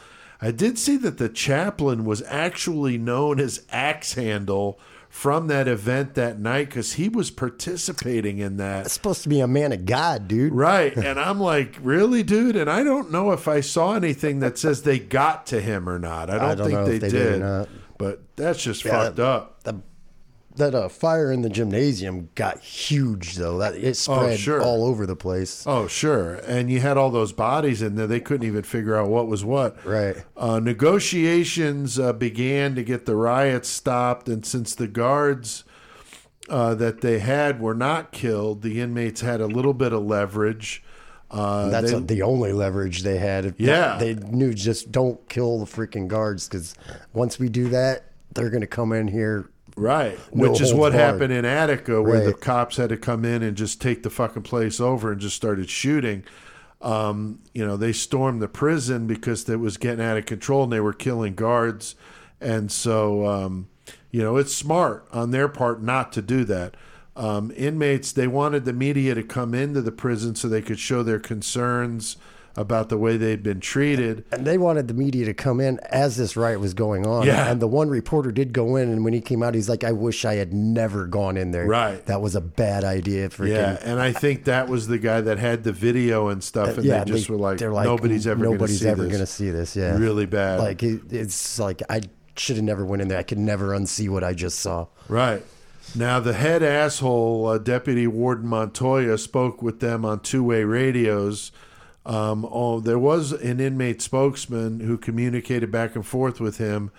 I 0.44 0.52
did 0.52 0.78
see 0.78 0.98
that 0.98 1.20
the 1.20 1.30
chaplain 1.30 2.04
was 2.04 2.22
actually 2.28 2.98
known 2.98 3.40
as 3.40 3.66
Axe 3.72 4.16
Handle 4.16 4.78
from 5.08 5.48
that 5.48 5.70
event 5.70 6.16
that 6.16 6.38
night 6.38 6.68
because 6.68 6.94
he 6.94 7.08
was 7.08 7.32
participating 7.32 8.40
in 8.40 8.58
that. 8.58 8.88
It's 8.88 8.94
supposed 8.96 9.24
to 9.24 9.30
be 9.30 9.40
a 9.40 9.48
man 9.48 9.72
of 9.72 9.86
God, 9.86 10.28
dude. 10.28 10.52
Right. 10.52 10.94
And 10.98 11.18
I'm 11.18 11.40
like, 11.40 11.78
really, 11.82 12.24
dude? 12.24 12.58
And 12.58 12.70
I 12.70 12.84
don't 12.84 13.10
know 13.10 13.32
if 13.32 13.48
I 13.48 13.62
saw 13.62 13.94
anything 13.94 14.40
that 14.40 14.58
says 14.58 14.82
they 14.82 15.00
got 15.00 15.46
to 15.48 15.62
him 15.62 15.88
or 15.88 15.98
not. 15.98 16.30
I 16.30 16.40
don't, 16.40 16.58
don't 16.58 16.68
think 16.68 16.80
know 16.80 16.86
they, 16.88 16.96
if 16.96 17.02
they 17.02 17.10
did. 17.10 17.32
did 17.32 17.34
or 17.36 17.46
not. 17.60 17.70
But 17.98 18.22
that's 18.36 18.62
just 18.62 18.84
Yeah, 18.84 18.92
fucked 18.92 19.20
up. 19.20 19.64
The, 19.64 19.80
that 20.56 20.76
uh, 20.76 20.88
fire 20.90 21.32
in 21.32 21.42
the 21.42 21.50
gymnasium 21.50 22.30
got 22.36 22.60
huge, 22.60 23.36
though. 23.36 23.58
That 23.58 23.76
it 23.76 23.96
spread 23.96 24.40
sure. 24.40 24.62
all 24.62 24.86
over 24.86 25.06
the 25.06 25.16
place. 25.16 25.66
Oh, 25.66 25.88
sure. 25.88 26.36
And 26.48 26.70
you 26.72 26.80
had 26.80 26.98
all 26.98 27.10
those 27.10 27.34
bodies 27.34 27.82
in 27.82 27.96
there. 27.96 28.08
They 28.08 28.20
couldn't 28.20 28.48
even 28.48 28.64
figure 28.64 28.96
out 28.96 29.10
what 29.10 29.28
was 29.28 29.44
what. 29.44 29.84
Right. 29.86 30.18
Uh, 30.38 30.60
negotiations 30.60 31.98
uh, 32.00 32.14
began 32.14 32.76
to 32.76 32.84
get 32.84 33.06
the 33.06 33.16
riots 33.16 33.70
stopped. 33.70 34.30
And 34.30 34.46
since 34.46 34.76
the 34.76 34.88
guards 34.88 35.64
uh, 36.50 36.76
that 36.76 37.02
they 37.02 37.20
had 37.20 37.60
were 37.60 37.76
not 37.76 38.12
killed, 38.12 38.62
the 38.62 38.80
inmates 38.80 39.22
had 39.22 39.42
a 39.42 39.48
little 39.48 39.74
bit 39.74 39.94
of 39.94 40.04
leverage. 40.04 40.84
Uh, 41.32 41.70
That's 41.70 41.92
they- 41.92 41.98
uh 41.98 42.02
the 42.02 42.22
only 42.22 42.54
leverage 42.54 43.02
they 43.02 43.18
had. 43.18 43.56
Yeah. 43.58 43.98
they 43.98 44.14
knew 44.14 44.54
just 44.54 44.92
don't 44.92 45.28
kill 45.30 45.58
the 45.58 45.66
freaking 45.66 46.08
guards 46.08 46.48
because 46.48 46.76
once 47.12 47.40
we 47.40 47.50
do 47.50 47.70
that, 47.70 48.06
they're 48.36 48.52
going 48.52 48.62
to 48.62 48.68
come 48.68 48.94
in 48.94 49.08
here. 49.08 49.50
Right. 49.76 50.20
No 50.34 50.50
Which 50.50 50.62
is 50.62 50.74
what 50.74 50.94
happened 50.94 51.34
in 51.34 51.46
Attica, 51.46 52.02
where 52.02 52.24
the 52.24 52.34
cops 52.34 52.78
had 52.78 52.90
to 52.90 52.98
come 52.98 53.26
in 53.26 53.42
and 53.42 53.58
just 53.58 53.82
take 53.82 54.04
the 54.04 54.10
fucking 54.10 54.44
place 54.44 54.80
over 54.80 55.12
and 55.12 55.20
just 55.20 55.36
started 55.36 55.70
shooting. 55.70 56.24
Um, 56.82 57.40
you 57.54 57.66
know, 57.66 57.78
they 57.78 57.94
stormed 57.94 58.42
the 58.42 58.48
prison 58.48 59.08
because 59.08 59.48
it 59.50 59.60
was 59.60 59.78
getting 59.78 60.04
out 60.04 60.18
of 60.18 60.26
control 60.26 60.64
and 60.64 60.72
they 60.72 60.82
were 60.82 60.94
killing 60.94 61.34
guards. 61.34 61.96
And 62.42 62.72
so, 62.72 63.26
um, 63.26 63.70
you 64.12 64.22
know, 64.22 64.38
it's 64.38 64.54
smart 64.54 65.08
on 65.12 65.32
their 65.32 65.48
part 65.48 65.82
not 65.82 66.12
to 66.14 66.22
do 66.22 66.44
that. 66.44 66.76
Um, 67.16 67.52
inmates, 67.56 68.12
they 68.12 68.28
wanted 68.28 68.66
the 68.66 68.74
media 68.74 69.16
to 69.16 69.24
come 69.24 69.54
into 69.54 69.82
the 69.82 69.92
prison 69.92 70.36
so 70.36 70.50
they 70.50 70.62
could 70.62 70.80
show 70.80 71.04
their 71.04 71.20
concerns 71.20 72.18
about 72.56 72.90
the 72.90 72.98
way 72.98 73.18
they'd 73.18 73.42
been 73.42 73.60
treated. 73.60 74.24
And 74.32 74.46
they 74.46 74.58
wanted 74.58 74.88
the 74.88 74.94
media 74.94 75.26
to 75.26 75.34
come 75.34 75.60
in 75.60 75.80
as 75.90 76.18
this 76.18 76.36
riot 76.38 76.60
was 76.60 76.74
going 76.74 77.06
on. 77.06 77.26
Yeah. 77.26 77.50
And 77.50 77.62
the 77.62 77.68
one 77.68 77.90
reporter 77.90 78.32
did 78.32 78.54
go 78.54 78.76
in, 78.76 78.90
and 78.90 79.04
when 79.04 79.14
he 79.14 79.22
came 79.22 79.42
out, 79.42 79.56
he's 79.56 79.70
like, 79.70 79.84
"I 79.84 79.92
wish 79.92 80.26
I 80.26 80.36
had 80.36 80.54
never 80.54 81.08
gone 81.08 81.38
in 81.38 81.52
there. 81.52 81.66
Right. 81.66 82.06
That 82.06 82.22
was 82.22 82.36
a 82.36 82.42
bad 82.42 82.84
idea. 82.84 83.30
Freaking. 83.30 83.50
Yeah, 83.50 83.80
and 83.84 84.00
I 84.00 84.12
think 84.12 84.46
that 84.46 84.68
was 84.70 84.88
the 84.88 85.00
guy 85.00 85.22
that 85.22 85.40
had 85.40 85.64
the 85.64 85.72
video 85.72 86.28
and 86.28 86.44
stuff, 86.44 86.78
and 86.78 86.86
yeah, 86.86 87.04
they 87.04 87.12
just 87.12 87.30
were 87.30 87.38
like, 87.38 87.60
like, 87.62 87.86
nobody's 87.86 88.28
ever 88.28 88.44
nobody's 88.44 88.82
gonna 88.82 88.90
see 88.90 88.90
ever 88.90 89.04
this. 89.04 89.12
gonna 89.12 89.26
see 89.26 89.50
this. 89.50 89.76
Yeah, 89.76 89.98
Really 89.98 90.26
bad. 90.26 90.60
Like 90.60 90.84
it, 90.84 91.12
it's 91.12 91.60
like 91.60 91.82
I 91.90 92.02
should 92.36 92.56
have 92.56 92.66
never 92.66 92.86
went 92.86 93.02
in 93.02 93.08
there. 93.08 93.20
I 93.20 93.24
could 93.24 93.38
never 93.38 93.70
unsee 93.70 94.10
what 94.10 94.24
I 94.24 94.34
just 94.34 94.60
saw. 94.60 94.88
Right. 95.08 95.44
Now, 95.96 96.20
the 96.20 96.34
head 96.34 96.64
asshole, 96.64 97.48
uh, 97.48 97.58
Deputy 97.60 98.08
Warden 98.08 98.48
Montoya, 98.48 99.18
spoke 99.18 99.62
with 99.62 99.80
them 99.80 100.06
on 100.06 100.22
two 100.22 100.44
way 100.44 100.64
radios. 100.64 101.52
Um, 102.06 102.46
oh, 102.52 102.80
there 102.80 103.00
was 103.00 103.32
an 103.32 103.60
inmate 103.60 104.02
spokesman 104.02 104.82
who 104.82 104.98
communicated 104.98 105.72
back 105.72 105.96
and 105.96 106.06
forth 106.06 106.40
with 106.40 106.58
him. 106.58 106.92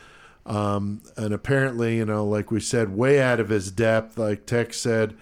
Um, 0.46 1.02
and 1.16 1.32
apparently, 1.34 1.96
you 1.96 2.04
know, 2.04 2.24
like 2.24 2.50
we 2.50 2.60
said, 2.60 2.96
way 2.96 3.20
out 3.20 3.40
of 3.40 3.48
his 3.48 3.70
depth. 3.70 4.18
Like 4.18 4.46
Tex 4.46 4.78
said, 4.78 5.14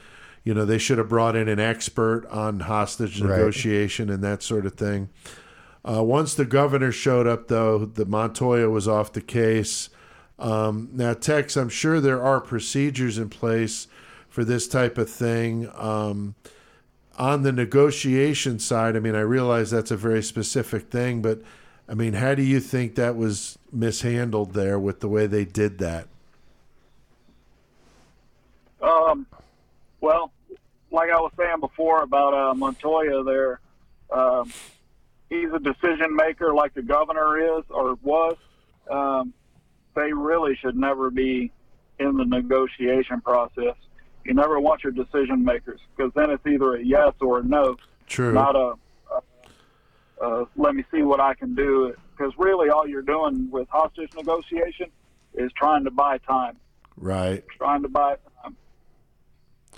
you 0.44 0.54
know, 0.54 0.64
they 0.64 0.78
should 0.78 0.98
have 0.98 1.08
brought 1.08 1.36
in 1.36 1.48
an 1.48 1.60
expert 1.60 2.26
on 2.30 2.60
hostage 2.60 3.20
Right. 3.20 3.30
negotiation 3.30 4.10
and 4.10 4.22
that 4.22 4.42
sort 4.42 4.66
of 4.66 4.74
thing. 4.74 5.08
Uh, 5.84 6.02
once 6.02 6.34
the 6.34 6.44
governor 6.44 6.92
showed 6.92 7.26
up, 7.26 7.48
though, 7.48 7.84
the 7.84 8.04
Montoya 8.06 8.70
was 8.70 8.86
off 8.86 9.12
the 9.12 9.20
case. 9.20 9.88
Um, 10.38 10.88
now, 10.92 11.12
Tex, 11.14 11.56
I'm 11.56 11.68
sure 11.68 12.00
there 12.00 12.22
are 12.22 12.40
procedures 12.40 13.18
in 13.18 13.28
place 13.28 13.86
for 14.28 14.44
this 14.44 14.66
type 14.66 14.96
of 14.98 15.10
thing. 15.10 15.68
Um, 15.76 16.34
on 17.18 17.42
the 17.42 17.52
negotiation 17.52 18.58
side, 18.58 18.96
I 18.96 19.00
mean, 19.00 19.14
I 19.14 19.20
realize 19.20 19.70
that's 19.70 19.90
a 19.90 19.96
very 19.96 20.22
specific 20.22 20.88
thing, 20.88 21.22
but 21.22 21.40
I 21.88 21.94
mean, 21.94 22.14
how 22.14 22.34
do 22.34 22.42
you 22.42 22.60
think 22.60 22.94
that 22.94 23.16
was 23.16 23.58
mishandled 23.70 24.54
there 24.54 24.78
with 24.78 25.00
the 25.00 25.08
way 25.08 25.26
they 25.26 25.44
did 25.44 25.78
that? 25.78 26.06
Um, 28.80 29.26
well, 30.00 30.32
like 30.90 31.10
I 31.10 31.20
was 31.20 31.32
saying 31.36 31.60
before 31.60 32.02
about 32.02 32.34
uh, 32.34 32.54
Montoya 32.54 33.22
there, 33.24 33.60
um, 34.10 34.52
he's 35.28 35.52
a 35.52 35.58
decision 35.58 36.14
maker 36.14 36.54
like 36.54 36.74
the 36.74 36.82
governor 36.82 37.58
is 37.58 37.64
or 37.70 37.98
was, 38.02 38.36
um, 38.90 39.32
they 39.94 40.12
really 40.12 40.56
should 40.56 40.76
never 40.76 41.10
be 41.10 41.52
in 41.98 42.16
the 42.16 42.24
negotiation 42.24 43.20
process. 43.20 43.76
You 44.24 44.34
never 44.34 44.60
want 44.60 44.84
your 44.84 44.92
decision 44.92 45.44
makers 45.44 45.80
because 45.96 46.12
then 46.14 46.30
it's 46.30 46.46
either 46.46 46.76
a 46.76 46.84
yes 46.84 47.12
or 47.20 47.40
a 47.40 47.42
no, 47.42 47.76
True. 48.06 48.32
not 48.32 48.56
a, 48.56 48.74
a, 50.20 50.26
a 50.26 50.48
let 50.56 50.74
me 50.74 50.84
see 50.90 51.02
what 51.02 51.20
I 51.20 51.34
can 51.34 51.54
do. 51.54 51.94
Because 52.16 52.32
really, 52.38 52.68
all 52.68 52.86
you're 52.86 53.02
doing 53.02 53.50
with 53.50 53.68
hostage 53.68 54.10
negotiation 54.14 54.90
is 55.34 55.50
trying 55.52 55.84
to 55.84 55.90
buy 55.90 56.18
time, 56.18 56.56
right. 56.96 57.44
trying 57.56 57.82
to 57.82 57.88
buy 57.88 58.16
time. 58.42 58.56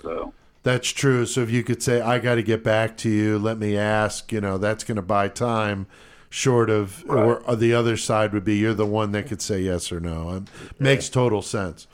So. 0.01 0.33
That's 0.63 0.89
true. 0.89 1.27
So 1.27 1.41
if 1.41 1.51
you 1.51 1.63
could 1.63 1.83
say, 1.83 2.01
I 2.01 2.17
got 2.17 2.35
to 2.35 2.43
get 2.43 2.63
back 2.63 2.97
to 2.97 3.09
you, 3.09 3.37
let 3.37 3.59
me 3.59 3.77
ask, 3.77 4.31
you 4.31 4.41
know, 4.41 4.57
that's 4.57 4.83
going 4.83 4.95
to 4.95 5.03
buy 5.03 5.27
time 5.27 5.85
short 6.31 6.71
of, 6.71 7.05
or, 7.07 7.39
or 7.43 7.55
the 7.55 7.73
other 7.73 7.95
side 7.95 8.33
would 8.33 8.43
be 8.43 8.57
you're 8.57 8.73
the 8.73 8.85
one 8.85 9.11
that 9.11 9.27
could 9.27 9.43
say 9.43 9.61
yes 9.61 9.91
or 9.91 9.99
no. 9.99 10.31
It 10.31 10.81
makes 10.81 11.07
total 11.07 11.43
sense. 11.43 11.87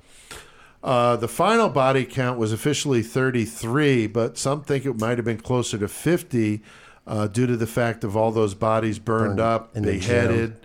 Uh, 0.84 1.16
the 1.16 1.28
final 1.28 1.70
body 1.70 2.06
count 2.06 2.40
was 2.40 2.52
officially 2.52 3.04
33, 3.04 4.08
but 4.08 4.38
some 4.38 4.64
think 4.64 4.86
it 4.86 5.00
might 5.00 5.18
have 5.18 5.26
been 5.26 5.38
closer 5.38 5.78
to 5.78 5.88
50 5.88 6.64
uh, 7.06 7.28
due 7.28 7.46
to 7.48 7.56
the 7.56 7.68
fact 7.68 8.04
of 8.04 8.18
all 8.18 8.32
those 8.32 8.54
bodies 8.56 8.98
burned, 8.98 9.38
Burned 9.38 9.40
up, 9.40 9.74
beheaded, 9.74 10.56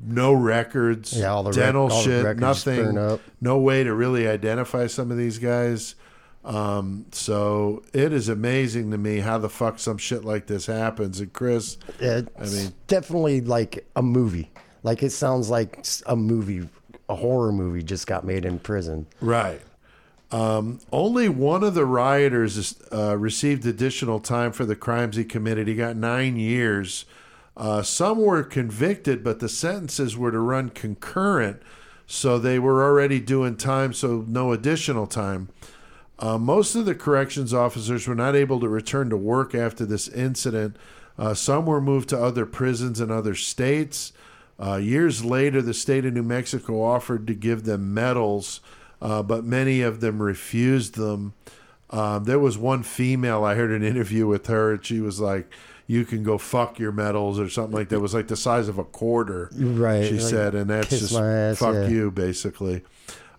no 0.00 0.32
records, 0.32 1.18
Yeah, 1.18 1.32
all 1.32 1.42
the 1.42 1.50
rec- 1.50 1.56
dental 1.56 1.88
the 1.88 2.02
shit, 2.02 2.36
nothing, 2.38 2.96
up. 2.98 3.20
no 3.40 3.58
way 3.58 3.82
to 3.82 3.92
really 3.92 4.28
identify 4.28 4.86
some 4.86 5.10
of 5.10 5.16
these 5.16 5.38
guys. 5.38 5.96
Um, 6.44 7.06
so 7.10 7.82
it 7.92 8.12
is 8.12 8.28
amazing 8.28 8.92
to 8.92 8.98
me 8.98 9.18
how 9.18 9.38
the 9.38 9.48
fuck 9.48 9.78
some 9.80 9.98
shit 9.98 10.24
like 10.24 10.46
this 10.46 10.66
happens. 10.66 11.18
And 11.20 11.32
Chris, 11.32 11.78
It's 11.98 12.28
I 12.38 12.44
mean- 12.62 12.72
definitely 12.86 13.40
like 13.40 13.86
a 13.96 14.02
movie. 14.02 14.50
Like 14.84 15.02
it 15.02 15.10
sounds 15.10 15.50
like 15.50 15.84
a 16.06 16.14
movie, 16.14 16.68
a 17.08 17.16
horror 17.16 17.52
movie 17.52 17.82
just 17.82 18.06
got 18.06 18.24
made 18.24 18.44
in 18.44 18.58
prison. 18.58 19.06
right? 19.20 19.60
Um, 20.30 20.80
only 20.92 21.28
one 21.28 21.64
of 21.64 21.74
the 21.74 21.86
rioters 21.86 22.78
uh, 22.92 23.16
received 23.16 23.64
additional 23.64 24.20
time 24.20 24.52
for 24.52 24.66
the 24.66 24.76
crimes 24.76 25.16
he 25.16 25.24
committed. 25.24 25.68
He 25.68 25.74
got 25.74 25.96
nine 25.96 26.36
years. 26.36 27.06
Uh, 27.56 27.82
some 27.82 28.18
were 28.18 28.42
convicted, 28.42 29.24
but 29.24 29.40
the 29.40 29.48
sentences 29.48 30.16
were 30.16 30.30
to 30.30 30.38
run 30.38 30.68
concurrent, 30.68 31.62
so 32.06 32.38
they 32.38 32.58
were 32.58 32.84
already 32.84 33.20
doing 33.20 33.56
time, 33.56 33.92
so 33.92 34.24
no 34.28 34.52
additional 34.52 35.06
time. 35.06 35.48
Uh, 36.18 36.36
most 36.36 36.74
of 36.74 36.84
the 36.84 36.94
corrections 36.94 37.54
officers 37.54 38.06
were 38.06 38.14
not 38.14 38.36
able 38.36 38.60
to 38.60 38.68
return 38.68 39.08
to 39.08 39.16
work 39.16 39.54
after 39.54 39.86
this 39.86 40.08
incident. 40.08 40.76
Uh, 41.18 41.32
some 41.32 41.64
were 41.64 41.80
moved 41.80 42.08
to 42.10 42.22
other 42.22 42.44
prisons 42.44 43.00
in 43.00 43.10
other 43.10 43.34
states. 43.34 44.12
Uh, 44.60 44.76
years 44.76 45.24
later, 45.24 45.62
the 45.62 45.74
state 45.74 46.04
of 46.04 46.12
New 46.14 46.22
Mexico 46.22 46.82
offered 46.82 47.26
to 47.28 47.34
give 47.34 47.64
them 47.64 47.94
medals, 47.94 48.60
uh, 49.00 49.22
but 49.22 49.44
many 49.44 49.82
of 49.82 50.00
them 50.00 50.20
refused 50.20 50.96
them. 50.96 51.34
Um, 51.90 52.24
there 52.24 52.38
was 52.38 52.58
one 52.58 52.82
female, 52.82 53.44
I 53.44 53.54
heard 53.54 53.70
an 53.70 53.82
interview 53.82 54.26
with 54.26 54.46
her, 54.48 54.72
and 54.72 54.84
she 54.84 55.00
was 55.00 55.20
like, 55.20 55.50
You 55.86 56.04
can 56.04 56.22
go 56.22 56.36
fuck 56.36 56.78
your 56.78 56.92
medals 56.92 57.38
or 57.38 57.48
something 57.48 57.74
like 57.74 57.88
that. 57.90 57.96
It 57.96 58.00
was 58.00 58.14
like 58.14 58.28
the 58.28 58.36
size 58.36 58.68
of 58.68 58.78
a 58.78 58.84
quarter, 58.84 59.48
Right, 59.54 60.04
she 60.04 60.18
like, 60.18 60.20
said, 60.20 60.54
and 60.54 60.68
that's 60.68 60.90
just 60.90 61.14
ass, 61.14 61.58
fuck 61.58 61.74
yeah. 61.74 61.88
you, 61.88 62.10
basically. 62.10 62.82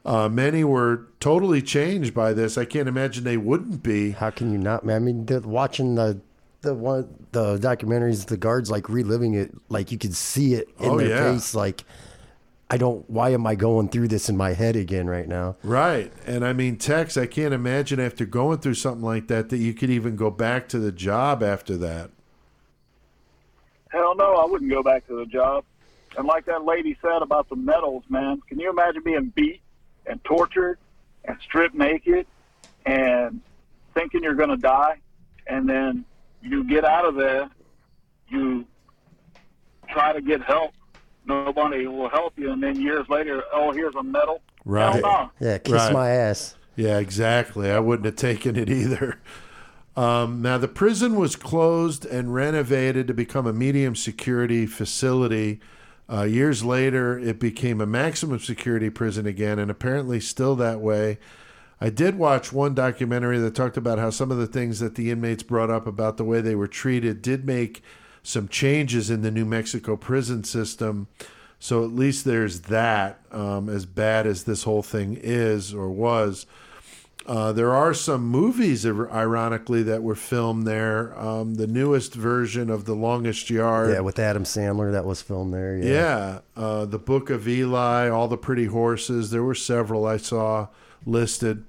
Uh, 0.05 0.29
many 0.29 0.63
were 0.63 1.07
totally 1.19 1.61
changed 1.61 2.13
by 2.13 2.33
this. 2.33 2.57
I 2.57 2.65
can't 2.65 2.87
imagine 2.87 3.25
they 3.25 3.37
wouldn't 3.37 3.83
be. 3.83 4.11
How 4.11 4.29
can 4.29 4.51
you 4.51 4.57
not? 4.57 4.85
man? 4.85 4.95
I 4.95 4.99
mean, 4.99 5.27
watching 5.43 5.95
the 5.95 6.21
the 6.61 6.73
one 6.73 7.27
the 7.31 7.57
documentaries, 7.57 8.25
the 8.25 8.37
guards 8.37 8.69
like 8.69 8.89
reliving 8.89 9.33
it, 9.33 9.51
like 9.69 9.91
you 9.91 9.97
could 9.97 10.15
see 10.15 10.53
it 10.55 10.67
in 10.79 10.89
Oh, 10.89 10.97
their 10.97 11.09
yeah. 11.09 11.33
face. 11.33 11.55
Like, 11.55 11.83
I 12.69 12.77
don't. 12.77 13.09
Why 13.09 13.29
am 13.31 13.47
I 13.47 13.55
going 13.55 13.89
through 13.89 14.09
this 14.09 14.29
in 14.29 14.35
my 14.37 14.53
head 14.53 14.75
again 14.75 15.07
right 15.07 15.27
now? 15.27 15.55
Right. 15.63 16.11
And 16.25 16.45
I 16.45 16.53
mean, 16.53 16.77
Tex, 16.77 17.17
I 17.17 17.25
can't 17.27 17.53
imagine 17.53 17.99
after 17.99 18.25
going 18.25 18.59
through 18.59 18.75
something 18.75 19.03
like 19.03 19.27
that 19.27 19.49
that 19.49 19.57
you 19.57 19.73
could 19.73 19.89
even 19.89 20.15
go 20.15 20.29
back 20.29 20.67
to 20.69 20.79
the 20.79 20.91
job 20.91 21.41
after 21.43 21.77
that. 21.77 22.11
Hell 23.89 24.15
no, 24.15 24.35
I 24.35 24.45
wouldn't 24.45 24.69
go 24.69 24.83
back 24.83 25.07
to 25.07 25.15
the 25.17 25.25
job. 25.25 25.63
And 26.17 26.27
like 26.27 26.45
that 26.45 26.63
lady 26.65 26.97
said 27.01 27.21
about 27.21 27.49
the 27.49 27.55
medals, 27.55 28.03
man, 28.09 28.41
can 28.47 28.59
you 28.59 28.69
imagine 28.69 29.01
being 29.03 29.31
beat 29.35 29.61
and 30.05 30.23
tortured 30.23 30.77
and 31.25 31.37
stripped 31.41 31.75
naked 31.75 32.25
and 32.85 33.41
thinking 33.93 34.23
you're 34.23 34.35
going 34.35 34.49
to 34.49 34.57
die? 34.57 34.97
And 35.47 35.67
then 35.67 36.05
you 36.41 36.63
get 36.63 36.85
out 36.85 37.05
of 37.05 37.15
there, 37.15 37.49
you 38.29 38.65
try 39.89 40.13
to 40.13 40.21
get 40.21 40.41
help. 40.41 40.73
Nobody 41.25 41.85
will 41.87 42.09
help 42.09 42.37
you. 42.37 42.51
And 42.51 42.61
then 42.61 42.79
years 42.79 43.07
later, 43.09 43.43
oh, 43.53 43.71
here's 43.71 43.95
a 43.95 44.03
medal. 44.03 44.41
Right. 44.65 44.93
Hell 44.93 45.01
no. 45.01 45.47
Yeah, 45.47 45.57
kiss 45.57 45.73
Right. 45.73 45.93
my 45.93 46.09
ass. 46.09 46.55
Yeah, 46.75 46.97
exactly. 46.97 47.69
I 47.71 47.79
wouldn't 47.79 48.05
have 48.05 48.15
taken 48.15 48.55
it 48.55 48.69
either. 48.69 49.19
Um, 49.97 50.41
now, 50.41 50.57
the 50.57 50.67
prison 50.69 51.15
was 51.15 51.35
closed 51.35 52.05
and 52.05 52.33
renovated 52.33 53.07
to 53.07 53.13
become 53.13 53.45
a 53.45 53.51
medium 53.53 53.95
security 53.95 54.65
facility. 54.65 55.59
Uh, 56.11 56.23
years 56.23 56.63
later, 56.63 57.19
it 57.19 57.37
became 57.37 57.81
a 57.81 57.85
maximum 57.85 58.39
security 58.39 58.89
prison 58.89 59.25
again, 59.25 59.59
and 59.59 59.69
apparently 59.69 60.19
still 60.19 60.55
that 60.55 60.79
way. 60.79 61.19
I 61.81 61.89
did 61.89 62.17
watch 62.17 62.51
one 62.51 62.73
documentary 62.73 63.39
that 63.39 63.55
talked 63.55 63.77
about 63.77 63.99
how 63.99 64.09
some 64.09 64.31
of 64.31 64.37
the 64.37 64.47
things 64.47 64.79
that 64.79 64.95
the 64.95 65.11
inmates 65.11 65.43
brought 65.43 65.69
up 65.69 65.87
about 65.87 66.17
the 66.17 66.25
way 66.25 66.41
they 66.41 66.55
were 66.55 66.67
treated 66.67 67.21
did 67.21 67.45
make 67.45 67.81
some 68.21 68.47
changes 68.47 69.09
in 69.09 69.21
the 69.21 69.31
New 69.31 69.45
Mexico 69.45 69.95
prison 69.95 70.43
system. 70.43 71.07
So 71.57 71.83
at 71.83 71.91
least 71.91 72.25
there's 72.25 72.61
that, 72.61 73.19
um, 73.31 73.69
as 73.69 73.85
bad 73.85 74.27
as 74.27 74.43
this 74.43 74.63
whole 74.63 74.83
thing 74.83 75.17
is 75.21 75.73
or 75.73 75.89
was. 75.89 76.45
Uh, 77.25 77.51
there 77.51 77.73
are 77.73 77.93
some 77.93 78.25
movies, 78.25 78.85
ironically, 78.85 79.83
that 79.83 80.01
were 80.01 80.15
filmed 80.15 80.65
there. 80.65 81.17
Um, 81.19 81.55
the 81.55 81.67
newest 81.67 82.15
version 82.15 82.69
of 82.69 82.85
The 82.85 82.95
Longest 82.95 83.49
Yard. 83.49 83.91
Yeah, 83.91 83.99
with 83.99 84.17
Adam 84.17 84.45
Sandler, 84.45 84.91
that 84.91 85.05
was 85.05 85.21
filmed 85.21 85.53
there. 85.53 85.77
Yeah. 85.77 85.91
Yeah, 85.91 86.39
uh, 86.55 86.85
the 86.85 86.97
Book 86.97 87.29
of 87.29 87.47
Eli, 87.47 88.09
All 88.09 88.27
the 88.27 88.37
Pretty 88.37 88.65
Horses. 88.65 89.29
There 89.29 89.43
were 89.43 89.53
several 89.53 90.07
I 90.07 90.17
saw 90.17 90.69
listed. 91.05 91.65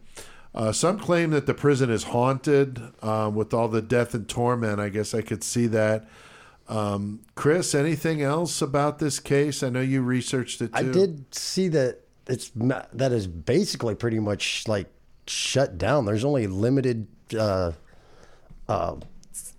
Uh, 0.55 0.73
some 0.73 0.99
claim 0.99 1.31
that 1.31 1.47
the 1.47 1.55
prison 1.55 1.91
is 1.91 2.05
haunted 2.05 2.83
uh, 3.03 3.31
with 3.33 3.55
all 3.55 3.69
the 3.69 3.83
death 3.83 4.15
and 4.15 4.29
torment. 4.29 4.81
I 4.81 4.89
guess 4.89 5.15
I 5.15 5.23
could 5.23 5.45
see 5.45 5.67
that. 5.69 6.09
Um, 6.69 7.21
Chris, 7.35 7.75
anything 7.75 8.23
else 8.23 8.61
about 8.63 8.99
this 8.99 9.19
case? 9.19 9.63
I 9.63 9.71
know 9.71 9.81
you 9.81 10.03
researched 10.03 10.61
it 10.61 10.73
too. 10.73 10.79
I 10.79 10.83
did 10.83 11.35
see 11.35 11.69
that 11.69 12.01
it's 12.29 12.51
that 12.55 13.13
is 13.13 13.27
basically 13.27 13.95
pretty 13.95 14.21
much 14.21 14.67
like 14.69 14.89
shut 15.27 15.79
down. 15.79 16.05
There's 16.05 16.25
only 16.25 16.47
limited 16.47 17.09
uh, 17.37 17.73
uh, 18.69 18.97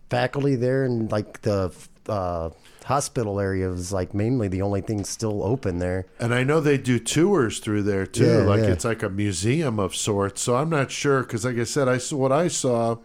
faculty 0.10 0.56
there, 0.56 0.86
and 0.86 1.12
like 1.12 1.42
the 1.42 1.74
uh, 2.08 2.52
hospital 2.84 3.40
area 3.40 3.72
is 3.72 3.92
like 3.94 4.14
mainly 4.14 4.48
the 4.48 4.62
only 4.62 4.82
thing 4.82 5.04
still 5.04 5.44
open 5.44 5.80
there. 5.80 6.06
And 6.20 6.34
I 6.34 6.44
know 6.44 6.60
they 6.60 6.78
do 6.78 7.00
tours 7.00 7.60
through 7.60 7.84
there 7.84 8.06
too. 8.06 8.26
Yeah, 8.26 8.38
like 8.44 8.62
yeah. 8.62 8.72
it's 8.72 8.86
like 8.86 9.04
a 9.04 9.10
museum 9.10 9.80
of 9.80 9.96
sorts. 9.96 10.42
So 10.42 10.56
I'm 10.56 10.70
not 10.70 10.92
sure 10.92 11.22
because, 11.22 11.46
like 11.46 11.58
I 11.58 11.64
said, 11.64 11.88
I 11.88 11.98
saw 11.98 12.18
what 12.18 12.32
I 12.32 12.48
saw 12.48 12.98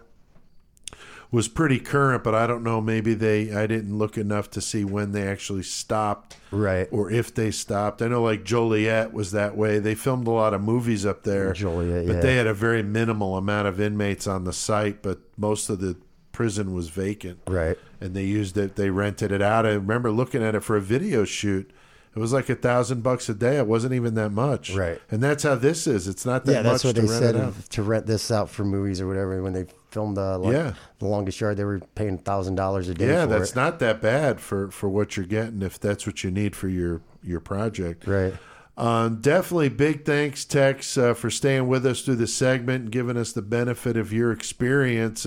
was 1.30 1.48
pretty 1.48 1.78
current, 1.78 2.22
but 2.24 2.34
I 2.34 2.46
don't 2.46 2.62
know. 2.62 2.80
Maybe 2.80 3.14
they 3.14 3.52
I 3.52 3.66
didn't 3.66 3.96
look 3.98 4.16
enough 4.16 4.50
to 4.52 4.60
see 4.60 4.84
when 4.84 5.12
they 5.12 5.26
actually 5.26 5.64
stopped, 5.64 6.36
Right. 6.50 6.88
Or 6.90 7.10
if 7.10 7.34
they 7.34 7.50
stopped. 7.50 8.00
I 8.00 8.08
know 8.08 8.22
like 8.22 8.44
Joliet 8.44 9.12
was 9.12 9.32
that 9.32 9.56
way. 9.56 9.78
They 9.78 9.94
filmed 9.94 10.26
a 10.26 10.30
lot 10.30 10.54
of 10.54 10.62
movies 10.62 11.04
up 11.04 11.24
there, 11.24 11.52
Joliet, 11.52 12.06
but 12.06 12.16
yeah. 12.16 12.20
they 12.20 12.36
had 12.36 12.46
a 12.46 12.54
very 12.54 12.82
minimal 12.82 13.36
amount 13.36 13.68
of 13.68 13.80
inmates 13.80 14.26
on 14.26 14.44
the 14.44 14.52
site. 14.52 15.02
But 15.02 15.18
most 15.36 15.68
of 15.68 15.80
the 15.80 15.96
prison 16.32 16.74
was 16.74 16.90
vacant, 16.90 17.40
Right. 17.46 17.78
And 18.00 18.14
they 18.14 18.24
used 18.24 18.56
it. 18.58 18.76
They 18.76 18.90
rented 18.90 19.32
it 19.32 19.42
out. 19.42 19.66
I 19.66 19.70
remember 19.70 20.10
looking 20.10 20.42
at 20.42 20.54
it 20.54 20.60
for 20.60 20.76
a 20.76 20.80
video 20.80 21.24
shoot. 21.24 21.70
It 22.14 22.18
was 22.18 22.32
like 22.32 22.48
a 22.48 22.54
thousand 22.54 23.02
bucks 23.02 23.28
a 23.28 23.34
day. 23.34 23.58
It 23.58 23.66
wasn't 23.66 23.92
even 23.92 24.14
that 24.14 24.30
much, 24.30 24.74
Right. 24.74 24.98
And 25.10 25.22
that's 25.22 25.42
how 25.42 25.54
this 25.54 25.86
is. 25.86 26.08
It's 26.08 26.24
not 26.24 26.46
that 26.46 26.52
yeah, 26.52 26.62
that's 26.62 26.82
what 26.82 26.96
to 26.96 27.02
they 27.02 27.08
rent 27.08 27.22
said 27.22 27.34
it 27.34 27.40
out. 27.42 27.54
to 27.70 27.82
rent 27.82 28.06
this 28.06 28.30
out 28.30 28.48
for 28.48 28.64
movies 28.64 29.02
or 29.02 29.06
whatever. 29.06 29.42
When 29.42 29.52
they 29.52 29.66
filmed 29.90 30.16
uh, 30.16 30.38
like, 30.38 30.54
Yeah. 30.54 30.72
the 30.98 31.04
longest 31.08 31.38
yard, 31.42 31.58
they 31.58 31.64
were 31.64 31.80
paying 31.94 32.14
a 32.14 32.18
thousand 32.18 32.54
dollars 32.54 32.88
a 32.88 32.94
day. 32.94 33.08
Yeah, 33.08 33.26
that's 33.26 33.50
it. 33.50 33.56
not 33.56 33.80
that 33.80 34.00
bad 34.00 34.40
for 34.40 34.70
for 34.70 34.88
what 34.88 35.18
you're 35.18 35.26
getting 35.26 35.60
if 35.60 35.78
that's 35.78 36.06
what 36.06 36.24
you 36.24 36.30
need 36.30 36.56
for 36.56 36.68
your 36.68 37.02
your 37.22 37.40
project. 37.40 38.06
right. 38.06 38.32
Um, 38.78 39.22
definitely 39.22 39.70
big 39.70 40.04
thanks, 40.04 40.44
Tex, 40.44 40.96
uh, 40.98 41.12
for 41.14 41.30
staying 41.30 41.66
with 41.66 41.84
us 41.86 42.02
through 42.02 42.16
the 42.16 42.26
segment 42.26 42.82
and 42.84 42.92
giving 42.92 43.16
us 43.16 43.32
the 43.32 43.40
benefit 43.42 43.96
of 43.96 44.12
your 44.12 44.32
experience. 44.32 45.24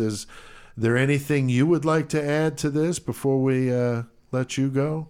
Is 0.79 0.83
there 0.83 0.95
anything 0.95 1.49
you 1.49 1.67
would 1.67 1.83
like 1.83 2.07
to 2.07 2.23
add 2.23 2.57
to 2.59 2.69
this 2.69 2.99
before 2.99 3.43
we 3.43 3.69
uh, 3.69 4.03
let 4.31 4.57
you 4.57 4.69
go? 4.69 5.09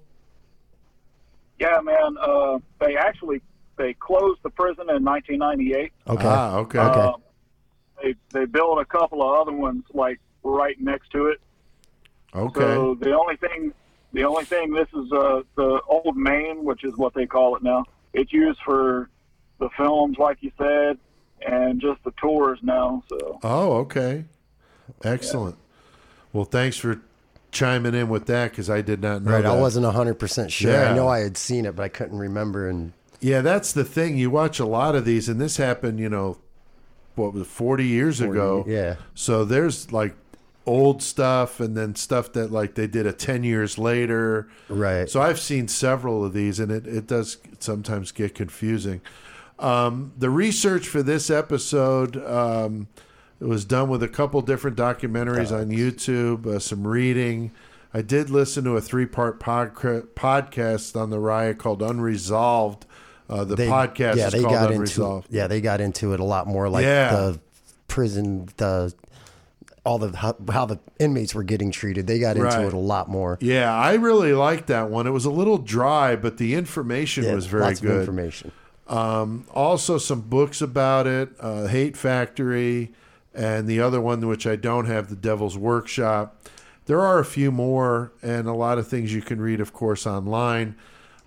Yeah, 1.60 1.80
man. 1.84 2.18
Uh, 2.20 2.58
they 2.80 2.98
actually 2.98 3.44
they 3.76 3.94
closed 3.94 4.42
the 4.42 4.50
prison 4.50 4.90
in 4.90 5.04
1998. 5.04 5.92
Okay. 6.08 6.24
Ah, 6.26 6.56
okay. 6.56 6.80
Okay. 6.80 7.00
Um, 7.02 7.22
they 8.02 8.16
they 8.32 8.46
built 8.46 8.80
a 8.80 8.86
couple 8.86 9.22
of 9.22 9.42
other 9.42 9.56
ones 9.56 9.84
like 9.94 10.20
right 10.42 10.76
next 10.82 11.12
to 11.12 11.28
it. 11.28 11.40
okay. 12.34 12.60
So 12.60 12.96
the 12.96 13.16
only 13.16 13.36
thing 13.36 13.72
The 14.14 14.24
only 14.24 14.46
thing, 14.46 14.74
this 14.74 14.88
is 14.96 15.12
uh, 15.12 15.44
the 15.56 15.82
old 15.88 16.18
main, 16.18 16.64
which 16.64 16.84
is 16.84 16.98
what 16.98 17.14
they 17.14 17.28
call 17.28 17.56
it 17.56 17.62
now. 17.62 17.86
It's 18.14 18.34
used 18.34 18.60
for 18.66 19.08
the 19.60 19.70
films, 19.78 20.18
like 20.18 20.40
you 20.42 20.52
said, 20.58 20.98
and 21.46 21.80
just 21.80 22.04
the 22.04 22.12
tours 22.20 22.58
now. 22.64 23.04
So 23.08 23.40
Oh, 23.44 23.74
okay. 23.84 24.26
Excellent. 25.04 25.56
Well, 26.34 26.46
thanks 26.46 26.78
for 26.78 27.02
chiming 27.52 27.96
in 27.96 28.10
with 28.10 28.28
that 28.28 28.52
because 28.52 28.70
I 28.70 28.82
did 28.82 29.02
not 29.02 29.24
know 29.24 29.32
Right, 29.32 29.46
I 29.46 29.60
wasn't 29.60 29.86
hundred 29.86 30.16
percent 30.16 30.52
sure. 30.52 30.72
Yeah. 30.72 30.92
I 30.92 30.96
know 30.96 31.08
I 31.08 31.20
had 31.20 31.38
seen 31.38 31.66
it, 31.66 31.76
but 31.76 31.84
I 31.84 31.90
couldn't 31.90 32.18
remember. 32.18 32.70
And 32.70 32.94
Yeah, 33.20 33.42
that's 33.42 33.74
the 33.74 33.84
thing. 33.84 34.18
You 34.18 34.30
watch 34.30 34.60
a 34.60 34.66
lot 34.66 34.96
of 34.96 35.06
these, 35.06 35.28
and 35.28 35.42
this 35.42 35.58
happened, 35.58 36.00
you 36.00 36.10
know, 36.10 36.38
what 37.16 37.34
was 37.34 37.48
40 37.48 37.86
years 37.86 38.22
ago. 38.22 38.64
yeah. 38.68 38.96
So 39.14 39.44
there's 39.44 39.92
like 39.92 40.16
old 40.66 41.02
stuff 41.02 41.60
and 41.60 41.76
then 41.76 41.96
stuff 41.96 42.32
that 42.34 42.52
like 42.52 42.76
they 42.76 42.86
did 42.86 43.08
a 43.08 43.12
10 43.12 43.44
years 43.44 43.78
later. 43.78 44.48
Right. 44.70 45.10
So 45.10 45.22
I've 45.22 45.40
seen 45.40 45.68
several 45.68 46.24
of 46.24 46.34
these, 46.34 46.60
and 46.60 46.72
it, 46.72 46.86
it 46.88 47.08
does 47.08 47.38
sometimes 47.60 48.12
get 48.12 48.36
confusing. 48.36 49.02
Um, 49.58 50.14
the 50.18 50.30
research 50.30 50.88
for 50.88 51.04
this 51.04 51.30
episode 51.30 52.16
um, 52.26 52.88
it 53.40 53.46
was 53.46 53.66
done 53.66 53.90
with 53.90 54.04
a 54.04 54.08
couple 54.08 54.42
different 54.42 54.78
documentaries 54.78 55.52
on 55.52 55.70
YouTube, 55.70 56.46
uh, 56.46 56.60
some 56.60 56.86
reading. 56.88 57.52
I 57.94 58.02
did 58.02 58.30
listen 58.30 58.64
to 58.66 58.76
a 58.78 58.82
three 58.82 59.06
part 59.06 59.40
podca- 59.40 60.08
podcast 60.16 61.00
on 61.00 61.10
the 61.10 61.20
riot 61.20 61.58
called 61.58 61.82
Unresolved. 61.82 62.86
Uh, 63.30 63.44
the 63.44 63.56
podcast 63.56 64.16
yeah, 64.16 64.28
is 64.28 64.34
they 64.34 64.42
called 64.42 64.54
got 64.54 64.72
Unresolved. 64.72 65.28
into 65.28 65.38
yeah, 65.38 65.48
they 65.48 65.62
got 65.62 65.82
into 65.82 66.14
it 66.14 66.20
a 66.20 66.24
lot 66.24 66.48
more, 66.48 66.68
like 66.70 66.84
Yeah. 66.84 67.12
the 67.14 67.40
prison, 67.88 68.50
the 68.58 68.94
all 69.86 69.98
the 69.98 70.16
how, 70.18 70.36
how 70.52 70.66
the 70.66 70.78
inmates 71.00 71.34
were 71.34 71.44
getting 71.44 71.72
treated. 71.72 72.06
They 72.06 72.20
got 72.20 72.36
into 72.36 72.48
Right. 72.50 72.66
it 72.66 72.74
a 72.74 72.78
lot 72.78 73.08
more. 73.10 73.38
Yeah, 73.42 73.74
I 73.74 73.94
really 73.96 74.34
liked 74.34 74.68
that 74.68 74.90
one. 74.90 75.08
It 75.08 75.12
was 75.12 75.26
a 75.26 75.32
little 75.32 75.58
dry, 75.58 76.16
but 76.16 76.38
the 76.38 76.54
information 76.56 77.24
Yeah, 77.24 77.36
was 77.36 77.46
very 77.46 77.74
good. 77.76 78.02
information. 78.02 78.52
Um, 78.88 79.46
also, 79.54 79.98
some 79.98 80.22
books 80.22 80.62
about 80.62 81.06
it 81.08 81.30
uh, 81.40 81.68
Hate 81.68 81.96
Factory, 81.96 82.92
and 83.34 83.68
the 83.68 83.80
other 83.80 84.02
one, 84.02 84.26
which 84.28 84.48
I 84.48 84.56
don't 84.56 84.86
have, 84.86 85.10
The 85.10 85.16
Devil's 85.16 85.58
Workshop. 85.58 86.36
There 86.86 87.02
are 87.02 87.20
a 87.20 87.26
few 87.26 87.52
more, 87.52 88.12
and 88.22 88.48
a 88.48 88.54
lot 88.54 88.78
of 88.78 88.88
things 88.88 89.14
you 89.14 89.22
can 89.22 89.40
read, 89.40 89.62
of 89.62 89.74
course, 89.74 90.08
online. 90.08 90.76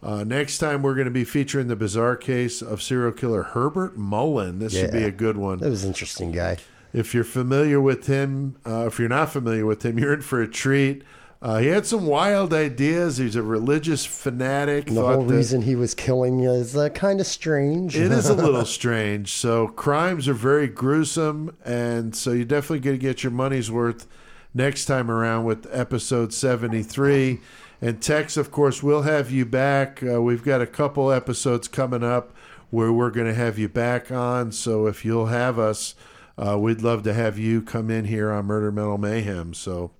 Uh, 0.02 0.24
next 0.24 0.58
time, 0.58 0.82
we're 0.82 0.94
going 0.96 1.04
to 1.04 1.12
be 1.12 1.22
featuring 1.22 1.68
the 1.68 1.76
bizarre 1.76 2.16
case 2.16 2.60
of 2.60 2.82
serial 2.82 3.12
killer 3.12 3.44
Herbert 3.44 3.96
Mullin. 3.96 4.58
This 4.58 4.72
should 4.72 4.90
be 4.90 5.04
a 5.04 5.12
good 5.12 5.36
one. 5.36 5.58
That 5.58 5.70
was 5.70 5.84
an 5.84 5.90
interesting 5.90 6.32
guy. 6.32 6.56
If 6.92 7.14
you're 7.14 7.22
familiar 7.24 7.80
with 7.80 8.08
him, 8.08 8.56
uh, 8.66 8.86
if 8.86 8.98
you're 8.98 9.08
not 9.08 9.30
familiar 9.30 9.64
with 9.64 9.84
him, 9.84 9.98
you're 9.98 10.12
in 10.12 10.22
for 10.22 10.42
a 10.42 10.48
treat. 10.48 11.04
Uh, 11.42 11.58
he 11.58 11.66
had 11.66 11.84
some 11.84 12.06
wild 12.06 12.54
ideas. 12.54 13.16
He's 13.16 13.34
a 13.34 13.42
religious 13.42 14.06
fanatic. 14.06 14.86
And 14.86 14.96
the 14.96 15.02
whole 15.02 15.24
that- 15.24 15.34
reason 15.34 15.62
he 15.62 15.74
was 15.74 15.92
killing 15.92 16.38
is 16.40 16.76
uh, 16.76 16.88
kind 16.90 17.20
of 17.20 17.26
strange. 17.26 17.96
it 17.96 18.12
is 18.12 18.28
a 18.28 18.34
little 18.46 18.64
strange. 18.64 19.32
So 19.32 19.66
crimes 19.66 20.28
are 20.28 20.34
very 20.34 20.68
gruesome, 20.68 21.56
and 21.64 22.14
so 22.14 22.30
you 22.30 22.44
definitely 22.44 22.78
going 22.78 22.96
to 22.96 23.02
get 23.02 23.24
your 23.24 23.32
money's 23.32 23.72
worth 23.72 24.06
next 24.54 24.84
time 24.84 25.10
around 25.10 25.44
with 25.44 25.66
episode 25.72 26.32
seventy 26.32 26.84
three. 26.84 27.40
And 27.80 28.00
Tex, 28.00 28.36
of 28.36 28.52
course, 28.52 28.80
we'll 28.80 29.02
have 29.02 29.32
you 29.32 29.44
back. 29.44 30.00
Uh, 30.00 30.22
we've 30.22 30.44
got 30.44 30.60
a 30.60 30.66
couple 30.68 31.10
episodes 31.10 31.66
coming 31.66 32.04
up 32.04 32.32
where 32.70 32.92
we're 32.92 33.10
going 33.10 33.26
to 33.26 33.34
have 33.34 33.58
you 33.58 33.68
back 33.68 34.12
on. 34.12 34.52
So 34.52 34.86
if 34.86 35.04
you'll 35.04 35.26
have 35.26 35.58
us, 35.58 35.96
uh, 36.38 36.56
we'd 36.56 36.82
love 36.82 37.02
to 37.02 37.12
have 37.12 37.36
you 37.40 37.60
come 37.60 37.90
in 37.90 38.04
here 38.04 38.30
on 38.30 38.44
Murder 38.44 38.70
Metal 38.70 38.96
Mayhem. 38.98 39.52
So 39.54 39.90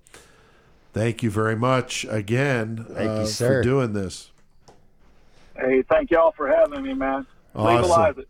thank 0.93 1.21
you 1.23 1.29
very 1.29 1.55
much 1.55 2.05
again 2.09 2.85
Thank 2.89 2.99
you, 2.99 3.09
uh, 3.09 3.25
sir. 3.25 3.59
for 3.59 3.63
doing 3.63 3.93
this. 3.93 4.31
hey, 5.57 5.81
thank 5.89 6.11
y'all 6.11 6.31
for 6.31 6.47
having 6.47 6.81
me, 6.83 6.93
man. 6.93 7.25
Awesome. 7.55 7.75
Legalize 7.81 8.17
it. 8.17 8.27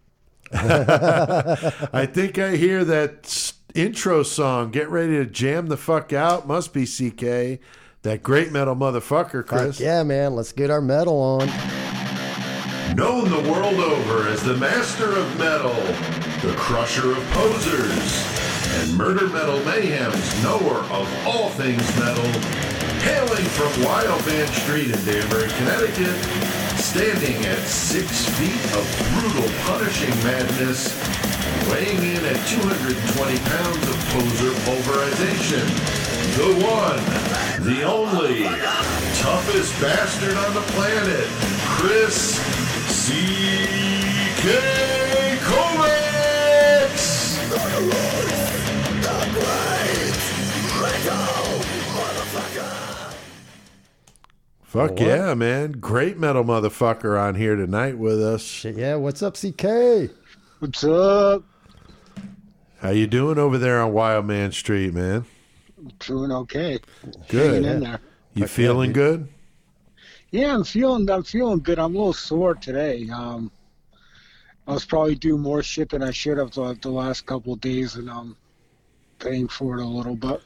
I 1.94 2.06
think 2.06 2.38
I 2.38 2.56
hear 2.56 2.84
that 2.84 3.54
intro 3.74 4.24
song. 4.24 4.72
Get 4.72 4.90
ready 4.90 5.14
to 5.14 5.26
jam 5.26 5.68
the 5.68 5.78
fuck 5.78 6.14
out. 6.14 6.48
Must 6.48 6.74
be 6.74 6.86
CK. 6.86 7.60
That 8.04 8.22
great 8.22 8.52
metal 8.52 8.76
motherfucker, 8.76 9.48
Fuck 9.48 9.60
Chris. 9.60 9.80
yeah, 9.80 10.04
man. 10.04 10.36
Let's 10.36 10.52
get 10.52 10.70
our 10.70 10.82
metal 10.82 11.16
on. 11.20 11.48
Known 12.96 13.30
the 13.32 13.50
world 13.52 13.76
over 13.80 14.28
as 14.28 14.44
the 14.44 14.56
master 14.58 15.10
of 15.18 15.40
metal, 15.40 15.74
the 16.48 16.54
crusher 16.58 17.12
of 17.12 17.24
posers, 17.32 18.53
and 18.80 18.98
Murder 18.98 19.28
Metal 19.28 19.60
Mayhem's 19.66 20.44
knower 20.44 20.80
of 20.90 21.08
all 21.28 21.50
things 21.50 21.84
metal, 22.00 22.26
hailing 23.06 23.46
from 23.54 23.84
Wild 23.84 24.26
Man 24.26 24.48
Street 24.48 24.90
in 24.90 25.06
Danbury, 25.06 25.50
Connecticut, 25.58 26.16
standing 26.80 27.46
at 27.46 27.60
six 27.68 28.26
feet 28.38 28.64
of 28.78 28.84
brutal, 29.14 29.50
punishing 29.66 30.14
madness, 30.24 30.94
weighing 31.70 31.98
in 31.98 32.26
at 32.26 32.40
220 32.48 33.38
pounds 33.40 33.88
of 33.88 33.96
poser 34.12 34.54
pulverization. 34.66 35.66
The 36.38 36.50
one, 36.66 37.04
the 37.64 37.84
only, 37.84 38.44
toughest 39.22 39.80
bastard 39.82 40.36
on 40.38 40.54
the 40.54 40.66
planet, 40.74 41.28
Chris 41.78 42.40
C.K. 42.90 44.50
Kovacs! 45.42 45.94
Fuck 54.74 55.00
yeah, 55.00 55.36
man. 55.36 55.74
Great 55.74 56.18
metal 56.18 56.44
motherfucker 56.44 57.22
on 57.22 57.36
here 57.36 57.56
tonight 57.56 57.96
with 57.96 58.20
us. 58.20 58.42
Shit, 58.42 58.76
yeah. 58.76 58.96
What's 58.96 59.22
up, 59.22 59.36
CK? 59.36 60.10
What's 60.58 60.84
up? 60.84 61.44
How 62.80 62.90
you 62.90 63.06
doing 63.06 63.38
over 63.38 63.60
there 63.60 63.80
on 63.80 63.94
Wild 63.94 64.26
Man 64.26 64.52
Street, 64.52 64.92
man? 64.96 65.26
Doing 66.00 66.32
okay. 66.32 66.80
Good. 67.28 67.54
Hanging 67.54 67.70
in 67.70 67.80
there. 67.82 68.00
You 68.34 68.48
feeling 68.48 68.94
good? 68.94 69.28
Yeah, 70.32 70.56
I'm 70.56 70.64
feeling. 70.64 71.08
I'm 71.08 71.24
feeling 71.24 71.60
good. 71.60 71.78
I'm 71.78 71.94
a 71.94 71.98
little 71.98 72.12
sore 72.12 72.56
today. 72.56 73.08
Um, 73.14 73.52
I 74.68 74.74
was 74.74 74.86
probably 74.86 75.14
doing 75.14 75.44
more 75.44 75.62
shit 75.62 75.90
than 75.90 76.02
I 76.02 76.10
should 76.10 76.40
have 76.40 76.50
the, 76.50 76.76
the 76.82 76.90
last 76.90 77.28
couple 77.28 77.54
of 77.54 77.62
days, 77.62 77.94
and 77.94 78.10
I'm 78.10 78.36
paying 79.24 79.48
for 79.48 79.80
it 79.80 79.84
a 79.84 79.88
little. 79.88 80.16
But 80.16 80.42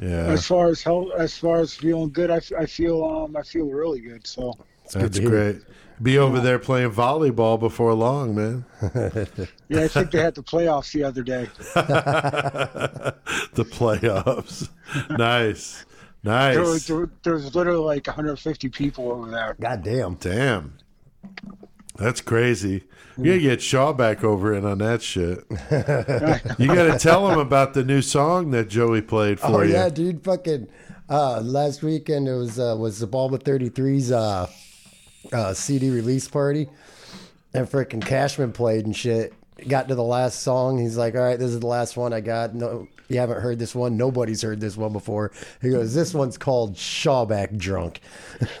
Yeah. 0.00 0.26
as 0.26 0.46
far 0.46 0.68
as 0.68 0.82
health, 0.82 1.08
as 1.18 1.36
far 1.36 1.60
as 1.60 1.74
feeling 1.74 2.10
good, 2.10 2.30
I 2.30 2.40
feel 2.66 3.04
um 3.04 3.36
I 3.36 3.42
feel 3.42 3.66
really 3.66 4.00
good. 4.00 4.26
So 4.26 4.54
That's 4.92 5.16
to 5.16 5.22
hear. 5.22 5.30
great. 5.30 5.62
Be 6.02 6.18
over 6.18 6.40
there 6.40 6.58
playing 6.58 6.90
volleyball 6.90 7.58
before 7.58 7.94
long, 7.94 8.34
man. 8.34 8.64
yeah, 9.68 9.82
I 9.82 9.88
think 9.88 10.10
they 10.10 10.18
had 10.20 10.34
the 10.34 10.42
playoffs 10.42 10.92
the 10.92 11.04
other 11.04 11.22
day. 11.22 11.48
the 11.74 13.64
playoffs. 13.64 14.68
nice. 15.16 15.84
There 16.24 16.60
was, 16.62 16.68
Nice. 16.72 16.86
there, 16.88 17.10
there 17.22 17.34
was 17.34 17.54
literally 17.54 17.84
like 17.84 18.06
150 18.06 18.68
people 18.70 19.12
over 19.12 19.30
there. 19.30 19.56
God 19.60 19.82
damn. 19.84 20.14
Damn. 20.14 20.78
That's 21.96 22.20
crazy. 22.20 22.82
You 23.16 23.24
gotta 23.26 23.38
get 23.40 23.62
Shaw 23.62 23.92
back 23.92 24.24
over 24.24 24.52
in 24.54 24.64
on 24.64 24.78
that 24.78 25.00
shit. 25.02 25.44
you 26.58 26.66
gotta 26.66 26.98
tell 26.98 27.30
him 27.30 27.38
about 27.38 27.74
the 27.74 27.84
new 27.84 28.02
song 28.02 28.50
that 28.50 28.68
Joey 28.68 29.02
played 29.02 29.38
for 29.38 29.46
Oh 29.46 29.62
you. 29.62 29.72
yeah, 29.74 29.88
dude. 29.88 30.24
Fucking 30.24 30.66
uh, 31.08 31.40
last 31.40 31.82
weekend 31.84 32.26
it 32.26 32.34
was 32.34 32.58
uh, 32.58 32.74
was 32.76 32.98
the 32.98 33.06
Bulba 33.06 33.38
33's 33.38 34.10
uh, 34.10 34.48
uh, 35.32 35.54
CD 35.54 35.90
release 35.90 36.26
party, 36.26 36.68
and 37.52 37.68
freaking 37.70 38.04
Cashman 38.04 38.50
played 38.52 38.86
and 38.86 38.96
shit. 38.96 39.32
Got 39.68 39.86
to 39.88 39.94
the 39.94 40.02
last 40.02 40.42
song. 40.42 40.78
He's 40.78 40.96
like, 40.96 41.14
"All 41.14 41.22
right, 41.22 41.38
this 41.38 41.52
is 41.52 41.60
the 41.60 41.68
last 41.68 41.96
one 41.96 42.12
I 42.12 42.20
got. 42.20 42.56
No, 42.56 42.88
you 43.08 43.20
haven't 43.20 43.40
heard 43.40 43.60
this 43.60 43.76
one. 43.76 43.96
Nobody's 43.96 44.42
heard 44.42 44.60
this 44.60 44.76
one 44.76 44.92
before." 44.92 45.30
He 45.62 45.70
goes, 45.70 45.94
"This 45.94 46.12
one's 46.12 46.36
called 46.36 46.74
Shawback 46.74 47.56
Drunk." 47.56 48.00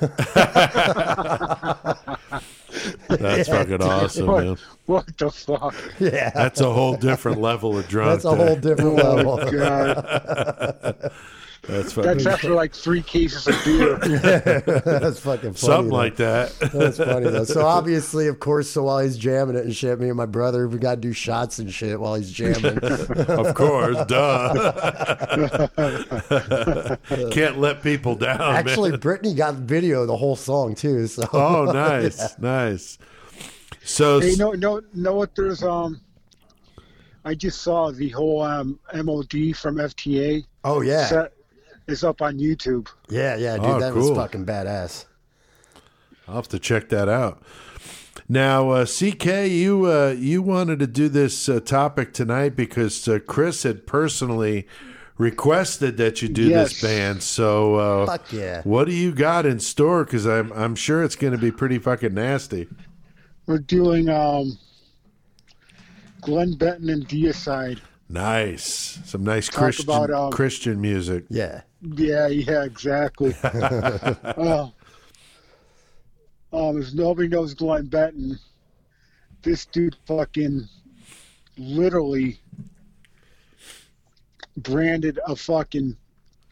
That's 3.08 3.48
fucking 3.48 3.82
awesome, 3.82 4.26
man. 4.26 4.48
What, 4.48 4.58
what 4.86 5.18
the 5.18 5.30
fuck? 5.30 5.74
Yeah, 6.00 6.30
That's 6.30 6.60
a 6.60 6.72
whole 6.72 6.96
different 6.96 7.40
level 7.40 7.78
of 7.78 7.88
drunk. 7.88 8.10
that's 8.12 8.24
a 8.24 8.34
whole 8.34 8.56
different 8.56 9.00
oh 9.00 9.14
level. 9.14 9.38
God, 11.66 11.76
That's 11.76 11.92
fucking 11.94 12.10
that's 12.10 12.26
after 12.26 12.50
like 12.50 12.74
three 12.74 13.02
cases 13.02 13.46
of 13.46 13.64
beer. 13.64 13.96
that's 14.84 15.18
fucking 15.20 15.54
funny. 15.54 15.56
something 15.56 15.88
though. 15.88 15.96
like 15.96 16.16
that. 16.16 16.52
That's 16.72 16.98
funny 16.98 17.30
though. 17.30 17.44
So 17.44 17.66
obviously, 17.66 18.28
of 18.28 18.38
course, 18.38 18.70
so 18.70 18.82
while 18.82 18.98
he's 18.98 19.16
jamming 19.16 19.56
it 19.56 19.64
and 19.64 19.74
shit, 19.74 19.98
me 19.98 20.08
and 20.08 20.16
my 20.16 20.26
brother, 20.26 20.68
we 20.68 20.78
got 20.78 20.96
to 20.96 21.00
do 21.00 21.14
shots 21.14 21.58
and 21.58 21.72
shit 21.72 21.98
while 21.98 22.16
he's 22.16 22.30
jamming. 22.30 22.78
of 23.28 23.54
course, 23.54 23.96
duh. 24.06 24.56
Can't 27.30 27.58
let 27.58 27.82
people 27.82 28.14
down. 28.14 28.38
man. 28.38 28.56
Actually, 28.56 28.96
Brittany 28.98 29.34
got 29.34 29.54
video 29.54 30.02
of 30.02 30.08
the 30.08 30.16
whole 30.16 30.36
song 30.36 30.74
too. 30.74 31.06
So 31.06 31.26
Oh, 31.32 31.64
nice, 31.64 32.38
nice. 32.38 32.98
So, 33.84 34.20
Hey, 34.20 34.34
no, 34.36 34.52
no, 34.52 34.82
know 34.92 35.14
what? 35.14 35.34
There's 35.34 35.62
um, 35.62 36.00
I 37.24 37.34
just 37.34 37.62
saw 37.62 37.90
the 37.90 38.10
whole 38.10 38.42
um 38.42 38.78
MOD 38.94 39.56
from 39.56 39.76
FTA 39.76 40.44
oh 40.64 40.82
yeah, 40.82 41.06
set 41.06 41.33
is 41.86 42.04
up 42.04 42.22
on 42.22 42.38
YouTube. 42.38 42.88
Yeah, 43.08 43.36
yeah, 43.36 43.56
dude, 43.56 43.66
Oh, 43.66 43.80
that 43.80 43.92
cool. 43.92 44.10
was 44.10 44.18
fucking 44.18 44.46
badass. 44.46 45.06
I'll 46.26 46.36
have 46.36 46.48
to 46.48 46.58
check 46.58 46.88
that 46.88 47.08
out. 47.08 47.42
Now, 48.28 48.70
uh, 48.70 48.86
CK, 48.86 49.48
you 49.48 49.84
uh, 49.86 50.14
you 50.16 50.40
wanted 50.40 50.78
to 50.78 50.86
do 50.86 51.08
this 51.08 51.48
uh, 51.48 51.60
topic 51.60 52.14
tonight 52.14 52.56
because 52.56 53.06
uh, 53.06 53.18
Chris 53.26 53.64
had 53.64 53.86
personally 53.86 54.66
requested 55.18 55.96
that 55.98 56.22
you 56.22 56.28
do 56.28 56.48
this 56.48 56.80
band. 56.80 57.22
So, 57.22 57.74
uh, 57.74 58.06
Fuck 58.06 58.32
yeah. 58.32 58.62
what 58.62 58.86
do 58.86 58.92
you 58.94 59.12
got 59.12 59.44
in 59.44 59.60
store? 59.60 60.04
Because 60.04 60.26
I'm 60.26 60.52
I'm 60.52 60.74
sure 60.74 61.02
it's 61.02 61.16
going 61.16 61.32
to 61.32 61.38
be 61.38 61.50
pretty 61.50 61.78
fucking 61.78 62.14
nasty. 62.14 62.66
We're 63.46 63.58
doing 63.58 64.08
um, 64.08 64.56
Glenn 66.22 66.54
Benton 66.56 66.88
and 66.88 67.06
Deicide. 67.06 67.80
Nice, 68.08 69.00
some 69.04 69.24
nice 69.24 69.48
Talk 69.48 69.56
Christian 69.58 69.84
about, 69.90 70.10
um, 70.10 70.30
Christian 70.32 70.80
music. 70.80 71.24
Yeah. 71.28 71.62
Yeah, 71.84 72.28
yeah, 72.28 72.64
exactly. 72.64 73.34
uh, 73.42 74.68
um, 76.52 76.80
if 76.80 76.94
nobody 76.94 77.28
knows 77.28 77.54
Glenn 77.54 77.86
Benton, 77.86 78.38
this 79.42 79.66
dude 79.66 79.96
fucking 80.06 80.66
literally 81.58 82.38
branded 84.56 85.18
a 85.26 85.36
fucking 85.36 85.96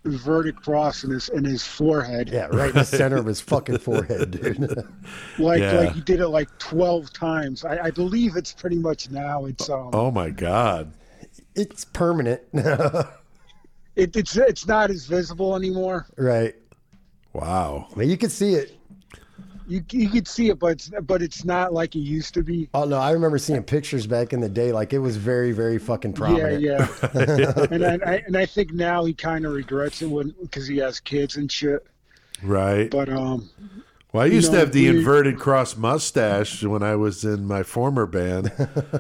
inverted 0.05 0.57
cross 0.57 1.05
in 1.05 1.11
his 1.11 1.29
in 1.29 1.45
his 1.45 1.65
forehead. 1.65 2.29
Yeah, 2.29 2.47
right 2.47 2.71
in 2.71 2.75
the 2.77 2.85
center 2.85 3.17
of 3.17 3.27
his 3.27 3.41
fucking 3.41 3.79
forehead, 3.79 4.33
dude. 4.33 4.85
Like 5.39 5.61
Yeah. 5.61 5.79
like 5.79 5.93
he 5.93 6.01
did 6.03 6.21
it 6.21 6.29
like 6.29 6.49
twelve 6.59 7.13
times. 7.13 7.65
I, 7.65 7.85
I 7.87 7.91
believe 7.91 8.37
it's 8.37 8.53
pretty 8.53 8.77
much 8.77 9.11
now. 9.11 9.47
It's 9.47 9.71
um 9.71 9.91
Oh 9.93 10.11
my 10.11 10.31
God! 10.31 10.93
it's 11.55 11.85
permanent. 11.87 12.43
it, 13.97 14.17
it's 14.17 14.37
it's 14.37 14.67
not 14.67 14.91
as 14.91 15.07
visible 15.07 15.57
anymore. 15.57 16.07
right. 16.17 16.55
Wow. 17.33 17.89
But 17.97 18.07
you 18.07 18.19
can 18.19 18.29
see 18.31 18.55
it. 18.55 18.77
You 19.67 19.83
you 19.91 20.09
could 20.11 20.29
see 20.29 20.51
it, 20.51 20.59
but 20.59 20.73
it's, 20.73 20.91
but 21.03 21.23
it's 21.23 21.45
not 21.45 21.73
like 21.73 21.95
it 21.95 22.01
used 22.01 22.35
to 22.35 22.43
be. 22.43 22.69
Oh 22.75 22.85
no, 22.85 22.99
I 22.99 23.13
remember 23.13 23.39
seeing 23.39 23.63
pictures 23.63 24.07
back 24.07 24.33
in 24.33 24.41
the 24.41 24.49
day. 24.49 24.73
Like 24.73 24.93
it 24.93 24.99
was 24.99 25.17
very, 25.17 25.53
very 25.53 25.79
fucking 25.79 26.13
prominent. 26.13 26.61
Yeah, 26.61 26.89
yeah. 27.15 27.67
and 27.71 27.85
I, 27.85 27.99
I 28.05 28.23
and 28.27 28.37
I 28.37 28.45
think 28.45 28.73
now 28.73 29.05
he 29.05 29.15
kind 29.15 29.47
of 29.47 29.53
regrets 29.53 30.03
it 30.03 30.09
when 30.09 30.35
because 30.43 30.67
he 30.67 30.77
has 30.79 31.01
kids 31.01 31.37
and 31.37 31.51
shit. 31.51 31.87
Right. 32.43 32.91
But 32.91 33.09
um, 33.09 33.49
Well, 34.13 34.25
I 34.25 34.27
used 34.27 34.49
to 34.49 34.53
know, 34.53 34.59
have 34.59 34.73
the 34.73 34.91
we- 34.91 34.99
inverted 34.99 35.39
cross 35.39 35.75
mustache 35.75 36.63
when 36.63 36.83
I 36.83 36.97
was 36.97 37.25
in 37.25 37.47
my 37.47 37.63
former 37.63 38.05
band. 38.05 38.53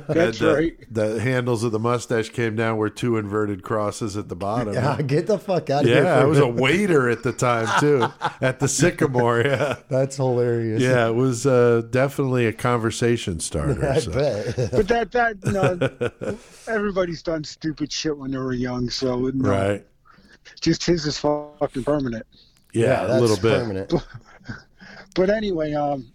that's 0.08 0.40
And, 0.40 0.48
uh, 0.48 0.54
right. 0.54 0.72
The 0.90 1.20
handles 1.20 1.64
of 1.64 1.72
the 1.72 1.78
mustache 1.78 2.30
came 2.30 2.56
down 2.56 2.78
were 2.78 2.88
two 2.88 3.18
inverted 3.18 3.62
crosses 3.62 4.16
at 4.16 4.30
the 4.30 4.34
bottom. 4.36 4.72
Yeah, 4.72 5.02
get 5.06 5.26
the 5.26 5.38
fuck 5.38 5.68
out 5.68 5.82
of 5.82 5.90
here. 5.90 6.02
Yeah, 6.04 6.18
I 6.18 6.24
was 6.24 6.38
a 6.38 6.46
waiter 6.64 7.10
at 7.10 7.22
the 7.22 7.32
time 7.34 7.68
too, 7.78 8.06
at 8.40 8.58
the 8.58 8.68
Sycamore. 8.68 9.42
Yeah, 9.42 9.76
That's 9.90 10.16
hilarious. 10.16 10.80
yeah, 10.80 11.08
it 11.08 11.14
was 11.14 11.44
uh, 11.46 11.82
definitely 11.90 12.46
a 12.46 12.52
conversation 12.54 13.38
starter. 13.38 13.86
I 13.86 13.98
so. 13.98 14.12
bet. 14.12 14.70
But 14.72 14.88
that 14.88 15.12
that 15.12 15.36
you 15.44 15.52
know, 15.52 16.38
everybody's 16.66 17.22
done 17.22 17.44
stupid 17.44 17.92
shit 17.92 18.16
when 18.16 18.30
they 18.30 18.38
were 18.38 18.54
young. 18.54 18.88
So 18.88 19.16
no, 19.34 19.50
Right? 19.50 19.86
just 20.62 20.86
his 20.86 21.04
is 21.04 21.18
fucking 21.18 21.84
permanent. 21.84 22.24
Yeah, 22.72 23.04
that's 23.04 23.18
a 23.18 23.20
little 23.20 23.36
bit. 23.36 23.60
permanent. 23.60 23.92
But 25.14 25.30
anyway, 25.30 25.72
um, 25.74 26.12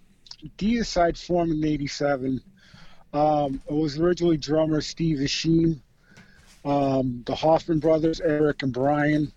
Deicide 0.58 1.18
formed 1.18 1.54
in 1.54 1.66
'87. 1.66 2.42
Um, 3.14 3.62
it 3.68 3.74
was 3.74 4.00
originally 4.00 4.38
drummer 4.38 4.82
Steve 4.82 5.20
Asheim, 5.20 5.80
um, 6.66 7.24
the 7.26 7.36
Hoffman 7.36 7.80
brothers, 7.80 8.20
Eric 8.20 8.64
and 8.64 8.74
Brian, 8.74 9.32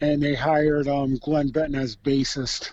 and 0.00 0.22
they 0.22 0.34
hired 0.34 0.88
um, 0.88 1.16
Glenn 1.16 1.48
Benton 1.48 1.74
as 1.74 1.96
bassist 1.96 2.72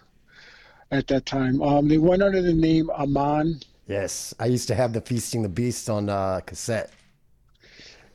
at 0.92 1.08
that 1.08 1.26
time. 1.26 1.62
Um, 1.62 1.88
they 1.88 1.98
went 1.98 2.22
under 2.22 2.42
the 2.42 2.54
name 2.54 2.90
Amon. 2.92 3.60
Yes, 3.88 4.34
I 4.40 4.46
used 4.46 4.68
to 4.70 4.76
have 4.76 4.94
the 4.94 5.02
Feasting 5.02 5.42
the 5.42 5.50
Beast 5.50 5.90
on 5.90 6.10
uh, 6.10 6.42
cassette. 6.46 6.92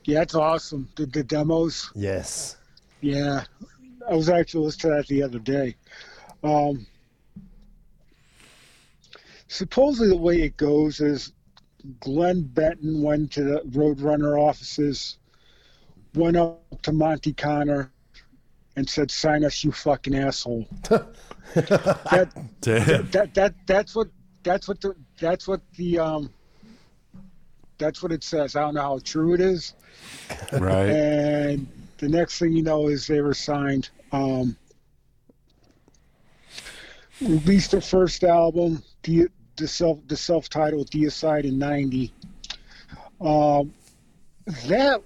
Yeah, 0.04 0.20
that's 0.20 0.34
awesome. 0.34 0.88
The, 0.96 1.04
the 1.04 1.22
demos. 1.22 1.90
Yes. 1.94 2.56
Yeah, 3.02 3.44
I 4.08 4.14
was 4.14 4.30
actually 4.30 4.64
listening 4.64 4.92
to 4.92 4.96
that 4.96 5.06
the 5.08 5.22
other 5.22 5.38
day. 5.38 5.74
Um, 6.42 6.86
supposedly, 9.48 10.08
the 10.08 10.16
way 10.16 10.42
it 10.42 10.56
goes 10.56 11.00
is 11.00 11.32
Glenn 12.00 12.42
Benton 12.42 13.02
went 13.02 13.32
to 13.32 13.42
the 13.42 13.60
Roadrunner 13.70 14.40
offices, 14.40 15.18
went 16.14 16.36
up 16.36 16.62
to 16.82 16.92
Monte 16.92 17.32
Conner, 17.34 17.90
and 18.76 18.88
said, 18.88 19.10
"Sign 19.10 19.44
us, 19.44 19.64
you 19.64 19.72
fucking 19.72 20.14
asshole." 20.14 20.66
that, 21.54 22.30
Damn. 22.60 23.10
that 23.10 23.34
that 23.34 23.54
that's 23.66 23.94
what 23.94 24.08
that's 24.42 24.68
what 24.68 24.80
the 24.80 24.94
that's 25.18 25.48
what 25.48 25.60
the 25.76 25.98
um 25.98 26.30
that's 27.78 28.02
what 28.02 28.12
it 28.12 28.22
says. 28.22 28.56
I 28.56 28.60
don't 28.60 28.74
know 28.74 28.82
how 28.82 28.98
true 29.02 29.34
it 29.34 29.40
is. 29.40 29.74
Right? 30.52 30.90
And 30.90 31.66
the 31.98 32.08
next 32.08 32.38
thing 32.38 32.52
you 32.52 32.62
know 32.62 32.88
is 32.88 33.06
they 33.06 33.20
were 33.20 33.34
signed. 33.34 33.90
Um, 34.12 34.56
released 37.20 37.72
their 37.72 37.80
first 37.80 38.24
album, 38.24 38.82
the 39.02 39.28
the 39.58 39.68
self 39.68 39.98
the 40.06 40.16
self 40.16 40.48
titled 40.48 40.90
Deicide 40.90 41.44
in 41.44 41.58
'90. 41.58 42.12
Um, 43.20 43.72
that 44.66 45.02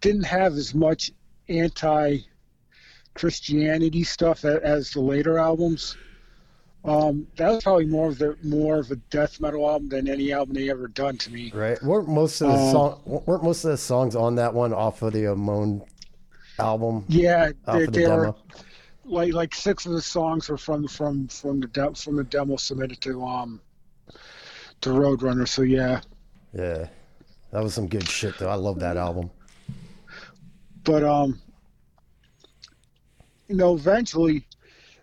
didn't 0.00 0.24
have 0.24 0.54
as 0.54 0.74
much 0.74 1.12
anti 1.48 2.18
Christianity 3.14 4.04
stuff 4.04 4.44
as 4.44 4.90
the 4.90 5.00
later 5.00 5.38
albums. 5.38 5.96
Um, 6.84 7.26
that 7.36 7.48
was 7.48 7.62
probably 7.62 7.86
more 7.86 8.08
of 8.08 8.18
the 8.18 8.36
more 8.42 8.78
of 8.78 8.90
a 8.90 8.96
death 8.96 9.40
metal 9.40 9.68
album 9.68 9.88
than 9.88 10.06
any 10.08 10.32
album 10.32 10.54
they 10.54 10.68
ever 10.68 10.88
done 10.88 11.16
to 11.18 11.32
me. 11.32 11.50
Right. 11.54 11.82
Weren't 11.82 12.08
most 12.08 12.42
of 12.42 12.48
the 12.48 12.54
Um, 12.54 12.72
song 12.72 13.22
weren't 13.26 13.42
most 13.42 13.64
of 13.64 13.70
the 13.70 13.78
songs 13.78 14.14
on 14.14 14.34
that 14.34 14.52
one 14.52 14.74
off 14.74 15.00
of 15.00 15.14
the 15.14 15.28
Amon 15.28 15.82
album? 16.58 17.04
Yeah, 17.08 17.52
they, 17.72 17.86
the 17.86 17.90
they 17.90 18.06
were 18.06 18.34
like 19.06 19.32
like 19.32 19.54
six 19.54 19.86
of 19.86 19.92
the 19.92 20.02
songs 20.02 20.48
were 20.48 20.58
from 20.58 20.86
from 20.86 21.28
from 21.28 21.60
the 21.60 21.68
de- 21.68 21.94
from 21.94 22.16
the 22.16 22.24
demo 22.24 22.56
submitted 22.56 23.00
to 23.02 23.24
um 23.24 23.60
to 24.80 24.90
Roadrunner. 24.90 25.48
So 25.48 25.62
yeah, 25.62 26.00
Yeah. 26.52 26.88
That 27.52 27.62
was 27.62 27.72
some 27.74 27.86
good 27.86 28.08
shit 28.08 28.36
though. 28.38 28.48
I 28.48 28.56
love 28.56 28.80
that 28.80 28.96
album. 28.96 29.30
but 30.82 31.04
um, 31.04 31.40
you 33.48 33.56
know, 33.56 33.74
eventually, 33.74 34.46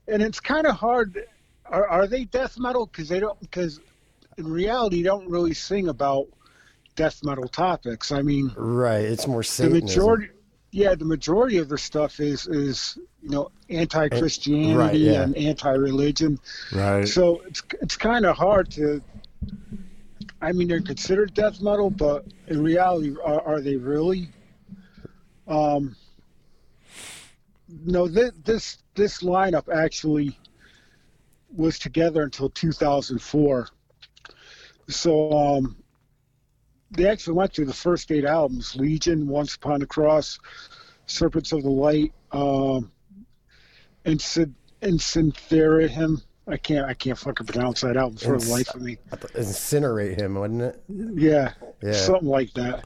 and 0.07 0.21
it's 0.21 0.39
kind 0.39 0.67
of 0.67 0.75
hard. 0.75 1.25
Are, 1.65 1.87
are 1.87 2.07
they 2.07 2.25
death 2.25 2.57
metal? 2.59 2.87
Because 2.87 3.07
they 3.07 3.19
don't. 3.19 3.39
Because 3.39 3.79
in 4.37 4.51
reality, 4.51 4.97
they 4.97 5.07
don't 5.07 5.29
really 5.29 5.53
sing 5.53 5.87
about 5.87 6.27
death 6.95 7.23
metal 7.23 7.47
topics. 7.47 8.11
I 8.11 8.21
mean, 8.21 8.51
Right. 8.57 9.05
It's 9.05 9.27
more 9.27 9.43
the 9.43 9.69
majority. 9.69 10.29
Yeah, 10.71 10.95
the 10.95 11.05
majority 11.05 11.57
of 11.57 11.69
their 11.69 11.77
stuff 11.77 12.19
is 12.19 12.47
is 12.47 12.97
you 13.21 13.29
know 13.29 13.51
anti-Christianity 13.69 14.75
Right, 14.75 14.95
yeah. 14.95 15.21
and 15.21 15.35
anti-religion. 15.37 16.39
Right? 16.73 17.07
So 17.07 17.41
it's 17.45 17.61
it's 17.81 17.97
kind 17.97 18.25
of 18.25 18.35
hard 18.37 18.69
to. 18.71 19.01
I 20.41 20.51
mean, 20.53 20.67
they're 20.67 20.81
considered 20.81 21.33
death 21.33 21.61
metal, 21.61 21.89
but 21.91 22.25
in 22.47 22.63
reality, 22.63 23.15
are, 23.23 23.41
are 23.41 23.61
they 23.61 23.75
really? 23.75 24.29
Um, 25.47 25.95
no, 27.85 28.07
this 28.07 28.31
this 28.43 28.77
this 28.95 29.21
lineup 29.21 29.73
actually 29.73 30.37
was 31.55 31.77
together 31.77 32.23
until 32.23 32.49
2004. 32.49 33.67
So 34.87 35.31
um, 35.31 35.77
they 36.91 37.07
actually 37.07 37.35
went 37.35 37.53
through 37.53 37.65
the 37.65 37.73
first 37.73 38.11
eight 38.11 38.25
albums: 38.25 38.75
Legion, 38.75 39.27
Once 39.27 39.55
Upon 39.55 39.81
a 39.81 39.85
Cross, 39.85 40.39
Serpents 41.05 41.51
of 41.51 41.63
the 41.63 41.69
Light, 41.69 42.13
um, 42.31 42.91
Incid- 44.05 44.53
him. 45.91 46.21
I 46.47 46.57
can't 46.57 46.87
I 46.87 46.93
can't 46.95 47.17
fucking 47.17 47.45
pronounce 47.45 47.81
that 47.81 47.97
album 47.97 48.17
for 48.17 48.37
the 48.37 48.49
life 48.49 48.73
of 48.73 48.81
me. 48.81 48.97
Incinerate 49.11 50.19
him, 50.19 50.35
wouldn't 50.35 50.61
it? 50.61 50.83
Yeah, 50.89 51.53
Yeah. 51.83 51.93
something 51.93 52.27
like 52.27 52.51
that. 52.53 52.85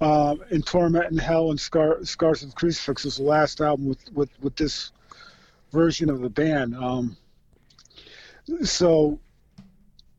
Um, 0.00 0.42
and 0.50 0.64
Torment 0.64 1.10
in 1.10 1.16
Hell 1.18 1.50
and 1.50 1.58
Scar- 1.58 2.04
Scars 2.04 2.42
of 2.42 2.54
Crucifix 2.54 3.04
was 3.04 3.16
the 3.16 3.22
last 3.24 3.60
album 3.60 3.88
with, 3.88 4.12
with, 4.12 4.30
with 4.42 4.54
this 4.56 4.92
version 5.72 6.10
of 6.10 6.20
the 6.20 6.28
band. 6.28 6.76
Um, 6.76 7.16
so, 8.62 9.18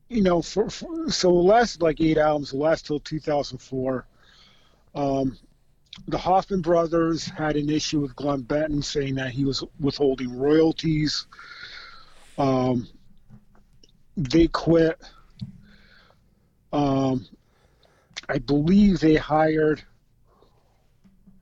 you 0.08 0.22
know, 0.22 0.42
for, 0.42 0.68
for 0.68 1.10
so 1.10 1.30
it 1.30 1.42
lasted 1.42 1.80
like 1.80 2.00
eight 2.00 2.18
albums. 2.18 2.52
It 2.52 2.56
lasted 2.58 2.88
till 2.88 3.00
2004. 3.00 4.04
Um, 4.94 5.38
the 6.06 6.18
Hoffman 6.18 6.62
brothers 6.62 7.26
had 7.26 7.56
an 7.56 7.68
issue 7.68 8.00
with 8.00 8.14
Glenn 8.16 8.42
Benton 8.42 8.82
saying 8.82 9.16
that 9.16 9.30
he 9.30 9.44
was 9.44 9.64
withholding 9.80 10.38
royalties. 10.38 11.26
Um, 12.36 12.88
they 14.16 14.46
quit. 14.48 15.00
Um, 16.72 17.26
I 18.28 18.38
believe 18.38 19.00
they 19.00 19.16
hired 19.16 19.82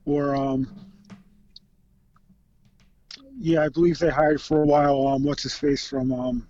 or 0.05 0.35
um 0.35 0.87
yeah, 3.39 3.63
I 3.63 3.69
believe 3.69 3.99
they 3.99 4.09
hired 4.09 4.41
for 4.41 4.63
a 4.63 4.65
while. 4.65 5.07
Um, 5.07 5.23
what's 5.23 5.43
his 5.43 5.53
face 5.53 5.87
from 5.87 6.11
um, 6.11 6.47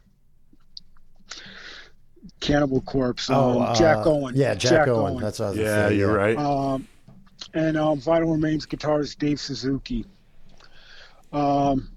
Cannibal 2.39 2.81
Corpse? 2.81 3.29
Um, 3.29 3.35
Oh, 3.35 3.59
uh, 3.59 3.75
Jack 3.75 4.05
Owen. 4.05 4.35
Yeah, 4.37 4.55
Jack, 4.55 4.87
Owen. 4.87 5.17
That's 5.17 5.39
what 5.39 5.47
I 5.47 5.49
was 5.49 5.57
Yeah, 5.59 5.89
say, 5.89 5.95
you're 5.95 6.15
right. 6.15 6.37
Um, 6.37 6.87
and 7.53 7.77
um, 7.77 7.99
Vital 7.99 8.31
Remains 8.31 8.65
guitarist 8.65 9.17
Dave 9.19 9.39
Suzuki. 9.39 10.05
Um, 11.31 11.89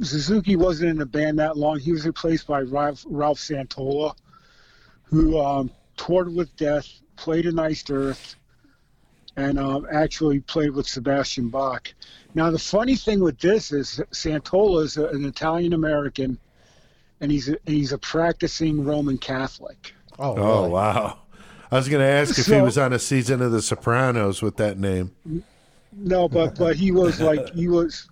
Suzuki 0.00 0.56
wasn't 0.56 0.90
in 0.90 0.98
the 0.98 1.06
band 1.06 1.38
that 1.38 1.56
long. 1.56 1.78
He 1.78 1.92
was 1.92 2.04
replaced 2.06 2.46
by 2.46 2.60
Ralph, 2.60 3.04
Ralph 3.08 3.38
Santolla, 3.38 4.14
who 5.04 5.38
um, 5.40 5.70
toured 5.96 6.34
with 6.34 6.54
Death, 6.56 6.86
played 7.16 7.46
in 7.46 7.58
Iced 7.58 7.90
Earth, 7.90 8.36
and 9.36 9.58
um, 9.58 9.86
actually 9.90 10.40
played 10.40 10.70
with 10.70 10.86
Sebastian 10.86 11.48
Bach. 11.48 11.92
Now, 12.34 12.50
the 12.50 12.58
funny 12.58 12.96
thing 12.96 13.20
with 13.20 13.38
this 13.38 13.72
is 13.72 14.00
Santolla 14.10 14.84
is 14.84 14.96
an 14.98 15.24
Italian 15.24 15.72
American, 15.72 16.38
and 17.20 17.32
he's 17.32 17.48
a, 17.48 17.56
he's 17.64 17.92
a 17.92 17.98
practicing 17.98 18.84
Roman 18.84 19.16
Catholic. 19.16 19.94
Oh, 20.18 20.34
Oh 20.36 20.58
really? 20.60 20.70
wow! 20.70 21.18
I 21.70 21.76
was 21.76 21.88
going 21.88 22.00
to 22.00 22.06
ask 22.10 22.38
if 22.38 22.46
he 22.46 22.60
was 22.60 22.78
on 22.78 22.92
a 22.92 22.98
season 22.98 23.42
of 23.42 23.52
The 23.52 23.60
Sopranos 23.62 24.40
with 24.42 24.56
that 24.56 24.78
name. 24.78 25.12
No, 25.92 26.28
but 26.28 26.58
but 26.58 26.76
he 26.76 26.92
was 26.92 27.20
like 27.20 27.50
he 27.54 27.68
was. 27.68 28.08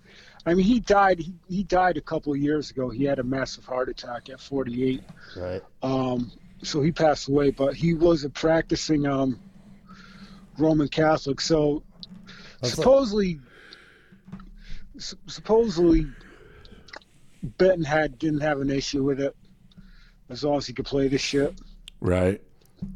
I 0.47 0.53
mean, 0.53 0.65
he 0.65 0.79
died. 0.79 1.19
He, 1.19 1.33
he 1.47 1.63
died 1.63 1.97
a 1.97 2.01
couple 2.01 2.31
of 2.33 2.39
years 2.39 2.69
ago. 2.69 2.89
He 2.89 3.03
had 3.03 3.17
a 3.19 3.23
massive 3.23 3.65
heart 3.65 3.89
attack 3.89 4.29
at 4.29 4.39
48. 4.39 5.01
Right. 5.37 5.61
Um, 5.81 6.31
so 6.61 6.81
he 6.81 6.91
passed 6.91 7.27
away. 7.29 7.49
But 7.51 7.75
he 7.75 7.93
was 7.95 8.23
a 8.25 8.29
practicing 8.29 9.07
um, 9.07 9.39
Roman 10.57 10.87
Catholic. 10.87 11.41
So 11.41 11.83
That's 12.61 12.77
like- 12.77 12.85
supposedly, 12.85 13.39
s- 14.97 15.15
supposedly, 15.27 16.05
Benton 17.57 17.83
had 17.83 18.17
didn't 18.19 18.41
have 18.41 18.59
an 18.61 18.69
issue 18.69 19.03
with 19.03 19.19
it 19.19 19.35
as 20.29 20.43
long 20.43 20.57
as 20.57 20.67
he 20.67 20.73
could 20.73 20.85
play 20.85 21.07
the 21.07 21.17
shit. 21.17 21.59
Right? 22.01 22.41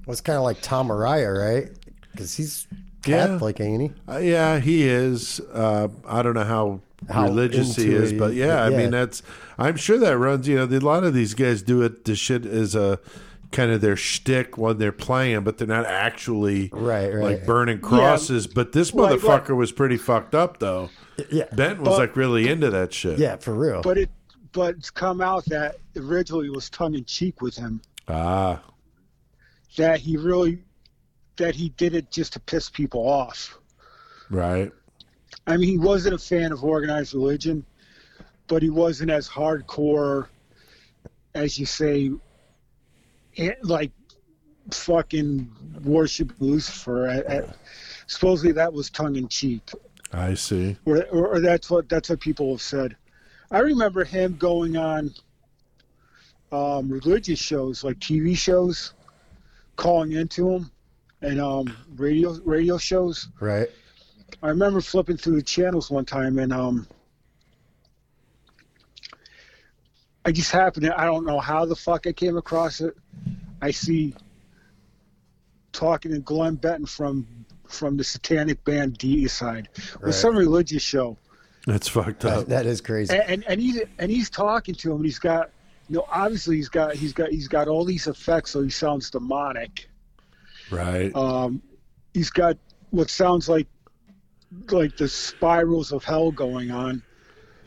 Well, 0.05 0.11
it's 0.13 0.21
kind 0.21 0.37
of 0.37 0.43
like 0.43 0.61
Tom 0.61 0.89
Araya, 0.89 1.35
right? 1.37 1.69
Because 2.11 2.35
he's 2.35 2.67
Yeah. 3.05 3.27
Catholic, 3.27 3.59
ain't 3.59 3.81
he? 3.81 4.11
Uh, 4.11 4.17
yeah, 4.17 4.59
he 4.59 4.83
is. 4.87 5.39
Uh, 5.53 5.87
I 6.07 6.21
don't 6.21 6.33
know 6.33 6.43
how, 6.43 6.81
How 7.09 7.23
religious 7.23 7.75
he 7.75 7.91
is, 7.93 8.11
it 8.11 8.19
but 8.19 8.33
he- 8.33 8.39
yeah, 8.41 8.63
I 8.63 8.69
mean 8.69 8.91
that's. 8.91 9.23
I'm 9.57 9.75
sure 9.77 9.97
that 9.99 10.17
runs. 10.17 10.47
You 10.47 10.55
know, 10.57 10.65
a 10.65 10.79
lot 10.79 11.03
of 11.03 11.13
these 11.13 11.33
guys 11.33 11.61
do 11.61 11.81
it. 11.81 12.05
The 12.05 12.15
shit 12.15 12.45
is 12.45 12.75
a 12.75 12.99
kind 13.51 13.71
of 13.71 13.81
their 13.81 13.95
shtick 13.95 14.57
when 14.57 14.77
they're 14.77 14.91
playing, 14.91 15.43
but 15.43 15.57
they're 15.57 15.67
not 15.67 15.85
actually 15.85 16.69
Right, 16.71 17.11
right. 17.13 17.23
like 17.23 17.45
burning 17.45 17.79
crosses. 17.79 18.45
But 18.47 18.73
this 18.73 18.93
Right, 18.93 19.17
motherfucker 19.19 19.55
was 19.55 19.71
pretty 19.71 19.97
fucked 19.97 20.35
up 20.35 20.59
though. 20.59 20.89
Yeah. 21.31 21.45
Benton 21.53 21.79
was 21.83 21.93
But- 21.95 21.99
like 21.99 22.15
really 22.15 22.47
into 22.47 22.69
that 22.69 22.93
shit. 22.93 23.17
Yeah, 23.17 23.37
for 23.37 23.53
real. 23.53 23.81
But 23.81 23.97
it 23.97 24.09
but 24.51 24.75
it's 24.75 24.89
come 24.89 25.21
out 25.21 25.45
that 25.45 25.77
originally 25.95 26.47
it 26.47 26.53
was 26.53 26.69
tongue 26.69 26.95
in 26.95 27.05
cheek 27.05 27.41
with 27.41 27.55
him. 27.55 27.81
Ah, 28.07 28.59
that 29.77 29.99
he 29.99 30.17
really 30.17 30.63
that 31.37 31.55
he 31.55 31.69
did 31.69 31.95
it 31.95 32.11
just 32.11 32.33
to 32.33 32.39
piss 32.39 32.69
people 32.69 33.07
off. 33.07 33.57
right. 34.29 34.71
I 35.47 35.57
mean, 35.57 35.69
he 35.69 35.77
wasn't 35.77 36.15
a 36.15 36.17
fan 36.17 36.51
of 36.51 36.63
organized 36.63 37.13
religion, 37.13 37.65
but 38.47 38.61
he 38.61 38.69
wasn't 38.69 39.09
as 39.09 39.27
hardcore 39.29 40.27
as 41.33 41.57
you 41.57 41.65
say, 41.65 42.11
eh, 43.37 43.53
like 43.63 43.91
fucking 44.71 45.49
worship 45.83 46.33
Lucifer. 46.39 47.53
Supposedly 48.07 48.53
that 48.53 48.73
was 48.73 48.89
tongue 48.89 49.15
in 49.15 49.27
cheek, 49.27 49.69
I 50.11 50.33
see. 50.33 50.77
or, 50.85 51.03
or, 51.05 51.27
or 51.35 51.39
that's 51.39 51.69
what 51.69 51.87
that's 51.89 52.09
what 52.09 52.19
people 52.19 52.51
have 52.51 52.61
said. 52.61 52.95
I 53.51 53.59
remember 53.59 54.03
him 54.03 54.35
going 54.37 54.77
on 54.77 55.13
um, 56.51 56.89
religious 56.89 57.39
shows, 57.39 57.83
like 57.83 57.99
TV 57.99 58.35
shows, 58.35 58.93
calling 59.79 60.11
into 60.11 60.43
them 60.51 60.71
and 61.21 61.39
um, 61.41 61.75
radio 61.95 62.33
radio 62.43 62.77
shows. 62.77 63.29
right. 63.39 63.69
I 64.43 64.49
remember 64.49 64.79
flipping 64.79 65.17
through 65.17 65.37
the 65.37 65.41
channels 65.41 65.89
one 65.89 66.05
time 66.05 66.37
and 66.37 66.53
um 66.53 66.87
I 70.25 70.31
just 70.31 70.51
happened 70.51 70.85
to 70.85 70.99
I 70.99 71.05
don't 71.05 71.25
know 71.25 71.39
how 71.39 71.65
the 71.65 71.75
fuck 71.75 72.05
I 72.07 72.11
came 72.11 72.37
across 72.37 72.81
it. 72.81 72.95
I 73.61 73.71
see 73.71 74.13
talking 75.71 76.11
to 76.11 76.19
Glenn 76.19 76.55
Benton 76.55 76.85
from 76.85 77.25
from 77.67 77.97
the 77.97 78.03
satanic 78.03 78.63
band 78.65 78.97
Deicide. 78.99 79.65
It 79.75 80.01
was 80.01 80.01
Right. 80.01 80.13
some 80.13 80.35
religious 80.37 80.81
show. 80.83 81.17
That's 81.65 81.87
fucked 81.87 82.25
up. 82.25 82.47
That, 82.47 82.49
that 82.49 82.65
is 82.65 82.81
crazy. 82.81 83.13
And, 83.13 83.23
and 83.29 83.43
and 83.47 83.61
he's 83.61 83.81
and 83.97 84.11
he's 84.11 84.29
talking 84.29 84.75
to 84.75 84.91
him 84.91 84.97
and 84.97 85.05
he's 85.05 85.19
got 85.19 85.49
you 85.89 85.95
know 85.97 86.05
obviously 86.11 86.55
he's 86.57 86.69
got 86.69 86.95
he's 86.95 87.13
got 87.13 87.29
he's 87.29 87.47
got 87.47 87.67
all 87.67 87.83
these 87.83 88.07
effects 88.07 88.51
so 88.51 88.61
he 88.61 88.69
sounds 88.69 89.09
demonic. 89.09 89.89
Right. 90.71 91.13
um, 91.15 91.61
he's 92.13 92.29
got 92.29 92.57
what 92.91 93.09
sounds 93.09 93.49
like 93.49 93.67
like 94.71 94.97
the 94.97 95.07
spirals 95.07 95.91
of 95.91 96.03
hell 96.03 96.31
going 96.31 96.71
on. 96.71 97.01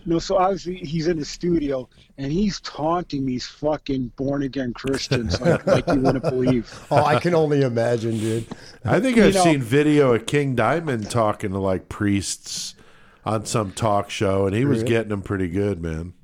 You 0.04 0.14
know, 0.14 0.18
so 0.18 0.36
obviously 0.36 0.76
he's 0.78 1.06
in 1.06 1.16
the 1.16 1.24
studio 1.24 1.88
and 2.18 2.32
he's 2.32 2.60
taunting 2.60 3.24
these 3.24 3.46
fucking 3.46 4.08
born 4.16 4.42
again 4.42 4.72
Christians 4.74 5.40
like, 5.40 5.64
like 5.68 5.86
you 5.86 6.00
wouldn't 6.00 6.24
believe. 6.24 6.72
oh, 6.90 7.04
I 7.04 7.20
can 7.20 7.34
only 7.36 7.62
imagine, 7.62 8.18
dude. 8.18 8.46
I 8.84 8.98
think 8.98 9.16
You 9.16 9.26
I've 9.26 9.34
know- 9.34 9.44
seen 9.44 9.62
video 9.62 10.12
of 10.14 10.26
King 10.26 10.56
Diamond 10.56 11.08
talking 11.08 11.52
to 11.52 11.58
like 11.60 11.88
priests 11.88 12.74
on 13.24 13.46
some 13.46 13.70
talk 13.70 14.10
show, 14.10 14.46
and 14.46 14.56
he 14.56 14.64
was 14.64 14.78
Really? 14.78 14.88
getting 14.88 15.10
them 15.10 15.22
pretty 15.22 15.48
good, 15.48 15.80
man. 15.80 16.14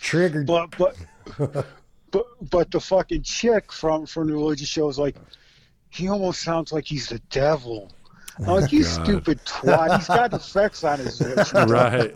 Triggered. 0.00 0.46
But 0.46 0.74
but 0.78 0.96
but 2.10 2.26
but 2.50 2.70
the 2.70 2.80
fucking 2.80 3.22
chick 3.22 3.72
from 3.72 4.06
from 4.06 4.28
the 4.28 4.34
religious 4.34 4.68
show 4.68 4.88
is 4.88 4.98
like, 4.98 5.16
he 5.90 6.08
almost 6.08 6.42
sounds 6.42 6.72
like 6.72 6.84
he's 6.86 7.08
the 7.08 7.18
devil. 7.30 7.92
I'm 8.38 8.46
like, 8.60 8.72
you 8.72 8.84
God. 8.84 9.04
stupid 9.04 9.44
twat. 9.44 9.96
He's 9.96 10.06
got 10.06 10.32
effects 10.32 10.84
on 10.84 11.00
his 11.00 11.20
you 11.20 11.34
Right. 11.64 12.14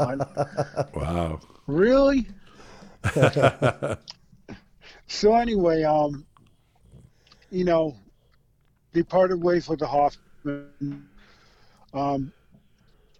Wow. 0.94 1.40
Really? 1.66 2.28
so 5.08 5.34
anyway, 5.34 5.82
um, 5.82 6.24
you 7.50 7.64
know, 7.64 7.96
they 8.92 9.02
parted 9.02 9.42
ways 9.42 9.68
with 9.68 9.80
the 9.80 9.86
Hoffman. 9.86 11.08
Um, 11.92 12.32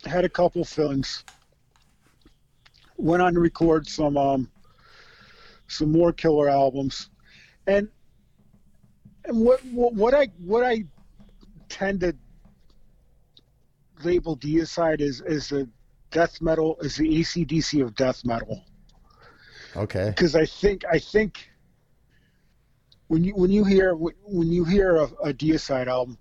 had 0.04 0.24
a 0.24 0.28
couple 0.28 0.64
fillings. 0.64 1.24
Went 2.96 3.22
on 3.22 3.34
to 3.34 3.40
record 3.40 3.88
some 3.88 4.16
um, 4.16 4.48
some 5.72 5.90
more 5.90 6.12
killer 6.12 6.48
albums, 6.48 7.10
and 7.66 7.88
and 9.24 9.38
what 9.40 9.64
what, 9.66 9.94
what 9.94 10.14
I 10.14 10.26
what 10.38 10.64
I 10.64 10.84
tend 11.68 12.00
to 12.00 12.14
label 14.04 14.36
Deicide 14.36 15.00
is 15.00 15.20
is 15.22 15.48
the 15.48 15.68
death 16.10 16.40
metal 16.40 16.76
is 16.80 16.96
the 16.96 17.08
ACDC 17.20 17.82
of 17.82 17.94
death 17.94 18.24
metal 18.24 18.64
Okay. 19.76 20.10
because 20.10 20.36
I 20.36 20.44
think 20.44 20.84
I 20.90 20.98
think 20.98 21.48
when 23.08 23.24
you 23.24 23.34
when 23.34 23.50
you 23.50 23.64
hear 23.64 23.94
when 23.94 24.48
you 24.52 24.64
hear 24.64 24.96
a, 24.96 25.04
a 25.24 25.32
Deicide 25.32 25.86
album, 25.86 26.18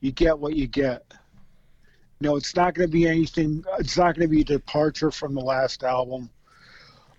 you 0.00 0.12
get 0.12 0.38
what 0.38 0.54
you 0.54 0.66
get. 0.66 1.02
No, 2.20 2.36
it's 2.36 2.56
not 2.56 2.74
going 2.74 2.88
to 2.88 2.92
be 2.92 3.06
anything. 3.06 3.62
It's 3.78 3.98
not 3.98 4.14
going 4.14 4.28
to 4.28 4.34
be 4.34 4.40
a 4.40 4.44
departure 4.44 5.10
from 5.10 5.34
the 5.34 5.40
last 5.42 5.84
album. 5.84 6.30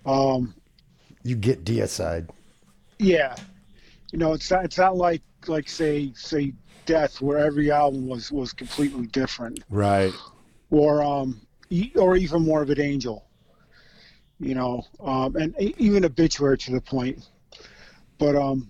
Um, 0.05 0.55
You 1.27 1.35
get 1.35 1.65
deicide. 1.65 2.29
yeah, 2.99 3.35
you 4.13 4.17
know, 4.17 4.31
it's 4.31 4.49
not. 4.49 4.63
It's 4.63 4.77
not 4.77 4.95
like 4.95 5.21
like 5.47 5.67
say 5.67 6.13
say 6.15 6.53
Death, 6.85 7.21
where 7.21 7.37
every 7.37 7.69
album 7.69 8.07
was 8.07 8.31
was 8.31 8.53
completely 8.53 9.07
different. 9.07 9.59
Right. 9.69 10.13
or 10.69 11.03
um, 11.03 11.41
or 11.95 12.15
even 12.15 12.43
Morbid 12.43 12.79
Angel, 12.79 13.25
you 14.39 14.55
know, 14.55 14.85
um, 15.01 15.35
and 15.35 15.53
even 15.59 16.05
Obituary 16.05 16.57
to 16.59 16.71
the 16.71 16.79
point. 16.81 17.29
But 18.17 18.37
um, 18.37 18.69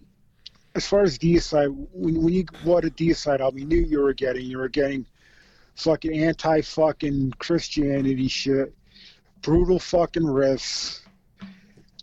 as 0.73 0.88
far 0.88 1.03
as 1.03 1.19
Deicide, 1.19 1.69
when 1.93 2.23
when 2.23 2.34
you 2.34 2.45
bought 2.65 2.85
a 2.85 2.89
Deicide 2.89 3.39
album, 3.39 3.59
you 3.59 3.65
knew 3.65 3.81
you 3.81 3.99
were 3.99 4.13
getting 4.13 4.47
you 4.47 4.57
were 4.57 4.69
getting 4.69 5.05
fucking 5.75 6.17
anti 6.17 6.61
fucking 6.61 7.34
Christianity 7.38 8.27
shit, 8.27 8.73
brutal 9.43 9.77
fucking 9.77 10.23
riffs, 10.23 11.01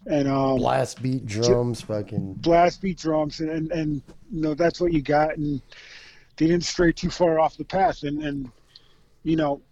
and 0.06 0.28
um, 0.28 0.56
Blast 0.56 1.02
beat 1.02 1.26
drums, 1.26 1.80
fucking. 1.80 2.34
blast 2.34 2.82
beat 2.82 2.98
drums 2.98 3.40
and, 3.40 3.50
and 3.50 3.72
and 3.72 4.02
you 4.30 4.40
know 4.42 4.54
that's 4.54 4.80
what 4.80 4.92
you 4.92 5.00
got 5.02 5.36
and 5.36 5.60
they 6.36 6.46
didn't 6.46 6.64
stray 6.64 6.92
too 6.92 7.10
far 7.10 7.38
off 7.38 7.56
the 7.56 7.64
path 7.64 8.02
and 8.02 8.22
and 8.22 8.50
you 9.22 9.36
know 9.36 9.62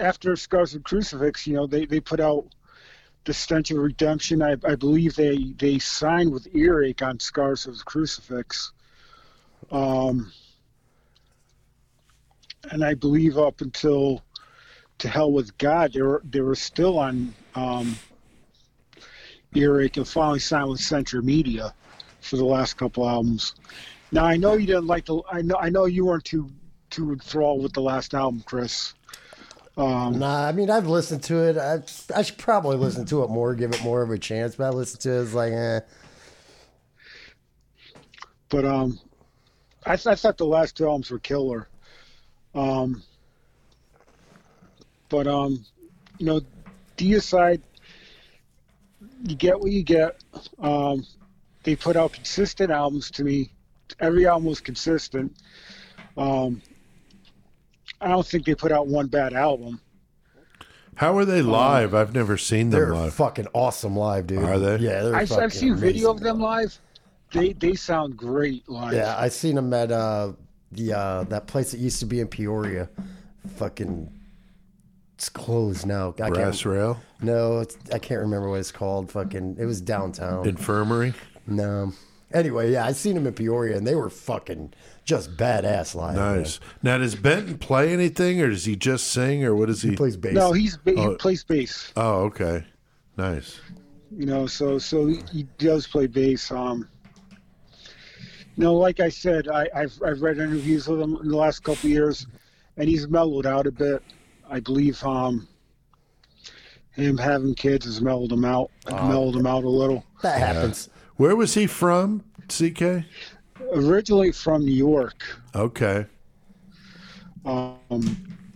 after 0.00 0.34
scars 0.36 0.74
of 0.74 0.82
crucifix 0.82 1.46
you 1.46 1.54
know 1.54 1.66
they 1.66 1.86
they 1.86 2.00
put 2.00 2.20
out 2.20 2.44
the 3.24 3.32
stench 3.32 3.70
of 3.70 3.78
redemption 3.78 4.42
i, 4.42 4.52
I 4.64 4.74
believe 4.74 5.14
they 5.14 5.54
they 5.58 5.78
signed 5.78 6.32
with 6.32 6.48
earache 6.54 7.02
on 7.02 7.20
scars 7.20 7.66
of 7.66 7.84
crucifix 7.84 8.72
um 9.70 10.32
and 12.70 12.84
i 12.84 12.94
believe 12.94 13.38
up 13.38 13.60
until 13.60 14.22
to 14.98 15.08
hell 15.08 15.30
with 15.32 15.56
God, 15.58 15.92
they 15.92 16.02
were 16.02 16.22
they 16.28 16.40
were 16.40 16.54
still 16.54 16.98
on 16.98 17.34
um, 17.54 17.96
Earache 19.54 19.96
and 19.96 20.08
finally 20.08 20.38
signed 20.38 20.68
with 20.68 20.80
Century 20.80 21.22
Media 21.22 21.72
for 22.20 22.36
the 22.36 22.44
last 22.44 22.74
couple 22.74 23.08
albums. 23.08 23.54
Now 24.12 24.24
I 24.24 24.36
know 24.36 24.54
you 24.54 24.66
didn't 24.66 24.86
like 24.86 25.06
the 25.06 25.20
I 25.30 25.42
know 25.42 25.56
I 25.58 25.68
know 25.70 25.86
you 25.86 26.06
weren't 26.06 26.24
too 26.24 26.50
too 26.90 27.12
enthralled 27.12 27.62
with 27.62 27.72
the 27.72 27.80
last 27.82 28.14
album, 28.14 28.42
Chris. 28.46 28.94
Um, 29.76 30.18
Nah, 30.18 30.46
I 30.46 30.52
mean 30.52 30.70
I've 30.70 30.86
listened 30.86 31.22
to 31.24 31.36
it. 31.48 31.56
I 31.56 31.82
I 32.14 32.22
should 32.22 32.38
probably 32.38 32.76
listen 32.76 33.04
to 33.06 33.22
it 33.24 33.30
more, 33.30 33.54
give 33.54 33.72
it 33.72 33.82
more 33.82 34.02
of 34.02 34.10
a 34.10 34.18
chance. 34.18 34.56
But 34.56 34.64
I 34.64 34.70
listened 34.70 35.00
to 35.02 35.18
it, 35.18 35.22
it's 35.22 35.34
like, 35.34 35.52
eh. 35.52 35.80
but 38.48 38.64
um, 38.64 38.98
I, 39.84 39.96
th- 39.96 40.06
I 40.06 40.14
thought 40.14 40.38
the 40.38 40.46
last 40.46 40.76
two 40.76 40.86
albums 40.86 41.10
were 41.10 41.18
killer. 41.18 41.68
Um, 42.54 43.02
but 45.08 45.26
um, 45.26 45.64
you 46.18 46.26
know, 46.26 46.40
Deicide, 46.96 47.60
you 49.22 49.34
get 49.34 49.58
what 49.58 49.70
you 49.70 49.82
get. 49.82 50.22
Um, 50.58 51.06
they 51.62 51.76
put 51.76 51.96
out 51.96 52.12
consistent 52.12 52.70
albums 52.70 53.10
to 53.12 53.24
me. 53.24 53.50
Every 54.00 54.26
album 54.26 54.46
was 54.46 54.60
consistent. 54.60 55.36
Um, 56.16 56.62
I 58.00 58.08
don't 58.08 58.26
think 58.26 58.44
they 58.44 58.54
put 58.54 58.72
out 58.72 58.86
one 58.86 59.06
bad 59.06 59.32
album. 59.32 59.80
How 60.96 61.16
are 61.18 61.24
they 61.24 61.42
live? 61.42 61.94
I've 61.94 62.14
never 62.14 62.38
seen 62.38 62.70
them 62.70 62.80
live. 62.80 62.88
They're 62.88 62.96
live. 62.96 63.14
fucking 63.14 63.48
awesome 63.52 63.96
live, 63.96 64.26
dude. 64.26 64.42
Are 64.42 64.58
they? 64.58 64.76
Yeah, 64.78 65.02
they're 65.02 65.14
I've, 65.14 65.28
fucking 65.28 65.44
I've 65.44 65.52
seen 65.52 65.76
video 65.76 66.10
of 66.10 66.20
them 66.20 66.40
live. 66.40 66.78
They 67.32 67.52
they 67.52 67.74
sound 67.74 68.16
great 68.16 68.66
live. 68.68 68.94
Yeah, 68.94 69.14
I 69.18 69.28
seen 69.28 69.56
them 69.56 69.72
at 69.74 69.92
uh 69.92 70.32
the 70.72 70.94
uh 70.94 71.24
that 71.24 71.46
place 71.46 71.72
that 71.72 71.78
used 71.80 72.00
to 72.00 72.06
be 72.06 72.20
in 72.20 72.28
Peoria. 72.28 72.88
Fucking 73.56 74.10
it's 75.16 75.28
closed 75.28 75.84
now. 75.86 76.14
I 76.20 76.28
Brass 76.30 76.62
can't, 76.62 76.66
rail, 76.66 77.00
no, 77.20 77.58
it's, 77.60 77.76
I 77.92 77.98
can't 77.98 78.20
remember 78.20 78.48
what 78.50 78.60
it's 78.60 78.70
called. 78.72 79.10
Fucking, 79.10 79.56
it 79.58 79.64
was 79.64 79.80
downtown. 79.80 80.46
infirmary. 80.48 81.14
no. 81.46 81.92
Anyway, 82.34 82.72
yeah, 82.72 82.84
I 82.84 82.90
seen 82.92 83.14
them 83.14 83.26
in 83.28 83.32
Peoria, 83.34 83.76
and 83.76 83.86
they 83.86 83.94
were 83.94 84.10
fucking 84.10 84.74
just 85.04 85.36
badass 85.36 85.94
live. 85.94 86.16
man. 86.16 86.38
Nice. 86.38 86.58
Now, 86.82 86.98
does 86.98 87.14
Benton 87.14 87.56
play 87.56 87.92
anything, 87.92 88.42
or 88.42 88.48
does 88.50 88.64
he 88.64 88.74
just 88.74 89.06
sing, 89.08 89.44
or 89.44 89.54
what 89.54 89.66
does 89.66 89.80
he? 89.82 89.90
He 89.90 89.96
plays 89.96 90.16
bass. 90.16 90.34
No, 90.34 90.52
he's 90.52 90.76
he 90.84 90.96
Oh. 90.96 91.14
plays 91.14 91.44
bass. 91.44 91.92
oh, 91.96 92.24
okay. 92.24 92.64
Nice. 93.16 93.60
you 94.14 94.26
know 94.26 94.46
so 94.46 94.76
so 94.78 95.06
he- 95.06 95.22
he 95.32 95.42
does 95.58 95.86
play 95.86 96.06
bass 96.06 96.50
um 96.52 96.88
you 98.54 98.62
know 98.64 98.74
like 98.74 99.00
i 99.00 99.08
said 99.08 99.48
I, 99.48 99.68
i've 99.74 99.98
i've 100.06 100.22
read 100.22 100.38
interviews 100.38 100.86
with 100.86 101.00
him 101.00 101.16
in 101.16 101.28
the 101.28 101.36
last 101.36 101.60
couple 101.64 101.86
of 101.88 101.90
years 101.90 102.26
and 102.76 102.88
he's 102.88 103.08
mellowed 103.08 103.46
out 103.46 103.66
a 103.66 103.72
bit 103.72 104.02
i 104.50 104.60
believe 104.60 105.02
um 105.04 105.46
him 106.92 107.18
having 107.18 107.54
kids 107.54 107.84
has 107.84 108.00
mellowed 108.00 108.32
him 108.32 108.44
out 108.44 108.70
mellowed 108.90 109.34
him 109.36 109.46
out 109.46 109.64
a 109.64 109.68
little 109.68 110.04
that 110.22 110.38
happens. 110.38 110.88
Where 111.16 111.34
was 111.36 111.54
he 111.54 111.66
from? 111.66 112.24
CK. 112.48 113.04
originally 113.72 114.32
from 114.32 114.64
new 114.64 114.72
york 114.72 115.24
Okay. 115.54 116.06
um 117.44 117.78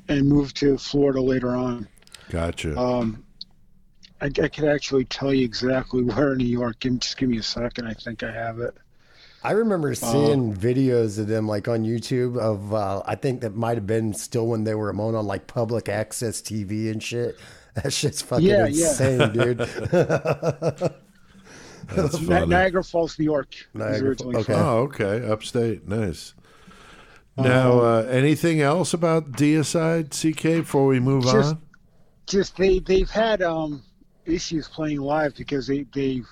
and 0.08 0.28
moved 0.28 0.56
to 0.56 0.76
florida 0.78 1.20
later 1.20 1.50
on 1.50 1.86
Gotcha. 2.30 2.78
um 2.78 3.24
I, 4.22 4.26
I 4.26 4.48
could 4.48 4.64
actually 4.66 5.06
tell 5.06 5.32
you 5.32 5.44
exactly 5.44 6.02
where 6.10 6.32
in 6.32 6.38
New 6.38 6.44
York. 6.44 6.78
Give, 6.80 6.98
just 6.98 7.16
give 7.16 7.30
me 7.30 7.38
a 7.38 7.42
second. 7.42 7.86
I 7.86 7.94
think 7.94 8.22
I 8.22 8.30
have 8.30 8.58
it. 8.60 8.74
I 9.42 9.52
remember 9.52 9.94
seeing 9.94 10.54
videos 10.54 11.18
of 11.18 11.26
them 11.26 11.46
like 11.48 11.66
on 11.66 11.84
YouTube 11.84 12.36
of 12.38 12.74
uh, 12.74 13.02
I 13.06 13.14
think 13.14 13.40
that 13.40 13.54
might 13.54 13.76
have 13.76 13.86
been 13.86 14.12
still 14.12 14.46
when 14.46 14.64
they 14.64 14.74
were 14.74 14.90
on 14.90 15.14
on 15.14 15.26
like 15.26 15.46
public 15.46 15.88
access 15.88 16.40
TV 16.42 16.90
and 16.90 17.02
shit. 17.02 17.38
That 17.74 17.92
shit's 17.92 18.20
fucking 18.20 18.44
Yeah, 18.44 18.66
yeah. 18.66 18.88
insane, 18.88 19.32
dude. 19.32 19.58
That's 21.86 22.20
Ni- 22.20 22.46
Niagara 22.46 22.82
Falls, 22.82 23.16
New 23.16 23.24
York. 23.24 23.54
Niagara 23.74 24.16
Falls, 24.16 24.32
from. 24.32 24.54
okay. 24.54 24.54
Oh, 24.54 24.78
okay. 24.78 25.24
Upstate. 25.30 25.86
Nice. 25.86 26.34
Now, 27.36 27.78
uh, 27.80 28.06
anything 28.10 28.60
else 28.60 28.92
about 28.92 29.30
Deicide, 29.32 30.10
CK, 30.10 30.42
before 30.64 30.86
we 30.86 30.98
move 30.98 31.22
Just- 31.22 31.54
on? 31.54 31.62
Just 32.26 32.56
they 32.56 32.80
they've 32.80 33.08
had 33.10 33.40
um 33.40 33.82
issues 34.26 34.68
playing 34.68 35.00
live 35.00 35.34
because 35.36 35.66
they 35.68 35.84
they've 35.94 36.26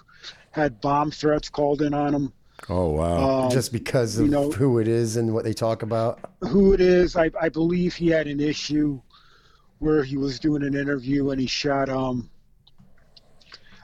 had 0.51 0.81
bomb 0.81 1.11
threats 1.13 1.49
called 1.49 1.83
in 1.83 1.95
on 1.95 2.13
them. 2.13 2.33
Oh, 2.69 2.91
wow. 2.91 3.45
Um, 3.45 3.51
Just 3.51 3.73
because 3.73 4.19
of 4.19 4.27
you 4.27 4.33
know- 4.33 4.51
who 4.51 4.79
it 4.79 4.89
is 4.89 5.17
and 5.17 5.33
what 5.33 5.45
they 5.45 5.55
talk 5.55 5.83
about. 5.83 6.19
who 6.41 6.73
it 6.73 6.81
is, 6.81 7.17
I 7.17 7.31
I 7.41 7.49
believe 7.49 7.95
he 7.95 8.09
had 8.09 8.27
an 8.27 8.41
issue 8.41 9.01
where 9.79 10.03
he 10.03 10.17
was 10.17 10.39
doing 10.39 10.63
an 10.63 10.75
interview 10.75 11.31
and 11.31 11.41
he 11.41 11.47
shot 11.47 11.89
um. 11.89 12.31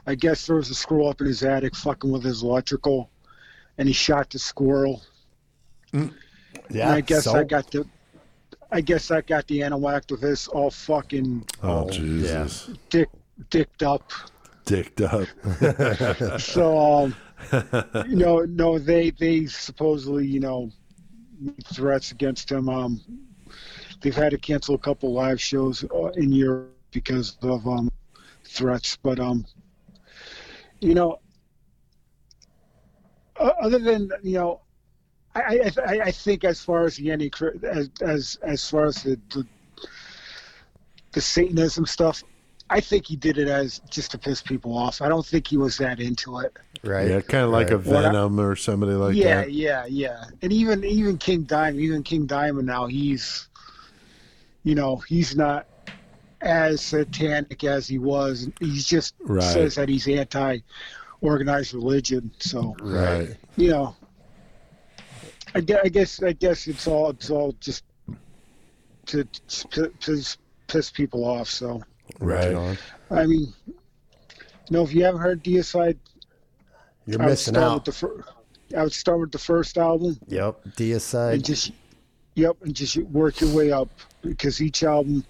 I 0.06 0.14
guess 0.14 0.46
there 0.46 0.56
was 0.56 0.68
a 0.68 0.74
squirrel 0.74 1.08
up 1.08 1.20
in 1.22 1.26
his 1.26 1.42
attic 1.42 1.74
fucking 1.74 2.10
with 2.10 2.24
his 2.24 2.42
electrical, 2.42 3.10
and 3.78 3.88
he 3.88 3.94
shot 3.94 4.28
the 4.28 4.38
squirrel. 4.38 5.02
Yeah, 5.94 6.10
and 6.70 6.82
I 6.82 7.00
guess 7.00 7.24
so? 7.24 7.36
I 7.36 7.44
got 7.44 7.70
the. 7.70 7.86
I 8.70 8.80
guess 8.80 9.10
I 9.10 9.20
got 9.20 9.46
the 9.46 9.62
animal-activists 9.62 10.48
all 10.48 10.70
fucking 10.70 11.46
oh, 11.62 11.88
Jesus. 11.88 12.68
dick 12.90 13.08
dicked 13.50 13.82
up. 13.82 14.10
Dicked 14.64 15.00
up. 15.00 15.28
So, 16.40 16.78
um, 16.78 17.16
know, 18.08 18.40
no, 18.40 18.78
they 18.78 19.10
they 19.10 19.46
supposedly, 19.46 20.26
you 20.26 20.40
know, 20.40 20.70
threats 21.64 22.12
against 22.12 22.50
him. 22.50 22.68
Um, 22.68 23.00
they've 24.00 24.14
had 24.14 24.30
to 24.30 24.38
cancel 24.38 24.74
a 24.74 24.78
couple 24.78 25.12
live 25.12 25.40
shows 25.40 25.84
uh, 25.84 26.08
in 26.16 26.32
Europe 26.32 26.70
because 26.90 27.36
of 27.42 27.66
um, 27.66 27.90
threats. 28.44 28.96
But 28.96 29.18
um, 29.20 29.44
you 30.80 30.94
know, 30.94 31.20
other 33.38 33.78
than 33.78 34.10
you 34.22 34.34
know, 34.34 34.60
I 35.34 35.40
I, 35.40 35.70
I- 35.86 36.00
I 36.06 36.10
think 36.10 36.44
as 36.44 36.60
far 36.60 36.84
as 36.84 36.96
the 36.96 37.10
any 37.10 37.30
as 37.64 37.90
as 38.02 38.38
as 38.42 38.68
far 38.70 38.86
as 38.86 39.02
the, 39.02 39.18
the 39.30 39.46
the 41.12 41.20
Satanism 41.20 41.86
stuff. 41.86 42.22
I 42.70 42.80
think 42.80 43.06
he 43.06 43.14
did 43.14 43.36
it 43.36 43.46
as 43.46 43.80
just 43.90 44.10
to 44.12 44.18
piss 44.18 44.40
people 44.40 44.76
off. 44.76 45.02
I 45.02 45.08
don't 45.08 45.24
think 45.24 45.46
he 45.46 45.58
was 45.58 45.76
that 45.76 46.00
into 46.00 46.38
it. 46.40 46.56
Right? 46.86 47.08
yeah, 47.08 47.20
kind 47.20 47.44
of 47.44 47.50
like 47.50 47.70
a 47.70 47.78
right. 47.78 47.86
I- 47.86 48.02
Venom 48.02 48.38
or 48.40 48.56
somebody 48.56 48.92
like 48.92 49.14
yeah, 49.16 49.42
that. 49.42 49.52
yeah, 49.52 49.84
yeah. 49.86 50.14
Yeah. 50.16 50.24
And 50.42 50.52
even 50.52 50.84
even 50.84 51.18
King 51.18 51.42
Diamond, 51.42 51.80
even 51.80 52.02
King 52.02 52.26
Diamond 52.26 52.66
now, 52.66 52.86
he's, 52.86 53.48
you 54.62 54.74
know, 54.74 54.96
he's 54.96 55.36
not 55.36 55.66
as 56.40 56.80
satanic 56.82 57.64
as 57.64 57.88
he 57.88 57.98
was. 57.98 58.48
He 58.60 58.78
just 58.78 59.14
Right. 59.20 59.42
says 59.42 59.74
that 59.76 59.88
he's 59.88 60.06
anti-organized 60.06 61.72
religion. 61.74 62.30
So 62.38 62.76
Right. 62.80 63.34
you 63.56 63.70
know, 63.70 63.96
I 65.54 65.60
guess 65.60 65.80
I 65.84 65.88
guess, 65.88 66.22
I 66.22 66.32
guess 66.32 66.66
it's 66.66 66.86
all 66.86 67.10
it's 67.10 67.30
all 67.30 67.52
just 67.60 67.84
to, 69.06 69.24
to, 69.24 69.88
to 70.00 70.22
piss 70.66 70.90
people 70.90 71.24
off. 71.24 71.48
So 71.48 71.82
Right. 72.20 72.76
I 73.10 73.26
mean, 73.26 73.52
you 73.66 73.74
know, 74.70 74.82
if 74.82 74.94
you 74.94 75.04
haven't 75.04 75.20
heard 75.20 75.42
Deicide, 75.44 75.96
You're 77.06 77.22
I 77.22 77.26
missing 77.26 77.56
out. 77.56 77.74
with 77.74 77.84
the 77.84 77.92
fir- 77.92 78.24
I 78.76 78.82
would 78.82 78.92
start 78.92 79.20
with 79.20 79.32
the 79.32 79.38
first 79.38 79.76
album. 79.78 80.18
Yep, 80.28 80.60
and 80.64 80.74
Deicide. 80.74 81.42
just 81.42 81.72
yep 82.34 82.56
and 82.62 82.74
just 82.74 82.96
work 82.96 83.40
your 83.40 83.54
way 83.54 83.70
up 83.70 83.88
because 84.22 84.60
each 84.60 84.82
album 84.82 85.24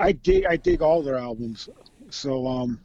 i 0.00 0.10
dig 0.10 0.44
i 0.46 0.56
dig 0.56 0.82
all 0.82 1.00
their 1.00 1.16
albums 1.16 1.68
so 2.10 2.48
um 2.48 2.80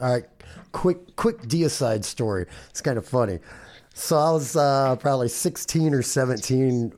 All 0.00 0.12
right, 0.12 0.24
quick, 0.70 1.16
quick 1.16 1.42
Deicide 1.42 2.04
story. 2.04 2.46
It's 2.70 2.80
kind 2.80 2.96
of 2.98 3.06
funny. 3.06 3.40
So 3.94 4.16
I 4.16 4.30
was 4.30 4.54
uh, 4.56 4.96
probably 4.96 5.28
16 5.28 5.92
or 5.94 6.02
17, 6.02 6.92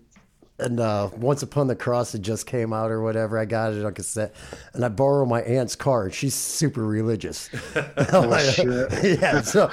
and 0.58 0.78
uh, 0.78 1.10
Once 1.16 1.42
Upon 1.42 1.66
the 1.66 1.74
Cross 1.76 2.12
had 2.12 2.22
just 2.22 2.46
came 2.46 2.72
out 2.72 2.90
or 2.90 3.02
whatever. 3.02 3.38
I 3.38 3.44
got 3.44 3.72
it 3.72 3.84
on 3.84 3.92
cassette, 3.94 4.34
and 4.72 4.84
I 4.84 4.88
borrowed 4.88 5.28
my 5.28 5.42
aunt's 5.42 5.74
car. 5.76 6.04
and 6.04 6.14
She's 6.14 6.34
super 6.34 6.84
religious. 6.86 7.48
shit. 8.54 9.20
yeah, 9.20 9.40
so 9.42 9.68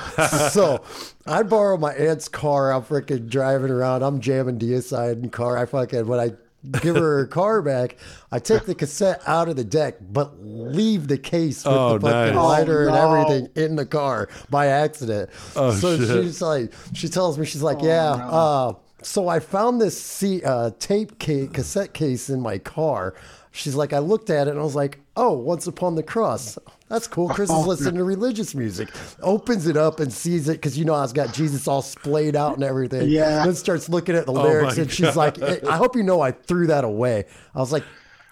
so 0.52 0.84
I 1.28 1.44
borrow 1.44 1.78
my 1.78 1.94
aunt's 1.94 2.28
car. 2.28 2.74
I'm 2.74 2.82
freaking 2.84 3.30
driving 3.30 3.70
around. 3.72 4.02
I'm 4.04 4.20
jamming 4.20 4.58
Deicide 4.60 5.14
in 5.14 5.22
the 5.24 5.30
car. 5.30 5.58
I 5.58 5.66
fucking 5.66 6.08
when 6.08 6.20
I 6.20 6.32
give 6.80 6.96
her 6.96 7.18
her 7.20 7.26
car 7.28 7.62
back, 7.64 7.96
I 8.32 8.38
take 8.38 8.66
the 8.66 8.76
cassette 8.76 9.22
out 9.26 9.50
of 9.50 9.56
the 9.56 9.64
deck, 9.64 9.96
but 10.00 10.34
leave 10.46 11.08
the 11.08 11.18
case 11.18 11.66
with 11.66 11.74
Oh, 11.74 11.98
the 11.98 12.08
fucking 12.08 12.36
nice. 12.36 12.44
lighter 12.44 12.88
Oh, 12.90 12.94
and 12.94 12.98
everything 12.98 13.64
in 13.64 13.76
the 13.76 13.86
car 13.86 14.30
by 14.52 14.68
accident. 14.68 15.32
Oh, 15.56 15.72
so 15.74 15.98
shit. 15.98 16.08
she's 16.08 16.40
like, 16.42 16.72
she 16.94 17.08
tells 17.10 17.40
me, 17.40 17.46
she's 17.48 17.64
like, 17.64 17.82
yeah. 17.82 18.12
Uh, 18.12 18.74
so 19.02 19.28
I 19.28 19.40
found 19.40 19.82
this 19.82 20.00
C, 20.02 20.42
uh, 20.44 20.72
tape 20.80 21.20
ca- 21.20 21.48
cassette 21.48 21.94
case 21.94 22.30
in 22.30 22.40
my 22.42 22.58
car. 22.58 23.14
She's 23.54 23.76
like, 23.76 23.92
I 23.92 24.00
looked 24.00 24.30
at 24.30 24.48
it 24.48 24.52
and 24.52 24.60
I 24.60 24.64
was 24.64 24.76
like, 24.76 25.00
oh, 25.18 25.34
Once 25.34 25.68
Upon 25.68 25.96
the 25.96 26.04
Cross. 26.04 26.58
That's 26.88 27.06
cool. 27.08 27.28
Chris 27.30 27.50
is 27.50 27.66
listening 27.68 27.96
to 27.96 28.04
religious 28.06 28.56
music. 28.56 28.90
Opens 29.22 29.68
it 29.68 29.76
up 29.76 30.00
and 30.00 30.12
sees 30.12 30.48
it 30.48 30.54
because 30.54 30.78
you 30.78 30.86
know 30.86 31.02
it's 31.04 31.12
got 31.14 31.34
Jesus 31.34 31.68
all 31.68 31.82
splayed 31.82 32.36
out 32.36 32.56
and 32.56 32.64
everything. 32.64 33.10
Yeah. 33.10 33.44
Then 33.46 33.56
starts 33.56 33.90
looking 33.90 34.16
at 34.16 34.26
the 34.26 34.32
Oh, 34.34 34.44
lyrics 34.44 34.78
my 34.78 34.84
and 34.84 34.92
she's 34.92 35.16
like, 35.18 35.42
I 35.42 35.76
hope 35.76 35.96
you 35.98 36.04
know 36.04 36.22
I 36.22 36.32
threw 36.32 36.68
that 36.68 36.84
away. 36.86 37.26
I 37.54 37.60
was 37.60 37.72
like, 37.74 37.84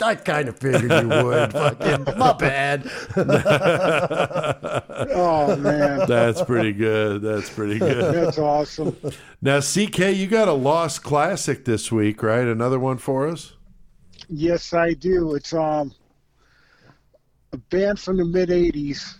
I 0.01 0.15
kind 0.15 0.47
of 0.47 0.57
figured 0.57 0.91
you 0.91 1.07
would. 1.09 1.51
Fucking, 1.53 2.05
my 2.17 2.33
bad. 2.33 2.89
Oh 5.11 5.55
man, 5.55 6.07
That's 6.07 6.41
pretty 6.41 6.73
good. 6.73 7.21
That's 7.21 7.49
pretty 7.49 7.79
good. 7.79 8.13
that's 8.13 8.37
awesome. 8.37 8.95
Now, 9.41 9.59
CK, 9.61 9.99
you 10.13 10.27
got 10.27 10.47
a 10.49 10.53
lost 10.53 11.03
classic 11.03 11.63
this 11.65 11.91
week, 11.91 12.21
right? 12.21 12.45
Another 12.45 12.77
one 12.79 12.97
for 12.97 13.27
us? 13.27 13.53
Yes, 14.27 14.73
I 14.73 14.93
do. 14.93 15.35
It's 15.35 15.53
um 15.53 15.93
a 17.53 17.57
band 17.57 17.99
from 17.99 18.17
the 18.17 18.25
mid 18.25 18.49
'80s 18.49 19.15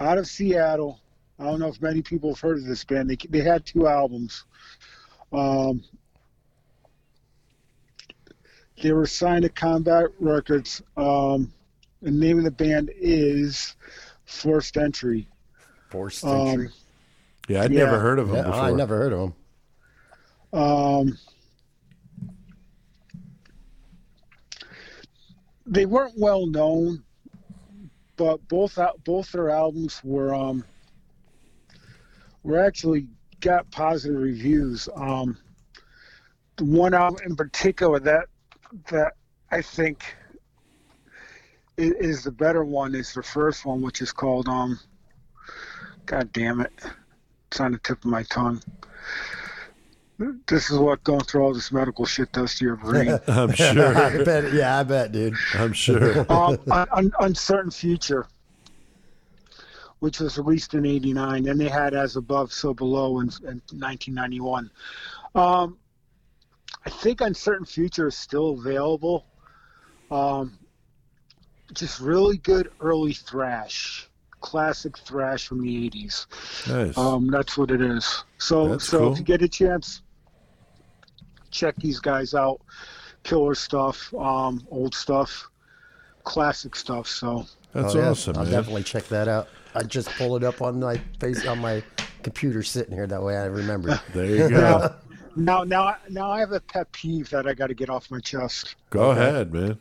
out 0.00 0.18
of 0.18 0.26
Seattle. 0.26 1.00
I 1.38 1.44
don't 1.44 1.58
know 1.58 1.68
if 1.68 1.80
many 1.82 2.00
people 2.02 2.30
have 2.30 2.40
heard 2.40 2.58
of 2.58 2.64
this 2.64 2.84
band. 2.84 3.10
They 3.10 3.16
they 3.28 3.40
had 3.42 3.66
two 3.66 3.88
albums. 3.88 4.44
Um, 5.32 5.82
they 8.82 8.92
were 8.92 9.06
signed 9.06 9.42
to 9.42 9.48
Combat 9.48 10.06
Records. 10.18 10.82
Um, 10.96 11.52
the 12.02 12.10
name 12.10 12.36
of 12.38 12.44
the 12.44 12.50
band 12.50 12.90
is 12.96 13.76
Forced 14.26 14.76
Entry. 14.76 15.28
Forced 15.88 16.24
Um, 16.24 16.48
entry. 16.48 16.68
Yeah, 17.48 17.62
I'd 17.62 17.72
Yeah. 17.72 17.84
never 17.84 18.00
heard 18.00 18.18
of 18.18 18.28
them. 18.28 18.36
Yeah, 18.38 18.42
before. 18.42 18.60
I 18.60 18.72
never 18.72 18.96
heard 18.96 19.12
of 19.12 19.18
them. 19.20 20.60
Um, 20.60 21.18
they 25.66 25.86
weren't 25.86 26.18
well 26.18 26.46
known, 26.46 27.04
but 28.16 28.46
both 28.48 28.78
both 29.04 29.30
their 29.32 29.48
albums 29.50 30.00
were 30.02 30.34
um, 30.34 30.64
were 32.42 32.58
actually 32.58 33.06
got 33.40 33.70
positive 33.70 34.20
reviews. 34.20 34.88
Um, 34.96 35.38
the 36.56 36.64
one 36.64 36.94
album 36.94 37.20
in 37.24 37.36
particular 37.36 37.98
that 38.00 38.26
that 38.90 39.14
I 39.50 39.62
think 39.62 40.16
i- 41.78 41.94
is 42.00 42.24
the 42.24 42.32
better 42.32 42.64
one 42.64 42.94
is 42.94 43.12
the 43.12 43.22
first 43.22 43.64
one, 43.64 43.82
which 43.82 44.00
is 44.02 44.12
called 44.12 44.48
um. 44.48 44.78
God 46.06 46.32
damn 46.32 46.60
it! 46.60 46.72
It's 47.50 47.60
on 47.60 47.72
the 47.72 47.78
tip 47.78 47.98
of 47.98 48.10
my 48.10 48.22
tongue 48.24 48.60
this 50.46 50.70
is 50.70 50.78
what 50.78 51.02
going 51.04 51.20
through 51.20 51.42
all 51.42 51.54
this 51.54 51.72
medical 51.72 52.04
shit 52.04 52.30
does 52.32 52.54
to 52.56 52.64
your 52.64 52.76
brain. 52.76 53.18
I'm 53.26 53.52
sure. 53.54 53.96
I 53.96 54.22
bet. 54.22 54.52
Yeah, 54.52 54.78
I 54.78 54.82
bet, 54.82 55.12
dude. 55.12 55.34
I'm 55.54 55.72
sure. 55.72 56.20
um, 56.32 56.58
un- 56.70 56.86
un- 56.92 57.12
Uncertain 57.20 57.70
Future, 57.70 58.26
which 60.00 60.20
was 60.20 60.38
released 60.38 60.74
in 60.74 60.86
'89, 60.86 61.48
and 61.48 61.60
they 61.60 61.68
had 61.68 61.94
As 61.94 62.16
Above, 62.16 62.52
So 62.52 62.74
Below 62.74 63.20
in, 63.20 63.28
in 63.42 63.60
1991. 63.78 64.70
Um, 65.34 65.78
I 66.84 66.90
think 66.90 67.20
Uncertain 67.20 67.64
Future 67.66 68.08
is 68.08 68.16
still 68.16 68.50
available. 68.58 69.26
Um, 70.10 70.58
just 71.72 72.00
really 72.00 72.36
good 72.38 72.70
early 72.80 73.12
thrash, 73.14 74.08
classic 74.40 74.98
thrash 74.98 75.46
from 75.46 75.62
the 75.62 75.90
'80s. 75.90 76.26
Nice. 76.68 76.98
Um, 76.98 77.28
that's 77.28 77.56
what 77.56 77.70
it 77.70 77.80
is. 77.80 78.24
So, 78.38 78.68
That's 78.68 78.84
so 78.86 78.98
cool. 78.98 79.12
if 79.12 79.18
you 79.18 79.24
get 79.24 79.42
a 79.42 79.48
chance, 79.48 80.02
check 81.50 81.74
these 81.76 82.00
guys 82.00 82.34
out. 82.34 82.60
Killer 83.22 83.54
stuff, 83.54 84.12
um, 84.14 84.66
old 84.70 84.94
stuff, 84.94 85.48
classic 86.24 86.74
stuff. 86.74 87.06
So, 87.06 87.46
That's 87.72 87.94
Oh, 87.94 87.98
yeah. 88.00 88.10
awesome, 88.10 88.36
I'll 88.36 88.42
man. 88.42 88.52
definitely 88.52 88.82
check 88.82 89.04
that 89.08 89.28
out. 89.28 89.48
I 89.74 89.84
just 89.84 90.08
pull 90.18 90.36
it 90.36 90.42
up 90.44 90.60
on 90.60 90.80
my 90.80 91.00
face 91.20 91.46
on 91.46 91.60
my 91.60 91.82
computer 92.24 92.62
sitting 92.64 92.92
here. 92.92 93.06
That 93.06 93.22
way 93.22 93.36
I 93.38 93.44
remember. 93.44 93.98
There 94.12 94.26
you 94.26 94.48
go. 94.50 94.94
Now, 95.36 95.64
now, 95.64 95.96
now, 96.10 96.30
I 96.30 96.40
have 96.40 96.52
a 96.52 96.60
pet 96.60 96.90
peeve 96.92 97.30
that 97.30 97.46
I 97.46 97.54
got 97.54 97.68
to 97.68 97.74
get 97.74 97.88
off 97.88 98.10
my 98.10 98.20
chest. 98.20 98.76
Go 98.90 99.10
ahead, 99.10 99.52
man. 99.52 99.78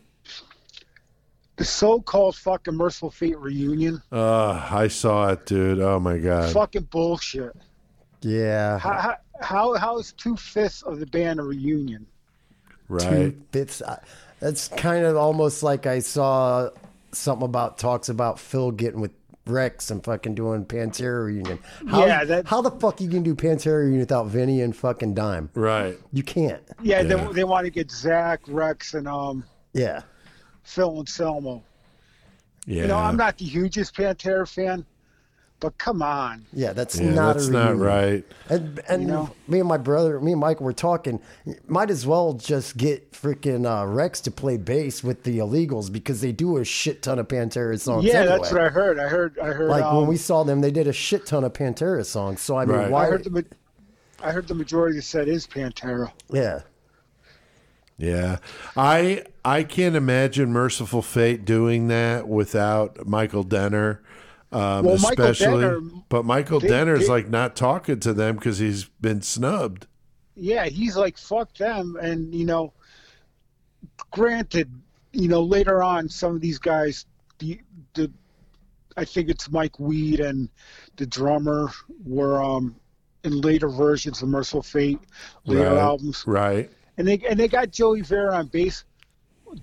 The 1.58 1.66
so-called 1.66 2.36
fucking 2.38 2.74
Mercyful 2.74 3.12
Fate 3.12 3.38
reunion, 3.38 4.02
Uh, 4.12 4.68
I 4.72 4.88
saw 4.88 5.30
it, 5.30 5.46
dude. 5.46 5.80
Oh 5.80 6.00
my 6.00 6.18
god. 6.18 6.52
fucking 6.54 6.84
bullshit. 6.84 7.56
Yeah. 8.22 8.80
How, 8.80 8.94
how, 8.94 9.18
how, 9.42 9.74
how 9.76 9.98
is 10.00 10.14
two 10.14 10.36
fifths 10.36 10.82
of 10.84 11.00
the 11.00 11.06
band 11.06 11.40
a 11.40 11.44
reunion? 11.44 12.08
Right. 12.88 13.10
Two 13.10 13.42
fifths. 13.52 13.82
That's 14.40 14.70
kind 14.70 15.06
of 15.06 15.18
almost 15.18 15.62
like 15.62 15.86
I 15.86 16.00
saw 16.00 16.70
something 17.12 17.46
about 17.46 17.78
talks 17.78 18.10
about 18.10 18.40
Phil 18.40 18.72
getting 18.72 19.02
with 19.02 19.12
Rex 19.48 19.90
and 19.92 20.04
fucking 20.04 20.36
doing 20.36 20.66
Pantera 20.66 21.26
reunion. 21.26 21.60
How, 21.88 22.06
Yeah, 22.06 22.24
that- 22.26 22.48
how 22.48 22.62
the 22.62 22.72
fuck 22.72 23.02
you 23.02 23.10
can 23.10 23.24
do 23.24 23.34
Pantera 23.36 23.80
reunion 23.80 24.00
without 24.00 24.28
Vinny 24.28 24.62
and 24.62 24.76
fucking 24.76 25.14
Dime? 25.16 25.50
Right. 25.56 25.98
You 26.14 26.24
can't. 26.24 26.62
Yeah, 26.82 27.02
Yeah. 27.02 27.04
They, 27.28 27.34
they 27.34 27.44
want 27.44 27.66
to 27.66 27.72
get 27.72 27.88
Zakk, 27.90 28.40
Rex, 28.48 28.94
and 28.94 29.08
um, 29.08 29.44
Yeah. 29.74 30.02
Phil 30.64 31.00
Anselmo. 31.00 31.64
Yeah. 32.68 32.84
You 32.84 32.88
know, 32.90 32.98
I'm 32.98 33.18
not 33.18 33.38
the 33.40 33.46
hugest 33.46 33.96
Pantera 33.96 34.48
fan, 34.48 34.86
but 35.62 35.78
come 35.78 36.02
on. 36.02 36.46
Yeah, 36.52 36.74
that's 36.74 37.00
Yeah, 37.00 37.12
not 37.14 37.36
that's 37.36 37.48
a 37.48 37.52
not 37.52 37.78
right. 37.78 38.26
And, 38.50 38.82
and 38.90 39.04
You 39.04 39.08
know? 39.08 39.30
me 39.48 39.60
and 39.60 39.70
my 39.70 39.78
brother, 39.78 40.20
me 40.20 40.34
and 40.34 40.42
Mike 40.42 40.60
were 40.60 40.74
talking. 40.74 41.22
Might 41.68 41.90
as 41.90 42.06
well 42.06 42.34
just 42.34 42.76
get 42.76 43.14
freaking 43.14 43.66
uh, 43.66 43.86
Rex 43.88 44.20
to 44.22 44.32
play 44.32 44.58
bass 44.58 45.02
with 45.04 45.24
the 45.24 45.38
Illegals 45.38 45.90
because 45.90 46.20
they 46.20 46.34
do 46.34 46.58
a 46.58 46.66
shit 46.66 47.02
ton 47.02 47.20
of 47.20 47.30
Pantera 47.30 47.80
songs. 47.80 48.04
Yeah, 48.04 48.16
anyway. 48.22 48.38
that's 48.40 48.52
what 48.52 48.62
I 48.62 48.68
heard. 48.70 49.00
I 49.00 49.08
heard. 49.08 49.40
I 49.40 49.48
heard. 49.54 49.70
Like 49.70 49.84
um, 49.86 49.96
when 49.98 50.08
we 50.08 50.18
saw 50.18 50.44
them, 50.44 50.60
they 50.60 50.72
did 50.72 50.88
a 50.88 50.94
shit 50.94 51.26
ton 51.26 51.44
of 51.46 51.54
Pantera 51.54 52.06
songs. 52.06 52.42
So 52.42 52.58
I 52.58 52.66
mean, 52.66 52.76
Right. 52.78 52.92
why? 52.92 53.06
I 53.06 53.10
heard 53.10 53.24
the. 53.24 53.46
I 54.24 54.32
heard 54.32 54.48
the 54.48 54.56
majority 54.56 54.98
of 54.98 55.04
the 55.04 55.08
set 55.08 55.28
is 55.28 55.48
Pantera. 55.48 56.12
yeah, 56.32 56.60
Yeah. 57.98 58.38
I 58.76 59.24
I 59.46 59.64
can't 59.64 59.96
imagine 59.96 60.52
Mercyful 60.52 61.02
Fate 61.02 61.46
doing 61.46 61.88
that 61.88 62.28
without 62.28 63.08
Michael 63.08 63.44
Denner. 63.44 64.02
Um, 64.54 64.86
Well, 64.86 64.98
Michael 64.98 65.26
especially, 65.28 65.62
Denner- 65.64 65.80
but 66.10 66.26
Michael 66.26 66.60
they- 66.60 66.68
Denner's 66.68 67.02
they- 67.08 67.12
like 67.12 67.30
not 67.30 67.56
talking 67.56 68.00
to 68.02 68.14
them 68.14 68.36
because 68.36 68.58
he's 68.60 68.86
been 69.00 69.22
snubbed. 69.22 69.88
Yeah, 70.36 70.66
he's 70.66 70.96
like 70.98 71.18
fuck 71.18 71.54
them, 71.56 71.98
and 72.02 72.34
you 72.36 72.46
know. 72.46 72.74
Granted, 74.12 74.70
you 75.14 75.28
know 75.28 75.42
later 75.42 75.82
on 75.84 76.10
some 76.10 76.36
of 76.36 76.42
these 76.42 76.60
guys, 76.60 77.06
the 77.40 77.60
the, 77.94 78.12
I 78.98 79.06
think 79.06 79.30
it's 79.30 79.50
Mike 79.50 79.80
Wead 79.80 80.20
and 80.20 80.50
the 80.98 81.06
drummer 81.06 81.70
were 82.04 82.42
um 82.42 82.76
in 83.24 83.40
later 83.42 83.70
versions 83.70 84.22
of 84.22 84.30
Mercyful 84.30 84.64
Fate, 84.64 85.00
later 85.46 85.70
right. 85.70 85.78
albums. 85.78 86.24
Right. 86.28 86.70
and 86.98 87.08
they 87.08 87.20
and 87.30 87.40
they 87.40 87.48
got 87.48 87.72
Joey 87.72 88.02
Vera 88.02 88.36
on 88.36 88.48
bass. 88.48 88.84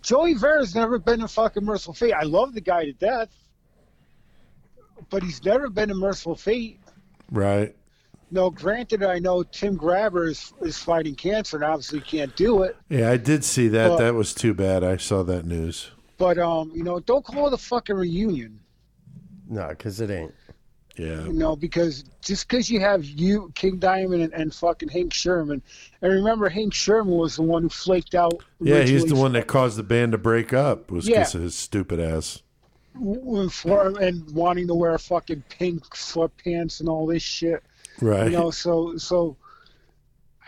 Joey 0.03 0.35
Vera's 0.35 0.75
never 0.75 0.99
been 0.99 1.21
in 1.21 1.29
fucking 1.29 1.65
Mercyful 1.65 1.95
Fate. 1.95 2.13
I 2.13 2.23
love 2.25 2.55
the 2.55 2.61
guy 2.61 2.85
to 2.85 2.93
death, 2.93 3.29
but 5.11 5.23
he's 5.23 5.45
never 5.45 5.69
been 5.69 5.91
in 5.91 5.97
Mercyful 5.99 6.35
Fate. 6.37 6.81
Right. 7.31 7.75
No, 8.31 8.51
granted, 8.51 9.03
I 9.03 9.19
know 9.19 9.43
Tim 9.43 9.75
Grabber 9.77 10.29
is, 10.29 10.53
is 10.61 10.77
fighting 10.79 11.15
cancer 11.15 11.57
and 11.57 11.65
obviously 11.65 12.01
can't 12.01 12.35
do 12.37 12.63
it. 12.63 12.77
Yeah, 12.91 13.11
I 13.11 13.17
did 13.17 13.43
see 13.43 13.69
that. 13.69 13.89
Well- 13.91 13.99
that 13.99 14.15
was 14.15 14.35
too 14.35 14.53
bad. 14.55 14.85
I 14.85 14.97
saw 14.99 15.23
that 15.25 15.47
news. 15.47 15.91
But 16.19 16.37
um, 16.37 16.73
you 16.75 16.83
know, 16.83 16.99
don't 17.01 17.25
call 17.25 17.47
it 17.47 17.53
a 17.53 17.57
fucking 17.59 17.95
reunion. 17.97 18.59
no, 19.49 19.69
because 19.69 20.01
it 20.01 20.11
ain't. 20.11 20.35
Yeah. 20.97 21.23
You 21.27 21.33
know, 21.33 21.55
because 21.55 22.03
just 22.23 22.49
because 22.49 22.69
you 22.69 22.81
have 22.81 23.05
you, 23.05 23.53
King 23.55 23.77
Diamond, 23.79 24.21
and, 24.23 24.33
and 24.35 24.53
fucking 24.53 24.89
Hank 24.89 25.13
Shermann, 25.13 25.63
and 26.03 26.13
remember 26.13 26.49
Hank 26.49 26.75
Shermann 26.75 27.17
was 27.17 27.37
the 27.37 27.43
one 27.43 27.63
who 27.63 27.69
flaked 27.69 28.17
out. 28.17 28.43
Yeah, 28.61 28.83
he's 28.83 29.05
the 29.05 29.15
one 29.15 29.33
that 29.35 29.47
caused 29.47 29.79
the 29.79 29.85
band 29.85 30.11
to 30.11 30.19
break 30.19 30.53
up. 30.53 30.91
Was 30.91 31.07
Yeah. 31.09 31.21
because 31.21 31.37
of 31.37 31.43
his 31.43 31.55
stupid 31.55 32.01
ass. 32.01 32.43
For 33.53 34.01
and 34.01 34.29
wanting 34.33 34.67
to 34.69 34.75
wear 34.75 34.99
fucking 34.99 35.45
pink 35.49 35.85
sweatpants 35.91 36.81
and 36.81 36.89
all 36.89 37.07
this 37.07 37.23
shit. 37.23 37.63
Right. 38.01 38.31
You 38.31 38.37
know, 38.39 38.51
so 38.51 38.97
so 38.97 39.37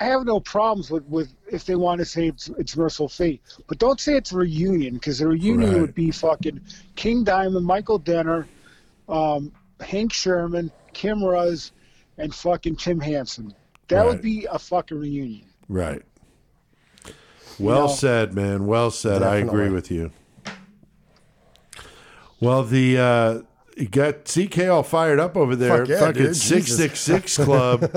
I 0.00 0.04
have 0.04 0.24
no 0.24 0.40
problems 0.40 0.90
with, 0.90 1.04
with 1.04 1.32
if 1.52 1.64
they 1.64 1.76
want 1.76 1.98
to 2.00 2.04
say 2.04 2.26
it's 2.28 2.48
it's 2.58 2.76
Mercyful 2.76 3.08
Fate, 3.08 3.40
but 3.68 3.78
don't 3.78 4.00
say 4.00 4.14
it's 4.16 4.32
a 4.32 4.36
reunion 4.36 4.94
because 4.94 5.18
the 5.18 5.28
reunion 5.28 5.72
Right. 5.72 5.80
would 5.80 5.94
be 5.94 6.10
fucking 6.10 6.60
King 6.96 7.22
Diamond, 7.24 7.64
Michael 7.66 7.98
Denner, 7.98 8.48
um, 9.08 9.52
Hank 9.80 10.12
Shermann, 10.12 10.70
Kim 10.92 11.18
Ruzz, 11.20 11.70
and 12.18 12.34
fucking 12.34 12.76
Tim 12.76 12.98
Hansen. 13.00 13.54
That 13.88 13.98
Right. 14.00 14.06
would 14.08 14.22
be 14.22 14.46
a 14.50 14.58
fucking 14.58 14.98
reunion. 14.98 15.46
Right. 15.68 16.02
Well 17.58 17.86
know- 17.88 17.94
said, 17.94 18.34
man. 18.34 18.66
Well 18.66 18.90
said. 18.90 19.22
I 19.22 19.36
agree 19.36 19.68
with 19.70 19.90
you. 19.90 20.10
Well, 22.40 22.64
the 22.64 22.98
uh, 22.98 23.40
you 23.76 23.88
got 23.88 24.24
CK 24.24 24.68
all 24.68 24.82
fired 24.82 25.18
up 25.18 25.36
over 25.36 25.56
there. 25.56 25.78
Fuck 25.78 25.88
yeah, 25.88 26.00
Fucking 26.00 26.22
dude. 26.22 26.36
six 26.36 26.74
six 26.76 27.00
six 27.00 27.36
club. 27.36 27.88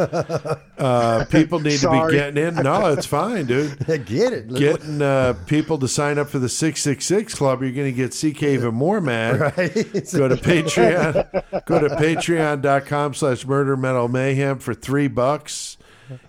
Uh, 0.77 1.25
people 1.25 1.59
need 1.59 1.79
to 1.79 1.89
be 1.89 2.11
getting 2.11 2.43
in. 2.43 2.55
No, 2.55 2.87
it's 2.87 3.05
fine, 3.05 3.45
dude. 3.45 3.77
Get 4.05 4.33
it? 4.33 4.53
Getting 4.53 5.01
uh, 5.01 5.33
people 5.45 5.77
to 5.79 5.87
sign 5.87 6.17
up 6.17 6.29
for 6.29 6.39
the 6.39 6.49
six 6.49 6.81
six 6.81 7.05
six 7.05 7.35
club. 7.35 7.61
You're 7.61 7.71
going 7.71 7.93
to 7.93 7.97
get 7.97 8.11
CK 8.11 8.43
even 8.43 8.73
more 8.73 8.99
mad. 8.99 9.39
right? 9.57 9.73
Go 10.13 10.27
to 10.27 10.35
Patreon. 10.35 11.65
go 11.65 11.79
to 11.79 11.89
patreon.com 11.95 13.13
slash 13.13 13.45
murder 13.45 13.77
metal 13.77 14.07
mayhem 14.07 14.59
for 14.59 14.73
three 14.73 15.07
bucks. 15.07 15.77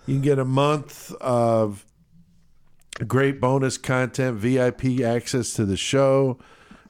You 0.07 0.15
can 0.15 0.23
get 0.23 0.39
a 0.39 0.45
month 0.45 1.12
of 1.20 1.85
great 3.07 3.41
bonus 3.41 3.77
content, 3.77 4.36
VIP 4.39 5.01
access 5.01 5.55
to 5.55 5.65
the 5.65 5.77
show, 5.77 6.39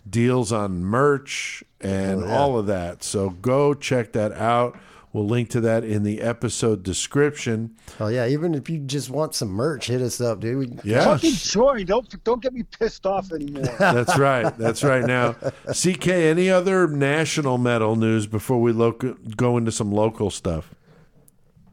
deals 0.09 0.53
on 0.53 0.85
merch, 0.85 1.65
and 1.81 2.25
Oh, 2.25 2.27
yeah. 2.27 2.37
all 2.39 2.59
of 2.59 2.67
that. 2.67 3.03
So 3.03 3.31
go 3.31 3.75
check 3.75 4.13
that 4.13 4.33
out. 4.33 4.79
We'll 5.13 5.27
link 5.27 5.49
to 5.51 5.61
that 5.61 5.85
in 5.85 6.03
the 6.03 6.21
episode 6.21 6.83
description. 6.83 7.77
Oh 8.01 8.09
yeah, 8.09 8.27
even 8.27 8.53
if 8.53 8.69
you 8.69 8.81
just 8.81 9.11
want 9.11 9.37
some 9.37 9.49
merch, 9.49 9.87
hit 9.87 10.03
us 10.03 10.21
up, 10.21 10.41
dude. 10.41 10.59
We, 10.59 10.79
Yeah. 10.91 11.05
Fucking 11.05 11.35
join. 11.35 11.87
Don't 11.87 12.25
don't 12.25 12.43
get 12.43 12.53
me 12.53 12.65
pissed 12.65 13.07
off 13.07 13.31
anymore. 13.31 13.63
That's 13.79 14.19
right. 14.19 14.57
That's 14.59 14.83
right. 14.83 15.05
Now, 15.05 15.35
CK, 15.73 16.09
any 16.09 16.51
other 16.51 16.89
national 16.89 17.59
metal 17.59 17.95
news 17.95 18.27
before 18.27 18.61
we 18.61 18.73
loc- 18.73 19.05
go 19.37 19.57
into 19.57 19.71
some 19.71 19.93
local 19.93 20.31
stuff? 20.31 20.75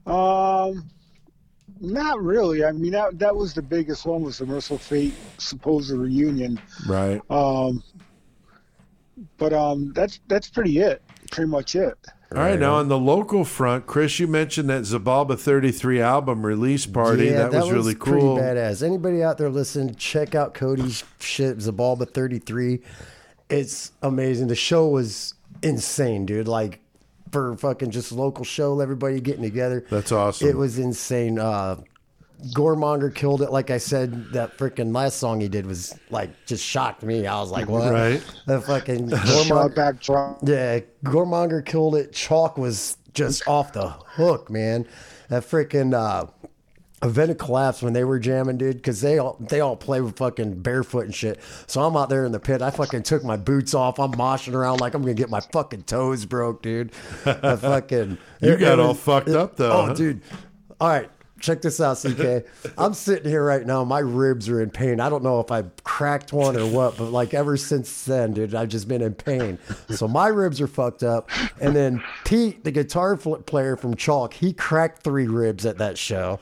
Um, 0.06 0.90
not 1.80 2.22
really. 2.22 2.64
I 2.64 2.72
mean, 2.72 2.92
that 2.92 3.18
that 3.18 3.36
was 3.36 3.56
the 3.56 3.62
biggest 3.64 4.06
one 4.06 4.22
was 4.22 4.38
the 4.38 4.46
Mercyful 4.46 4.78
Fate 4.78 5.14
supposed 5.40 5.90
reunion. 5.92 6.62
Right. 6.88 7.22
Um, 7.32 7.82
but 9.38 9.54
um, 9.54 9.92
that's 9.94 10.20
that's 10.28 10.50
pretty 10.50 10.80
it. 10.80 11.02
Pretty 11.32 11.50
much 11.50 11.76
it. 11.76 11.98
All 12.34 12.42
right. 12.42 12.58
Now, 12.60 12.76
on 12.76 12.88
the 12.88 12.98
local 12.98 13.44
front, 13.44 13.88
Chris, 13.88 14.20
you 14.20 14.28
mentioned 14.28 14.70
that 14.70 14.84
Zabalba 14.84 15.38
33 15.38 16.02
album 16.02 16.46
release 16.46 16.86
party. 16.86 17.26
Yeah, 17.26 17.50
that, 17.50 17.64
was 17.64 17.72
really 17.72 17.96
pretty 17.96 18.22
cool. 18.22 18.38
badass. 18.38 18.86
Anybody 18.86 19.22
out 19.22 19.38
there 19.38 19.50
listening, 19.50 19.96
check 19.96 20.34
out 20.34 20.54
Cody's 20.54 21.04
shit, 21.20 21.58
Zabalba 21.58 22.10
33. 22.10 22.82
It's 23.50 23.92
amazing. 24.02 24.48
The 24.48 24.56
show 24.56 24.88
was 24.88 25.34
insane, 25.62 26.26
dude. 26.26 26.48
Like 26.48 26.80
for 27.32 27.56
fucking 27.58 27.92
just 27.92 28.14
local 28.14 28.46
show, 28.46 28.80
everybody 28.80 29.20
getting 29.20 29.44
together. 29.44 29.86
That's 29.90 30.14
awesome. 30.14 30.48
It 30.48 30.56
was 30.56 30.80
insane. 30.80 31.38
Uh 31.38 31.82
Goremonger 32.54 33.14
killed 33.14 33.42
it. 33.42 33.52
Like 33.52 33.70
I 33.70 33.78
said, 33.78 34.32
that 34.34 34.58
freaking 34.58 34.94
last 34.96 35.18
song 35.18 35.40
he 35.42 35.48
did 35.48 35.66
was 35.66 35.98
like 36.10 36.30
just 36.46 36.64
shocked 36.66 37.04
me. 37.04 37.28
I 37.28 37.40
was 37.40 37.52
like, 37.52 37.70
what? 37.70 37.92
Right. 37.92 38.24
The 38.48 38.62
fucking 38.62 39.10
Shot 39.12 39.20
Goremonger. 39.20 39.76
back 39.76 40.00
drop. 40.02 40.40
Yeah, 40.44 40.80
Goremonger 41.04 41.66
killed 41.66 41.96
it. 41.96 42.14
Chalk 42.14 42.58
was 42.58 42.98
just 43.14 43.48
off 43.48 43.74
the 43.74 43.90
hook, 43.90 44.50
man. 44.50 44.88
That 45.30 45.44
freaking 45.44 45.94
uh, 45.94 46.28
event 47.04 47.32
of 47.32 47.38
collapse 47.38 47.82
when 47.82 47.94
they 47.94 48.04
were 48.04 48.20
jamming, 48.20 48.58
dude, 48.58 48.76
because 48.78 49.02
they 49.02 49.18
all 49.18 49.38
they 49.40 49.60
all 49.62 49.76
play 49.76 50.02
with 50.02 50.18
fucking 50.18 50.62
barefoot 50.62 51.06
and 51.06 51.16
shit. 51.16 51.40
So 51.68 51.82
I'm 51.82 51.96
out 51.96 52.10
there 52.10 52.26
in 52.26 52.32
the 52.32 52.40
pit. 52.40 52.62
I 52.62 52.70
fucking 52.72 53.04
took 53.04 53.24
my 53.24 53.38
boots 53.38 53.74
off. 53.74 54.00
I'm 54.00 54.12
moshing 54.14 54.54
around 54.54 54.82
like 54.82 54.94
I'm 54.94 55.02
gonna 55.02 55.14
get 55.14 55.30
my 55.30 55.40
fucking 55.40 55.84
toes 55.84 56.26
broke, 56.26 56.62
dude. 56.64 56.92
The 57.24 57.58
fucking 57.62 58.18
You 58.42 58.58
got 58.58 58.74
it 58.74 58.80
all 58.80 58.90
was- 58.90 59.00
fucked 59.00 59.30
it- 59.30 59.36
up, 59.36 59.56
though, 59.58 59.72
Oh, 59.72 59.86
huh? 59.88 59.94
dude. 59.94 60.22
All 60.80 60.90
right. 60.90 61.10
Check 61.42 61.62
this 61.62 61.82
out, 61.82 61.98
CK. 61.98 62.46
I'm 62.78 62.94
sitting 62.94 63.30
here 63.30 63.44
right 63.44 63.66
now. 63.66 63.84
My 63.84 64.00
ribs 64.00 64.48
are 64.48 64.62
in 64.62 64.70
pain. 64.70 65.00
I 65.00 65.10
don't 65.10 65.24
know 65.24 65.40
if 65.40 65.52
I 65.52 65.64
cracked 65.84 66.32
one 66.32 66.56
or 66.56 66.68
what, 66.68 66.98
but 66.98 67.12
like 67.12 67.34
ever 67.34 67.58
since 67.58 68.06
then, 68.06 68.34
dude, 68.34 68.56
I've 68.56 68.70
just 68.70 68.88
been 68.88 69.02
in 69.02 69.14
pain. 69.14 69.58
So 69.90 70.08
my 70.08 70.28
ribs 70.28 70.62
are 70.62 70.68
fucked 70.68 71.04
up. 71.04 71.30
And 71.60 71.76
then 71.76 72.04
Pete, 72.26 72.64
the 72.64 72.72
guitar 72.72 73.18
player 73.18 73.76
from 73.76 73.96
Chalk, 73.96 74.34
he 74.34 74.54
cracked 74.54 75.04
three 75.04 75.28
ribs 75.28 75.66
at 75.66 75.80
that 75.80 75.98
show. 75.98 76.40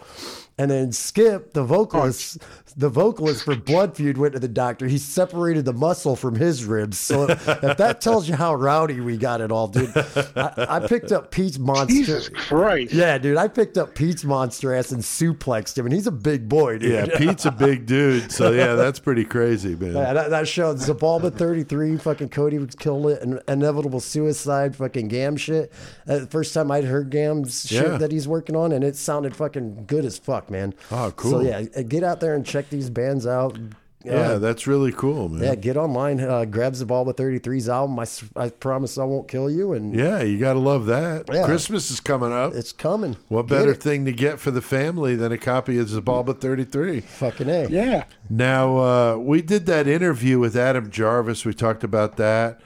And 0.58 0.70
then 0.70 0.92
Skip, 0.92 1.54
the 1.54 1.64
vocalist, 1.64 2.38
oh, 2.42 2.69
the 2.78 2.90
vocalist 2.90 3.44
for 3.44 3.56
Blood 3.56 3.96
Feud, 3.96 4.18
went 4.18 4.34
to 4.34 4.40
the 4.40 4.48
doctor. 4.48 4.88
He 4.88 4.98
separated 4.98 5.66
the 5.66 5.74
muscle 5.74 6.16
from 6.16 6.36
his 6.36 6.66
ribs. 6.66 6.98
So 6.98 7.24
if 7.30 7.46
that 7.78 8.02
tells 8.02 8.28
you 8.30 8.36
how 8.36 8.54
rowdy 8.56 9.00
we 9.00 9.18
got 9.18 9.42
it 9.42 9.52
all, 9.52 9.68
dude. 9.68 9.92
I, 9.96 10.66
I 10.70 10.80
picked 10.88 11.12
up 11.12 11.32
Pete's 11.32 11.58
monster. 11.60 11.94
Jesus 11.94 12.30
Christ. 12.30 12.94
Yeah, 12.94 13.18
dude, 13.18 13.38
I 13.38 13.48
picked 13.48 13.78
up 13.78 13.96
Pete's 13.96 14.24
monster 14.24 14.74
ass 14.74 14.92
and 14.92 15.02
suplexed 15.02 15.78
him, 15.78 15.86
and 15.86 15.94
he's 15.94 16.08
a 16.08 16.12
big 16.12 16.48
boy, 16.50 16.78
dude. 16.78 16.92
Yeah, 16.92 17.18
Pete's 17.18 17.46
a 17.46 17.52
big 17.52 17.86
dude. 17.86 18.32
So, 18.32 18.52
yeah, 18.52 18.76
that's 18.76 19.00
pretty 19.00 19.26
crazy, 19.26 19.76
man. 19.76 19.94
Yeah, 19.94 20.14
that, 20.14 20.30
that 20.30 20.48
show, 20.48 20.74
Zabalba 20.76 21.34
33, 21.34 21.98
fucking 21.98 22.30
Cody 22.30 22.58
was 22.60 22.76
killed 22.76 23.08
it, 23.08 23.22
and 23.22 23.42
Inevitable 23.48 24.00
Suicide, 24.00 24.76
fucking 24.76 25.08
Gam 25.08 25.38
shit. 25.38 25.72
Uh, 26.08 26.20
the 26.20 26.28
first 26.28 26.54
time 26.54 26.72
I'd 26.72 26.84
heard 26.86 27.10
Gam's 27.10 27.68
shit 27.68 27.84
Yeah. 27.88 27.98
that 27.98 28.12
he's 28.12 28.28
working 28.28 28.56
on, 28.56 28.72
and 28.72 28.84
it 28.84 28.96
sounded 28.96 29.36
fucking 29.36 29.86
good 29.86 30.06
as 30.06 30.18
fuck, 30.18 30.50
man. 30.50 30.74
Oh, 30.92 31.12
cool. 31.16 31.32
So, 31.32 31.40
yeah, 31.42 31.62
get 31.84 32.04
out 32.04 32.20
there 32.20 32.36
and 32.36 32.46
check 32.46 32.59
these 32.70 32.90
bands 32.90 33.26
out. 33.28 33.58
Yeah, 34.06 34.14
Uh, 34.14 34.40
that's 34.40 34.66
really 34.66 34.94
cool, 34.94 35.28
man. 35.28 35.44
yeah, 35.44 35.56
get 35.56 35.76
online, 35.76 36.22
uh, 36.22 36.46
grab 36.46 36.72
Zabalba 36.72 37.14
33's 37.14 37.68
album. 37.68 38.00
i 38.38 38.48
promise 38.50 38.98
I 38.98 39.04
won't 39.04 39.28
kill 39.28 39.50
you, 39.50 39.74
and 39.74 39.94
Yeah, 39.94 40.22
you 40.22 40.40
got 40.40 40.54
to 40.54 40.60
love 40.60 40.86
that. 40.86 41.26
Yeah. 41.30 41.44
Christmas 41.44 41.92
is 41.92 42.00
coming 42.00 42.32
up. 42.32 42.54
it's 42.56 42.72
coming. 42.72 43.18
What 43.28 43.48
Get 43.48 43.58
better 43.58 43.72
it. 43.74 43.84
thing 43.84 44.06
to 44.06 44.14
get 44.14 44.40
for 44.40 44.52
the 44.52 44.62
family 44.62 45.18
than 45.18 45.34
a 45.34 45.38
copy 45.38 45.78
of 45.80 45.88
Zabalba 45.90 46.40
33? 46.40 47.02
Fucking 47.02 47.50
A. 47.50 47.68
Yeah. 47.68 48.06
Now, 48.30 48.78
uh, 48.78 49.18
we 49.18 49.42
did 49.42 49.66
that 49.66 49.86
interview 49.86 50.40
with 50.40 50.56
Adam 50.56 50.90
Jarvis. 50.90 51.44
We 51.44 51.54
talked 51.54 51.84
about 51.84 52.16
that. 52.16 52.62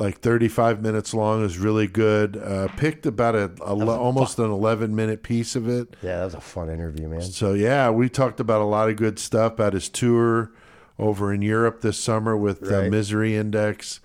Like 0.00 0.18
35 0.20 0.82
minutes 0.82 1.14
long. 1.14 1.44
is 1.44 1.56
really 1.58 1.86
good. 1.86 2.36
Uh, 2.36 2.66
picked 2.76 3.06
about 3.06 3.34
a, 3.36 3.52
a 3.62 3.74
le- 3.74 3.96
almost 3.96 4.38
an 4.40 4.50
11 4.50 4.94
minute 4.94 5.22
piece 5.22 5.54
of 5.54 5.68
it. 5.68 5.94
Yeah, 6.02 6.18
that 6.18 6.24
was 6.24 6.34
a 6.34 6.40
fun 6.40 6.68
interview, 6.68 7.08
man. 7.08 7.22
So, 7.22 7.54
yeah, 7.54 7.90
we 7.90 8.08
talked 8.08 8.40
about 8.40 8.60
a 8.60 8.64
lot 8.64 8.90
of 8.90 8.96
good 8.96 9.18
stuff 9.20 9.52
about 9.52 9.72
his 9.72 9.88
tour 9.88 10.50
over 10.98 11.32
in 11.32 11.42
Europe 11.42 11.80
this 11.80 11.98
summer 11.98 12.36
with 12.36 12.62
uh, 12.70 12.80
Right. 12.82 12.90
Misery 12.90 13.36
Index 13.36 14.00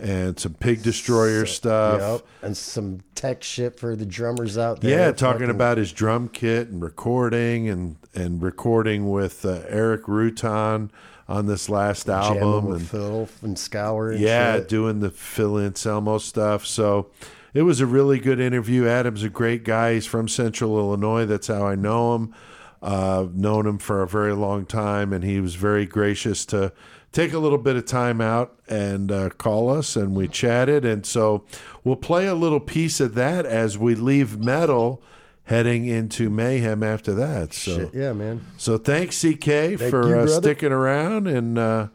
and 0.00 0.38
some 0.38 0.54
Pig 0.54 0.82
Destroyer 0.82 1.44
stuff. 1.46 2.00
Yep. 2.22 2.26
And 2.42 2.56
some 2.56 3.00
tech 3.14 3.42
shit 3.42 3.78
for 3.78 3.96
the 3.96 4.06
drummers 4.06 4.56
out 4.56 4.80
there. 4.80 4.90
Yeah, 4.98 5.12
talking 5.12 5.40
Fucking- 5.40 5.50
about 5.54 5.76
his 5.78 5.92
drum 5.92 6.28
kit 6.28 6.68
and 6.68 6.82
recording 6.82 7.68
and 7.68 7.96
and 8.14 8.40
recording 8.42 9.10
with 9.10 9.44
uh, 9.44 9.62
Erik 9.68 10.04
Rutan 10.04 10.90
on 11.28 11.46
this 11.46 11.68
last 11.68 12.06
jamming 12.06 12.42
album 12.42 12.66
with 12.66 12.80
and 12.80 12.88
Phil 12.88 13.28
and 13.42 13.58
Scour. 13.58 14.12
And 14.12 14.20
yeah, 14.20 14.56
shit. 14.56 14.68
doing 14.68 15.00
the 15.00 15.10
Phil 15.10 15.58
Anselmo 15.58 16.18
stuff. 16.18 16.66
So 16.66 17.10
it 17.54 17.62
was 17.62 17.80
a 17.80 17.86
really 17.86 18.18
good 18.18 18.40
interview. 18.40 18.86
Adam's 18.86 19.22
a 19.22 19.30
great 19.30 19.64
guy. 19.64 19.94
He's 19.94 20.06
from 20.06 20.28
Central 20.28 20.78
Illinois. 20.78 21.24
That's 21.24 21.46
how 21.46 21.66
I 21.66 21.74
know 21.74 22.14
him. 22.14 22.34
Uh, 22.82 23.28
known 23.32 23.66
him 23.66 23.78
for 23.78 24.02
a 24.02 24.06
very 24.06 24.34
long 24.34 24.66
time, 24.66 25.14
and 25.14 25.24
he 25.24 25.40
was 25.40 25.54
very 25.54 25.86
gracious 25.86 26.44
to 26.44 26.70
take 27.12 27.32
a 27.32 27.38
little 27.38 27.56
bit 27.56 27.76
of 27.76 27.86
time 27.86 28.20
out 28.20 28.58
and 28.68 29.10
uh, 29.10 29.30
call 29.30 29.70
us, 29.70 29.96
and 29.96 30.14
we 30.14 30.28
chatted. 30.28 30.84
And 30.84 31.06
so 31.06 31.46
we'll 31.82 31.96
play 31.96 32.26
a 32.26 32.34
little 32.34 32.60
piece 32.60 33.00
of 33.00 33.14
that 33.14 33.46
as 33.46 33.78
we 33.78 33.94
leave 33.94 34.38
metal, 34.38 35.02
heading 35.44 35.86
into 35.86 36.30
mayhem 36.30 36.82
after 36.82 37.14
that. 37.14 37.52
So, 37.52 37.76
Shit, 37.78 37.94
yeah, 37.94 38.12
man. 38.12 38.44
so 38.56 38.78
thanks 38.78 39.20
CK 39.22 39.78
for 39.78 40.08
you, 40.08 40.16
uh, 40.16 40.26
sticking 40.26 40.72
around 40.72 41.26
and. 41.28 41.58
Uh, 41.58 41.88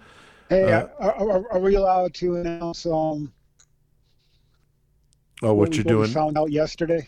Hey, 0.50 0.64
are, 0.72 0.90
are, 1.00 1.52
are 1.54 1.60
we 1.60 1.76
allowed 1.76 2.16
to 2.16 2.38
announce 2.38 2.84
um 2.88 3.32
Oh, 5.44 5.54
what 5.54 5.70
we- 5.70 5.76
you're 5.78 5.84
we 5.86 5.90
doing? 5.90 6.08
found 6.10 6.38
out 6.38 6.52
yesterday? 6.52 7.08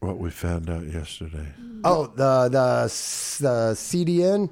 What 0.00 0.16
we 0.18 0.30
found 0.30 0.70
out 0.70 0.86
yesterday. 0.86 1.48
Oh, 1.84 2.06
the 2.06 2.48
the 2.48 2.84
the 3.40 3.74
CDN. 3.74 4.48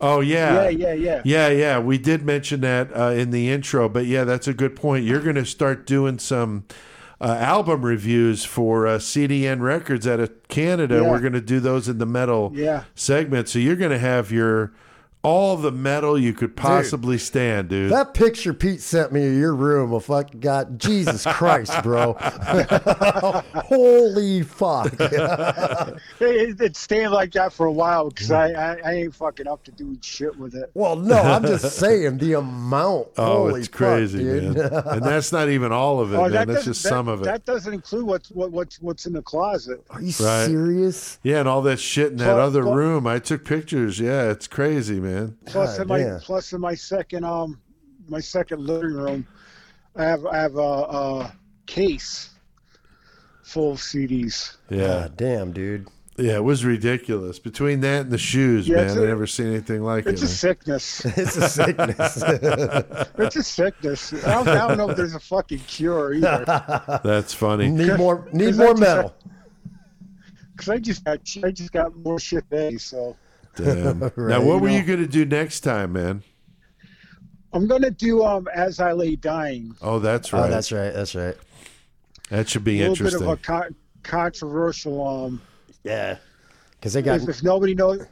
Oh 0.00 0.20
yeah, 0.20 0.62
Yeah, 0.62 0.68
yeah, 0.70 0.92
yeah. 0.94 1.22
yeah, 1.24 1.48
yeah. 1.48 1.78
We 1.78 1.98
did 1.98 2.24
mention 2.24 2.62
that 2.62 2.90
uh, 2.96 3.10
in 3.10 3.30
the 3.30 3.50
intro, 3.50 3.88
but 3.90 4.06
yeah, 4.06 4.24
that's 4.24 4.48
a 4.48 4.54
good 4.54 4.74
point. 4.74 5.04
You're 5.04 5.20
going 5.20 5.36
to 5.36 5.44
start 5.44 5.86
doing 5.86 6.18
some 6.18 6.64
uh, 7.24 7.36
album 7.40 7.82
reviews 7.84 8.44
for 8.44 8.86
uh, 8.86 8.98
CDN 8.98 9.60
Records 9.62 10.06
out 10.06 10.20
of 10.20 10.30
Canada. 10.48 10.96
Yeah. 10.96 11.10
We're 11.10 11.20
going 11.20 11.32
to 11.32 11.40
do 11.40 11.58
those 11.58 11.88
in 11.88 11.96
the 11.96 12.04
metal 12.06 12.52
Yeah. 12.54 12.84
segment. 12.94 13.48
So 13.48 13.58
you're 13.58 13.76
going 13.76 13.92
to 13.92 13.98
have 13.98 14.30
your 14.30 14.72
all 15.24 15.56
the 15.56 15.72
metal 15.72 16.16
you 16.18 16.32
could 16.32 16.54
possibly 16.54 17.18
stand, 17.18 17.68
dude. 17.70 17.90
That 17.90 18.14
picture 18.14 18.52
Pete 18.54 18.80
sent 18.80 19.10
me 19.10 19.26
of 19.26 19.34
your 19.34 19.54
room, 19.54 19.92
a 19.92 19.98
fucking 19.98 20.38
god, 20.40 20.78
Jesus 20.78 21.24
Christ, 21.28 21.82
bro! 21.82 22.12
Holy 23.66 24.42
fuck! 24.42 24.92
It, 26.20 26.60
it's 26.60 26.78
staying 26.78 27.10
like 27.10 27.32
that 27.32 27.52
for 27.52 27.66
a 27.66 27.72
while 27.72 28.08
because 28.08 28.30
I, 28.30 28.50
I 28.52 28.76
I 28.84 28.92
ain't 28.94 29.14
fucking 29.14 29.46
up 29.46 29.64
to 29.64 29.72
doing 29.72 29.98
shit 30.00 30.36
with 30.38 30.54
it. 30.54 30.70
well, 30.74 30.96
no, 30.96 31.16
I'm 31.20 31.42
just 31.42 31.76
saying 31.78 32.18
the 32.18 32.34
amount. 32.34 33.08
oh, 33.16 33.48
Holy 33.48 33.60
it's 33.60 33.68
crazy, 33.68 34.18
dude. 34.18 34.56
man. 34.56 34.72
and 34.72 35.02
that's 35.02 35.32
not 35.32 35.48
even 35.48 35.72
all 35.72 36.00
of 36.00 36.12
it, 36.12 36.16
Oh, 36.16 36.28
man. 36.28 36.46
That's 36.48 36.64
just 36.64 36.82
that- 36.82 36.88
some 36.88 37.08
of 37.08 37.20
it. 37.22 37.24
That 37.24 37.44
doesn't 37.44 37.72
include 37.72 38.06
what's 38.06 38.30
what, 38.30 38.50
what's 38.52 38.80
what's 38.80 39.06
in 39.06 39.12
the 39.12 39.22
closet. 39.22 39.84
Are 39.90 40.00
you 40.00 40.12
Right. 40.24 40.46
serious? 40.46 41.18
yeah, 41.22 41.40
and 41.40 41.48
all 41.48 41.62
that 41.62 41.78
shit 41.80 42.12
in 42.12 42.18
that 42.18 42.34
Well, 42.36 42.40
other 42.46 42.64
well- 42.64 42.74
room. 42.74 43.06
I 43.06 43.18
took 43.18 43.44
pictures. 43.44 43.98
Yeah, 44.00 44.30
it's 44.30 44.46
crazy, 44.46 45.00
man. 45.00 45.13
Plus 45.46 45.76
God 45.78 45.82
in 45.82 45.88
my 45.88 45.98
damn. 45.98 46.20
plus 46.20 46.52
in 46.52 46.60
my 46.60 46.74
second 46.74 47.24
um 47.24 47.60
my 48.08 48.20
second 48.20 48.60
living 48.60 48.92
room, 48.94 49.26
I 49.96 50.04
have 50.04 50.26
I 50.26 50.36
have 50.36 50.56
a, 50.56 50.60
a 50.60 51.32
case 51.66 52.30
full 53.42 53.72
of 53.72 53.78
CDs. 53.78 54.56
Yeah. 54.70 54.78
God 54.86 55.16
damn, 55.16 55.52
dude. 55.52 55.88
Yeah, 56.16 56.34
it 56.36 56.44
was 56.44 56.64
ridiculous. 56.64 57.40
Between 57.40 57.80
that 57.80 58.02
and 58.02 58.10
the 58.12 58.18
shoes, 58.18 58.68
Yeah, 58.68 58.76
man, 58.76 58.84
it's 58.86 58.96
I 58.96 59.02
a- 59.02 59.06
never 59.08 59.26
seen 59.26 59.48
anything 59.48 59.82
like 59.82 60.06
it. 60.06 60.10
It's 60.12 60.22
it. 60.22 60.26
a 60.26 60.28
sickness. 60.28 61.04
It's 61.16 61.36
a 61.36 61.48
sickness. 61.48 62.22
It's 63.18 63.36
a 63.36 63.42
sickness. 63.42 64.12
I 64.24 64.34
don't, 64.34 64.48
I 64.48 64.68
don't 64.68 64.76
know 64.78 64.90
if 64.90 64.96
there's 64.96 65.14
a 65.16 65.20
fucking 65.20 65.58
cure 65.60 66.14
either. 66.14 67.00
That's 67.04 67.34
funny. 67.34 67.68
need 67.68 67.96
more. 67.96 68.28
Need 68.32 68.46
Cause 68.50 68.58
more 68.58 68.74
metal. 68.76 69.14
Because 70.52 70.68
I 70.68 70.78
just 70.78 71.04
got 71.04 71.18
I 71.42 71.50
just 71.50 71.72
got 71.72 71.96
more 71.96 72.20
shit 72.20 72.48
today. 72.48 72.76
So 72.76 73.16
Damn. 73.56 73.98
now, 74.16 74.40
what 74.40 74.54
you 74.54 74.60
were 74.60 74.68
know. 74.68 74.76
you 74.76 74.82
going 74.82 74.98
to 75.00 75.06
do 75.06 75.24
next 75.24 75.60
time, 75.60 75.92
man? 75.92 76.22
I'm 77.52 77.68
gonna 77.68 77.92
do 77.92 78.24
um 78.24 78.48
as 78.52 78.80
I 78.80 78.90
lay 78.90 79.14
dying. 79.14 79.76
Oh, 79.80 80.00
that's 80.00 80.34
Oh, 80.34 80.38
right. 80.40 80.50
that's 80.50 80.72
right. 80.72 80.92
That's 80.92 81.14
right. 81.14 81.36
that 82.28 82.48
should 82.48 82.64
be 82.64 82.78
A 82.82 82.88
little 82.88 82.94
interesting. 82.94 83.20
bit 83.20 83.28
of 83.32 83.38
a 83.38 83.42
co- 83.42 83.74
controversial 84.02 85.06
um. 85.06 85.40
Yeah. 85.84 86.16
Because 86.72 86.94
they 86.94 87.02
got 87.02 87.20
If, 87.20 87.28
if 87.28 87.42
nobody 87.44 87.76
knows, 87.76 88.06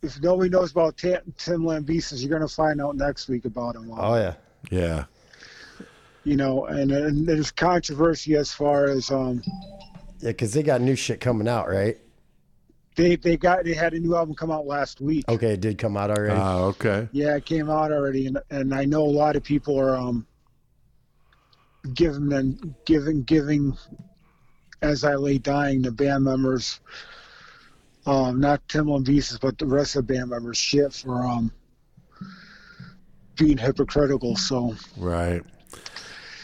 if 0.00 0.18
nobody 0.22 0.48
knows 0.48 0.70
about 0.70 0.96
Tim, 0.96 1.20
Tim 1.36 1.64
Lambesis, 1.64 2.20
you're 2.22 2.30
gonna 2.30 2.48
find 2.48 2.80
out 2.80 2.96
next 2.96 3.28
week 3.28 3.44
about 3.44 3.76
him. 3.76 3.92
Um, 3.92 3.98
Oh 4.00 4.14
yeah. 4.14 4.34
yeah. 4.70 5.04
You 6.24 6.36
know, 6.36 6.64
and, 6.64 6.90
and 6.90 7.26
there's 7.28 7.50
controversy 7.50 8.36
as 8.36 8.52
far 8.54 8.86
as 8.86 9.10
um 9.10 9.42
Yeah, 10.20 10.30
because 10.30 10.54
they 10.54 10.62
got 10.62 10.80
new 10.80 10.96
shit 10.96 11.20
coming 11.20 11.46
out, 11.46 11.68
right? 11.68 11.98
They 12.98 13.14
they 13.14 13.36
got 13.36 13.64
they 13.64 13.74
had 13.74 13.94
a 13.94 13.98
new 14.00 14.16
album 14.16 14.34
come 14.34 14.50
out 14.50 14.66
last 14.66 15.00
week. 15.00 15.24
Okay, 15.28 15.52
it 15.52 15.60
did 15.60 15.78
come 15.78 15.96
out 15.96 16.10
already. 16.10 16.34
Ah, 16.34 16.64
okay. 16.64 17.08
Yeah, 17.12 17.36
it 17.36 17.46
came 17.46 17.70
out 17.70 17.92
already, 17.92 18.26
and 18.26 18.38
and 18.50 18.74
I 18.74 18.84
know 18.84 19.04
a 19.04 19.16
lot 19.22 19.36
of 19.36 19.44
people 19.44 19.78
are 19.78 19.96
um 19.96 20.26
giving 21.94 22.28
them 22.28 22.76
giving 22.84 23.22
giving 23.22 23.78
as 24.82 25.04
I 25.04 25.14
lay 25.14 25.38
dying 25.38 25.82
the 25.82 25.92
band 25.92 26.24
members, 26.24 26.80
um 28.04 28.40
not 28.40 28.66
Tim 28.68 28.86
Lambesis, 28.86 29.40
but 29.40 29.56
the 29.58 29.66
rest 29.66 29.94
of 29.94 30.06
the 30.06 30.14
band 30.14 30.30
members 30.30 30.58
shit 30.58 30.92
for 30.92 31.24
um 31.24 31.52
being 33.36 33.58
hypocritical. 33.58 34.34
So 34.34 34.74
Right. 34.96 35.44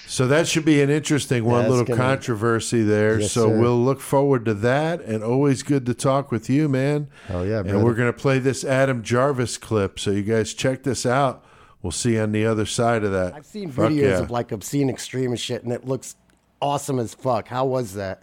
So 0.07 0.27
that 0.29 0.47
should 0.47 0.65
be 0.65 0.83
an 0.83 0.91
interesting 0.91 1.45
one, 1.45 1.63
That's 1.63 1.71
little 1.71 1.85
gonna- 1.87 2.01
controversy 2.01 2.83
there. 2.83 3.21
Yes, 3.21 3.33
so 3.33 3.49
sir. 3.49 3.59
we'll 3.59 3.83
look 3.83 4.01
forward 4.01 4.45
to 4.45 4.55
that, 4.55 5.01
and 5.01 5.25
always 5.25 5.63
good 5.63 5.87
to 5.87 5.95
talk 5.95 6.31
with 6.31 6.51
you, 6.51 6.69
man. 6.69 7.09
Oh, 7.31 7.43
yeah, 7.43 7.61
And 7.61 7.83
we're 7.83 7.95
going 7.95 8.13
to 8.13 8.19
play 8.19 8.39
this 8.39 8.65
Adam 8.65 9.03
Jarvis 9.03 9.57
clip, 9.57 9.99
so 9.99 10.11
you 10.11 10.23
guys 10.23 10.53
check 10.53 10.83
this 10.83 11.07
out. 11.07 11.45
We'll 11.83 11.91
see 11.91 12.15
you 12.15 12.21
on 12.21 12.33
the 12.33 12.47
other 12.47 12.67
side 12.67 13.03
of 13.05 13.13
that. 13.13 13.35
I've 13.35 13.47
seen 13.47 13.71
Fuck 13.71 13.91
videos 13.93 14.01
yeah. 14.01 14.19
of 14.21 14.31
like 14.31 14.53
obscene 14.53 14.89
extreme 14.91 15.35
shit, 15.37 15.65
and 15.65 15.73
it 15.73 15.87
looks 15.87 16.17
awesome 16.61 16.99
as 16.99 17.15
fuck. 17.15 17.49
How 17.49 17.65
was 17.65 17.95
that? 17.95 18.23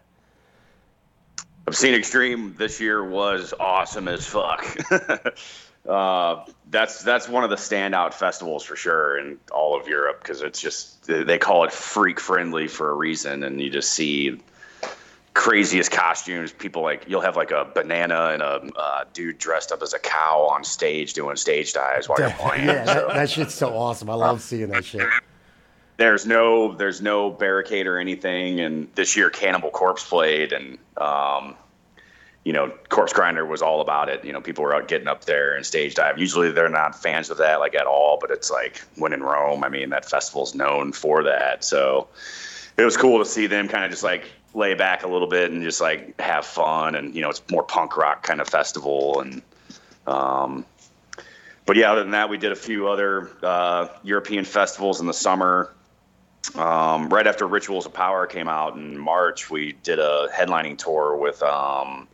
Obscene 1.67 1.93
Extreme 1.93 2.55
this 2.57 2.81
year 2.81 3.03
was 3.07 3.53
awesome 3.59 4.07
as 4.07 4.25
fuck. 4.25 4.65
uh, 5.87 6.43
that's 6.69 7.03
that's 7.03 7.29
one 7.29 7.43
of 7.43 7.49
the 7.49 7.55
standout 7.55 8.13
festivals 8.13 8.63
for 8.63 8.75
sure 8.75 9.17
in 9.19 9.37
all 9.51 9.79
of 9.79 9.87
Europe 9.87 10.21
because 10.21 10.41
it's 10.41 10.59
just 10.59 11.00
they 11.11 11.37
call 11.37 11.63
it 11.63 11.71
freak 11.71 12.19
friendly 12.19 12.67
for 12.67 12.89
a 12.89 12.93
reason, 12.93 13.43
and 13.43 13.61
you 13.61 13.69
just 13.69 13.93
see 13.93 14.39
craziest 15.33 15.91
costumes. 15.91 16.51
People 16.51 16.81
like 16.81 17.05
you'll 17.07 17.21
have 17.21 17.35
like 17.35 17.51
a 17.51 17.65
banana 17.73 18.31
and 18.33 18.41
a 18.41 18.61
uh, 18.75 19.03
dude 19.13 19.37
dressed 19.37 19.71
up 19.71 19.81
as 19.81 19.93
a 19.93 19.99
cow 19.99 20.47
on 20.51 20.63
stage 20.63 21.13
doing 21.13 21.35
stage 21.35 21.73
dives 21.73 22.09
while 22.09 22.19
you're 22.19 22.29
playing. 22.39 22.65
yeah, 22.67 22.85
so. 22.85 22.93
that, 22.93 23.13
that 23.13 23.29
shit's 23.29 23.53
so 23.53 23.75
awesome. 23.75 24.09
I 24.09 24.15
love 24.15 24.41
seeing 24.41 24.69
that 24.69 24.85
shit. 24.85 25.07
there's 25.97 26.25
no 26.25 26.73
there's 26.75 27.01
no 27.01 27.29
barricade 27.29 27.85
or 27.87 27.99
anything 27.99 28.59
and 28.59 28.87
this 28.95 29.15
year 29.15 29.29
cannibal 29.29 29.69
corpse 29.69 30.07
played 30.07 30.51
and 30.51 30.77
um 30.97 31.55
you 32.43 32.53
know 32.53 32.69
corpse 32.89 33.13
grinder 33.13 33.45
was 33.45 33.61
all 33.61 33.81
about 33.81 34.09
it. 34.09 34.23
You 34.25 34.33
know 34.33 34.41
people 34.41 34.63
were 34.63 34.75
out 34.75 34.87
getting 34.87 35.07
up 35.07 35.25
there 35.25 35.55
and 35.55 35.65
stage 35.65 35.95
dive 35.95 36.17
usually 36.17 36.51
they're 36.51 36.69
not 36.69 37.01
fans 37.01 37.29
of 37.29 37.37
that 37.37 37.59
like 37.59 37.75
at 37.75 37.85
all 37.85 38.17
but 38.19 38.31
it's 38.31 38.49
like 38.49 38.81
when 38.95 39.13
in 39.13 39.21
rome 39.21 39.63
i 39.63 39.69
mean 39.69 39.89
that 39.91 40.09
festival's 40.09 40.55
known 40.55 40.91
for 40.91 41.23
that. 41.23 41.63
So 41.63 42.07
it 42.77 42.83
was 42.83 42.97
cool 42.97 43.19
to 43.19 43.25
see 43.25 43.47
them 43.47 43.67
kind 43.67 43.83
of 43.83 43.91
just 43.91 44.03
like 44.03 44.25
lay 44.53 44.73
back 44.73 45.03
a 45.03 45.07
little 45.07 45.27
bit 45.27 45.51
and 45.51 45.63
just 45.63 45.79
like 45.79 46.19
have 46.19 46.45
fun 46.45 46.95
and 46.95 47.15
you 47.15 47.21
know 47.21 47.29
it's 47.29 47.41
more 47.49 47.63
punk 47.63 47.95
rock 47.95 48.23
kind 48.23 48.41
of 48.41 48.49
festival 48.49 49.21
and 49.21 49.41
um 50.07 50.65
but 51.65 51.77
yeah, 51.77 51.91
other 51.91 52.01
than 52.01 52.11
that, 52.11 52.29
we 52.29 52.37
did 52.37 52.51
a 52.51 52.55
few 52.55 52.89
other 52.89 53.31
uh, 53.43 53.87
European 54.03 54.45
festivals 54.45 54.99
in 54.99 55.07
the 55.07 55.13
summer. 55.13 55.71
Um, 56.55 57.07
right 57.09 57.27
after 57.27 57.47
Rituals 57.47 57.85
of 57.85 57.93
Power 57.93 58.25
came 58.25 58.49
out 58.49 58.75
in 58.75 58.97
March, 58.97 59.49
we 59.49 59.73
did 59.83 59.99
a 59.99 60.27
headlining 60.33 60.77
tour 60.77 61.15
with 61.15 61.41
um, 61.43 62.07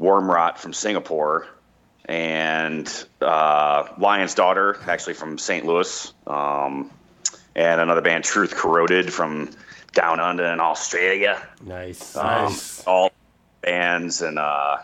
Wormrot 0.00 0.58
from 0.58 0.72
Singapore 0.72 1.46
and 2.04 3.06
uh, 3.20 3.88
Lion's 3.98 4.34
Daughter, 4.34 4.78
actually 4.86 5.14
from 5.14 5.38
St. 5.38 5.66
Louis, 5.66 6.12
um, 6.26 6.90
and 7.54 7.80
another 7.80 8.02
band, 8.02 8.22
Truth 8.24 8.54
Corroded, 8.54 9.12
from 9.12 9.50
down 9.92 10.20
under 10.20 10.44
in 10.44 10.60
Australia 10.60 11.42
Nice. 11.64 12.14
um, 12.16 12.54
all 12.86 13.10
bands 13.62 14.20
and 14.20 14.38
uh, 14.38 14.76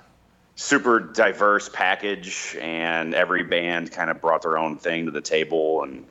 super 0.56 0.98
diverse 1.00 1.68
package 1.68 2.56
and 2.60 3.14
every 3.14 3.44
band 3.44 3.92
kind 3.92 4.10
of 4.10 4.20
brought 4.22 4.42
their 4.42 4.56
own 4.56 4.78
thing 4.78 5.04
to 5.04 5.10
the 5.10 5.20
table 5.20 5.82
and 5.82 6.06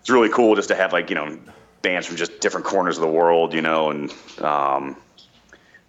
it's 0.00 0.10
really 0.10 0.30
cool 0.30 0.54
just 0.56 0.68
to 0.68 0.74
have 0.74 0.92
like 0.94 1.10
you 1.10 1.14
know 1.14 1.38
bands 1.82 2.06
from 2.06 2.16
just 2.16 2.40
different 2.40 2.64
corners 2.64 2.96
of 2.96 3.02
the 3.02 3.08
world 3.08 3.52
you 3.52 3.60
know 3.60 3.90
and 3.90 4.10
um, 4.38 4.96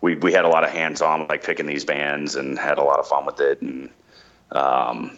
we, 0.03 0.15
we 0.15 0.33
had 0.33 0.43
a 0.43 0.49
lot 0.49 0.65
of 0.65 0.69
hands-on 0.69 1.27
like 1.27 1.43
picking 1.43 1.65
these 1.65 1.85
bands 1.85 2.35
and 2.35 2.59
had 2.59 2.77
a 2.77 2.83
lot 2.83 2.99
of 2.99 3.07
fun 3.07 3.25
with 3.25 3.39
it 3.39 3.61
and 3.61 3.89
um, 4.51 5.17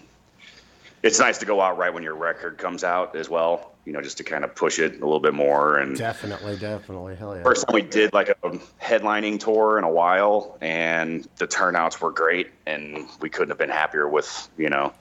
it's 1.01 1.19
nice 1.19 1.39
to 1.39 1.45
go 1.45 1.59
out 1.59 1.77
right 1.77 1.91
when 1.91 2.03
your 2.03 2.15
record 2.15 2.59
comes 2.59 2.83
out 2.83 3.15
as 3.15 3.27
well 3.27 3.71
you 3.83 3.93
know 3.93 4.01
just 4.01 4.17
to 4.17 4.23
kind 4.23 4.43
of 4.43 4.53
push 4.53 4.77
it 4.77 4.93
a 4.93 5.05
little 5.05 5.19
bit 5.19 5.33
more 5.33 5.79
and 5.79 5.97
Definitely, 5.97 6.57
definitely. 6.57 7.15
Hell 7.15 7.35
yeah. 7.35 7.43
First 7.43 7.67
time 7.67 7.73
we 7.73 7.81
did 7.81 8.13
like 8.13 8.29
a 8.29 8.59
headlining 8.81 9.39
tour 9.39 9.77
in 9.77 9.83
a 9.83 9.89
while, 9.89 10.57
and 10.61 11.27
the 11.37 11.47
turnouts 11.47 12.01
were 12.01 12.11
great, 12.11 12.51
and 12.65 13.07
we 13.21 13.29
couldn't 13.29 13.49
have 13.49 13.57
been 13.57 13.69
happier 13.69 14.07
with 14.07 14.49
you 14.57 14.69
know 14.69 14.93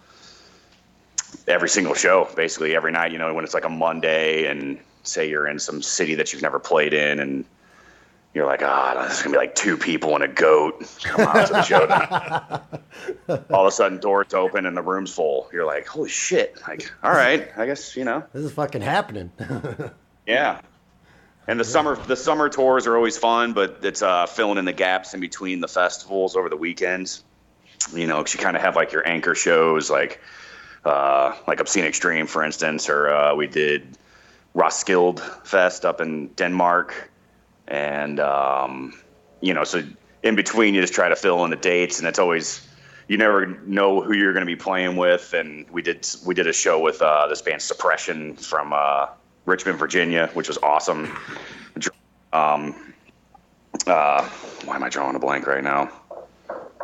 every 1.48 1.68
single 1.68 1.94
show, 1.94 2.28
basically 2.36 2.76
every 2.76 2.92
night. 2.92 3.12
You 3.12 3.18
know, 3.18 3.32
when 3.32 3.44
it's 3.44 3.54
like 3.54 3.64
a 3.64 3.70
Monday, 3.70 4.46
and 4.46 4.78
say 5.02 5.28
you're 5.28 5.46
in 5.46 5.58
some 5.58 5.82
city 5.82 6.14
that 6.16 6.32
you've 6.32 6.42
never 6.42 6.58
played 6.58 6.92
in, 6.92 7.20
and 7.20 7.44
you're 8.34 8.46
like, 8.46 8.62
ah, 8.62 8.94
there's 8.94 9.22
gonna 9.22 9.34
be 9.34 9.38
like 9.38 9.54
two 9.54 9.76
people 9.76 10.14
and 10.16 10.24
a 10.24 10.28
goat 10.28 10.98
come 11.02 11.24
the 11.24 11.62
show. 11.62 11.86
All 13.50 13.62
of 13.62 13.68
a 13.68 13.70
sudden, 13.70 13.98
doors 13.98 14.34
open 14.34 14.66
and 14.66 14.76
the 14.76 14.82
room's 14.82 15.14
full. 15.14 15.48
You're 15.52 15.64
like, 15.64 15.86
holy 15.86 16.10
shit! 16.10 16.60
Like, 16.66 16.90
all 17.02 17.12
right, 17.12 17.48
I 17.56 17.66
guess 17.66 17.96
you 17.96 18.04
know. 18.04 18.24
This 18.32 18.44
is 18.44 18.52
fucking 18.52 18.82
happening. 18.82 19.30
Yeah. 20.26 20.60
And 21.46 21.60
the 21.60 21.64
summer 21.64 21.96
the 21.96 22.16
summer 22.16 22.48
tours 22.48 22.86
are 22.86 22.96
always 22.96 23.18
fun, 23.18 23.52
but 23.52 23.80
it's 23.82 24.00
uh, 24.00 24.24
filling 24.24 24.56
in 24.56 24.64
the 24.64 24.72
gaps 24.72 25.12
in 25.12 25.20
between 25.20 25.60
the 25.60 25.68
festivals 25.68 26.36
over 26.36 26.48
the 26.48 26.56
weekends. 26.56 27.22
You 27.92 28.06
know, 28.06 28.16
cause 28.22 28.32
you 28.32 28.40
kind 28.40 28.56
of 28.56 28.62
have 28.62 28.76
like 28.76 28.92
your 28.92 29.06
anchor 29.06 29.34
shows, 29.34 29.90
like 29.90 30.20
uh, 30.86 31.34
like 31.46 31.60
Obscene 31.60 31.84
Extreme, 31.84 32.28
for 32.28 32.42
instance, 32.42 32.88
or 32.88 33.08
uh, 33.08 33.34
we 33.34 33.46
did 33.46 33.98
Roskilde 34.54 35.20
Fest 35.46 35.84
up 35.84 36.00
in 36.00 36.28
Denmark, 36.28 37.10
and 37.68 38.20
um, 38.20 38.94
you 39.40 39.54
know, 39.54 39.64
so 39.64 39.82
in 40.22 40.36
between 40.36 40.74
you 40.74 40.80
just 40.80 40.94
try 40.94 41.08
to 41.08 41.16
fill 41.16 41.44
in 41.44 41.50
the 41.50 41.56
dates, 41.56 41.98
and 41.98 42.08
it's 42.08 42.18
always 42.18 42.66
you 43.08 43.18
never 43.18 43.46
know 43.66 44.00
who 44.00 44.14
you're 44.16 44.32
going 44.32 44.46
to 44.46 44.50
be 44.50 44.56
playing 44.56 44.96
with. 44.96 45.34
And 45.34 45.68
we 45.70 45.82
did 45.82 46.06
we 46.26 46.34
did 46.34 46.46
a 46.46 46.52
show 46.52 46.80
with 46.80 47.00
uh, 47.02 47.26
this 47.28 47.42
band 47.42 47.62
Suppression 47.62 48.36
from 48.36 48.72
uh, 48.72 49.06
Richmond, 49.44 49.78
Virginia, 49.78 50.30
which 50.34 50.48
was 50.48 50.58
awesome. 50.58 51.16
Um, 52.32 52.94
uh, 53.86 54.28
why 54.64 54.76
am 54.76 54.82
I 54.82 54.88
drawing 54.88 55.14
a 55.14 55.18
blank 55.18 55.46
right 55.46 55.62
now? 55.62 55.90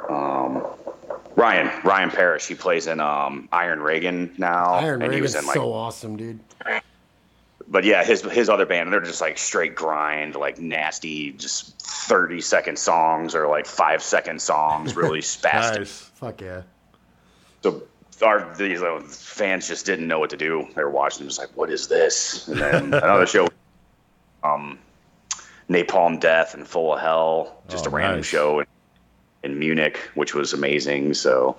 Um, 0.08 0.64
Ryan 1.36 1.70
Ryan 1.84 2.10
Parrish, 2.10 2.46
he 2.46 2.54
plays 2.54 2.86
in 2.86 3.00
um, 3.00 3.48
Iron 3.52 3.80
Reagan 3.80 4.34
now, 4.38 4.74
Iron 4.74 5.02
and 5.02 5.12
he 5.12 5.20
was 5.20 5.34
in 5.34 5.46
like 5.46 5.54
so 5.54 5.72
awesome, 5.72 6.16
dude. 6.16 6.40
But 7.70 7.84
yeah, 7.84 8.02
his 8.04 8.22
his 8.22 8.48
other 8.48 8.66
band, 8.66 8.92
they're 8.92 9.00
just 9.00 9.20
like 9.20 9.38
straight 9.38 9.74
grind, 9.76 10.34
like 10.34 10.58
nasty, 10.58 11.30
just 11.32 11.80
thirty 11.80 12.40
second 12.40 12.78
songs 12.78 13.34
or 13.34 13.46
like 13.46 13.64
five 13.64 14.02
second 14.02 14.42
songs, 14.42 14.96
really 14.96 15.20
spastic. 15.20 15.78
Nice. 15.78 16.10
Fuck 16.16 16.40
yeah. 16.40 16.62
So 17.62 17.82
our 18.22 18.52
these 18.56 18.82
uh, 18.82 19.00
fans 19.06 19.68
just 19.68 19.86
didn't 19.86 20.08
know 20.08 20.18
what 20.18 20.30
to 20.30 20.36
do. 20.36 20.66
They 20.74 20.82
were 20.82 20.90
watching, 20.90 21.26
just 21.26 21.38
like, 21.38 21.56
what 21.56 21.70
is 21.70 21.86
this? 21.88 22.48
And 22.48 22.58
then 22.60 22.84
another 22.94 23.26
show, 23.26 23.46
um, 24.42 24.78
Napalm 25.68 26.18
Death 26.20 26.54
and 26.54 26.66
Full 26.66 26.92
of 26.94 27.00
Hell, 27.00 27.62
just 27.68 27.86
Oh, 27.86 27.90
a 27.90 27.92
random 27.92 28.18
nice. 28.18 28.26
show 28.26 28.60
in, 28.60 28.66
in 29.44 29.58
Munich, 29.58 29.98
which 30.14 30.34
was 30.34 30.52
amazing. 30.52 31.14
So. 31.14 31.56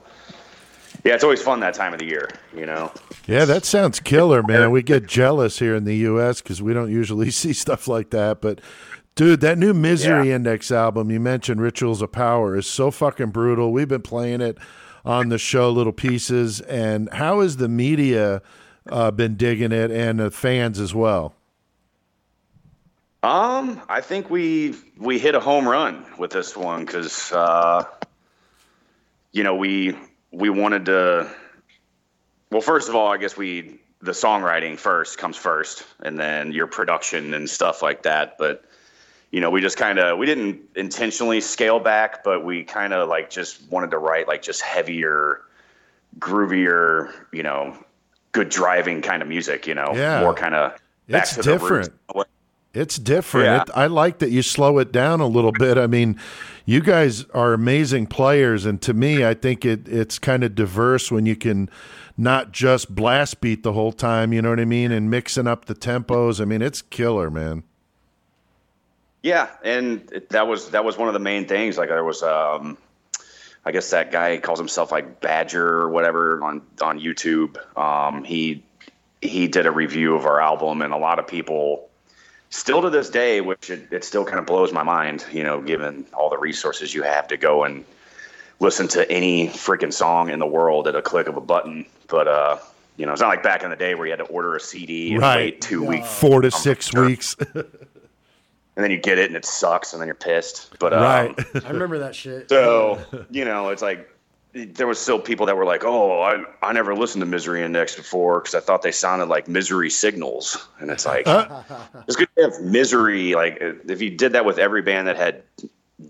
Yeah, 1.03 1.15
it's 1.15 1.23
always 1.23 1.41
fun 1.41 1.59
that 1.61 1.73
time 1.73 1.93
of 1.93 1.99
the 1.99 2.05
year, 2.05 2.29
you 2.55 2.65
know. 2.65 2.91
Yeah, 3.27 3.45
that 3.45 3.65
sounds 3.65 3.99
killer, 3.99 4.43
man. 4.47 4.71
We 4.71 4.83
get 4.83 5.07
jealous 5.07 5.59
here 5.59 5.75
in 5.75 5.83
the 5.83 5.95
U.S. 5.97 6.41
because 6.41 6.61
we 6.61 6.73
don't 6.73 6.91
usually 6.91 7.31
see 7.31 7.53
stuff 7.53 7.87
like 7.87 8.11
that. 8.11 8.41
But, 8.41 8.61
dude, 9.15 9.41
that 9.41 9.57
new 9.57 9.73
Misery 9.73 10.29
Yeah. 10.29 10.35
Index 10.35 10.71
album 10.71 11.09
you 11.09 11.19
mentioned, 11.19 11.61
Rituals 11.61 12.01
of 12.01 12.11
Power, 12.11 12.55
is 12.55 12.67
so 12.67 12.91
fucking 12.91 13.31
brutal. 13.31 13.71
We've 13.71 13.87
been 13.87 14.01
playing 14.03 14.41
it 14.41 14.57
on 15.03 15.29
the 15.29 15.37
show, 15.39 15.71
little 15.71 15.93
pieces. 15.93 16.61
And 16.61 17.11
how 17.13 17.41
has 17.41 17.57
the 17.57 17.67
media 17.67 18.41
uh, 18.89 19.09
been 19.11 19.35
digging 19.35 19.71
it 19.71 19.89
and 19.91 20.19
the 20.19 20.29
fans 20.29 20.79
as 20.79 20.93
well? 20.93 21.33
Um, 23.23 23.81
I 23.87 24.01
think 24.01 24.31
we 24.31 24.75
we 24.97 25.19
hit 25.19 25.35
a 25.35 25.39
home 25.39 25.67
run 25.67 26.03
with 26.17 26.31
this 26.31 26.57
one 26.57 26.85
because 26.85 27.31
uh, 27.31 27.83
you 29.31 29.43
know 29.43 29.55
we 29.55 29.95
we 30.31 30.49
wanted 30.49 30.85
to. 30.85 31.29
Well, 32.49 32.61
first 32.61 32.89
of 32.89 32.95
all, 32.95 33.11
I 33.11 33.17
guess 33.17 33.37
we 33.37 33.79
the 34.01 34.11
songwriting 34.11 34.77
first 34.77 35.17
comes 35.17 35.37
first, 35.37 35.85
and 36.01 36.19
then 36.19 36.51
your 36.51 36.67
production 36.67 37.33
and 37.33 37.49
stuff 37.49 37.81
like 37.81 38.03
that. 38.03 38.37
But 38.37 38.65
you 39.31 39.39
know, 39.39 39.49
we 39.49 39.61
just 39.61 39.77
kind 39.77 39.99
of 39.99 40.17
we 40.17 40.25
didn't 40.25 40.61
intentionally 40.75 41.41
scale 41.41 41.79
back, 41.79 42.23
but 42.23 42.43
we 42.43 42.63
kind 42.63 42.93
of 42.93 43.07
like 43.07 43.29
just 43.29 43.69
wanted 43.71 43.91
to 43.91 43.97
write 43.97 44.27
like 44.27 44.41
just 44.41 44.61
heavier, 44.61 45.41
groovier, 46.19 47.13
you 47.31 47.43
know, 47.43 47.77
good 48.31 48.49
driving 48.49 49.01
kind 49.01 49.21
of 49.21 49.27
music. 49.27 49.67
You 49.67 49.75
know, 49.75 49.91
Yeah. 49.93 50.21
more 50.21 50.33
kind 50.33 50.55
of 50.55 50.71
back 51.07 51.23
It's 51.23 51.35
to 51.35 51.41
the 51.43 51.51
different. 51.53 51.93
It's 52.73 52.97
different. 52.97 53.45
Yeah. 53.47 53.61
It, 53.63 53.69
I 53.75 53.87
like 53.87 54.19
that 54.19 54.29
you 54.29 54.41
slow 54.41 54.77
it 54.77 54.91
down 54.91 55.19
a 55.19 55.27
little 55.27 55.51
bit. 55.51 55.77
I 55.77 55.87
mean, 55.87 56.17
you 56.65 56.79
guys 56.79 57.25
are 57.31 57.53
amazing 57.53 58.07
players, 58.07 58.65
and 58.65 58.81
to 58.83 58.93
me, 58.93 59.25
I 59.25 59.33
think 59.33 59.65
it 59.65 59.87
it's 59.89 60.17
kind 60.17 60.43
of 60.43 60.55
diverse 60.55 61.11
when 61.11 61.25
you 61.25 61.35
can 61.35 61.69
not 62.17 62.53
just 62.53 62.93
blast 62.93 63.41
beat 63.41 63.63
the 63.63 63.73
whole 63.73 63.91
time. 63.91 64.31
You 64.31 64.41
know 64.41 64.51
what 64.51 64.59
I 64.59 64.65
mean? 64.65 64.91
And 64.91 65.09
mixing 65.09 65.47
up 65.47 65.65
the 65.65 65.75
tempos. 65.75 66.39
I 66.39 66.45
mean, 66.45 66.61
it's 66.61 66.81
killer, 66.81 67.29
man. 67.29 67.63
Yeah, 69.21 69.49
and 69.63 70.09
it, 70.13 70.29
that 70.29 70.47
was 70.47 70.71
that 70.71 70.85
was 70.85 70.97
one 70.97 71.09
of 71.09 71.13
the 71.13 71.19
main 71.19 71.47
things. 71.47 71.77
Like 71.77 71.89
there 71.89 72.03
was, 72.05 72.23
um, 72.23 72.77
I 73.65 73.71
guess 73.71 73.89
that 73.89 74.11
guy 74.11 74.37
calls 74.37 74.59
himself 74.59 74.93
like 74.93 75.19
Badger 75.19 75.67
or 75.67 75.89
whatever 75.89 76.41
on 76.41 76.61
on 76.81 76.99
YouTube. 77.01 77.57
Um, 77.77 78.23
he 78.23 78.63
he 79.21 79.49
did 79.49 79.65
a 79.65 79.71
review 79.71 80.15
of 80.15 80.25
our 80.25 80.39
album, 80.39 80.81
and 80.81 80.93
a 80.93 80.97
lot 80.97 81.19
of 81.19 81.27
people 81.27 81.90
still 82.51 82.81
to 82.83 82.89
this 82.91 83.09
day, 83.09 83.41
which 83.41 83.71
it, 83.71 83.91
it 83.91 84.03
still 84.03 84.23
kind 84.23 84.37
of 84.37 84.45
blows 84.45 84.71
my 84.71 84.83
mind. 84.83 85.25
You 85.31 85.43
know, 85.43 85.59
given 85.61 86.05
all 86.13 86.29
the 86.29 86.37
resources 86.37 86.93
you 86.93 87.01
have 87.01 87.27
to 87.29 87.37
go 87.37 87.63
and 87.63 87.83
listen 88.59 88.87
to 88.89 89.09
any 89.11 89.47
freaking 89.47 89.91
song 89.91 90.29
in 90.29 90.37
the 90.37 90.45
world 90.45 90.87
at 90.87 90.95
a 90.95 91.01
click 91.01 91.27
of 91.27 91.35
a 91.35 91.41
button. 91.41 91.85
But 92.07 92.27
uh, 92.27 92.57
you 92.97 93.05
know, 93.07 93.13
it's 93.13 93.21
not 93.21 93.29
like 93.29 93.41
back 93.41 93.63
in 93.63 93.71
the 93.71 93.75
day 93.75 93.95
where 93.95 94.05
you 94.05 94.11
had 94.11 94.19
to 94.19 94.25
order 94.25 94.55
a 94.55 94.59
CD 94.59 95.13
and 95.13 95.21
Right. 95.21 95.35
wait 95.53 95.61
two 95.61 95.83
weeks 95.83 96.07
Four 96.19 96.41
to 96.41 96.51
six 96.51 96.93
weeks. 96.93 97.35
and 97.55 97.65
then 98.75 98.91
you 98.91 98.97
get 98.97 99.17
it 99.17 99.27
and 99.27 99.35
it 99.35 99.45
sucks, 99.45 99.93
and 99.93 100.01
then 100.01 100.07
you're 100.07 100.15
pissed. 100.15 100.77
But 100.79 100.93
um, 100.93 101.01
right. 101.01 101.65
I 101.65 101.69
remember 101.69 101.99
that 101.99 102.15
shit. 102.15 102.49
So, 102.49 103.01
you 103.31 103.45
know, 103.45 103.69
it's 103.69 103.81
like 103.81 104.07
there 104.53 104.87
was 104.87 104.99
still 104.99 105.19
people 105.19 105.45
that 105.47 105.55
were 105.55 105.65
like, 105.65 105.83
"Oh, 105.85 106.21
I 106.21 106.43
I 106.61 106.73
never 106.73 106.93
listened 106.95 107.21
to 107.21 107.25
Misery 107.25 107.63
Index 107.63 107.95
before 107.95 108.39
because 108.39 108.55
I 108.55 108.59
thought 108.59 108.81
they 108.81 108.91
sounded 108.91 109.25
like 109.27 109.47
Misery 109.47 109.89
Signals," 109.89 110.67
and 110.79 110.89
it's 110.91 111.05
like 111.05 111.25
it's 112.07 112.15
good 112.15 112.27
to 112.37 112.43
have 112.43 112.61
misery. 112.61 113.33
Like 113.35 113.57
if 113.61 114.01
you 114.01 114.09
did 114.09 114.33
that 114.33 114.45
with 114.45 114.57
every 114.57 114.81
band 114.81 115.07
that 115.07 115.15
had 115.17 115.43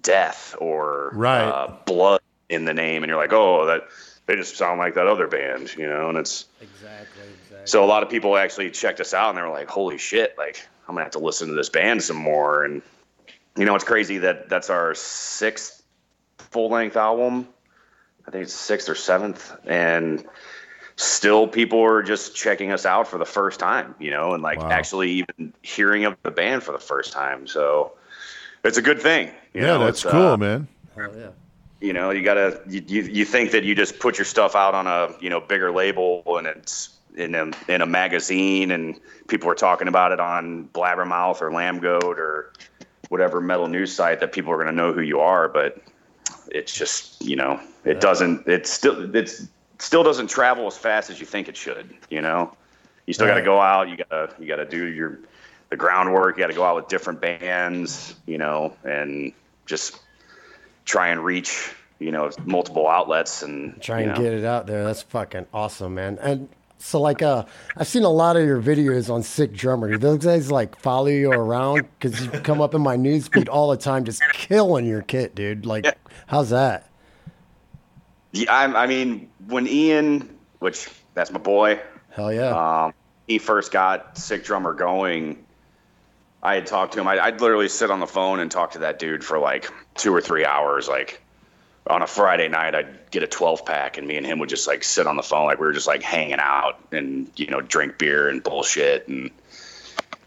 death 0.02 0.56
or 0.60 1.12
Right. 1.14 1.42
uh, 1.44 1.68
blood 1.86 2.22
in 2.50 2.66
the 2.66 2.74
name, 2.74 3.04
and 3.04 3.10
you're 3.10 3.20
like, 3.20 3.34
"Oh, 3.34 3.66
that 3.68 3.84
they 4.26 4.36
just 4.36 4.56
sound 4.58 4.80
like 4.80 4.96
that 4.96 5.08
other 5.08 5.28
band," 5.28 5.76
you 5.76 5.88
know, 5.88 6.10
and 6.10 6.18
it's 6.18 6.46
Exactly. 6.62 7.24
Exactly. 7.44 7.66
so 7.68 7.84
a 7.84 7.88
lot 7.88 8.02
of 8.04 8.10
people 8.10 8.38
actually 8.38 8.72
checked 8.72 9.00
us 9.00 9.14
out 9.14 9.30
and 9.30 9.38
they 9.38 9.42
were 9.44 9.50
like, 9.50 9.70
"Holy 9.70 9.98
shit! 9.98 10.36
Like 10.38 10.66
I'm 10.88 10.96
gonna 10.96 11.04
have 11.06 11.14
to 11.14 11.20
listen 11.20 11.48
to 11.50 11.54
this 11.54 11.70
band 11.70 12.02
some 12.02 12.18
more." 12.18 12.64
And 12.64 12.82
you 13.56 13.66
know, 13.66 13.76
it's 13.76 13.84
crazy 13.84 14.20
that 14.20 14.50
that's 14.50 14.70
our 14.70 14.96
sixth 14.96 15.84
full 16.52 16.70
length 16.70 16.98
album. 16.98 17.48
I 18.32 18.34
think 18.34 18.44
it's 18.44 18.54
sixth 18.54 18.88
or 18.88 18.96
seventh, 18.96 19.54
and 19.66 20.26
still 20.96 21.50
people 21.50 21.82
are 21.84 22.02
just 22.02 22.34
checking 22.34 22.72
us 22.72 22.86
out 22.86 23.10
for 23.10 23.18
the 23.18 23.26
first 23.26 23.60
time. 23.60 23.94
You 24.00 24.12
know, 24.12 24.34
and 24.34 24.42
like 24.42 24.60
Wow. 24.60 24.70
actually 24.70 25.12
even 25.12 25.54
hearing 25.62 26.06
of 26.06 26.16
the 26.24 26.32
band 26.32 26.64
for 26.64 26.72
the 26.72 26.80
first 26.80 27.12
time. 27.12 27.46
So 27.46 27.92
it's 28.64 28.78
a 28.78 28.82
good 28.82 29.02
thing. 29.02 29.28
You 29.54 29.62
yeah, 29.62 29.68
know, 29.68 29.80
that's 29.84 30.06
it's, 30.06 30.12
cool, 30.12 30.28
uh, 30.28 30.38
man. 30.38 30.70
Hell 30.96 31.12
yeah. 31.18 31.28
you 31.82 31.92
know 31.92 32.12
you 32.12 32.24
gotta 32.24 32.62
you, 32.70 32.82
you, 32.88 33.02
you 33.02 33.26
think 33.26 33.52
that 33.52 33.66
you 33.66 33.76
just 33.76 34.00
put 34.00 34.18
your 34.18 34.24
stuff 34.24 34.56
out 34.56 34.74
on 34.76 34.88
a 34.88 35.14
you 35.20 35.30
know 35.30 35.42
bigger 35.42 35.72
label 35.74 36.24
and 36.38 36.48
it's 36.48 36.90
in 37.18 37.36
a, 37.36 37.52
in 37.68 37.82
a 37.82 37.86
magazine 37.86 38.72
and 38.72 38.98
people 39.28 39.50
are 39.50 39.56
talking 39.56 39.90
about 39.90 40.14
it 40.14 40.22
on 40.22 40.70
blabbermouth 40.74 41.42
or 41.42 41.52
lambgoat 41.52 42.18
or 42.18 42.54
whatever 43.10 43.42
metal 43.42 43.68
news 43.68 43.94
site 43.94 44.22
that 44.22 44.32
people 44.32 44.54
are 44.54 44.56
going 44.56 44.68
to 44.68 44.74
know 44.74 44.94
who 44.94 45.02
you 45.02 45.20
are 45.20 45.50
but 45.50 45.82
it's 46.52 46.74
just 46.74 47.22
you 47.22 47.36
know 47.36 47.60
it 47.86 48.00
doesn't 48.02 48.48
it 48.48 48.68
still 48.68 49.16
it's 49.16 49.48
still 49.80 50.04
doesn't 50.04 50.28
travel 50.28 50.68
as 50.68 50.78
fast 50.78 51.10
as 51.10 51.20
you 51.20 51.26
think 51.26 51.48
it 51.48 51.58
should 51.58 51.94
you 52.10 52.22
know 52.22 52.52
you 53.08 53.14
still 53.14 53.28
got 53.28 53.36
to 53.36 53.42
go 53.44 53.60
out 53.60 53.90
you 53.90 53.98
got 53.98 54.10
to 54.10 54.42
you 54.42 54.48
got 54.48 54.58
to 54.58 54.66
do 54.66 54.86
your 54.88 55.20
the 55.70 55.78
groundwork 55.78 56.38
you 56.38 56.44
got 56.44 56.48
to 56.48 56.54
go 56.54 56.64
out 56.64 56.76
with 56.76 56.88
different 56.88 57.20
bands 57.22 58.16
you 58.26 58.38
know 58.38 58.76
and 58.84 59.34
just 59.66 60.00
try 60.86 61.08
and 61.10 61.24
reach 61.24 61.74
you 62.00 62.12
know 62.12 62.30
multiple 62.46 62.88
outlets 62.88 63.44
and 63.44 63.80
Try 63.82 64.02
you 64.02 64.10
and 64.10 64.18
know. 64.18 64.24
get 64.24 64.34
it 64.34 64.44
out 64.44 64.68
there. 64.68 64.84
That's 64.84 65.04
fucking 65.04 65.46
awesome, 65.54 65.94
man. 65.96 66.18
And 66.20 66.50
so, 66.82 67.00
like, 67.00 67.22
uh, 67.22 67.46
I've 67.78 67.88
seen 67.88 68.04
a 68.04 68.10
lot 68.10 68.36
of 68.38 68.46
your 68.46 68.62
videos 68.62 69.14
on 69.14 69.24
Sick 69.24 69.54
Drummer. 69.54 69.90
Do 69.90 69.98
those 69.98 70.20
guys 70.26 70.52
like 70.52 70.76
follow 70.80 71.08
you 71.08 71.32
around? 71.32 71.88
Because 72.00 72.20
you 72.26 72.30
come 72.42 72.60
up 72.62 72.74
in 72.74 72.82
my 72.82 72.98
newsfeed 72.98 73.48
all 73.50 73.70
the 73.70 73.78
time, 73.78 74.04
just 74.04 74.22
killing 74.34 74.86
your 74.86 75.02
kit, 75.02 75.36
dude. 75.36 75.66
Like, 75.66 75.86
Yeah. 75.86 75.94
how's 76.28 76.50
that? 76.50 76.90
Yeah, 78.34 78.54
I, 78.54 78.84
I 78.84 78.88
mean 78.88 79.30
when 79.48 79.68
Ian 79.68 80.38
which 80.60 80.88
that's 81.14 81.32
my 81.32 81.40
boy 81.40 81.82
Hell 82.12 82.32
yeah. 82.32 82.86
um, 82.86 82.94
he 83.28 83.40
first 83.40 83.72
got 83.74 84.18
sick 84.18 84.46
drummer 84.46 84.74
going 84.74 85.44
I 86.42 86.56
had 86.56 86.66
talked 86.66 86.94
to 86.94 87.02
him 87.02 87.08
I, 87.10 87.20
I'd 87.20 87.42
literally 87.42 87.68
sit 87.68 87.92
on 87.92 88.00
the 88.00 88.08
phone 88.08 88.40
and 88.40 88.50
talk 88.50 88.72
to 88.72 88.80
that 88.80 89.00
dude 89.00 89.24
for 89.24 89.38
like 89.38 89.70
two 89.96 90.14
or 90.14 90.22
three 90.22 90.46
hours 90.46 90.88
like 90.88 91.21
on 91.88 92.02
a 92.02 92.08
Friday 92.08 92.48
night 92.48 92.76
I'd 92.76 93.12
get 93.12 93.24
a 93.24 93.28
12 93.28 93.66
pack 93.66 93.98
and 93.98 94.08
me 94.08 94.18
and 94.18 94.26
him 94.26 94.40
would 94.40 94.50
just 94.50 94.68
like 94.68 94.84
sit 94.84 95.08
on 95.08 95.16
the 95.16 95.24
phone 95.24 95.46
like 95.46 95.60
we 95.60 95.66
were 95.66 95.74
just 95.74 95.88
like 95.88 96.04
hanging 96.04 96.40
out 96.40 96.80
and 96.92 97.32
you 97.36 97.48
know 97.48 97.62
drink 97.62 97.98
beer 97.98 98.30
and 98.30 98.44
bullshit 98.44 99.08
and 99.08 99.32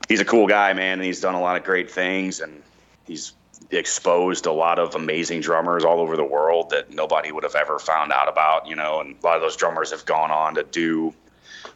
he's 0.09 0.21
a 0.21 0.25
cool 0.25 0.47
guy 0.47 0.73
man 0.73 0.99
and 0.99 1.05
he's 1.05 1.21
done 1.21 1.35
a 1.35 1.41
lot 1.41 1.57
of 1.57 1.65
great 1.65 1.91
things 1.91 2.41
and 2.41 2.63
he's 3.07 3.33
exposed 3.71 4.47
a 4.47 4.53
lot 4.53 4.79
of 4.79 4.95
amazing 4.95 5.41
drummers 5.41 5.85
all 5.85 6.01
over 6.01 6.17
the 6.17 6.25
world 6.25 6.71
that 6.71 6.93
nobody 6.93 7.31
would 7.31 7.45
have 7.45 7.55
ever 7.55 7.79
found 7.79 8.13
out 8.13 8.29
about 8.29 8.67
you 8.67 8.75
know 8.75 9.01
and 9.01 9.17
a 9.23 9.27
lot 9.27 9.37
of 9.37 9.43
those 9.43 9.57
drummers 9.57 9.93
have 9.93 10.05
gone 10.05 10.33
on 10.33 10.57
to 10.57 10.65
do 10.65 11.15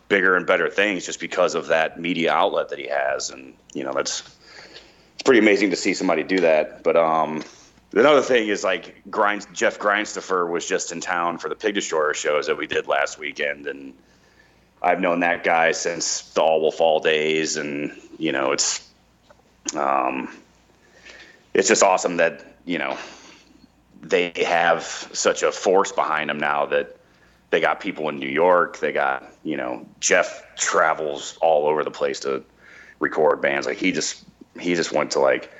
bigger 0.08 0.36
and 0.36 0.46
better 0.46 0.68
things 0.68 1.06
just 1.06 1.20
because 1.20 1.54
of 1.54 1.68
that 1.68 2.00
media 2.00 2.32
outlet 2.32 2.70
that 2.70 2.78
he 2.78 2.88
has 2.88 3.30
and 3.30 3.54
you 3.74 3.84
know 3.84 3.92
that's 3.92 4.22
it's 5.14 5.22
pretty 5.22 5.38
amazing 5.38 5.70
to 5.70 5.76
see 5.76 5.94
somebody 5.94 6.24
do 6.24 6.40
that 6.40 6.82
but 6.82 6.96
um 6.96 7.42
Another 7.98 8.22
thing 8.22 8.46
is 8.46 8.62
like 8.62 9.02
Grind, 9.10 9.46
Jeff 9.52 9.78
Grindstoffer 9.80 10.48
was 10.48 10.66
just 10.66 10.92
in 10.92 11.00
town 11.00 11.38
for 11.38 11.48
the 11.48 11.56
Pig 11.56 11.74
Destroyer 11.74 12.14
shows 12.14 12.46
that 12.46 12.56
we 12.56 12.68
did 12.68 12.86
last 12.86 13.18
weekend, 13.18 13.66
and 13.66 13.92
I've 14.80 15.00
known 15.00 15.20
that 15.20 15.42
guy 15.42 15.72
since 15.72 16.22
the 16.30 16.40
All 16.40 16.60
Will 16.60 16.70
Fall 16.70 17.00
days, 17.00 17.56
and 17.56 17.92
you 18.16 18.30
know 18.30 18.52
it's, 18.52 18.88
um, 19.74 20.32
it's 21.54 21.66
just 21.66 21.82
awesome 21.82 22.18
that 22.18 22.44
you 22.64 22.78
know 22.78 22.96
they 24.00 24.32
have 24.46 24.84
such 24.84 25.42
a 25.42 25.50
force 25.50 25.90
behind 25.90 26.30
them 26.30 26.38
now 26.38 26.66
that 26.66 26.96
they 27.50 27.60
got 27.60 27.80
people 27.80 28.08
in 28.08 28.20
New 28.20 28.28
York, 28.28 28.78
they 28.78 28.92
got 28.92 29.28
you 29.42 29.56
know 29.56 29.84
Jeff 29.98 30.46
travels 30.54 31.36
all 31.40 31.66
over 31.66 31.82
the 31.82 31.90
place 31.90 32.20
to 32.20 32.44
record 33.00 33.40
bands. 33.40 33.66
Like 33.66 33.78
he 33.78 33.90
just 33.90 34.24
he 34.60 34.76
just 34.76 34.92
went 34.92 35.10
to 35.12 35.18
like 35.18 35.50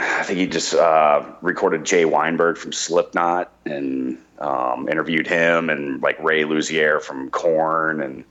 I 0.00 0.22
think 0.22 0.38
he 0.38 0.46
just 0.46 0.74
uh, 0.74 1.24
recorded 1.42 1.84
Jay 1.84 2.04
Weinberg 2.04 2.56
from 2.56 2.72
Slipknot 2.72 3.52
and 3.64 4.18
um, 4.38 4.88
interviewed 4.88 5.26
him 5.26 5.70
and 5.70 6.02
like 6.02 6.22
Ray 6.22 6.42
Luzier 6.44 7.00
from 7.00 7.30
Korn 7.30 8.00
and 8.00 8.24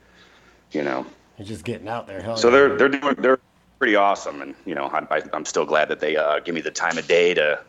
you 0.72 0.84
know 0.84 1.06
You're 1.38 1.48
just 1.48 1.64
getting 1.64 1.88
out 1.88 2.07
there. 2.07 2.22
Hell 2.22 2.38
so 2.38 2.49
they're 2.49 2.76
they're 2.77 2.89
doing 2.89 3.15
they're 3.19 3.39
pretty 3.80 3.95
awesome 3.95 4.41
and 4.41 4.56
you 4.65 4.76
know 4.76 4.85
I, 4.85 5.18
I, 5.18 5.22
I'm 5.34 5.45
still 5.45 5.65
glad 5.65 5.89
that 5.89 5.99
they 5.99 6.15
uh, 6.15 6.39
give 6.39 6.56
me 6.56 6.61
the 6.61 6.72
time 6.72 6.98
of 6.98 7.07
day 7.07 7.34
to 7.34 7.60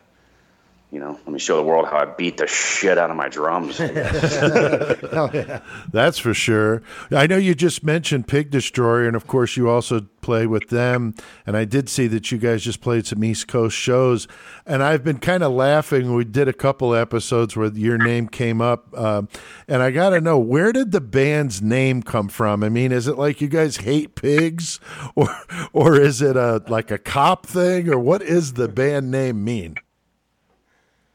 you 0.91 0.99
know 0.99 1.11
let 1.25 1.27
me 1.27 1.39
show 1.39 1.57
the 1.57 1.63
world 1.63 1.85
how 1.85 1.97
I 1.97 2.05
beat 2.05 2.37
the 2.37 2.47
shit 2.47 2.97
out 2.97 3.09
of 3.09 3.15
my 3.15 3.29
drums. 3.29 3.77
Hell 3.77 3.91
yeah. 5.33 5.61
That's 5.91 6.17
for 6.17 6.33
sure. 6.33 6.81
I 7.11 7.27
know 7.27 7.37
you 7.37 7.55
just 7.55 7.83
mentioned 7.83 8.27
Pig 8.27 8.49
Destroyer, 8.49 9.07
and 9.07 9.15
of 9.15 9.27
course, 9.27 9.55
you 9.57 9.69
also 9.69 10.01
play 10.21 10.45
with 10.45 10.69
them. 10.69 11.15
And 11.45 11.55
I 11.57 11.65
did 11.65 11.89
see 11.89 12.07
that 12.07 12.31
you 12.31 12.37
guys 12.37 12.63
just 12.63 12.81
played 12.81 13.05
some 13.05 13.23
East 13.23 13.47
Coast 13.47 13.75
shows. 13.75 14.27
And 14.65 14.83
I've 14.83 15.03
been 15.03 15.19
kind 15.19 15.43
of 15.43 15.51
laughing. 15.51 16.13
We 16.13 16.25
did 16.25 16.47
a 16.47 16.53
couple 16.53 16.93
episodes 16.93 17.55
where 17.55 17.71
your 17.71 17.97
name 17.97 18.27
came 18.27 18.61
up. 18.61 18.87
Uh, 18.95 19.23
and 19.67 19.81
I 19.81 19.91
got 19.91 20.11
to 20.11 20.21
know, 20.21 20.37
where 20.37 20.71
did 20.71 20.91
the 20.91 21.01
band's 21.01 21.61
name 21.61 22.03
come 22.03 22.27
from? 22.27 22.63
I 22.63 22.69
mean, 22.69 22.91
is 22.91 23.07
it 23.07 23.17
like 23.17 23.41
you 23.41 23.47
guys 23.47 23.77
hate 23.77 24.15
pigs? 24.15 24.79
Or, 25.15 25.29
or 25.73 25.99
is 25.99 26.21
it 26.21 26.37
a 26.37 26.63
like 26.67 26.91
a 26.91 26.97
cop 26.97 27.45
thing? 27.45 27.89
Or 27.89 27.97
what 27.97 28.21
is 28.21 28.53
the 28.53 28.67
band 28.67 29.11
name 29.11 29.43
mean? 29.43 29.75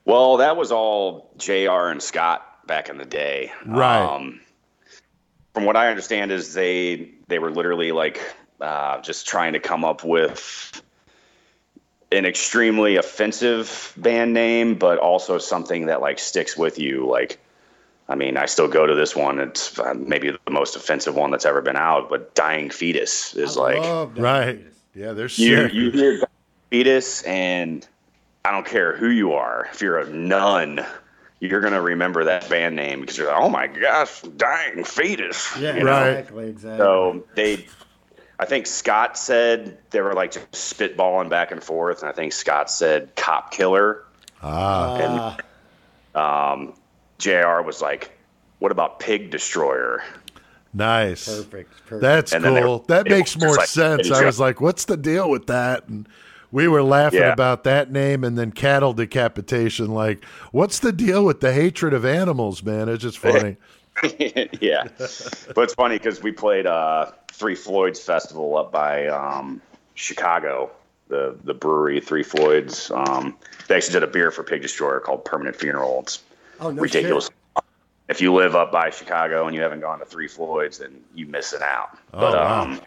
Well, 0.04 0.38
that 0.38 0.56
was 0.56 0.70
all 0.70 1.30
Jr. 1.38 1.88
and 1.90 2.02
Scott 2.02 2.66
back 2.66 2.88
in 2.88 2.98
the 2.98 3.04
day. 3.04 3.52
Right. 3.64 4.02
Um, 4.02 4.40
from 5.54 5.64
what 5.64 5.76
I 5.76 5.88
understand, 5.88 6.32
is 6.32 6.52
they 6.54 7.12
they 7.28 7.38
were 7.38 7.50
literally 7.50 7.92
like 7.92 8.20
uh, 8.60 9.00
just 9.00 9.26
trying 9.26 9.54
to 9.54 9.60
come 9.60 9.84
up 9.84 10.04
with 10.04 10.82
an 12.12 12.26
extremely 12.26 12.96
offensive 12.96 13.92
band 13.96 14.34
name, 14.34 14.76
but 14.76 14.98
also 14.98 15.38
something 15.38 15.86
that 15.86 16.00
like 16.00 16.18
sticks 16.18 16.56
with 16.56 16.78
you. 16.78 17.06
Like 17.06 17.38
I 18.08 18.14
mean, 18.14 18.36
I 18.36 18.46
still 18.46 18.68
go 18.68 18.86
to 18.86 18.94
this 18.94 19.16
one. 19.16 19.38
It's 19.38 19.78
uh, 19.78 19.94
maybe 19.94 20.30
the 20.30 20.50
most 20.50 20.76
offensive 20.76 21.14
one 21.14 21.30
that's 21.30 21.46
ever 21.46 21.62
been 21.62 21.76
out, 21.76 22.10
but 22.10 22.34
dying 22.34 22.70
fetus 22.70 23.34
is 23.34 23.56
like 23.56 23.78
Love 23.78 24.14
that. 24.16 24.20
Right. 24.20 24.66
Yeah, 24.94 25.12
they're 25.12 25.28
you 25.28 25.68
you 25.68 25.90
hear 25.90 26.16
dying 26.18 26.26
fetus, 26.70 27.22
and 27.22 27.86
I 28.44 28.50
don't 28.52 28.66
care 28.66 28.94
who 28.96 29.08
you 29.08 29.32
are. 29.32 29.68
If 29.72 29.80
you're 29.80 29.98
a 29.98 30.06
nun, 30.08 30.84
you're 31.40 31.60
gonna 31.60 31.80
remember 31.80 32.24
that 32.24 32.48
band 32.48 32.76
name 32.76 33.00
because 33.00 33.16
you're 33.16 33.28
like, 33.28 33.40
oh 33.40 33.48
my 33.48 33.66
gosh, 33.66 34.20
dying 34.22 34.84
fetus. 34.84 35.56
Yeah, 35.58 35.76
you? 35.76 35.86
Right. 35.86 36.08
exactly, 36.10 36.48
exactly. 36.48 36.78
So 36.78 37.24
they, 37.34 37.66
I 38.38 38.44
think 38.44 38.66
Scott 38.66 39.16
said 39.16 39.78
they 39.90 40.00
were 40.02 40.12
like 40.14 40.32
just 40.32 40.50
spitballing 40.52 41.30
back 41.30 41.52
and 41.52 41.62
forth, 41.62 42.02
and 42.02 42.10
I 42.10 42.12
think 42.12 42.32
Scott 42.32 42.70
said 42.70 43.14
cop 43.16 43.50
killer. 43.50 44.04
ah, 44.42 45.36
And 46.14 46.20
um, 46.20 46.74
Jr. 47.18 47.62
was 47.62 47.80
like, 47.80 48.10
"What 48.58 48.72
about 48.72 49.00
pig 49.00 49.30
destroyer?" 49.30 50.02
nice. 50.76 51.26
perfect, 51.28 51.70
perfect. 51.86 52.02
That's 52.02 52.32
And 52.32 52.44
cool. 52.44 52.78
were- 52.80 52.84
that 52.88 53.08
makes 53.08 53.38
more 53.38 53.54
like- 53.56 53.68
sense. 53.68 54.10
I 54.10 54.24
was 54.24 54.38
like, 54.40 54.60
what's 54.60 54.84
the 54.86 54.96
deal 54.96 55.30
with 55.30 55.46
that? 55.46 55.86
And 55.88 56.06
we 56.54 56.68
were 56.68 56.84
laughing 56.84 57.18
Yeah. 57.18 57.32
about 57.32 57.64
that 57.64 57.90
name 57.90 58.22
and 58.22 58.38
then 58.38 58.52
cattle 58.52 58.92
decapitation. 58.92 59.88
Like, 59.88 60.24
what's 60.52 60.78
the 60.78 60.92
deal 60.92 61.24
with 61.24 61.40
the 61.40 61.52
hatred 61.52 61.92
of 61.92 62.04
animals, 62.04 62.62
man? 62.62 62.88
It's 62.88 63.02
just 63.02 63.18
funny. 63.18 63.56
yeah, 64.60 64.84
but 64.98 65.58
it's 65.58 65.74
funny 65.74 65.98
because 65.98 66.22
we 66.22 66.30
played 66.30 66.66
uh, 66.66 67.10
Three 67.32 67.56
Floyds 67.56 67.98
festival 68.00 68.56
up 68.56 68.70
by 68.70 69.08
um, 69.08 69.60
Chicago. 69.94 70.70
The 71.08 71.36
the 71.42 71.54
brewery 71.54 72.00
Three 72.00 72.22
Floyds. 72.22 72.90
Um, 72.92 73.36
they 73.66 73.76
actually 73.76 73.94
did 73.94 74.02
a 74.04 74.08
beer 74.08 74.30
for 74.30 74.44
Pig 74.44 74.62
Destroyer 74.62 75.00
called 75.00 75.24
Permanent 75.24 75.56
Funeral. 75.56 76.00
It's 76.02 76.22
oh 76.60 76.70
no 76.70 76.82
ridiculous. 76.82 77.24
shit. 77.26 77.64
If 78.08 78.20
you 78.20 78.32
live 78.32 78.54
up 78.54 78.70
by 78.70 78.90
Chicago 78.90 79.46
and 79.46 79.54
you 79.56 79.62
haven't 79.62 79.80
gone 79.80 79.98
to 79.98 80.04
Three 80.04 80.28
Floyds, 80.28 80.78
then 80.78 81.00
you 81.14 81.26
missing 81.26 81.62
out. 81.62 81.98
Oh, 82.12 82.20
but 82.20 82.32
wow. 82.34 82.62
um, 82.62 82.80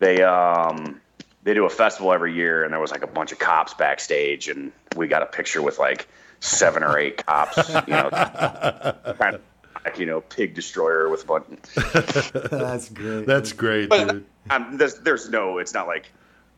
they 0.00 0.22
um, 0.22 1.00
they 1.44 1.54
do 1.54 1.64
a 1.66 1.70
festival 1.70 2.12
every 2.12 2.34
year, 2.34 2.64
and 2.64 2.72
there 2.72 2.80
was 2.80 2.90
like 2.90 3.02
a 3.04 3.06
bunch 3.06 3.30
of 3.32 3.38
cops 3.38 3.74
backstage, 3.74 4.48
and 4.48 4.72
we 4.96 5.06
got 5.08 5.22
a 5.22 5.26
picture 5.26 5.62
with 5.62 5.78
like 5.78 6.08
seven 6.40 6.82
or 6.82 6.98
eight 6.98 7.24
cops, 7.24 7.56
you 7.68 7.92
know, 7.92 8.10
kind 9.18 9.34
of 9.36 9.40
like 9.84 9.98
you 9.98 10.06
know, 10.06 10.20
pig 10.22 10.54
destroyer 10.54 11.08
with 11.08 11.24
a 11.24 11.26
bunch. 11.26 11.46
That's 12.50 12.88
great. 12.88 13.26
That's 13.26 13.52
great, 13.52 13.88
But 13.88 14.08
dude. 14.08 14.24
um, 14.50 14.76
there's, 14.78 14.94
there's 15.00 15.28
no, 15.28 15.58
it's 15.58 15.74
not 15.74 15.86
like 15.86 16.10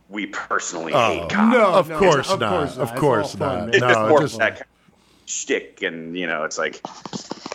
we 0.09 0.27
personally 0.27 0.93
Oh, 0.95 1.09
hate 1.23 1.31
cops. 1.31 1.53
no, 1.53 1.73
of 1.75 1.89
no, 1.89 1.99
course 1.99 2.31
of 2.31 2.39
not. 2.41 2.51
course 2.51 2.77
not. 2.77 2.83
Of 2.83 2.91
It's 2.93 3.01
course 3.01 3.33
all 3.35 3.39
fun, 3.39 3.59
not. 3.67 3.69
It's 3.75 3.81
No, 3.81 3.89
just 3.89 4.09
more 4.09 4.21
just- 4.21 4.39
that 4.39 4.51
kind 4.55 4.61
of 4.63 4.67
shtick, 5.29 5.83
and 5.83 6.17
you 6.17 6.29
know, 6.29 6.45
it's 6.45 6.59
like, 6.59 6.81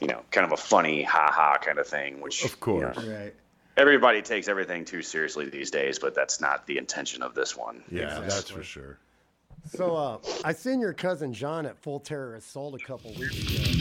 you 0.01 0.07
know, 0.07 0.21
kind 0.31 0.45
of 0.45 0.51
a 0.51 0.57
funny 0.57 1.03
ha 1.03 1.31
ha 1.33 1.57
kind 1.61 1.79
of 1.79 1.87
thing. 1.87 2.19
Which 2.19 2.43
Of 2.43 2.59
course. 2.59 2.97
you 2.97 3.03
know, 3.09 3.17
right. 3.17 3.33
Everybody 3.81 4.21
takes 4.21 4.47
everything 4.47 4.85
too 4.85 5.01
seriously 5.01 5.49
these 5.49 5.71
days, 5.71 5.97
but 5.97 6.13
that's 6.13 6.39
not 6.39 6.67
the 6.67 6.77
intention 6.77 7.23
of 7.23 7.33
this 7.33 7.57
one. 7.57 7.83
Yeah, 7.91 8.19
that's 8.21 8.51
for 8.51 8.63
sure. 8.63 8.99
So 9.65 9.95
uh, 9.95 10.17
I 10.45 10.53
seen 10.53 10.79
your 10.79 10.93
cousin 10.93 11.33
John 11.33 11.65
at 11.65 11.77
Full 11.79 11.99
Terror 11.99 12.35
Assault 12.35 12.75
a 12.75 12.85
couple 12.85 13.11
weeks 13.13 13.37
ago. 13.37 13.80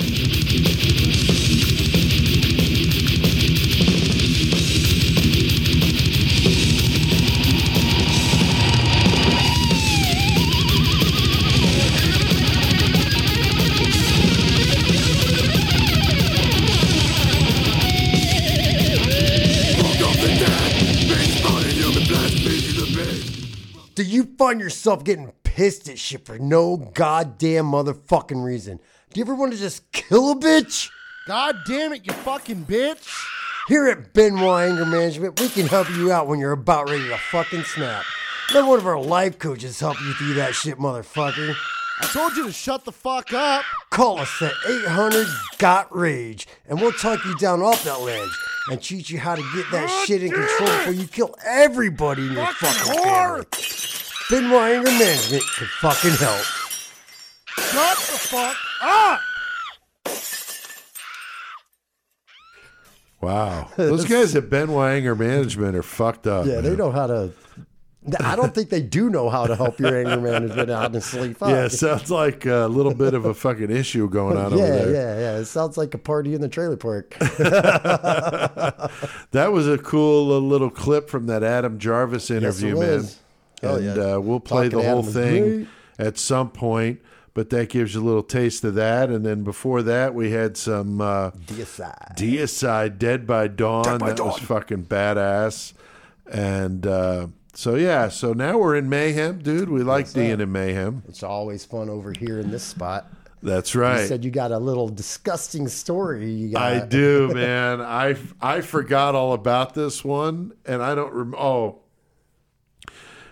Find 24.40 24.58
yourself 24.58 25.04
getting 25.04 25.30
pissed 25.44 25.86
at 25.90 25.98
shit 25.98 26.24
for 26.24 26.38
no 26.38 26.78
goddamn 26.94 27.66
motherfucking 27.66 28.42
reason? 28.42 28.80
Do 29.12 29.20
you 29.20 29.24
ever 29.26 29.34
want 29.34 29.52
to 29.52 29.58
just 29.58 29.92
kill 29.92 30.30
a 30.30 30.34
bitch? 30.34 30.88
God 31.26 31.56
damn 31.66 31.92
it, 31.92 32.06
you 32.06 32.14
fucking 32.14 32.64
bitch. 32.64 33.06
Here 33.68 33.86
at 33.88 34.14
Benoit 34.14 34.70
Anger 34.70 34.86
Management, 34.86 35.38
we 35.38 35.50
can 35.50 35.66
help 35.66 35.90
you 35.90 36.10
out 36.10 36.26
when 36.26 36.38
you're 36.38 36.52
about 36.52 36.88
ready 36.88 37.06
to 37.08 37.18
fucking 37.18 37.64
snap. 37.64 38.02
Let 38.54 38.64
one 38.64 38.78
of 38.78 38.86
our 38.86 38.98
life 38.98 39.38
coaches 39.38 39.78
help 39.78 40.00
you 40.00 40.14
through 40.14 40.32
that 40.34 40.54
shit, 40.54 40.78
motherfucker. 40.78 41.54
I 42.00 42.06
told 42.06 42.34
you 42.34 42.46
to 42.46 42.52
shut 42.52 42.86
the 42.86 42.92
fuck 42.92 43.34
up. 43.34 43.62
Call 43.90 44.20
us 44.20 44.40
at 44.40 44.54
800 44.66 45.26
Got 45.58 45.94
Rage, 45.94 46.48
and 46.66 46.80
we'll 46.80 46.92
talk 46.92 47.22
you 47.26 47.36
down 47.36 47.60
off 47.60 47.84
that 47.84 48.00
ledge 48.00 48.30
and 48.70 48.82
teach 48.82 49.10
you 49.10 49.18
how 49.18 49.34
to 49.34 49.42
get 49.54 49.70
that 49.70 50.04
shit 50.06 50.22
in 50.22 50.30
control 50.30 50.78
before 50.78 50.94
you 50.94 51.06
kill 51.06 51.34
everybody 51.44 52.26
in 52.26 52.32
your 52.32 52.46
fucking 52.46 53.02
family. 53.02 53.44
Benoit 54.30 54.72
Anger 54.72 54.90
Management 54.90 55.42
can 55.56 55.66
fucking 55.80 56.12
help. 56.12 56.44
Shut 57.58 57.96
the 57.96 58.18
fuck 58.28 58.56
up. 58.80 59.20
Wow. 63.20 63.68
Those 63.76 64.04
guys 64.04 64.34
at 64.36 64.48
Benoit 64.48 64.92
Anger 64.92 65.14
Management 65.16 65.74
are 65.76 65.82
fucked 65.82 66.26
up. 66.26 66.46
Yeah, 66.46 66.60
they 66.60 66.76
know 66.76 66.90
how 66.90 67.06
to. 67.08 67.32
I 68.20 68.34
don't 68.34 68.54
think 68.54 68.70
they 68.70 68.80
do 68.80 69.10
know 69.10 69.28
how 69.28 69.46
to 69.46 69.54
help 69.54 69.78
your 69.78 69.94
anger 69.98 70.18
management, 70.18 70.70
honestly. 70.70 71.34
Fuck. 71.34 71.50
Yeah, 71.50 71.66
it 71.66 71.72
sounds 71.72 72.10
like 72.10 72.46
a 72.46 72.66
little 72.66 72.94
bit 72.94 73.12
of 73.12 73.26
a 73.26 73.34
fucking 73.34 73.70
issue 73.70 74.08
going 74.08 74.38
on 74.38 74.56
yeah, 74.56 74.64
over 74.64 74.72
there. 74.72 74.90
yeah, 74.90 75.14
yeah. 75.20 75.32
Yeah. 75.34 75.38
It 75.40 75.44
sounds 75.44 75.76
like 75.76 75.92
a 75.92 75.98
party 75.98 76.34
in 76.34 76.40
the 76.40 76.48
trailer 76.48 76.78
park. 76.78 77.14
That 79.32 79.52
was 79.52 79.68
a 79.68 79.76
cool 79.76 80.40
little 80.40 80.70
clip 80.70 81.10
from 81.10 81.26
that 81.26 81.44
Adam 81.44 81.78
Jarvis 81.78 82.30
interview, 82.30 82.76
it 82.76 82.80
man. 82.80 82.88
was. 82.96 83.18
Hell 83.60 83.76
and 83.76 83.96
yeah. 83.96 84.14
uh, 84.14 84.18
we'll 84.20 84.40
play 84.40 84.68
Talking 84.68 84.78
the 84.84 84.88
whole 84.88 85.02
thing 85.02 85.68
at 85.98 86.18
some 86.18 86.50
point. 86.50 87.00
But 87.32 87.50
that 87.50 87.68
gives 87.68 87.94
you 87.94 88.02
a 88.02 88.04
little 88.04 88.24
taste 88.24 88.64
of 88.64 88.74
that. 88.74 89.08
And 89.08 89.24
then 89.24 89.44
before 89.44 89.82
that, 89.82 90.14
we 90.14 90.32
had 90.32 90.56
some 90.56 91.00
uh, 91.00 91.30
Deicide. 91.46 92.16
Deicide, 92.16 92.98
Dead 92.98 93.24
by 93.24 93.46
Dawn. 93.46 93.98
that 93.98 94.18
was 94.18 94.38
fucking 94.40 94.86
badass. 94.86 95.72
And 96.30 96.84
uh, 96.86 97.28
so, 97.54 97.76
yeah, 97.76 98.08
so 98.08 98.32
now 98.32 98.58
we're 98.58 98.74
in 98.76 98.88
Mayhem, 98.88 99.38
dude. 99.38 99.68
We 99.68 99.82
like 99.84 100.12
being 100.12 100.40
in 100.40 100.50
Mayhem. 100.52 101.04
It's 101.08 101.22
always 101.22 101.64
fun 101.64 101.88
over 101.88 102.12
here 102.18 102.40
in 102.40 102.50
this 102.50 102.64
spot. 102.64 103.06
That's 103.42 103.74
You 103.74 103.80
right. 103.80 104.08
said 104.08 104.24
you 104.24 104.30
got 104.32 104.50
a 104.50 104.58
little 104.58 104.88
disgusting 104.88 105.68
story. 105.68 106.30
You 106.30 106.48
got. 106.50 106.62
I 106.62 106.84
do, 106.84 107.28
man. 107.32 107.80
I 107.80 108.16
I 108.40 108.60
forgot 108.60 109.14
all 109.14 109.32
about 109.32 109.72
this 109.74 110.04
one, 110.04 110.52
and 110.66 110.82
I 110.82 110.94
don't 110.94 111.12
rem- 111.14 111.34
Oh, 111.38 111.78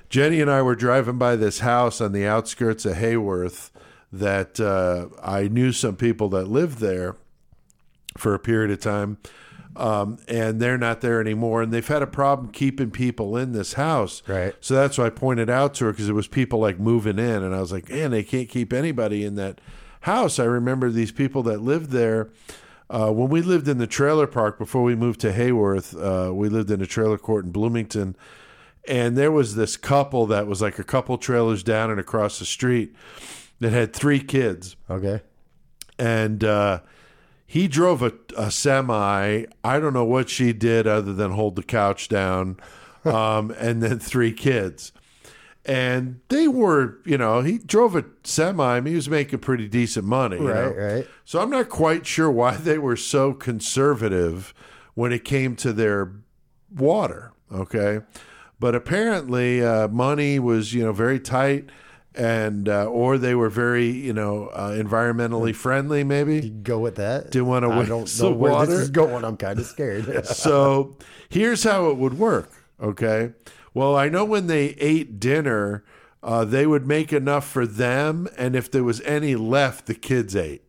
Jenny 0.09 0.41
and 0.41 0.51
I 0.51 0.63
were 0.63 0.75
driving 0.75 1.19
by 1.19 1.37
this 1.37 1.61
house 1.61 2.01
on 2.01 2.13
the 2.13 2.27
outskirts 2.27 2.85
of 2.85 2.97
Heyworth 2.97 3.71
that 4.13 4.59
uh, 4.59 5.09
I 5.23 5.49
knew 5.49 5.73
some 5.73 5.97
people 5.97 6.29
that 6.31 6.49
lived 6.49 6.79
there 6.79 7.17
for 8.17 8.35
a 8.35 8.39
period 8.39 8.71
of 8.71 8.81
time, 8.81 9.19
um, 9.77 10.19
and 10.27 10.61
they're 10.61 10.79
not 10.79 11.03
there 11.03 11.21
anymore, 11.21 11.63
and 11.63 11.73
they've 11.73 11.87
had 11.87 12.03
a 12.03 12.07
problem 12.07 12.51
keeping 12.51 12.91
people 12.91 13.37
in 13.37 13.53
this 13.53 13.75
house. 13.75 14.23
Right. 14.27 14.55
So 14.61 14.75
that's 14.75 14.99
why 14.99 15.07
I 15.07 15.11
pointed 15.11 15.51
out 15.51 15.75
to 15.75 15.87
her 15.87 15.93
because 15.93 16.09
it 16.09 16.15
was 16.15 16.27
people 16.27 16.59
like 16.59 16.79
moving 16.79 17.19
in, 17.19 17.43
and 17.43 17.55
I 17.55 17.61
was 17.61 17.73
like, 17.73 17.91
man, 17.91 18.11
they 18.11 18.23
can't 18.23 18.49
keep 18.49 18.73
anybody 18.73 19.25
in 19.25 19.35
that 19.35 19.61
house. 20.03 20.39
I 20.39 20.45
remember 20.45 20.91
these 20.91 21.13
people 21.13 21.43
that 21.45 21.61
lived 21.61 21.91
there. 21.91 22.31
Uh, 22.91 23.13
when 23.13 23.29
we 23.29 23.43
lived 23.43 23.69
in 23.69 23.77
the 23.77 23.87
trailer 23.87 24.27
park 24.27 24.59
before 24.59 24.83
we 24.83 24.95
moved 24.95 25.21
to 25.21 25.33
Heyworth, 25.33 25.95
uh, 25.95 26.33
we 26.33 26.49
lived 26.49 26.71
in 26.71 26.81
a 26.81 26.87
trailer 26.87 27.19
court 27.19 27.45
in 27.45 27.53
Bloomington, 27.53 28.17
and 28.89 29.17
there 29.17 29.31
was 29.31 29.55
this 29.55 29.77
couple 29.77 30.27
that 30.27 30.47
was 30.47 30.61
like 30.63 30.79
a 30.79 30.85
couple 30.85 31.17
trailers 31.19 31.63
down 31.63 31.91
and 31.91 32.01
across 32.01 32.39
the 32.39 32.45
street 32.45 32.95
that 33.61 33.71
had 33.73 33.93
three 33.93 34.21
kids 34.21 34.75
Okay. 34.91 35.21
and 35.99 36.43
uh, 36.43 36.81
he 37.47 37.67
drove 37.69 38.03
a, 38.03 38.13
a 38.37 38.51
semi. 38.51 39.45
I 39.65 39.79
don't 39.81 39.93
know 39.95 40.05
what 40.05 40.29
she 40.29 40.53
did 40.53 40.87
other 40.87 41.13
than 41.13 41.31
hold 41.33 41.57
the 41.57 41.63
couch 41.63 42.09
down, 42.09 42.59
um, 43.05 43.51
and 43.59 43.83
then 43.83 43.99
three 43.99 44.33
kids. 44.33 44.93
And 45.65 46.21
they 46.29 46.49
were, 46.49 46.99
you 47.05 47.19
know, 47.19 47.41
he 47.43 47.59
drove 47.59 47.95
a 47.97 48.05
semi. 48.25 48.65
I 48.77 48.81
mean, 48.81 48.93
he 48.93 48.97
was 48.97 49.09
making 49.11 49.41
pretty 49.41 49.69
decent 49.69 50.07
money, 50.07 50.37
you 50.39 50.49
Right, 50.49 50.65
know? 50.77 50.83
right. 50.97 51.07
So 51.27 51.41
I'm 51.41 51.51
not 51.51 51.69
quite 51.69 52.07
sure 52.07 52.31
why 52.31 52.57
they 52.57 52.79
were 52.79 52.97
so 52.97 53.35
conservative 53.35 54.55
when 54.95 55.13
it 55.13 55.25
came 55.25 55.57
to 55.57 55.73
their 55.73 56.13
water. 56.75 57.33
Okay, 57.53 58.01
but 58.61 58.75
apparently 58.75 59.65
uh, 59.65 59.89
money 59.89 60.39
was 60.39 60.73
you 60.75 60.85
know 60.85 60.93
very 60.93 61.21
tight, 61.21 61.71
and 62.15 62.69
uh, 62.69 62.87
or 62.87 63.19
they 63.19 63.35
were 63.35 63.51
very 63.51 63.87
you 63.89 64.13
know 64.13 64.49
uh, 64.49 64.71
environmentally 64.71 65.55
friendly. 65.55 66.05
Maybe 66.05 66.51
Go 66.51 66.79
with 66.79 66.97
that. 66.97 67.35
You 67.35 67.45
wanna 67.45 67.71
I 67.71 67.79
waste 67.79 67.89
don't 68.19 68.21
know 68.33 68.37
where 68.37 68.53
water? 68.53 68.67
this 68.71 68.81
is 68.81 68.91
going. 68.91 69.25
I'm 69.25 69.37
kind 69.37 69.59
of 69.59 69.67
scared. 69.67 70.27
so 70.27 70.97
here's 71.29 71.65
how 71.65 71.89
it 71.91 71.97
would 71.97 72.19
work. 72.19 72.51
Okay. 72.81 73.33
Well, 73.75 73.97
I 73.97 74.09
know 74.09 74.25
when 74.25 74.47
they 74.47 74.69
ate 74.81 75.21
dinner, 75.21 75.85
uh, 76.23 76.45
they 76.45 76.67
would 76.67 76.87
make 76.87 77.13
enough 77.13 77.47
for 77.49 77.67
them, 77.67 78.27
and 78.37 78.57
if 78.57 78.71
there 78.71 78.83
was 78.83 79.01
any 79.03 79.37
left, 79.37 79.87
the 79.87 79.95
kids 79.95 80.35
ate. 80.35 80.63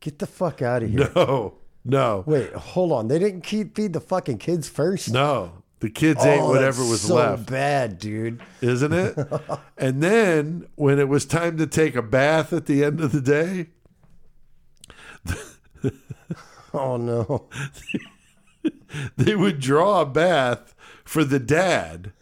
Get 0.00 0.18
the 0.18 0.26
fuck 0.26 0.62
out 0.62 0.82
of 0.82 0.90
here. 0.90 1.10
No, 1.14 1.54
no, 1.84 2.22
Wait, 2.26 2.52
hold 2.54 2.92
on. 2.92 3.08
They 3.08 3.18
didn't 3.18 3.42
keep 3.42 3.74
feed 3.76 3.92
the 3.92 4.00
fucking 4.00 4.38
kids 4.38 4.68
first. 4.68 5.12
no. 5.12 5.62
The 5.80 5.90
kids 5.90 6.24
ate 6.24 6.40
Oh, 6.40 6.48
whatever 6.48 6.78
that's 6.78 6.90
was 6.90 7.00
so 7.02 7.14
left. 7.14 7.50
Bad, 7.50 7.98
dude. 7.98 8.40
isn't 8.60 8.92
it? 8.92 9.16
and 9.78 10.02
then 10.02 10.66
when 10.74 10.98
it 10.98 11.08
was 11.08 11.24
time 11.24 11.56
to 11.58 11.66
take 11.66 11.94
a 11.94 12.02
bath 12.02 12.52
at 12.52 12.66
the 12.66 12.82
end 12.84 13.00
of 13.00 13.12
the 13.12 13.20
day, 13.20 13.68
Oh 16.74 16.96
no. 16.96 17.48
they 19.16 19.34
would 19.34 19.58
draw 19.60 20.02
a 20.02 20.06
bath 20.06 20.74
for 21.04 21.24
the 21.24 21.38
dad, 21.38 22.12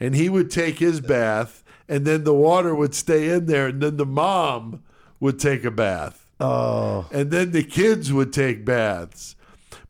and 0.00 0.14
he 0.14 0.28
would 0.28 0.50
take 0.50 0.78
his 0.78 1.00
bath, 1.00 1.62
and 1.88 2.06
then 2.06 2.24
the 2.24 2.32
water 2.34 2.74
would 2.74 2.94
stay 2.94 3.28
in 3.28 3.46
there, 3.46 3.66
and 3.68 3.82
then 3.82 3.96
the 3.98 4.06
mom 4.06 4.82
would 5.20 5.38
take 5.38 5.64
a 5.64 5.70
bath, 5.70 6.30
Oh, 6.40 7.06
and 7.12 7.30
then 7.30 7.50
the 7.52 7.62
kids 7.62 8.12
would 8.12 8.32
take 8.32 8.64
baths. 8.64 9.36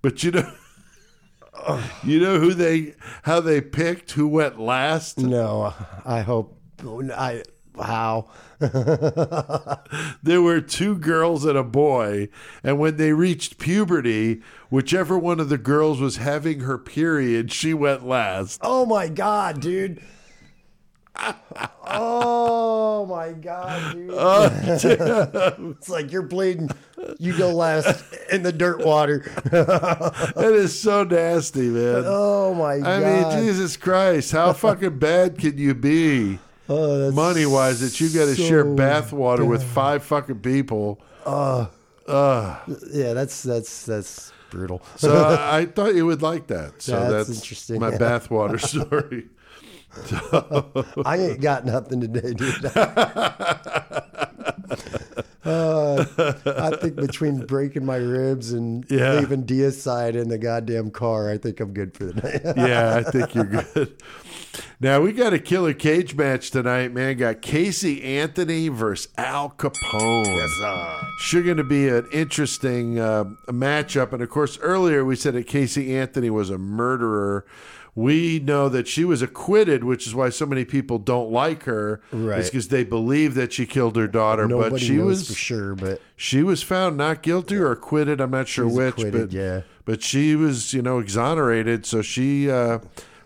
But 0.02 0.22
you 0.24 0.32
know, 0.32 0.52
you 2.04 2.20
know 2.20 2.38
who 2.38 2.54
they 2.54 2.94
how 3.22 3.40
they 3.40 3.60
picked 3.60 4.12
who 4.12 4.28
went 4.28 4.60
last? 4.60 5.18
no. 5.18 5.74
I 6.04 6.20
hope. 6.20 6.58
I. 6.82 7.42
How? 7.80 8.28
there 10.22 10.40
were 10.40 10.60
two 10.60 10.96
girls 10.96 11.44
and 11.44 11.58
a 11.58 11.64
boy, 11.64 12.28
and 12.62 12.78
when 12.78 12.96
they 12.96 13.12
reached 13.12 13.58
puberty, 13.58 14.42
whichever 14.70 15.18
one 15.18 15.40
of 15.40 15.48
the 15.48 15.58
girls 15.58 16.00
was 16.00 16.18
having 16.18 16.60
her 16.60 16.78
period, 16.78 17.50
she 17.50 17.74
went 17.74 18.06
last. 18.06 18.60
Oh 18.62 18.86
my 18.86 19.08
god, 19.08 19.60
dude. 19.60 20.00
Oh 21.86 23.06
my 23.06 23.32
god, 23.32 23.92
dude. 23.92 24.10
it's 25.76 25.88
like 25.88 26.10
you're 26.12 26.22
bleeding. 26.22 26.70
You 27.18 27.36
go 27.36 27.50
last 27.54 28.02
in 28.32 28.42
the 28.42 28.52
dirt 28.52 28.84
water. 28.84 29.20
That 29.50 30.52
is 30.54 30.78
so 30.78 31.04
nasty, 31.04 31.68
man. 31.68 32.02
oh 32.06 32.54
my 32.54 32.74
I 32.74 32.80
god. 32.80 33.34
mean, 33.36 33.44
Jesus 33.46 33.76
Christ, 33.76 34.32
how 34.32 34.52
fucking 34.52 34.98
bad 34.98 35.38
can 35.38 35.56
you 35.58 35.74
be? 35.74 36.38
Oh, 36.68 37.10
Money 37.12 37.46
wise, 37.46 37.80
that 37.80 38.00
you 38.00 38.08
got 38.08 38.24
to 38.26 38.34
share 38.34 38.64
so 38.64 38.74
bath 38.74 39.12
water 39.12 39.44
with 39.44 39.62
five 39.62 40.02
fucking 40.02 40.40
people. 40.40 41.00
Uh, 41.26 41.66
uh, 42.08 42.58
Yeah, 42.90 43.12
that's 43.12 43.42
that's 43.42 43.84
that's 43.84 44.32
brutal. 44.50 44.82
So 44.96 45.14
I, 45.14 45.58
I 45.58 45.66
thought 45.66 45.94
you 45.94 46.06
would 46.06 46.22
like 46.22 46.46
that. 46.48 46.80
So 46.82 46.92
That's 46.92 47.28
that's, 47.28 47.38
interesting, 47.40 47.80
my 47.80 47.90
yeah. 47.90 47.98
bathwater 47.98 48.60
story. 48.60 49.28
I 51.06 51.16
ain't 51.18 51.40
got 51.40 51.64
nothing 51.64 52.00
today, 52.00 52.32
dude. 52.34 52.70
Uh, 55.44 56.06
I 56.46 56.74
think 56.76 56.96
between 56.96 57.44
breaking 57.44 57.84
my 57.84 57.96
ribs 57.96 58.52
and 58.54 58.82
Yeah. 58.88 59.18
leaving 59.18 59.44
deicide 59.44 60.14
in 60.14 60.28
the 60.28 60.38
goddamn 60.38 60.90
car, 60.90 61.28
I 61.28 61.36
think 61.36 61.60
I'm 61.60 61.74
good 61.74 61.94
for 61.94 62.04
the 62.06 62.14
night. 62.14 62.56
yeah, 62.56 62.96
I 62.96 63.02
think 63.02 63.34
you're 63.34 63.44
good. 63.44 63.94
Now 64.80 65.02
we 65.02 65.12
got 65.12 65.34
a 65.34 65.38
killer 65.38 65.74
cage 65.74 66.14
match 66.14 66.50
tonight, 66.50 66.94
man. 66.94 67.18
Got 67.18 67.42
Casey 67.42 68.02
Anthony 68.02 68.68
versus 68.68 69.12
Al 69.18 69.50
Capone. 69.50 70.24
Yes, 70.34 70.50
sir. 70.52 71.00
Sure, 71.18 71.42
going 71.42 71.58
to 71.58 71.64
be 71.64 71.88
an 71.90 72.06
interesting 72.10 72.98
uh, 72.98 73.24
matchup. 73.48 74.14
And 74.14 74.22
of 74.22 74.30
course, 74.30 74.58
earlier 74.62 75.04
we 75.04 75.14
said 75.14 75.34
that 75.34 75.46
Casey 75.46 75.94
Anthony 75.94 76.30
was 76.30 76.48
a 76.48 76.56
murderer. 76.58 77.44
We 77.96 78.40
know 78.40 78.68
that 78.68 78.88
she 78.88 79.04
was 79.04 79.22
acquitted, 79.22 79.84
which 79.84 80.06
is 80.06 80.14
why 80.14 80.30
so 80.30 80.46
many 80.46 80.64
people 80.64 80.98
don't 80.98 81.30
like 81.30 81.62
her. 81.64 82.00
Right. 82.10 82.40
It's 82.40 82.50
because 82.50 82.68
they 82.68 82.82
believe 82.82 83.34
that 83.34 83.52
she 83.52 83.66
killed 83.66 83.94
her 83.96 84.08
daughter, 84.08 84.48
Nobody 84.48 84.70
but 84.70 84.80
she 84.80 84.98
was 84.98 85.28
for 85.28 85.34
sure, 85.34 85.74
but 85.76 86.00
she 86.16 86.42
was 86.42 86.62
found 86.62 86.96
not 86.96 87.22
guilty 87.22 87.56
or 87.56 87.70
acquitted. 87.70 88.20
I'm 88.20 88.32
not 88.32 88.48
sure 88.48 88.66
which, 88.68 88.96
but 88.96 89.30
yeah. 89.30 89.62
but 89.84 90.02
she 90.02 90.34
was, 90.34 90.74
you 90.74 90.82
know, 90.82 90.98
exonerated. 90.98 91.86
So 91.86 92.02
she 92.02 92.50
uh, 92.50 92.80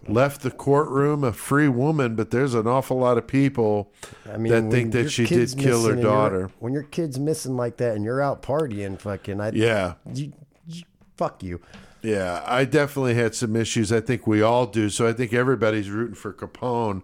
left 0.07 0.43
the 0.43 0.51
courtroom 0.51 1.25
a 1.25 1.33
free 1.33 1.69
woman. 1.69 2.15
But 2.15 2.31
there's 2.31 2.55
an 2.55 2.67
awful 2.67 2.99
lot 2.99 3.17
of 3.17 3.27
people 3.27 3.91
I 4.31 4.37
mean, 4.37 4.53
that 4.53 4.71
think 4.71 4.93
that 4.93 5.11
she 5.11 5.25
did 5.25 5.57
kill 5.57 5.85
her 5.85 5.89
missing 5.89 5.93
and 5.93 6.03
you're- 6.03 6.13
daughter. 6.13 6.51
When 6.59 6.75
your 6.75 6.83
kid's 6.83 7.19
missing 7.19 7.57
like 7.57 7.79
that 7.79 7.97
and 7.97 8.05
you're 8.05 8.21
out 8.21 8.43
partying, 8.43 8.99
fucking, 9.01 9.41
I, 9.41 9.53
Yeah, 9.53 9.95
you, 10.13 10.33
you, 10.67 10.83
fuck 11.17 11.43
you. 11.43 11.61
Yeah. 12.03 12.43
I 12.47 12.65
definitely 12.65 13.15
had 13.15 13.35
some 13.35 13.57
issues. 13.57 13.93
I 13.93 14.01
think 14.01 14.27
we 14.27 14.43
all 14.43 14.67
do. 14.67 14.91
So 14.91 15.07
I 15.07 15.13
think 15.13 15.33
everybody's 15.33 15.91
rooting 15.91 16.15
for 16.15 16.33
Capone. 16.33 17.03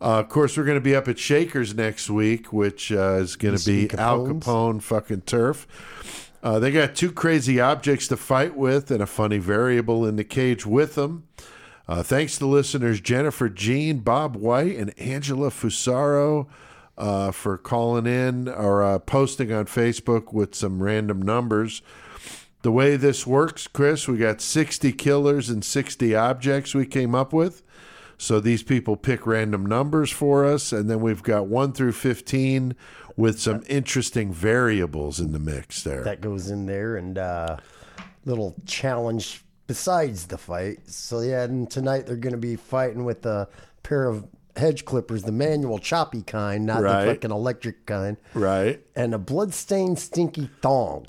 Uh, 0.00 0.20
of 0.20 0.28
course, 0.28 0.56
we're 0.56 0.64
going 0.64 0.78
to 0.78 0.84
be 0.84 0.94
up 0.94 1.08
at 1.08 1.18
Shakers 1.18 1.74
next 1.74 2.10
week, 2.10 2.52
which 2.52 2.92
uh, 2.92 3.14
is 3.14 3.36
going 3.36 3.56
to 3.56 3.64
be 3.64 3.90
Al 3.96 4.26
Capone 4.26 4.82
fucking 4.82 5.22
turf. 5.22 5.66
Uh, 6.42 6.58
they 6.58 6.70
got 6.70 6.94
two 6.94 7.10
crazy 7.10 7.58
objects 7.58 8.06
to 8.08 8.16
fight 8.16 8.54
with 8.54 8.90
and 8.90 9.02
a 9.02 9.06
funny 9.06 9.38
variable 9.38 10.04
in 10.04 10.16
the 10.16 10.24
cage 10.24 10.66
with 10.66 10.94
them. 10.94 11.26
Uh, 11.88 12.02
thanks 12.02 12.38
to 12.38 12.46
listeners 12.46 13.00
Jennifer 13.00 13.48
Jean, 13.48 14.00
Bob 14.00 14.36
White, 14.36 14.76
and 14.76 14.98
Angela 14.98 15.50
Fusaro 15.50 16.46
uh, 16.98 17.30
for 17.30 17.56
calling 17.56 18.06
in 18.06 18.48
or 18.48 18.82
uh, 18.82 18.98
posting 18.98 19.52
on 19.52 19.66
Facebook 19.66 20.32
with 20.32 20.54
some 20.54 20.82
random 20.82 21.20
numbers. 21.22 21.82
The 22.64 22.72
way 22.72 22.96
this 22.96 23.26
works, 23.26 23.66
Chris, 23.66 24.08
we 24.08 24.16
got 24.16 24.40
60 24.40 24.90
killers 24.92 25.50
and 25.50 25.62
60 25.62 26.14
objects 26.14 26.74
we 26.74 26.86
came 26.86 27.14
up 27.14 27.30
with. 27.30 27.62
So 28.16 28.40
these 28.40 28.62
people 28.62 28.96
pick 28.96 29.26
random 29.26 29.66
numbers 29.66 30.10
for 30.10 30.46
us, 30.46 30.72
and 30.72 30.88
then 30.88 31.00
we've 31.00 31.22
got 31.22 31.46
1 31.46 31.74
through 31.74 31.92
15 31.92 32.74
with 33.18 33.38
some 33.38 33.64
interesting 33.68 34.32
variables 34.32 35.20
in 35.20 35.32
the 35.32 35.38
mix 35.38 35.82
there. 35.82 36.04
That 36.04 36.22
goes 36.22 36.50
in 36.50 36.64
there 36.64 36.96
and 36.96 37.18
uh, 37.18 37.58
little 38.24 38.54
challenge 38.64 39.44
besides 39.66 40.28
the 40.28 40.38
fight. 40.38 40.88
So 40.88 41.20
yeah, 41.20 41.42
and 41.42 41.70
tonight 41.70 42.06
they're 42.06 42.16
going 42.16 42.32
to 42.32 42.38
be 42.38 42.56
fighting 42.56 43.04
with 43.04 43.26
a 43.26 43.46
pair 43.82 44.08
of 44.08 44.26
hedge 44.56 44.84
clippers, 44.84 45.24
the 45.24 45.32
manual 45.32 45.78
choppy 45.78 46.22
kind, 46.22 46.64
not 46.66 46.82
Right. 46.82 47.04
the 47.06 47.14
fucking 47.14 47.30
electric 47.30 47.86
kind, 47.86 48.16
right? 48.34 48.80
and 48.94 49.12
a 49.14 49.18
bloodstained 49.18 49.98
stinky 49.98 50.48
thong. 50.62 51.06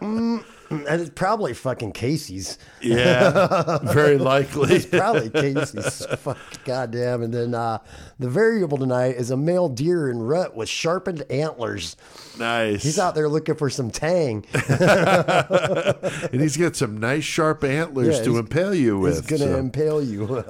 Mm, 0.00 0.44
and 0.70 1.00
it's 1.00 1.10
probably 1.10 1.54
fucking 1.54 1.92
Casey's. 1.92 2.58
Yeah, 2.80 3.78
very 3.92 4.18
likely. 4.18 4.76
It's 4.76 4.86
probably 4.86 5.30
Casey's. 5.30 6.06
Fuck, 6.18 6.38
goddamn. 6.64 7.22
And 7.22 7.32
then 7.32 7.54
uh, 7.54 7.78
the 8.18 8.28
variable 8.28 8.78
tonight 8.78 9.16
is 9.16 9.30
a 9.30 9.36
male 9.36 9.68
deer 9.68 10.10
in 10.10 10.18
rut 10.18 10.56
with 10.56 10.68
sharpened 10.68 11.22
antlers. 11.30 11.96
Nice. 12.38 12.82
He's 12.82 12.98
out 12.98 13.14
there 13.14 13.28
looking 13.28 13.54
for 13.54 13.70
some 13.70 13.90
tang. 13.90 14.44
and 14.68 16.40
he's 16.40 16.56
got 16.56 16.76
some 16.76 16.98
nice 16.98 17.24
sharp 17.24 17.64
antlers 17.64 18.18
Yeah, 18.18 18.24
to 18.24 18.38
impale 18.38 18.74
you 18.74 18.98
with. 18.98 19.28
He's 19.28 19.38
gonna 19.38 19.52
so. 19.52 19.58
impale 19.58 20.02
you. 20.02 20.26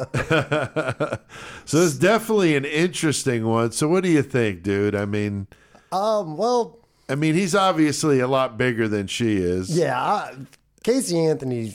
so 1.65 1.79
it's 1.79 1.97
definitely 1.97 2.57
an 2.57 2.65
interesting 2.65 3.47
one. 3.47 3.73
So 3.73 3.89
what 3.89 4.03
do 4.03 4.11
you 4.11 4.23
think, 4.23 4.63
dude? 4.63 4.95
I 4.95 5.05
mean, 5.05 5.47
um, 5.93 6.37
well, 6.37 6.84
I 7.09 7.15
mean, 7.17 7.35
he's 7.35 7.55
obviously 7.55 8.21
a 8.21 8.29
lot 8.29 8.57
bigger 8.57 8.89
than 8.89 9.07
she 9.07 9.37
is. 9.37 9.77
yeah, 9.77 10.01
I, 10.03 10.35
Casey 10.83 11.19
Anthony, 11.19 11.75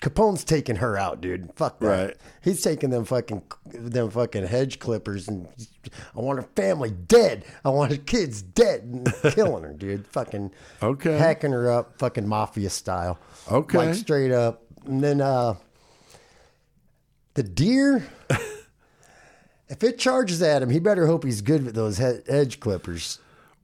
Capone's 0.00 0.44
taking 0.44 0.76
her 0.76 0.96
out, 0.98 1.20
dude. 1.20 1.50
Fuck 1.56 1.78
that. 1.80 1.86
Right. 2.06 2.16
He's 2.42 2.62
taking 2.62 2.90
them 2.90 3.04
fucking 3.04 3.42
them 3.66 4.10
fucking 4.10 4.46
hedge 4.46 4.78
clippers, 4.78 5.26
and 5.28 5.48
I 6.16 6.20
want 6.20 6.38
her 6.38 6.48
family 6.54 6.90
dead. 6.90 7.44
I 7.64 7.70
want 7.70 7.90
her 7.92 7.96
kids 7.98 8.42
dead, 8.42 8.82
and 8.82 9.12
killing 9.34 9.64
her, 9.64 9.72
dude. 9.72 10.06
Fucking 10.08 10.52
Okay. 10.82 11.16
hacking 11.18 11.52
her 11.52 11.70
up, 11.70 11.98
fucking 11.98 12.26
mafia 12.28 12.70
style. 12.70 13.18
Okay. 13.50 13.78
like 13.78 13.94
straight 13.94 14.32
up. 14.32 14.62
And 14.86 15.02
then 15.02 15.20
uh, 15.20 15.54
the 17.34 17.42
deer. 17.42 18.06
If 19.70 19.84
it 19.84 19.98
charges 19.98 20.40
at 20.40 20.62
him, 20.62 20.70
he 20.70 20.78
better 20.80 21.06
hope 21.06 21.24
he's 21.24 21.42
good 21.42 21.62
with 21.62 21.74
those 21.74 21.98
he- 21.98 22.20
edge 22.26 22.58
clippers. 22.58 23.18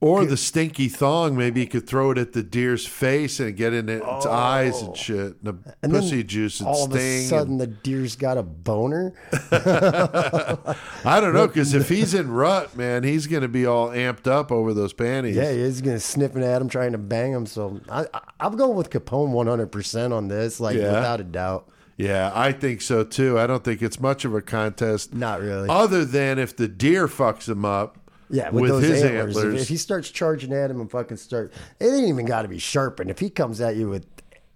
Or 0.05 0.23
the 0.25 0.37
stinky 0.37 0.87
thong, 0.87 1.35
maybe 1.35 1.61
he 1.61 1.65
could 1.65 1.87
throw 1.87 2.11
it 2.11 2.17
at 2.19 2.33
the 2.33 2.43
deer's 2.43 2.85
face 2.85 3.39
and 3.39 3.55
get 3.55 3.73
in 3.73 3.89
its 3.89 4.25
eyes 4.25 4.79
and 4.81 4.91
oh. 4.91 4.93
shit. 4.93 5.17
And 5.17 5.43
the 5.43 5.55
Oh. 5.65 5.73
And 5.81 5.91
pussy 5.93 6.23
juice 6.23 6.59
and 6.59 6.69
all 6.69 6.85
of 6.85 6.95
a 6.95 7.21
sudden, 7.23 7.53
and- 7.53 7.61
the 7.61 7.67
deer's 7.67 8.15
got 8.15 8.37
a 8.37 8.43
boner. 8.43 9.13
I 9.51 11.19
don't 11.19 11.33
know, 11.33 11.47
because 11.47 11.73
if 11.73 11.89
he's 11.89 12.13
in 12.13 12.29
rut, 12.29 12.75
man, 12.75 13.03
he's 13.03 13.25
going 13.27 13.41
to 13.41 13.47
be 13.47 13.65
all 13.65 13.89
amped 13.89 14.27
up 14.27 14.51
over 14.51 14.73
those 14.73 14.93
panties. 14.93 15.35
Yeah, 15.35 15.51
he's 15.51 15.81
gonna 15.81 15.99
sniffing 15.99 16.43
at 16.43 16.61
him, 16.61 16.69
trying 16.69 16.91
to 16.91 16.97
bang 16.97 17.31
him. 17.31 17.45
So 17.45 17.79
I, 17.89 18.05
I, 18.13 18.21
I'm 18.39 18.55
going 18.57 18.75
with 18.75 18.89
Capone 18.89 19.29
100 19.29 19.67
percent 19.71 20.13
on 20.13 20.27
this, 20.27 20.59
like 20.59 20.77
Yeah. 20.77 20.93
without 20.93 21.19
a 21.19 21.23
doubt. 21.23 21.69
Yeah, 21.97 22.31
I 22.35 22.51
think 22.51 22.81
so 22.81 23.03
too. 23.03 23.39
I 23.39 23.47
don't 23.47 23.63
think 23.63 23.81
it's 23.81 23.99
much 23.99 24.25
of 24.25 24.35
a 24.35 24.41
contest. 24.41 25.13
Not 25.13 25.39
really. 25.39 25.69
Other 25.69 26.03
than 26.05 26.37
if 26.39 26.55
the 26.55 26.67
deer 26.67 27.07
fucks 27.07 27.47
him 27.49 27.65
up. 27.65 27.97
Yeah, 28.29 28.49
with, 28.49 28.61
with, 28.63 28.71
those 28.71 28.83
his 28.83 29.03
antlers. 29.03 29.37
antlers. 29.37 29.53
If, 29.55 29.61
if 29.63 29.67
he 29.67 29.77
starts 29.77 30.09
charging 30.09 30.51
at 30.53 30.71
him 30.71 30.81
and 30.81 30.89
fucking 30.89 31.17
start, 31.17 31.53
it 31.79 31.85
ain't 31.85 32.07
even 32.07 32.25
got 32.25 32.41
to 32.43 32.47
be 32.47 32.57
sharpened. 32.59 33.09
If 33.09 33.19
he 33.19 33.29
comes 33.29 33.61
at 33.61 33.75
you 33.75 33.89
with 33.89 34.05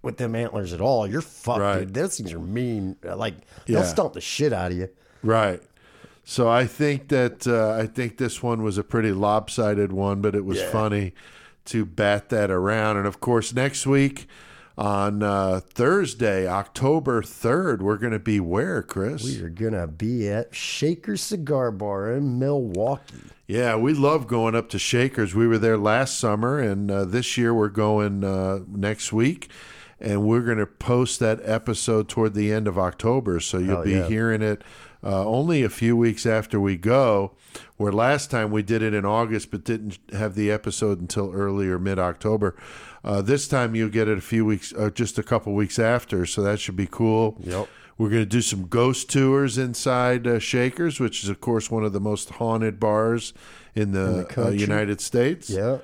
with 0.02 0.16
them 0.16 0.34
antlers 0.34 0.72
at 0.72 0.80
all, 0.80 1.06
you're 1.06 1.20
fucked. 1.20 1.60
Right. 1.60 1.78
Dude. 1.80 1.94
Those 1.94 2.16
things 2.16 2.32
are 2.32 2.38
mean. 2.40 2.96
Like 3.02 3.34
Yeah. 3.66 3.76
they'll 3.80 3.84
stomp 3.84 4.14
the 4.14 4.20
shit 4.20 4.52
out 4.52 4.72
of 4.72 4.78
you. 4.78 4.88
Right. 5.22 5.62
So 6.24 6.48
I 6.48 6.66
think 6.66 7.08
that 7.08 7.46
uh, 7.46 7.72
I 7.80 7.86
think 7.86 8.16
this 8.18 8.42
one 8.42 8.62
was 8.62 8.78
a 8.78 8.84
pretty 8.84 9.12
lopsided 9.12 9.92
one, 9.92 10.20
but 10.20 10.34
it 10.34 10.44
was 10.44 10.62
funny 10.62 11.12
to 11.66 11.84
bat 11.84 12.28
that 12.30 12.50
around. 12.50 12.96
And 12.98 13.06
of 13.06 13.20
course, 13.20 13.52
next 13.52 13.86
week 13.86 14.26
on 14.78 15.22
uh, 15.22 15.60
Thursday, 15.60 16.46
October 16.48 17.20
3rd, 17.22 17.80
we're 17.80 17.96
going 17.98 18.12
to 18.12 18.18
be 18.18 18.40
where, 18.40 18.82
Chris? 18.82 19.24
We 19.24 19.42
are 19.42 19.48
gonna 19.50 19.86
be 19.86 20.28
at 20.28 20.54
Shaker 20.54 21.16
Cigar 21.16 21.70
Bar 21.70 22.14
in 22.14 22.38
Milwaukee. 22.38 23.16
Yeah, 23.50 23.74
we 23.74 23.94
love 23.94 24.28
going 24.28 24.54
up 24.54 24.68
to 24.68 24.78
Shakers. 24.78 25.34
We 25.34 25.48
were 25.48 25.58
there 25.58 25.76
last 25.76 26.20
summer, 26.20 26.60
and 26.60 26.88
uh, 26.88 27.04
this 27.04 27.36
year 27.36 27.52
we're 27.52 27.68
going 27.68 28.22
uh, 28.22 28.60
next 28.68 29.12
week. 29.12 29.50
And 29.98 30.22
we're 30.22 30.42
going 30.42 30.58
to 30.58 30.66
post 30.66 31.18
that 31.18 31.40
episode 31.42 32.08
toward 32.08 32.34
the 32.34 32.52
end 32.52 32.68
of 32.68 32.78
October. 32.78 33.40
So 33.40 33.58
you'll 33.58 33.74
Hell 33.74 33.84
be 33.84 33.90
yeah. 33.90 34.06
hearing 34.06 34.40
it 34.40 34.62
uh, 35.02 35.26
only 35.26 35.64
a 35.64 35.68
few 35.68 35.96
weeks 35.96 36.26
after 36.26 36.60
we 36.60 36.76
go. 36.76 37.32
Where 37.76 37.90
last 37.90 38.30
time 38.30 38.52
we 38.52 38.62
did 38.62 38.82
it 38.82 38.94
in 38.94 39.04
August, 39.04 39.50
but 39.50 39.64
didn't 39.64 39.98
have 40.12 40.36
the 40.36 40.48
episode 40.50 41.00
until 41.00 41.32
early 41.32 41.66
or 41.68 41.80
mid 41.80 41.98
October. 41.98 42.56
Uh, 43.02 43.20
this 43.20 43.48
time 43.48 43.74
you'll 43.74 43.88
get 43.88 44.06
it 44.06 44.16
a 44.16 44.22
few 44.22 44.44
weeks, 44.44 44.72
uh, 44.78 44.90
just 44.90 45.18
a 45.18 45.24
couple 45.24 45.54
weeks 45.54 45.78
after. 45.78 46.24
So 46.24 46.40
that 46.42 46.60
should 46.60 46.76
be 46.76 46.88
cool. 46.88 47.36
Yep. 47.40 47.68
We're 48.00 48.08
going 48.08 48.22
to 48.22 48.26
do 48.26 48.40
some 48.40 48.66
ghost 48.66 49.10
tours 49.10 49.58
inside 49.58 50.26
uh, 50.26 50.38
Shakers, 50.38 51.00
which 51.00 51.22
is, 51.22 51.28
of 51.28 51.42
course, 51.42 51.70
one 51.70 51.84
of 51.84 51.92
the 51.92 52.00
most 52.00 52.30
haunted 52.30 52.80
bars 52.80 53.34
in 53.74 53.92
the, 53.92 54.26
the 54.34 54.46
uh. 54.46 54.48
United 54.48 55.02
States. 55.02 55.50
Yeah. 55.50 55.80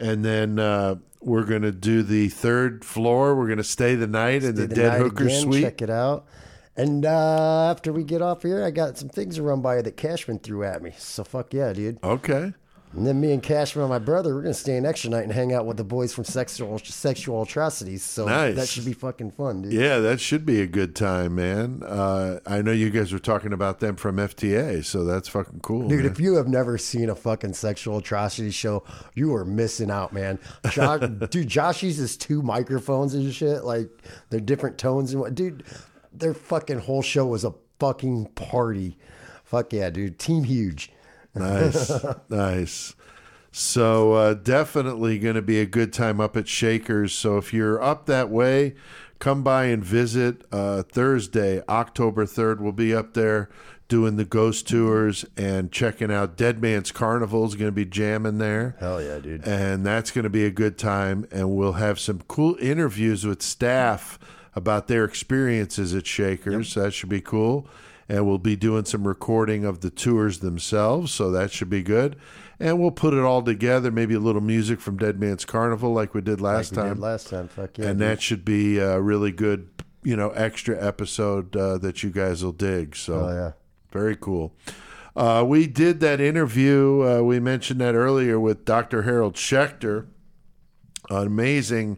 And 0.00 0.24
then 0.24 0.58
uh, 0.58 0.94
we're 1.20 1.44
going 1.44 1.60
to 1.60 1.70
do 1.70 2.02
the 2.02 2.30
third 2.30 2.86
floor. 2.86 3.34
We're 3.34 3.48
going 3.48 3.58
to 3.58 3.64
stay 3.64 3.96
the 3.96 4.06
night 4.06 4.44
in 4.44 4.54
the, 4.54 4.66
the 4.66 4.74
Dead 4.74 4.98
Hooker 4.98 5.24
again, 5.24 5.42
Suite. 5.42 5.62
Check 5.62 5.82
it 5.82 5.90
out. 5.90 6.24
And 6.74 7.04
uh, 7.04 7.70
after 7.70 7.92
we 7.92 8.02
get 8.02 8.22
off 8.22 8.42
here, 8.42 8.64
I 8.64 8.70
got 8.70 8.96
some 8.96 9.10
things 9.10 9.36
to 9.36 9.42
run 9.42 9.60
by 9.60 9.82
that 9.82 9.94
Cashman 9.98 10.38
threw 10.38 10.64
at 10.64 10.82
me. 10.82 10.94
So 10.96 11.22
fuck 11.22 11.52
yeah, 11.52 11.74
dude. 11.74 12.02
Okay. 12.02 12.54
And 12.94 13.06
then 13.06 13.20
me 13.22 13.32
and 13.32 13.42
Cashman, 13.42 13.84
and 13.84 13.90
my 13.90 13.98
brother, 13.98 14.34
we're 14.34 14.42
gonna 14.42 14.52
stay 14.52 14.76
an 14.76 14.84
extra 14.84 15.08
night 15.08 15.22
and 15.22 15.32
hang 15.32 15.54
out 15.54 15.64
with 15.64 15.78
the 15.78 15.84
boys 15.84 16.12
from 16.12 16.24
sexual 16.24 16.78
sexual 16.78 17.42
atrocities. 17.42 18.02
So 18.02 18.26
Nice. 18.26 18.54
that 18.56 18.68
should 18.68 18.84
be 18.84 18.92
fucking 18.92 19.30
fun, 19.30 19.62
dude. 19.62 19.72
Yeah, 19.72 19.98
that 20.00 20.20
should 20.20 20.44
be 20.44 20.60
a 20.60 20.66
good 20.66 20.94
time, 20.94 21.34
man. 21.36 21.82
Uh, 21.86 22.40
I 22.46 22.60
know 22.60 22.72
you 22.72 22.90
guys 22.90 23.10
were 23.10 23.18
talking 23.18 23.54
about 23.54 23.80
them 23.80 23.96
from 23.96 24.16
FTA, 24.16 24.84
so 24.84 25.04
that's 25.04 25.28
fucking 25.28 25.60
cool. 25.60 25.88
Dude, 25.88 26.02
man. 26.04 26.12
if 26.12 26.20
you 26.20 26.34
have 26.34 26.48
never 26.48 26.76
seen 26.76 27.08
a 27.08 27.14
fucking 27.14 27.54
sexual 27.54 27.96
atrocity 27.98 28.50
show, 28.50 28.84
you 29.14 29.34
are 29.34 29.44
missing 29.46 29.90
out, 29.90 30.12
man. 30.12 30.38
Josh, 30.70 31.00
dude, 31.30 31.48
Josh 31.48 31.82
uses 31.82 32.16
two 32.18 32.42
microphones 32.42 33.14
and 33.14 33.32
shit. 33.32 33.64
Like, 33.64 33.88
they're 34.28 34.38
different 34.40 34.76
tones 34.76 35.12
and 35.12 35.20
what. 35.22 35.34
Dude, 35.34 35.64
their 36.12 36.34
fucking 36.34 36.80
whole 36.80 37.00
show 37.02 37.24
was 37.26 37.44
a 37.44 37.54
fucking 37.80 38.26
party. 38.34 38.98
Fuck 39.44 39.72
yeah, 39.72 39.88
dude. 39.88 40.18
Team 40.18 40.44
huge. 40.44 40.90
Nice, 41.34 41.92
nice. 42.28 42.94
So 43.50 44.12
uh, 44.14 44.34
definitely 44.34 45.18
going 45.18 45.34
to 45.34 45.42
be 45.42 45.60
a 45.60 45.66
good 45.66 45.92
time 45.92 46.20
up 46.20 46.36
at 46.36 46.48
Shakers. 46.48 47.14
So 47.14 47.36
if 47.36 47.52
you're 47.52 47.82
up 47.82 48.06
that 48.06 48.30
way, 48.30 48.74
come 49.18 49.42
by 49.42 49.66
and 49.66 49.84
visit. 49.84 50.42
Uh, 50.50 50.82
Thursday, 50.82 51.62
October 51.68 52.24
third, 52.26 52.60
we'll 52.60 52.72
be 52.72 52.94
up 52.94 53.12
there 53.14 53.50
doing 53.88 54.16
the 54.16 54.24
ghost 54.24 54.66
tours 54.66 55.26
and 55.36 55.70
checking 55.70 56.10
out 56.10 56.34
Dead 56.34 56.62
Man's 56.62 56.90
Carnival 56.90 57.44
is 57.44 57.54
going 57.54 57.68
to 57.68 57.72
be 57.72 57.84
jamming 57.84 58.38
there. 58.38 58.74
Hell 58.80 59.02
yeah, 59.02 59.18
dude. 59.18 59.46
and 59.46 59.84
that's 59.84 60.10
going 60.10 60.22
to 60.22 60.30
be 60.30 60.46
a 60.46 60.50
good 60.50 60.78
time. 60.78 61.26
And 61.30 61.54
we'll 61.54 61.72
have 61.72 62.00
some 62.00 62.22
cool 62.26 62.56
interviews 62.58 63.26
with 63.26 63.42
staff 63.42 64.18
about 64.54 64.88
their 64.88 65.04
experiences 65.04 65.94
at 65.94 66.06
Shakers. 66.06 66.70
So 66.70 66.82
that 66.84 66.92
should 66.94 67.10
be 67.10 67.20
cool. 67.20 67.68
And 68.12 68.26
we'll 68.26 68.36
be 68.38 68.56
doing 68.56 68.84
some 68.84 69.08
recording 69.08 69.64
of 69.64 69.80
the 69.80 69.88
tours 69.88 70.40
themselves, 70.40 71.12
so 71.12 71.30
that 71.30 71.50
should 71.50 71.70
be 71.70 71.82
good. 71.82 72.16
And 72.60 72.78
we'll 72.78 72.90
put 72.90 73.14
it 73.14 73.20
all 73.20 73.42
together, 73.42 73.90
maybe 73.90 74.12
a 74.14 74.20
little 74.20 74.42
music 74.42 74.82
from 74.82 74.98
Dead 74.98 75.18
Man's 75.18 75.46
Carnival, 75.46 75.94
like 75.94 76.12
we 76.12 76.20
did 76.20 76.38
last 76.38 76.72
Like 76.72 76.76
we 76.84 76.88
time. 76.90 76.94
did 76.96 77.02
last 77.02 77.28
time. 77.28 77.48
Fuck 77.48 77.78
yeah. 77.78 77.86
and 77.86 77.98
dude. 77.98 78.08
that 78.08 78.20
should 78.20 78.44
be 78.44 78.76
a 78.78 79.00
really 79.00 79.32
good, 79.32 79.70
you 80.02 80.14
know, 80.14 80.28
extra 80.30 80.76
episode 80.86 81.56
uh, 81.56 81.78
that 81.78 82.02
you 82.02 82.10
guys 82.10 82.44
will 82.44 82.52
dig. 82.52 82.96
So 82.96 83.14
Oh, 83.14 83.28
yeah. 83.32 83.52
very 83.92 84.16
cool. 84.16 84.54
Uh, 85.16 85.44
we 85.46 85.66
did 85.66 86.00
that 86.00 86.20
interview. 86.20 87.02
Uh, 87.02 87.22
we 87.22 87.40
mentioned 87.40 87.80
that 87.80 87.94
earlier 87.94 88.38
with 88.38 88.66
Dr. 88.66 89.02
Harold 89.02 89.36
Schechter, 89.36 90.06
an 91.10 91.26
amazing 91.26 91.96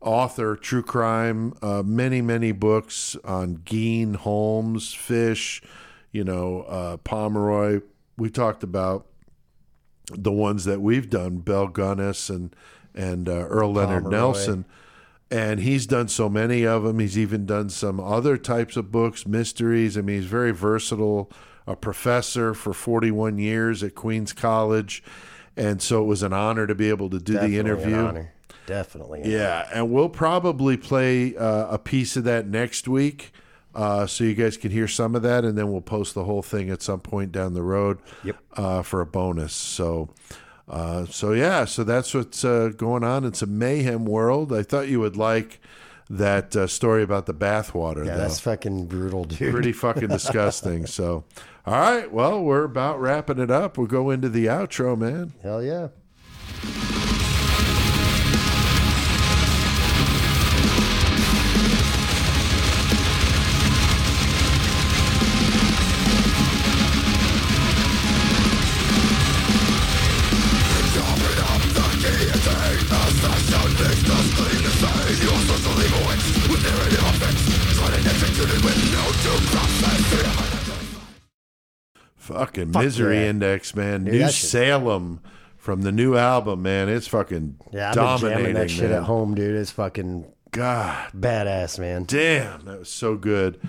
author, 0.00 0.56
true 0.56 0.82
crime, 0.82 1.54
uh, 1.62 1.82
many, 1.84 2.20
many 2.20 2.52
books 2.52 3.16
on 3.24 3.58
Gein, 3.58 4.16
Holmes, 4.16 4.94
Fish, 4.94 5.62
you 6.12 6.24
know, 6.24 6.62
uh, 6.62 6.96
Pomeroy. 6.98 7.80
We 8.16 8.30
talked 8.30 8.62
about 8.62 9.06
the 10.10 10.32
ones 10.32 10.64
that 10.64 10.80
we've 10.80 11.10
done, 11.10 11.38
Belle 11.38 11.68
Gunness 11.68 12.30
and 12.30 12.54
and 12.94 13.28
uh, 13.28 13.46
Earle 13.46 13.74
Leonard 13.74 14.04
Pomeroy. 14.04 14.18
Nelson. 14.18 14.64
And 15.30 15.60
he's 15.60 15.86
done 15.86 16.08
so 16.08 16.30
many 16.30 16.66
of 16.66 16.84
them. 16.84 16.98
He's 17.00 17.18
even 17.18 17.44
done 17.44 17.68
some 17.68 18.00
other 18.00 18.38
types 18.38 18.78
of 18.78 18.90
books, 18.90 19.26
mysteries. 19.26 19.98
I 19.98 20.00
mean, 20.00 20.16
he's 20.16 20.30
very 20.30 20.52
versatile. 20.52 21.30
A 21.66 21.76
professor 21.76 22.54
for 22.54 22.72
41 22.72 23.36
years 23.36 23.82
at 23.82 23.94
Queens 23.94 24.32
College, 24.32 25.02
and 25.54 25.82
so 25.82 26.02
it 26.02 26.06
was 26.06 26.22
an 26.22 26.32
honor 26.32 26.66
to 26.66 26.74
be 26.74 26.88
able 26.88 27.10
to 27.10 27.18
do 27.18 27.34
Definitely 27.34 27.50
the 27.50 27.60
interview. 27.60 28.24
Definitely. 28.68 29.22
Yeah, 29.24 29.66
and 29.72 29.90
we'll 29.90 30.10
probably 30.10 30.76
play 30.76 31.34
uh, 31.34 31.68
a 31.68 31.78
piece 31.78 32.18
of 32.18 32.24
that 32.24 32.46
next 32.46 32.86
week, 32.86 33.32
uh, 33.74 34.06
so 34.06 34.24
you 34.24 34.34
guys 34.34 34.58
can 34.58 34.70
hear 34.70 34.86
some 34.86 35.14
of 35.14 35.22
that, 35.22 35.42
and 35.42 35.56
then 35.56 35.72
we'll 35.72 35.80
post 35.80 36.14
the 36.14 36.24
whole 36.24 36.42
thing 36.42 36.68
at 36.68 36.82
some 36.82 37.00
point 37.00 37.32
down 37.32 37.54
the 37.54 37.62
road. 37.62 37.98
Yep. 38.24 38.36
Uh, 38.52 38.82
for 38.82 39.00
a 39.00 39.06
bonus. 39.06 39.54
So, 39.54 40.10
uh, 40.68 41.06
so 41.06 41.32
yeah, 41.32 41.64
so 41.64 41.82
that's 41.82 42.12
what's 42.12 42.44
uh, 42.44 42.72
going 42.76 43.04
on. 43.04 43.24
It's 43.24 43.40
a 43.40 43.46
mayhem 43.46 44.04
world. 44.04 44.52
I 44.52 44.62
thought 44.62 44.88
you 44.88 45.00
would 45.00 45.16
like 45.16 45.60
that 46.10 46.54
uh, 46.54 46.66
story 46.66 47.02
about 47.02 47.24
the 47.24 47.34
bathwater. 47.34 48.04
Yeah, 48.04 48.16
though. 48.16 48.18
that's 48.18 48.40
fucking 48.40 48.84
brutal, 48.84 49.24
dude. 49.24 49.50
pretty 49.50 49.72
fucking 49.72 50.08
disgusting. 50.08 50.84
So, 50.84 51.24
all 51.64 51.74
right, 51.74 52.12
well, 52.12 52.42
we're 52.42 52.64
about 52.64 53.00
wrapping 53.00 53.38
it 53.38 53.50
up. 53.50 53.78
We'll 53.78 53.86
go 53.86 54.10
into 54.10 54.28
the 54.28 54.44
outro, 54.44 54.96
man. 54.98 55.32
Hell 55.42 55.62
yeah. 55.62 55.88
Fucking 82.38 82.72
Fuck 82.72 82.82
Misery 82.84 83.16
yeah. 83.16 83.30
Index, 83.30 83.74
man. 83.74 84.04
Dude, 84.04 84.14
New 84.14 84.28
Salem 84.30 85.20
from 85.56 85.82
the 85.82 85.92
new 85.92 86.16
album, 86.16 86.62
man. 86.62 86.88
It's 86.88 87.06
fucking 87.08 87.56
Yeah, 87.72 87.90
I've 87.90 87.94
been 87.94 88.04
dominating 88.04 88.38
jamming 88.38 88.54
that 88.54 88.70
shit 88.70 88.90
man. 88.90 88.98
at 89.00 89.02
home, 89.04 89.34
dude. 89.34 89.56
It's 89.56 89.70
fucking 89.72 90.26
God 90.52 91.10
badass, 91.14 91.78
man. 91.78 92.04
damn, 92.06 92.64
that 92.64 92.78
was 92.80 92.88
so 92.88 93.16
good. 93.16 93.60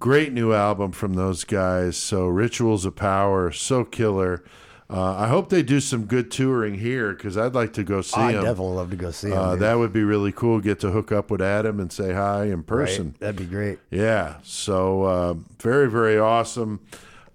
Great 0.00 0.32
new 0.32 0.52
album 0.52 0.92
from 0.92 1.14
those 1.14 1.44
guys. 1.44 1.96
So 1.96 2.26
Rituals 2.26 2.84
of 2.84 2.94
Power, 2.96 3.50
so 3.50 3.84
killer. 3.84 4.44
Uh, 4.90 5.16
I 5.16 5.28
hope 5.28 5.50
they 5.50 5.62
do 5.62 5.80
some 5.80 6.06
good 6.06 6.30
touring 6.30 6.74
here 6.78 7.12
because 7.12 7.36
I'd 7.36 7.54
like 7.54 7.74
to 7.74 7.84
go 7.84 8.00
see 8.00 8.18
I 8.18 8.32
them. 8.32 8.44
definitely 8.44 8.74
love 8.76 8.90
to 8.90 8.96
go 8.96 9.10
see 9.10 9.28
him. 9.28 9.36
Uh, 9.36 9.56
that 9.56 9.74
would 9.74 9.92
be 9.92 10.02
really 10.02 10.32
cool. 10.32 10.60
Get 10.60 10.80
to 10.80 10.90
hook 10.90 11.12
up 11.12 11.30
with 11.30 11.42
Adam 11.42 11.78
and 11.78 11.92
say 11.92 12.12
hi 12.14 12.44
in 12.44 12.56
Right? 12.58 12.66
person. 12.66 13.14
That'd 13.20 13.36
be 13.36 13.44
great. 13.44 13.78
Yeah. 13.90 14.36
So 14.44 15.02
uh, 15.02 15.34
very, 15.60 15.90
very 15.90 16.18
awesome. 16.18 16.80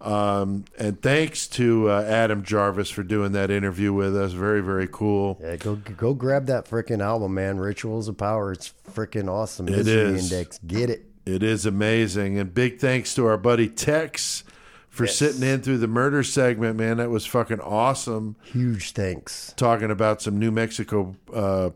Um, 0.04 0.66
and 0.78 1.02
thanks 1.02 1.48
to 1.48 1.90
uh, 1.90 2.04
Adam 2.04 2.44
Jarvis 2.44 2.90
for 2.90 3.04
doing 3.04 3.32
that 3.32 3.50
interview 3.50 3.94
with 3.94 4.16
us. 4.18 4.34
Very, 4.34 4.62
very 4.62 4.88
cool. 4.92 5.40
Yeah, 5.42 5.56
go 5.56 5.76
go 5.76 6.14
grab 6.14 6.48
that 6.48 6.70
freaking 6.70 7.02
album, 7.02 7.34
man. 7.34 7.58
Rituals 7.58 8.10
of 8.10 8.18
Power. 8.18 8.52
It's 8.52 8.74
freaking 8.92 9.30
awesome. 9.30 9.70
It 9.70 9.78
Misery 9.78 10.16
is. 10.16 10.32
Index. 10.32 10.60
Get 10.68 10.90
it. 10.90 11.06
It 11.26 11.42
is 11.42 11.66
amazing. 11.66 12.38
And 12.38 12.54
big 12.54 12.80
thanks 12.80 13.16
to 13.16 13.26
our 13.28 13.38
buddy 13.38 13.70
Tex 13.70 14.44
for 14.90 15.08
sitting 15.08 15.42
in 15.42 15.62
through 15.62 15.78
the 15.78 15.88
murder 15.88 16.22
segment, 16.22 16.78
man. 16.78 16.98
That 16.98 17.10
was 17.10 17.26
fucking 17.26 17.62
awesome. 17.62 18.36
Huge 18.44 18.92
thanks. 18.92 19.54
Talking 19.56 19.90
about 19.90 20.22
some 20.22 20.38
New 20.38 20.52
Mexico, 20.52 21.16
uh, 21.34 21.70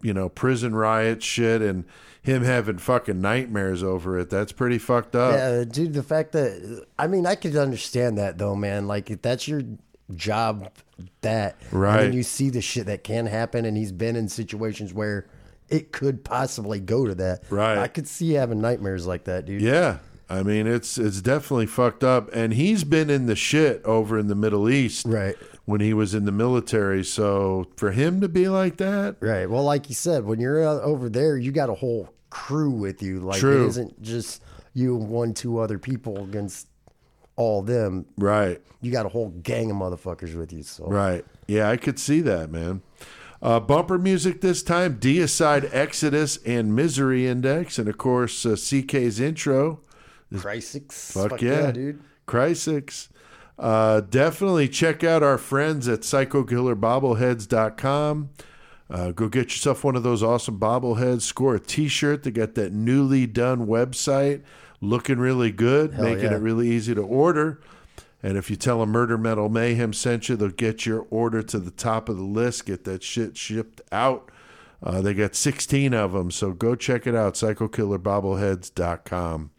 you 0.00 0.14
know, 0.14 0.30
prison 0.30 0.74
riot 0.74 1.22
shit 1.22 1.60
and 1.60 1.84
him 2.24 2.42
having 2.42 2.78
fucking 2.78 3.20
nightmares 3.20 3.82
over 3.84 4.18
it. 4.18 4.30
That's 4.30 4.50
pretty 4.50 4.78
fucked 4.78 5.14
up. 5.14 5.34
Yeah, 5.34 5.62
dude. 5.64 5.92
The 5.94 6.02
fact 6.02 6.32
that 6.32 6.84
I 6.98 7.06
mean, 7.06 7.26
I 7.26 7.36
could 7.36 7.54
understand 7.56 8.18
that 8.18 8.38
though, 8.38 8.56
man. 8.56 8.88
Like 8.88 9.10
if 9.10 9.22
that's 9.22 9.46
your 9.46 9.62
job, 10.16 10.70
that 11.20 11.56
Right. 11.70 12.04
and 12.06 12.14
you 12.14 12.22
see 12.22 12.50
the 12.50 12.60
shit 12.60 12.86
that 12.86 13.04
can 13.04 13.26
happen, 13.26 13.64
and 13.64 13.76
he's 13.76 13.92
been 13.92 14.16
in 14.16 14.28
situations 14.28 14.92
where 14.92 15.26
it 15.68 15.92
could 15.92 16.24
possibly 16.24 16.80
go 16.80 17.06
to 17.06 17.14
that. 17.16 17.44
Right. 17.50 17.78
I 17.78 17.88
could 17.88 18.08
see 18.08 18.32
having 18.32 18.60
nightmares 18.60 19.06
like 19.06 19.24
that, 19.24 19.46
dude. 19.46 19.62
Yeah. 19.62 19.98
I 20.28 20.42
mean, 20.42 20.66
it's 20.66 20.96
it's 20.96 21.20
definitely 21.20 21.66
fucked 21.66 22.02
up. 22.02 22.30
And 22.34 22.54
he's 22.54 22.84
been 22.84 23.10
in 23.10 23.26
the 23.26 23.36
shit 23.36 23.84
over 23.84 24.18
in 24.18 24.28
the 24.28 24.34
Middle 24.34 24.68
East. 24.70 25.04
Right. 25.06 25.36
when 25.66 25.80
he 25.80 25.94
was 25.94 26.12
in 26.14 26.26
the 26.26 26.32
military. 26.32 27.02
So 27.02 27.66
for 27.76 27.90
him 27.92 28.20
to 28.20 28.28
be 28.28 28.48
like 28.50 28.76
that, 28.76 29.16
Right. 29.20 29.48
Well, 29.48 29.64
like 29.64 29.88
you 29.88 29.94
said, 29.94 30.24
when 30.24 30.38
you're 30.38 30.62
over 30.62 31.08
there, 31.08 31.38
you 31.38 31.52
got 31.52 31.70
a 31.70 31.74
whole 31.74 32.10
crew 32.34 32.70
with 32.70 33.00
you. 33.00 33.20
Like 33.20 33.38
True. 33.38 33.64
it 33.64 33.68
isn't 33.68 34.02
just 34.02 34.42
you 34.74 34.96
and 34.96 35.08
one, 35.08 35.32
two 35.32 35.58
other 35.58 35.78
people 35.78 36.24
against 36.24 36.66
all 37.36 37.62
them. 37.62 38.06
right, 38.18 38.60
You 38.80 38.90
got 38.90 39.06
a 39.06 39.08
whole 39.08 39.28
gang 39.30 39.70
of 39.70 39.76
motherfuckers 39.76 40.36
with 40.36 40.52
you. 40.52 40.64
So 40.64 40.86
right, 40.86 41.24
yeah, 41.46 41.70
I 41.70 41.76
could 41.76 41.98
see 41.98 42.20
that, 42.22 42.50
man. 42.50 42.82
Uh, 43.40 43.60
bumper 43.60 43.98
music 43.98 44.40
this 44.40 44.64
time: 44.64 44.98
Deicide, 44.98 45.70
Exodus, 45.72 46.38
and 46.44 46.74
Misery 46.74 47.26
Index, 47.26 47.78
and 47.78 47.88
of 47.88 47.98
course 47.98 48.44
uh, 48.44 48.50
CK's 48.50 49.20
intro. 49.20 49.80
Crisix. 50.32 51.12
Fuck, 51.12 51.40
yeah. 51.40 51.70
dude. 51.70 52.00
Crisix. 52.26 53.08
Uh, 53.56 54.00
definitely 54.00 54.68
check 54.68 55.04
out 55.04 55.22
our 55.22 55.38
friends 55.38 55.86
at 55.86 56.00
psychokillerbobbleheads.com. 56.00 58.30
Uh, 58.90 59.12
go 59.12 59.28
get 59.28 59.44
yourself 59.44 59.82
one 59.82 59.96
of 59.96 60.02
those 60.02 60.22
awesome 60.22 60.58
bobbleheads. 60.58 61.22
Score 61.22 61.54
a 61.54 61.60
T-shirt. 61.60 62.22
They 62.22 62.30
got 62.30 62.54
that 62.54 62.72
newly 62.72 63.26
done 63.26 63.66
website, 63.66 64.42
looking 64.80 65.18
really 65.18 65.50
good, 65.50 65.98
making 65.98 66.24
yeah. 66.24 66.34
it 66.34 66.40
really 66.40 66.68
easy 66.68 66.94
to 66.94 67.02
order. 67.02 67.60
And 68.22 68.38
if 68.38 68.50
you 68.50 68.56
tell 68.56 68.80
them 68.80 68.90
Murder 68.90 69.18
Metal 69.18 69.50
Mayhem 69.50 69.92
sent 69.92 70.28
you, 70.28 70.36
they'll 70.36 70.48
get 70.48 70.86
your 70.86 71.06
order 71.10 71.42
to 71.42 71.58
the 71.58 71.70
top 71.70 72.08
of 72.08 72.16
the 72.16 72.22
list. 72.22 72.66
Get 72.66 72.84
that 72.84 73.02
shit 73.02 73.36
shipped 73.36 73.82
out. 73.92 74.30
Uh, 74.82 75.00
they 75.00 75.14
got 75.14 75.34
16 75.34 75.94
of 75.94 76.12
them, 76.12 76.30
so 76.30 76.52
go 76.52 76.74
check 76.74 77.06
it 77.06 77.14
out. 77.14 77.34
PsychokillerBobbleheads.com. 77.34 79.50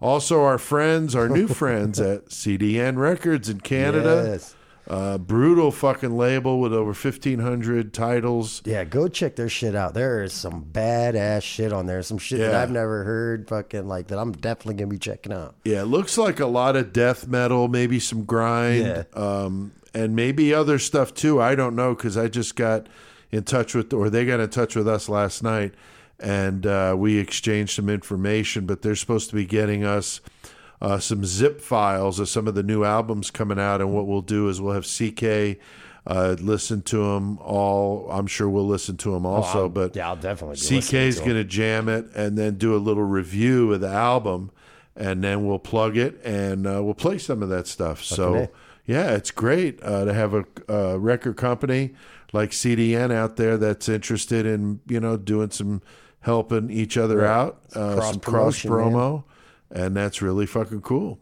Also, 0.00 0.42
our 0.42 0.58
friends, 0.58 1.14
our 1.14 1.28
new 1.28 1.46
friends 1.48 2.00
at 2.00 2.26
CDN 2.26 2.96
Records 2.96 3.48
in 3.48 3.60
Canada. 3.60 4.28
Yes. 4.30 4.54
Uh, 4.90 5.16
brutal 5.18 5.70
fucking 5.70 6.16
label 6.16 6.58
with 6.58 6.72
over 6.74 6.86
1,500 6.92 7.94
titles. 7.94 8.60
Yeah, 8.64 8.82
go 8.82 9.06
check 9.06 9.36
their 9.36 9.48
shit 9.48 9.76
out. 9.76 9.94
There 9.94 10.24
is 10.24 10.32
some 10.32 10.64
badass 10.64 11.42
shit 11.44 11.72
on 11.72 11.86
there. 11.86 12.02
Some 12.02 12.18
shit 12.18 12.40
that 12.40 12.56
I've 12.56 12.72
never 12.72 13.04
heard 13.04 13.48
fucking 13.48 13.86
like 13.86 14.08
that 14.08 14.18
I'm 14.18 14.32
definitely 14.32 14.74
gonna 14.74 14.88
be 14.90 14.98
checking 14.98 15.32
out. 15.32 15.54
Yeah, 15.64 15.82
it 15.82 15.84
looks 15.84 16.18
like 16.18 16.40
a 16.40 16.46
lot 16.46 16.74
of 16.74 16.92
death 16.92 17.28
metal, 17.28 17.68
maybe 17.68 18.00
some 18.00 18.24
grind, 18.24 18.84
Yeah. 18.84 19.02
um, 19.14 19.70
and 19.94 20.16
maybe 20.16 20.52
other 20.52 20.80
stuff 20.80 21.14
too. 21.14 21.40
I 21.40 21.54
don't 21.54 21.76
know 21.76 21.94
because 21.94 22.16
I 22.16 22.26
just 22.26 22.56
got 22.56 22.88
in 23.30 23.44
touch 23.44 23.76
with, 23.76 23.92
or 23.92 24.10
they 24.10 24.24
got 24.26 24.40
in 24.40 24.50
touch 24.50 24.74
with 24.74 24.88
us 24.88 25.08
last 25.08 25.40
night, 25.44 25.72
and 26.18 26.66
uh, 26.66 26.96
we 26.98 27.16
exchanged 27.18 27.76
some 27.76 27.88
information. 27.88 28.66
But 28.66 28.82
they're 28.82 28.96
supposed 28.96 29.30
to 29.30 29.36
be 29.36 29.46
getting 29.46 29.84
us 29.84 30.20
uh, 30.80 30.98
some 30.98 31.24
zip 31.24 31.60
files 31.60 32.18
of 32.18 32.28
some 32.28 32.48
of 32.48 32.54
the 32.54 32.62
new 32.62 32.84
albums 32.84 33.30
coming 33.30 33.58
out, 33.58 33.80
and 33.80 33.92
what 33.92 34.06
we'll 34.06 34.22
do 34.22 34.48
is 34.48 34.60
we'll 34.60 34.74
have 34.74 34.86
CK. 34.86 35.58
Uh, 36.06 36.34
listen 36.40 36.80
to 36.80 36.96
them 37.12 37.38
all. 37.38 38.08
I'm 38.10 38.26
sure 38.26 38.48
we'll 38.48 38.66
listen 38.66 38.96
to 38.98 39.12
them 39.12 39.26
also. 39.26 39.64
Oh, 39.64 39.68
but 39.68 39.94
yeah, 39.94 40.08
I'll 40.08 40.16
definitely 40.16 40.56
listening 40.56 40.80
CK's 40.80 41.20
going 41.20 41.36
to 41.36 41.44
jam 41.44 41.88
it 41.88 42.06
and 42.14 42.38
then 42.38 42.54
do 42.56 42.74
a 42.74 42.78
little 42.78 43.04
review 43.04 43.72
of 43.74 43.80
the 43.82 43.88
album, 43.88 44.50
and 44.96 45.22
then 45.22 45.46
we'll 45.46 45.58
plug 45.58 45.96
it 45.98 46.20
and 46.24 46.66
uh, 46.66 46.82
we'll 46.82 46.94
play 46.94 47.18
some 47.18 47.42
of 47.42 47.50
that 47.50 47.66
stuff. 47.66 48.02
So, 48.02 48.48
yeah, 48.86 49.10
it's 49.14 49.30
great 49.30 49.78
uh, 49.82 50.06
to 50.06 50.14
have 50.14 50.32
a, 50.32 50.44
a 50.68 50.98
record 50.98 51.36
company 51.36 51.94
like 52.32 52.50
CDN 52.52 53.12
out 53.12 53.36
there 53.36 53.56
that's 53.58 53.88
interested 53.88 54.46
in 54.46 54.80
you 54.88 55.00
know 55.00 55.16
doing 55.18 55.50
some 55.50 55.82
helping 56.20 56.70
each 56.70 56.96
other 56.96 57.24
out, 57.26 57.60
uh, 57.74 57.94
cross 57.94 58.10
some 58.10 58.20
cross 58.20 58.62
promo, 58.62 59.24
and 59.70 59.96
that's 59.96 60.20
really 60.22 60.46
fucking 60.46 60.82
cool. 60.82 61.18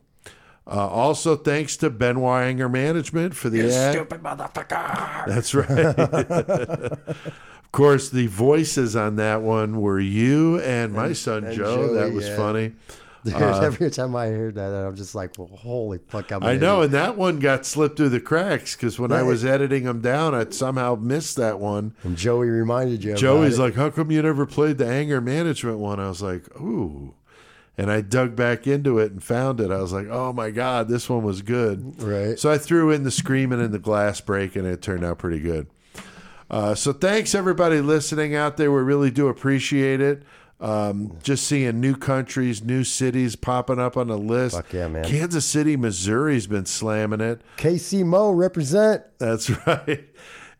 Uh, 0.66 0.86
also, 0.86 1.34
thanks 1.34 1.78
to 1.78 1.88
Benoit 1.88 2.42
Anger 2.42 2.68
Management 2.68 3.34
for 3.34 3.48
the 3.48 3.72
ad. 3.72 3.94
Stupid 3.94 4.22
motherfucker. 4.22 5.26
That's 5.26 5.54
right. 5.54 5.68
of 7.26 7.72
course, 7.72 8.10
the 8.10 8.26
voices 8.26 8.94
on 8.94 9.16
that 9.16 9.40
one 9.40 9.80
were 9.80 9.98
you 10.00 10.60
and 10.60 10.92
my 10.92 11.14
son 11.14 11.44
and 11.44 11.56
Joe. 11.56 11.94
that 11.94 12.12
was 12.12 12.28
yeah. 12.28 12.36
funny. 12.36 12.72
Dude, 13.24 13.34
every 13.34 13.90
time 13.90 14.14
I 14.14 14.28
heard 14.28 14.54
that, 14.54 14.72
I'm 14.72 14.94
just 14.94 15.14
like, 15.14 15.36
well, 15.36 15.48
holy 15.48 15.98
fuck! 16.08 16.30
I'm 16.30 16.42
Uh, 16.42 16.46
I 16.46 16.56
know, 16.56 16.76
idiot. 16.76 16.84
and 16.84 16.94
that 16.94 17.16
one 17.16 17.40
got 17.40 17.66
slipped 17.66 17.96
through 17.96 18.10
the 18.10 18.20
cracks 18.20 18.76
because 18.76 18.98
when 18.98 19.10
I 19.12 19.22
was 19.22 19.44
editing 19.44 19.84
them 19.84 20.00
down, 20.00 20.34
I 20.34 20.48
somehow 20.50 20.94
missed 20.94 21.36
that 21.36 21.58
one. 21.58 21.94
And 22.04 22.16
Joey 22.16 22.48
reminded 22.48 23.02
you. 23.04 23.12
about 23.12 23.20
Joey's 23.20 23.58
it. 23.58 23.62
like, 23.62 23.74
"How 23.74 23.90
come 23.90 24.10
you 24.10 24.22
never 24.22 24.46
played 24.46 24.78
the 24.78 24.86
anger 24.86 25.20
management 25.20 25.78
one?" 25.78 25.98
I 25.98 26.08
was 26.08 26.22
like, 26.22 26.48
"Ooh," 26.60 27.14
and 27.78 27.90
I 27.90 28.00
dug 28.02 28.36
back 28.36 28.66
into 28.66 28.98
it 28.98 29.12
and 29.12 29.22
found 29.22 29.60
it. 29.60 29.70
I 29.70 29.80
was 29.80 29.92
like, 29.92 30.08
"Oh 30.10 30.32
my 30.32 30.50
god, 30.50 30.88
this 30.88 31.08
one 31.08 31.22
was 31.22 31.40
good." 31.40 32.02
Right. 32.02 32.38
So 32.38 32.50
I 32.50 32.58
threw 32.58 32.90
in 32.90 33.04
the 33.04 33.10
screaming 33.10 33.60
and 33.60 33.72
the 33.72 33.78
glass 33.78 34.20
break, 34.20 34.56
and 34.56 34.66
it 34.66 34.82
turned 34.82 35.04
out 35.04 35.18
pretty 35.18 35.40
good. 35.40 35.68
Uh, 36.50 36.74
so 36.74 36.92
thanks 36.92 37.34
everybody 37.34 37.80
listening 37.80 38.34
out 38.34 38.56
there. 38.56 38.72
We 38.72 38.80
really 38.82 39.10
do 39.10 39.28
appreciate 39.28 40.00
it. 40.00 40.22
Um, 40.60 41.16
just 41.22 41.46
seeing 41.46 41.80
new 41.80 41.94
countries, 41.94 42.64
new 42.64 42.82
cities 42.82 43.36
popping 43.36 43.78
up 43.78 43.96
on 43.96 44.08
the 44.08 44.18
list. 44.18 44.56
Fuck 44.56 44.72
yeah, 44.72 44.88
man. 44.88 45.04
Kansas 45.04 45.44
City, 45.44 45.76
Missouri's 45.76 46.48
been 46.48 46.66
slamming 46.66 47.20
it. 47.20 47.42
KC 47.58 48.04
Mo 48.04 48.32
represent. 48.32 49.04
That's 49.18 49.50
right. 49.66 50.08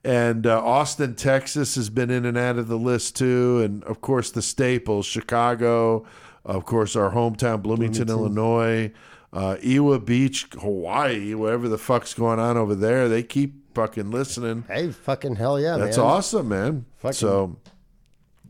And 0.05 0.47
uh, 0.47 0.63
Austin, 0.65 1.17
Texas 1.17 1.75
has 1.75 1.91
been 1.91 2.11
in 2.11 2.25
and 2.25 2.39
out 2.39 2.59
of 2.59 2.69
the 2.69 2.79
list 2.79 3.17
too. 3.17 3.61
And 3.63 3.83
of 3.85 4.01
course, 4.01 4.31
the 4.31 4.43
staples 4.43 5.05
Chicago, 5.05 6.07
of 6.49 6.65
course, 6.65 6.97
our 6.97 7.13
hometown, 7.13 7.63
Bloomington, 7.63 8.09
Illinois, 8.09 8.91
uh, 9.33 9.57
Ewa 9.63 10.01
Beach, 10.01 10.47
Hawaii, 10.61 11.35
whatever 11.35 11.69
the 11.69 11.79
fuck's 11.79 12.15
going 12.15 12.39
on 12.41 12.57
over 12.57 12.75
there. 12.75 13.09
They 13.09 13.23
keep 13.23 13.75
fucking 13.75 14.11
listening. 14.11 14.65
Hey, 14.67 14.91
fucking 14.91 15.37
hell 15.37 15.61
yeah, 15.61 15.77
That's 15.77 15.97
man. 15.99 16.07
awesome, 16.07 16.49
man. 16.49 16.85
Fucking- 16.97 17.13
so, 17.15 17.57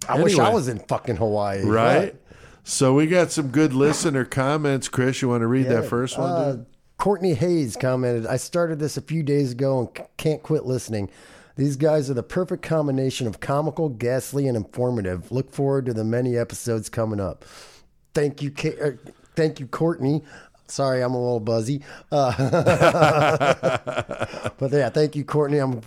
I 0.09 0.23
wish 0.23 0.39
I 0.39 0.49
was 0.51 0.69
in 0.69 0.79
fucking 0.79 1.17
Hawaii. 1.17 1.63
right? 1.65 2.13
Fuck. 2.13 2.21
So, 2.65 2.95
we 2.95 3.07
got 3.07 3.31
some 3.33 3.49
good 3.49 3.73
listener 3.73 4.25
comments. 4.25 4.89
Chris, 4.89 5.21
you 5.23 5.29
want 5.29 5.41
to 5.43 5.47
read 5.47 5.67
that 5.67 5.87
first 5.87 6.19
one? 6.19 6.31
Uh. 6.31 6.57
Courtney 6.99 7.35
Hayes 7.35 7.77
commented, 7.77 8.27
I 8.27 8.37
started 8.39 8.81
this 8.81 8.97
a 8.97 9.01
few 9.01 9.23
days 9.23 9.53
ago 9.53 9.79
and 9.81 9.89
c- 9.97 10.03
can't 10.17 10.43
quit 10.43 10.67
listening. 10.67 11.09
These 11.55 11.77
guys 11.77 12.11
are 12.11 12.15
the 12.15 12.25
perfect 12.25 12.63
combination 12.63 13.27
of 13.29 13.39
comical, 13.41 13.89
ghastly, 13.89 14.49
and 14.49 14.57
informative. 14.57 15.31
Look 15.31 15.51
forward 15.53 15.87
to 15.87 15.95
the 15.95 16.03
many 16.05 16.37
episodes 16.37 16.89
coming 16.89 17.21
up. 17.21 17.45
Thank 18.15 18.43
you, 18.43 18.53
er, 18.81 18.99
thank 19.37 19.61
you, 19.61 19.67
Courtney. 19.67 20.23
Sorry, 20.67 21.03
I'm 21.03 21.15
a 21.15 21.21
little 21.21 21.41
buzzy. 21.41 21.83
Uh, 22.13 22.33
but 24.59 24.73
yeah, 24.73 24.91
thank 24.91 25.17
you, 25.17 25.25
Courtney. 25.25 25.59
I'm 25.59 25.81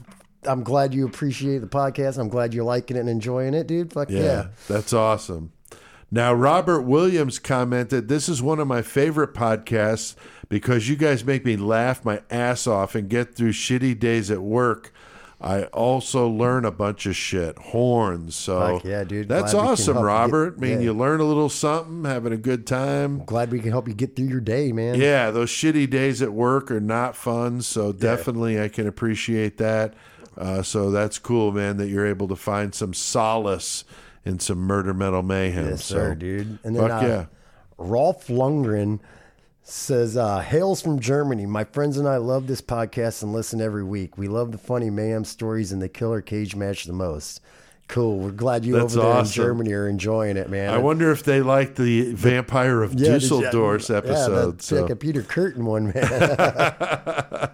I'm 0.43 0.63
glad 0.63 0.93
you 0.93 1.05
appreciate 1.05 1.59
the 1.59 1.67
podcast. 1.67 2.17
I'm 2.17 2.29
glad 2.29 2.53
you're 2.53 2.65
liking 2.65 2.97
it 2.97 3.01
and 3.01 3.09
enjoying 3.09 3.53
it, 3.53 3.67
dude. 3.67 3.93
Fuck 3.93 4.09
yeah. 4.09 4.19
Yeah, 4.19 4.47
that's 4.67 4.91
awesome. 4.91 5.51
Now, 6.13 6.33
Robert 6.33 6.81
Williams 6.81 7.39
commented, 7.39 8.09
This 8.09 8.27
is 8.27 8.41
one 8.41 8.59
of 8.59 8.67
my 8.67 8.81
favorite 8.81 9.33
podcasts 9.33 10.15
because 10.49 10.89
you 10.89 10.97
guys 10.97 11.23
make 11.23 11.45
me 11.45 11.55
laugh 11.55 12.03
my 12.03 12.21
ass 12.29 12.67
off 12.67 12.95
and 12.95 13.07
get 13.07 13.35
through 13.35 13.53
shitty 13.53 13.97
days 13.97 14.29
at 14.29 14.41
work. 14.41 14.93
I 15.43 15.63
also 15.65 16.27
learn 16.27 16.65
a 16.65 16.71
bunch 16.71 17.05
of 17.07 17.15
shit, 17.15 17.57
horns. 17.57 18.35
So 18.35 18.77
Fuck 18.77 18.85
yeah, 18.85 19.03
dude. 19.03 19.27
That's 19.27 19.53
Glad 19.53 19.67
awesome, 19.69 19.95
you 19.97 20.01
get- 20.01 20.05
Robert. 20.05 20.55
I 20.57 20.61
mean, 20.61 20.71
yeah. 20.73 20.79
you 20.85 20.93
learn 20.93 21.19
a 21.19 21.23
little 21.23 21.49
something, 21.49 22.05
having 22.05 22.31
a 22.31 22.37
good 22.37 22.67
time. 22.67 23.23
Glad 23.25 23.51
we 23.51 23.59
can 23.59 23.71
help 23.71 23.87
you 23.87 23.93
get 23.93 24.15
through 24.15 24.27
your 24.27 24.39
day, 24.39 24.71
man. 24.71 24.95
Yeah, 24.95 25.31
those 25.31 25.49
shitty 25.49 25.89
days 25.89 26.21
at 26.21 26.31
work 26.31 26.69
are 26.69 26.79
not 26.79 27.15
fun. 27.15 27.61
So 27.61 27.91
definitely, 27.91 28.61
I 28.61 28.67
can 28.67 28.87
appreciate 28.87 29.57
that. 29.57 29.95
Uh, 30.37 30.61
so 30.61 30.91
that's 30.91 31.17
cool, 31.19 31.51
man, 31.51 31.77
that 31.77 31.87
you're 31.87 32.07
able 32.07 32.27
to 32.27 32.35
find 32.35 32.73
some 32.73 32.93
solace 32.93 33.83
in 34.23 34.39
some 34.39 34.59
murder 34.59 34.93
metal 34.93 35.23
mayhem. 35.23 35.69
Yes, 35.69 35.85
so, 35.85 35.95
sir, 35.95 36.15
dude. 36.15 36.59
And 36.63 36.75
then 36.75 36.87
fuck 36.87 37.03
uh, 37.03 37.05
yeah. 37.05 37.25
Rolf 37.77 38.27
Lundgren 38.27 38.99
says, 39.71 40.17
uh, 40.17 40.39
Hails 40.39 40.81
from 40.81 40.99
Germany. 40.99 41.45
My 41.45 41.63
friends 41.63 41.97
and 41.97 42.07
I 42.07 42.17
love 42.17 42.47
this 42.47 42.61
podcast 42.61 43.23
and 43.23 43.33
listen 43.33 43.61
every 43.61 43.83
week. 43.83 44.17
We 44.17 44.27
love 44.27 44.51
the 44.51 44.57
funny 44.57 44.89
mayhem 44.89 45.23
stories 45.25 45.71
and 45.71 45.81
the 45.81 45.89
killer 45.89 46.21
cage 46.21 46.55
match 46.55 46.85
the 46.85 46.93
most. 46.93 47.41
Cool. 47.87 48.19
We're 48.19 48.31
glad 48.31 48.63
you 48.63 48.73
That's 48.73 48.95
over 48.95 49.05
there 49.05 49.15
awesome. 49.17 49.41
in 49.41 49.47
Germany 49.47 49.73
are 49.73 49.87
enjoying 49.87 50.37
it, 50.37 50.49
man. 50.49 50.73
I 50.73 50.77
wonder 50.77 51.11
if 51.11 51.23
they 51.23 51.41
like 51.41 51.75
the 51.75 52.13
Vampire 52.13 52.83
of 52.83 52.93
Yeah, 52.93 53.13
Dusseldorf's 53.13 53.89
Yeah, 53.89 53.97
episode. 53.97 54.51
that's 54.53 54.65
so. 54.67 54.81
like 54.81 54.91
a 54.91 54.95
Peter 54.95 55.21
Kürten 55.23 55.63
one, 55.63 55.87
man. 55.93 57.51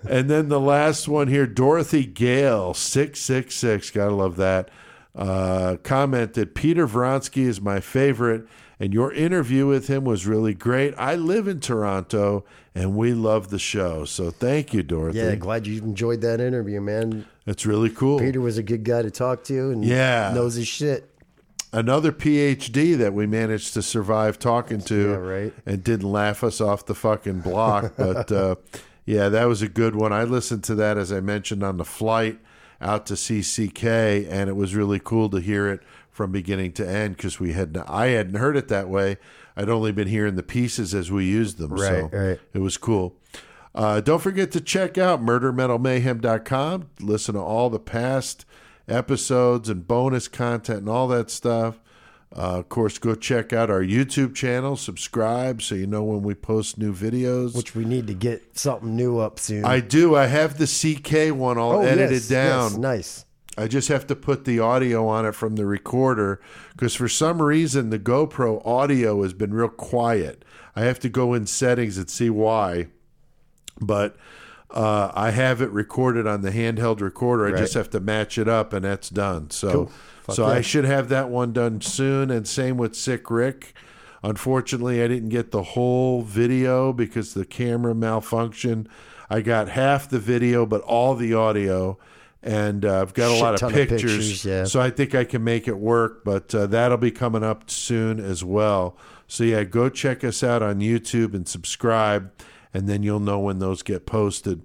and 0.08 0.30
then 0.30 0.48
the 0.48 0.60
last 0.60 1.08
one 1.08 1.28
here, 1.28 1.46
Dorothy 1.46 2.06
Gale, 2.06 2.72
666, 2.72 3.90
gotta 3.90 4.14
love 4.14 4.36
that, 4.36 4.70
uh, 5.14 5.76
commented, 5.82 6.54
Peter 6.54 6.86
Vronsky 6.86 7.42
is 7.42 7.60
my 7.60 7.80
favorite, 7.80 8.46
and 8.78 8.92
your 8.92 9.12
interview 9.12 9.66
with 9.66 9.88
him 9.88 10.04
was 10.04 10.26
really 10.26 10.54
great. 10.54 10.94
I 10.98 11.14
live 11.14 11.48
in 11.48 11.60
Toronto, 11.60 12.44
and 12.74 12.94
we 12.96 13.12
love 13.14 13.48
the 13.50 13.58
show. 13.58 14.04
So 14.04 14.30
thank 14.30 14.74
you, 14.74 14.82
Dorothy. 14.82 15.18
yeah, 15.18 15.34
glad 15.34 15.66
you 15.66 15.82
enjoyed 15.82 16.20
that 16.22 16.40
interview, 16.40 16.80
man. 16.80 17.26
That's 17.46 17.64
really 17.64 17.90
cool. 17.90 18.18
Peter 18.18 18.40
was 18.40 18.58
a 18.58 18.62
good 18.62 18.84
guy 18.84 19.02
to 19.02 19.10
talk 19.10 19.44
to 19.44 19.70
and 19.70 19.84
Yeah. 19.84 20.32
knows 20.34 20.54
his 20.56 20.68
shit. 20.68 21.10
Another 21.72 22.12
PhD 22.12 22.96
that 22.98 23.12
we 23.12 23.26
managed 23.26 23.74
to 23.74 23.82
survive 23.82 24.38
talking 24.38 24.80
to 24.82 25.10
Yeah, 25.10 25.16
right. 25.16 25.54
and 25.66 25.82
didn't 25.84 26.10
laugh 26.10 26.42
us 26.44 26.60
off 26.60 26.86
the 26.86 26.94
fucking 26.94 27.40
block. 27.40 27.92
but 27.98 28.30
uh, 28.32 28.56
Yeah, 29.04 29.28
that 29.28 29.44
was 29.46 29.62
a 29.62 29.68
good 29.68 29.94
one. 29.94 30.12
I 30.12 30.24
listened 30.24 30.64
to 30.64 30.74
that 30.76 30.96
as 30.98 31.12
I 31.12 31.20
mentioned 31.20 31.62
on 31.62 31.76
the 31.76 31.84
flight 31.84 32.38
out 32.80 33.06
to 33.06 33.14
CCK, 33.14 34.26
and 34.30 34.48
it 34.50 34.56
was 34.56 34.74
really 34.74 35.00
cool 35.02 35.28
to 35.30 35.38
hear 35.38 35.68
it 35.68 35.80
from 36.16 36.32
beginning 36.32 36.72
to 36.72 36.88
end 36.88 37.14
because 37.14 37.38
we 37.38 37.52
had 37.52 37.76
I 37.86 38.06
hadn't 38.06 38.36
heard 38.36 38.56
it 38.56 38.68
that 38.68 38.88
way. 38.88 39.18
I'd 39.54 39.68
only 39.68 39.92
been 39.92 40.08
hearing 40.08 40.34
the 40.34 40.42
pieces 40.42 40.94
as 40.94 41.12
we 41.12 41.26
used 41.26 41.58
them, 41.58 41.76
so 41.76 42.08
Right, 42.10 42.12
right. 42.12 42.40
it 42.54 42.58
was 42.60 42.78
cool. 42.78 43.14
Uh, 43.74 44.00
don't 44.00 44.22
forget 44.22 44.50
to 44.52 44.60
check 44.62 44.96
out 44.96 45.22
murdermetalmayhem.com. 45.22 46.88
Listen 47.00 47.34
to 47.34 47.40
all 47.40 47.68
the 47.68 47.78
past 47.78 48.46
episodes 48.88 49.68
and 49.68 49.86
bonus 49.86 50.26
content 50.26 50.80
and 50.80 50.88
all 50.88 51.06
that 51.08 51.30
stuff. 51.30 51.80
Uh, 52.34 52.58
of 52.58 52.70
course, 52.70 52.96
go 52.98 53.14
check 53.14 53.52
out 53.52 53.68
our 53.68 53.82
YouTube 53.82 54.34
channel, 54.34 54.74
subscribe 54.76 55.60
so 55.60 55.74
you 55.74 55.86
know 55.86 56.02
when 56.02 56.22
we 56.22 56.34
post 56.34 56.78
new 56.78 56.94
videos. 56.94 57.54
Which 57.54 57.74
we 57.74 57.84
need 57.84 58.06
to 58.06 58.14
get 58.14 58.58
something 58.58 58.96
new 58.96 59.18
up 59.18 59.38
soon. 59.38 59.66
I 59.66 59.80
do. 59.80 60.16
I 60.16 60.26
have 60.26 60.56
the 60.56 60.66
CK 60.66 61.36
one 61.36 61.58
all 61.58 61.72
oh, 61.76 61.82
edited 61.82 62.12
yes, 62.12 62.28
down. 62.28 62.70
yes, 62.70 62.78
nice. 62.78 63.26
I 63.56 63.68
just 63.68 63.88
have 63.88 64.06
to 64.08 64.16
put 64.16 64.44
the 64.44 64.60
audio 64.60 65.06
on 65.08 65.24
it 65.24 65.34
from 65.34 65.56
the 65.56 65.64
recorder 65.64 66.40
because 66.72 66.94
for 66.94 67.08
some 67.08 67.40
reason 67.40 67.90
the 67.90 67.98
GoPro 67.98 68.64
audio 68.66 69.22
has 69.22 69.32
been 69.32 69.54
real 69.54 69.68
quiet. 69.68 70.44
I 70.74 70.82
have 70.82 70.98
to 71.00 71.08
go 71.08 71.32
in 71.32 71.46
settings 71.46 71.96
and 71.96 72.10
see 72.10 72.28
why. 72.30 72.88
But 73.80 74.16
uh, 74.70 75.10
I 75.14 75.30
have 75.30 75.62
it 75.62 75.70
recorded 75.70 76.26
on 76.26 76.42
the 76.42 76.50
handheld 76.50 77.00
recorder. 77.00 77.46
I 77.46 77.50
Right. 77.52 77.58
just 77.58 77.74
have 77.74 77.88
to 77.90 78.00
match 78.00 78.36
it 78.36 78.48
up 78.48 78.72
and 78.72 78.84
that's 78.84 79.08
done. 79.08 79.50
So 79.50 79.70
Cool. 79.70 79.90
So 80.34 80.46
yeah. 80.48 80.54
I 80.54 80.60
should 80.60 80.84
have 80.84 81.08
that 81.10 81.28
one 81.30 81.52
done 81.52 81.80
soon 81.80 82.30
and 82.30 82.48
same 82.48 82.76
with 82.76 82.96
Sick 82.96 83.30
Rick. 83.30 83.72
Unfortunately, 84.24 85.02
I 85.02 85.06
didn't 85.08 85.28
get 85.28 85.52
the 85.52 85.62
whole 85.62 86.22
video 86.22 86.92
because 86.92 87.32
the 87.34 87.44
camera 87.44 87.94
malfunctioned. 87.94 88.88
I 89.30 89.40
got 89.40 89.68
half 89.68 90.08
the 90.08 90.18
video, 90.18 90.66
but 90.66 90.80
all 90.82 91.14
the 91.14 91.32
audio, 91.32 91.96
and 92.46 92.84
uh, 92.84 93.02
I've 93.02 93.12
got 93.12 93.30
a 93.30 93.34
Shit 93.34 93.42
lot 93.42 93.54
of 93.54 93.60
ton 93.60 93.70
of 93.70 93.74
pictures. 93.76 94.00
pictures, 94.02 94.44
yeah. 94.44 94.64
So 94.64 94.80
I 94.80 94.90
think 94.90 95.14
I 95.14 95.24
can 95.24 95.42
make 95.42 95.66
it 95.66 95.76
work, 95.78 96.24
but 96.24 96.54
uh, 96.54 96.66
that'll 96.66 96.96
be 96.96 97.10
coming 97.10 97.42
up 97.42 97.70
soon 97.70 98.20
as 98.20 98.44
well. 98.44 98.96
So 99.26 99.42
yeah, 99.44 99.64
go 99.64 99.88
check 99.88 100.22
us 100.22 100.42
out 100.44 100.62
on 100.62 100.80
YouTube 100.80 101.34
and 101.34 101.48
subscribe, 101.48 102.30
and 102.72 102.88
then 102.88 103.02
you'll 103.02 103.20
know 103.20 103.40
when 103.40 103.58
those 103.58 103.82
get 103.82 104.06
posted. 104.06 104.62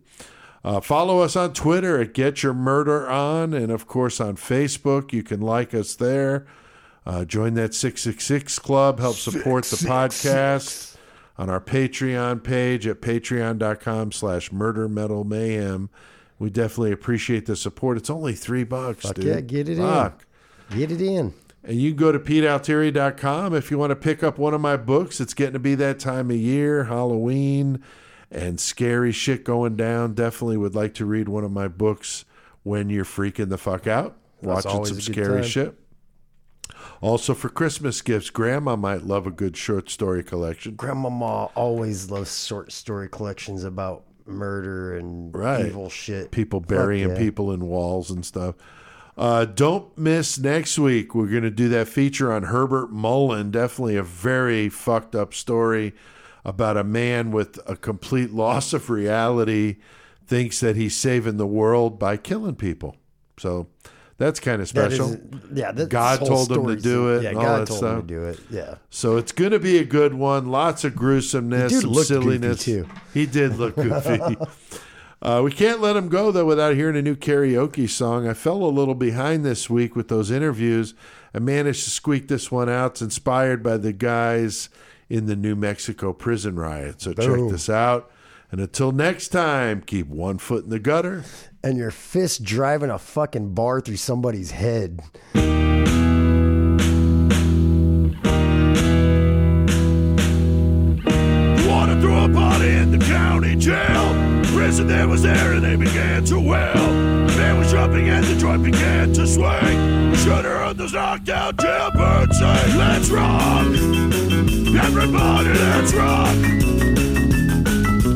Uh, 0.64 0.80
follow 0.80 1.22
us 1.22 1.36
on 1.36 1.54
Twitter 1.54 2.00
at 2.00 2.14
Get 2.14 2.44
Your 2.44 2.54
Murder 2.54 3.10
On, 3.10 3.54
and 3.54 3.72
of 3.72 3.88
course 3.88 4.22
on 4.22 4.36
Facebook. 4.36 5.12
You 5.12 5.24
can 5.24 5.42
like 5.42 5.74
us 5.74 5.96
there. 5.96 6.46
Uh, 7.04 7.26
join 7.26 7.56
that 7.56 7.74
666 7.74 8.60
Club. 8.60 9.00
Help 9.00 9.16
support 9.16 9.64
the 9.66 9.78
podcast 9.78 10.96
on 11.40 11.50
our 11.50 11.60
Patreon 11.60 12.44
page 12.44 12.86
at 12.86 13.02
patreon.com 13.02 14.12
slash 14.12 14.52
murder 14.52 14.88
metal 14.88 15.24
mayhem. 15.24 15.90
We 16.42 16.50
definitely 16.50 16.92
appreciate 16.92 17.46
the 17.46 17.56
support. 17.56 17.98
It's 17.98 18.10
only 18.10 18.34
three 18.34 18.64
bucks, 18.64 19.04
Fuck 19.04 19.14
dude. 19.18 19.26
yeah, 19.26 19.42
get 19.42 19.70
it 19.70 19.78
in. 19.78 20.12
Get 20.76 20.92
it 20.92 21.00
in. 21.00 21.36
And 21.64 21.80
you 21.80 21.92
can 21.92 21.98
go 21.98 22.12
to 22.12 22.18
PeteAltieri.com 22.18 23.54
if 23.54 23.70
you 23.70 23.78
want 23.78 23.92
to 23.92 23.96
pick 23.96 24.24
up 24.24 24.40
one 24.40 24.56
of 24.56 24.60
my 24.60 24.76
books. 24.76 25.22
It's 25.22 25.36
getting 25.36 25.54
to 25.54 25.60
be 25.60 25.76
that 25.76 26.00
time 26.00 26.32
of 26.32 26.38
year, 26.38 26.86
Halloween, 26.86 27.84
and 28.32 28.60
scary 28.60 29.12
shit 29.12 29.44
going 29.44 29.76
down. 29.76 30.16
Definitely 30.16 30.58
would 30.58 30.74
like 30.74 30.96
to 30.96 31.06
read 31.06 31.30
one 31.30 31.44
of 31.44 31.52
my 31.52 31.68
books 31.68 32.26
when 32.64 32.90
you're 32.90 33.06
freaking 33.06 33.50
the 33.50 33.60
fuck 33.60 33.86
out, 33.86 34.18
That's 34.42 34.66
watching 34.66 34.86
some 34.86 35.02
scary 35.02 35.42
time. 35.42 35.44
shit. 35.44 35.76
Also, 37.02 37.36
for 37.36 37.50
Christmas 37.50 38.02
gifts, 38.02 38.32
Grandma 38.32 38.76
might 38.76 39.04
love 39.04 39.28
a 39.28 39.32
good 39.32 39.56
short 39.56 39.92
story 39.92 40.24
collection. 40.24 40.74
Grandmama 40.74 41.52
always 41.54 42.10
loves 42.10 42.44
short 42.46 42.72
story 42.72 43.08
collections 43.10 43.64
about 43.64 44.06
murder 44.34 44.96
and 44.96 45.36
Right. 45.36 45.66
evil 45.68 45.90
shit. 45.90 46.32
people 46.32 46.60
burying 46.60 47.10
yeah. 47.10 47.18
people 47.18 47.52
in 47.52 47.66
walls 47.66 48.10
and 48.12 48.26
stuff. 48.26 48.56
Uh, 49.18 49.46
don't 49.46 49.96
miss 49.98 50.40
next 50.40 50.80
week. 50.80 51.14
We're 51.14 51.28
going 51.28 51.44
to 51.44 51.52
do 51.52 51.68
that 51.70 51.88
feature 51.88 52.32
on 52.32 52.44
Herbert 52.44 52.92
Mullin. 52.92 53.52
Definitely 53.52 53.98
a 53.98 54.04
very 54.04 54.70
fucked 54.70 55.16
up 55.16 55.34
story 55.34 55.94
about 56.46 56.78
a 56.78 56.84
man 56.84 57.32
with 57.32 57.60
a 57.68 57.76
complete 57.76 58.32
loss 58.34 58.74
of 58.74 58.90
reality 58.90 59.78
thinks 60.26 60.60
that 60.62 60.76
he's 60.76 60.96
saving 60.96 61.38
the 61.38 61.46
world 61.46 62.00
by 62.00 62.18
killing 62.18 62.56
people. 62.56 62.96
So 63.38 63.68
that's 64.22 64.40
kind 64.40 64.62
of 64.62 64.68
special. 64.68 65.14
is- 65.14 65.20
yeah, 65.54 65.72
God 65.72 66.20
told 66.26 66.52
him 66.52 66.66
to 66.68 66.76
do 66.78 67.10
it 67.16 67.24
Yeah, 67.24 67.30
and 67.30 67.38
all 67.40 67.44
God 67.44 67.60
that 67.62 67.68
told 67.68 67.78
stuff. 67.80 67.96
him 68.02 68.08
to 68.08 68.14
do 68.14 68.24
it. 68.26 68.40
Yeah. 68.50 68.76
So 68.90 69.18
it's 69.18 69.32
going 69.32 69.52
to 69.52 69.60
be 69.60 69.78
a 69.80 69.84
good 69.84 70.14
one. 70.14 70.50
Lots 70.50 70.84
of 70.84 70.96
gruesomeness, 70.96 71.82
some 71.82 71.94
silliness. 71.96 72.64
too. 72.64 72.88
He 73.14 73.26
did 73.26 73.58
look 73.58 73.76
goofy. 73.76 74.38
uh, 75.22 75.42
we 75.44 75.52
can't 75.52 75.82
let 75.82 75.96
him 75.96 76.08
go 76.10 76.32
though 76.32 76.46
without 76.46 76.76
hearing 76.76 76.96
a 76.96 77.02
new 77.02 77.16
karaoke 77.16 77.90
song. 77.90 78.28
I 78.28 78.34
fell 78.34 78.64
a 78.64 78.68
little 78.72 78.96
behind 78.96 79.44
this 79.46 79.70
week 79.70 79.96
with 79.96 80.08
those 80.08 80.32
interviews. 80.32 80.94
I 81.34 81.40
managed 81.40 81.84
to 81.86 81.90
squeak 81.90 82.28
this 82.28 82.52
one 82.52 82.70
out. 82.70 82.92
It's 82.92 83.02
inspired 83.02 83.64
by 83.64 83.78
the 83.78 83.94
guys 83.94 84.70
in 85.10 85.26
the 85.26 85.36
New 85.36 85.56
Mexico 85.56 86.14
prison 86.14 86.56
riot. 86.56 87.02
So 87.02 87.14
check 87.14 87.50
this 87.52 87.70
out. 87.70 88.10
And 88.52 88.60
until 88.60 88.92
next 88.92 89.30
time, 89.30 89.82
keep 89.82 90.08
one 90.08 90.38
foot 90.38 90.66
in 90.66 90.70
the 90.70 90.80
gutter. 90.80 91.24
And 91.64 91.78
your 91.78 91.92
fist 91.92 92.44
driving 92.44 92.90
a 92.90 92.98
fucking 92.98 93.54
bar 93.54 93.82
through 93.82 93.98
somebody's 93.98 94.50
head. 94.50 95.00
Wanna 101.68 102.02
throw 102.02 102.26
a 102.26 102.30
party 102.34 102.70
in 102.70 102.90
the 102.90 103.06
county 103.06 103.56
jail. 103.56 104.44
Prison 104.46 104.88
there 104.88 105.08
was 105.08 105.22
there 105.22 105.54
and 105.54 105.64
they 105.64 105.76
began 105.76 106.26
to 106.26 106.40
wail. 106.40 106.94
Man 107.38 107.60
was 107.60 107.72
jumping 107.72 108.10
and 108.10 108.26
the 108.26 108.36
joint 108.38 108.64
began 108.64 109.14
to 109.14 109.28
swing. 109.28 110.16
Shudder 110.16 110.58
heard 110.58 110.78
those 110.78 110.94
knocked 110.94 111.30
out 111.30 111.58
jailbirds 111.58 112.34
say, 112.34 112.76
Let's 112.76 113.10
rock! 113.12 113.68
Everybody, 114.84 115.50
let's 115.50 115.94
rock! 115.94 116.36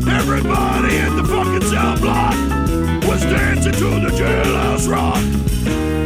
Everybody 0.09 0.95
in 0.95 1.15
the 1.15 1.25
fucking 1.27 1.69
cell 1.69 1.97
block 1.99 2.64
was 3.15 3.23
dancing 3.23 3.71
to 3.71 3.89
the 4.01 4.11
jailhouse 4.19 4.89
rock. 4.91 5.23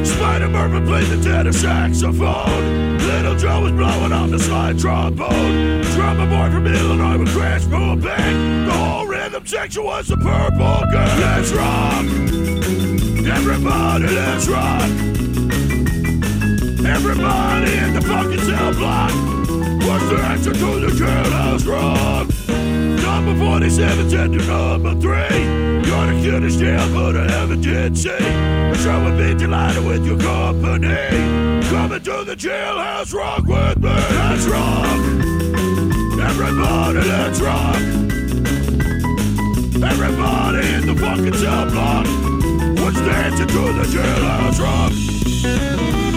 Spider 0.06 0.48
Murphy 0.48 0.86
played 0.86 1.08
the 1.08 1.20
tenor 1.24 1.52
saxophone. 1.52 2.98
Little 3.00 3.36
Joe 3.36 3.62
was 3.62 3.72
blowing 3.72 4.14
on 4.14 4.30
the 4.30 4.38
slide 4.38 4.78
trombone. 4.78 5.82
Drummer 5.96 6.28
boy 6.28 6.54
from 6.54 6.68
Illinois 6.68 7.18
with 7.18 7.34
crash 7.34 7.66
boom 7.66 8.00
bang. 8.00 8.68
The 8.68 8.74
whole 8.74 9.08
rhythm 9.08 9.44
section 9.48 9.84
was 9.86 10.08
the 10.08 10.18
purple 10.18 10.82
girl. 10.92 11.20
Let's 11.26 11.52
rock! 11.52 12.06
Everybody, 13.38 14.08
let's 14.14 14.48
rock! 14.48 14.90
Everybody 16.96 17.72
in 17.74 17.94
the 17.96 18.04
fucking 18.06 18.42
cell 18.42 18.74
block 18.76 19.12
was 19.88 20.12
dancing 20.12 20.54
to 20.54 20.80
the 20.80 20.92
jailhouse 20.94 21.66
rock. 21.66 22.59
Number 23.10 23.36
47 23.44 24.10
said 24.12 24.32
to 24.34 24.38
number 24.46 24.94
3 24.94 25.12
You're 25.12 26.14
the 26.14 26.20
cutest 26.22 26.60
jailbird 26.60 27.16
I 27.16 27.42
ever 27.42 27.56
did 27.56 27.98
see. 27.98 28.12
I 28.12 28.74
sure 28.78 29.04
would 29.04 29.18
be 29.18 29.34
delighted 29.34 29.84
with 29.84 30.06
your 30.06 30.20
company. 30.20 30.96
Coming 31.70 32.04
to 32.04 32.24
the 32.24 32.36
jailhouse 32.38 33.12
rock 33.12 33.46
with 33.48 33.80
me. 33.80 33.90
Let's 33.90 34.46
rock. 34.46 34.86
Everybody 36.30 37.00
let's 37.10 37.42
rock. 37.42 37.82
Everybody 39.92 40.68
in 40.76 40.86
the 40.86 40.96
fucking 41.02 41.34
cell 41.34 41.66
block. 41.72 42.06
Was 42.80 42.94
dancing 42.94 43.48
to 43.48 43.74
the 43.74 43.86
jailhouse 43.92 44.60
rock 44.60 46.09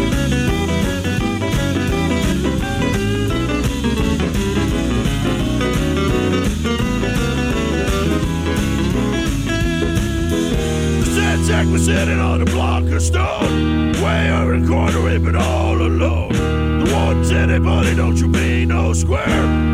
Sack 11.53 11.67
was 11.67 11.85
sitting 11.85 12.19
on 12.19 12.41
a 12.41 12.47
block 12.47 12.85
of 12.85 13.03
stone, 13.03 13.93
way 14.03 14.33
over 14.33 14.59
the 14.59 14.67
corner, 14.67 15.19
but 15.19 15.37
all 15.37 15.77
alone. 15.77 16.33
The 16.33 16.95
warden 16.95 17.27
said, 17.27 17.51
Hey, 17.51 17.59
buddy, 17.59 17.95
don't 17.95 18.17
you 18.17 18.29
be 18.29 18.65
no 18.65 18.95
square. 18.95 19.27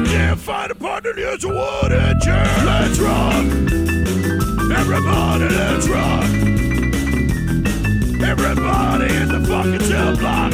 Can't 0.04 0.40
find 0.40 0.72
a 0.72 0.74
partner, 0.74 1.12
here's 1.14 1.44
a 1.44 1.48
wooden 1.48 2.20
chair. 2.20 2.44
Let's 2.66 2.98
rock. 2.98 3.44
Everybody, 4.76 5.48
let's 5.54 5.88
rock. 5.88 6.24
Everybody 8.26 9.14
in 9.14 9.28
the 9.28 9.46
fucking 9.46 9.86
cell 9.86 10.16
block 10.16 10.50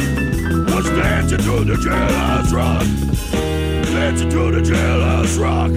was 0.74 0.84
dancing 0.90 1.38
to 1.38 1.64
the 1.64 1.76
jailhouse 1.76 2.52
rock. 2.52 3.73
Dancing 3.94 4.28
to 4.30 4.50
the 4.50 4.60
jailhouse 4.60 5.40
rock. 5.40 5.70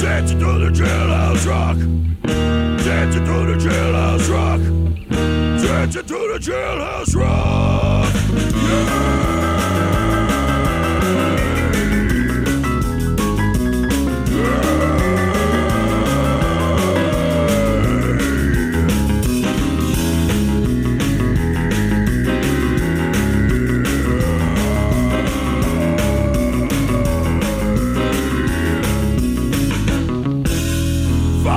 Dancing 0.00 0.38
to 0.38 0.58
the 0.58 0.70
jailhouse 0.70 1.46
rock. 1.46 1.76
Dancing 2.82 3.24
to 3.26 3.44
the 3.44 3.56
jailhouse 3.58 4.28
rock. 4.30 4.60
Dancing 5.62 6.06
to 6.06 6.14
the 6.32 6.38
jailhouse 6.40 7.14
rock. 7.14 8.14
Yeah. 8.54 9.29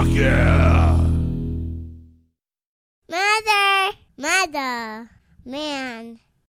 Fuck 0.04 0.12
yeah! 0.16 1.00
Mother, 3.08 3.98
mother, 4.18 5.10
man. 5.46 6.20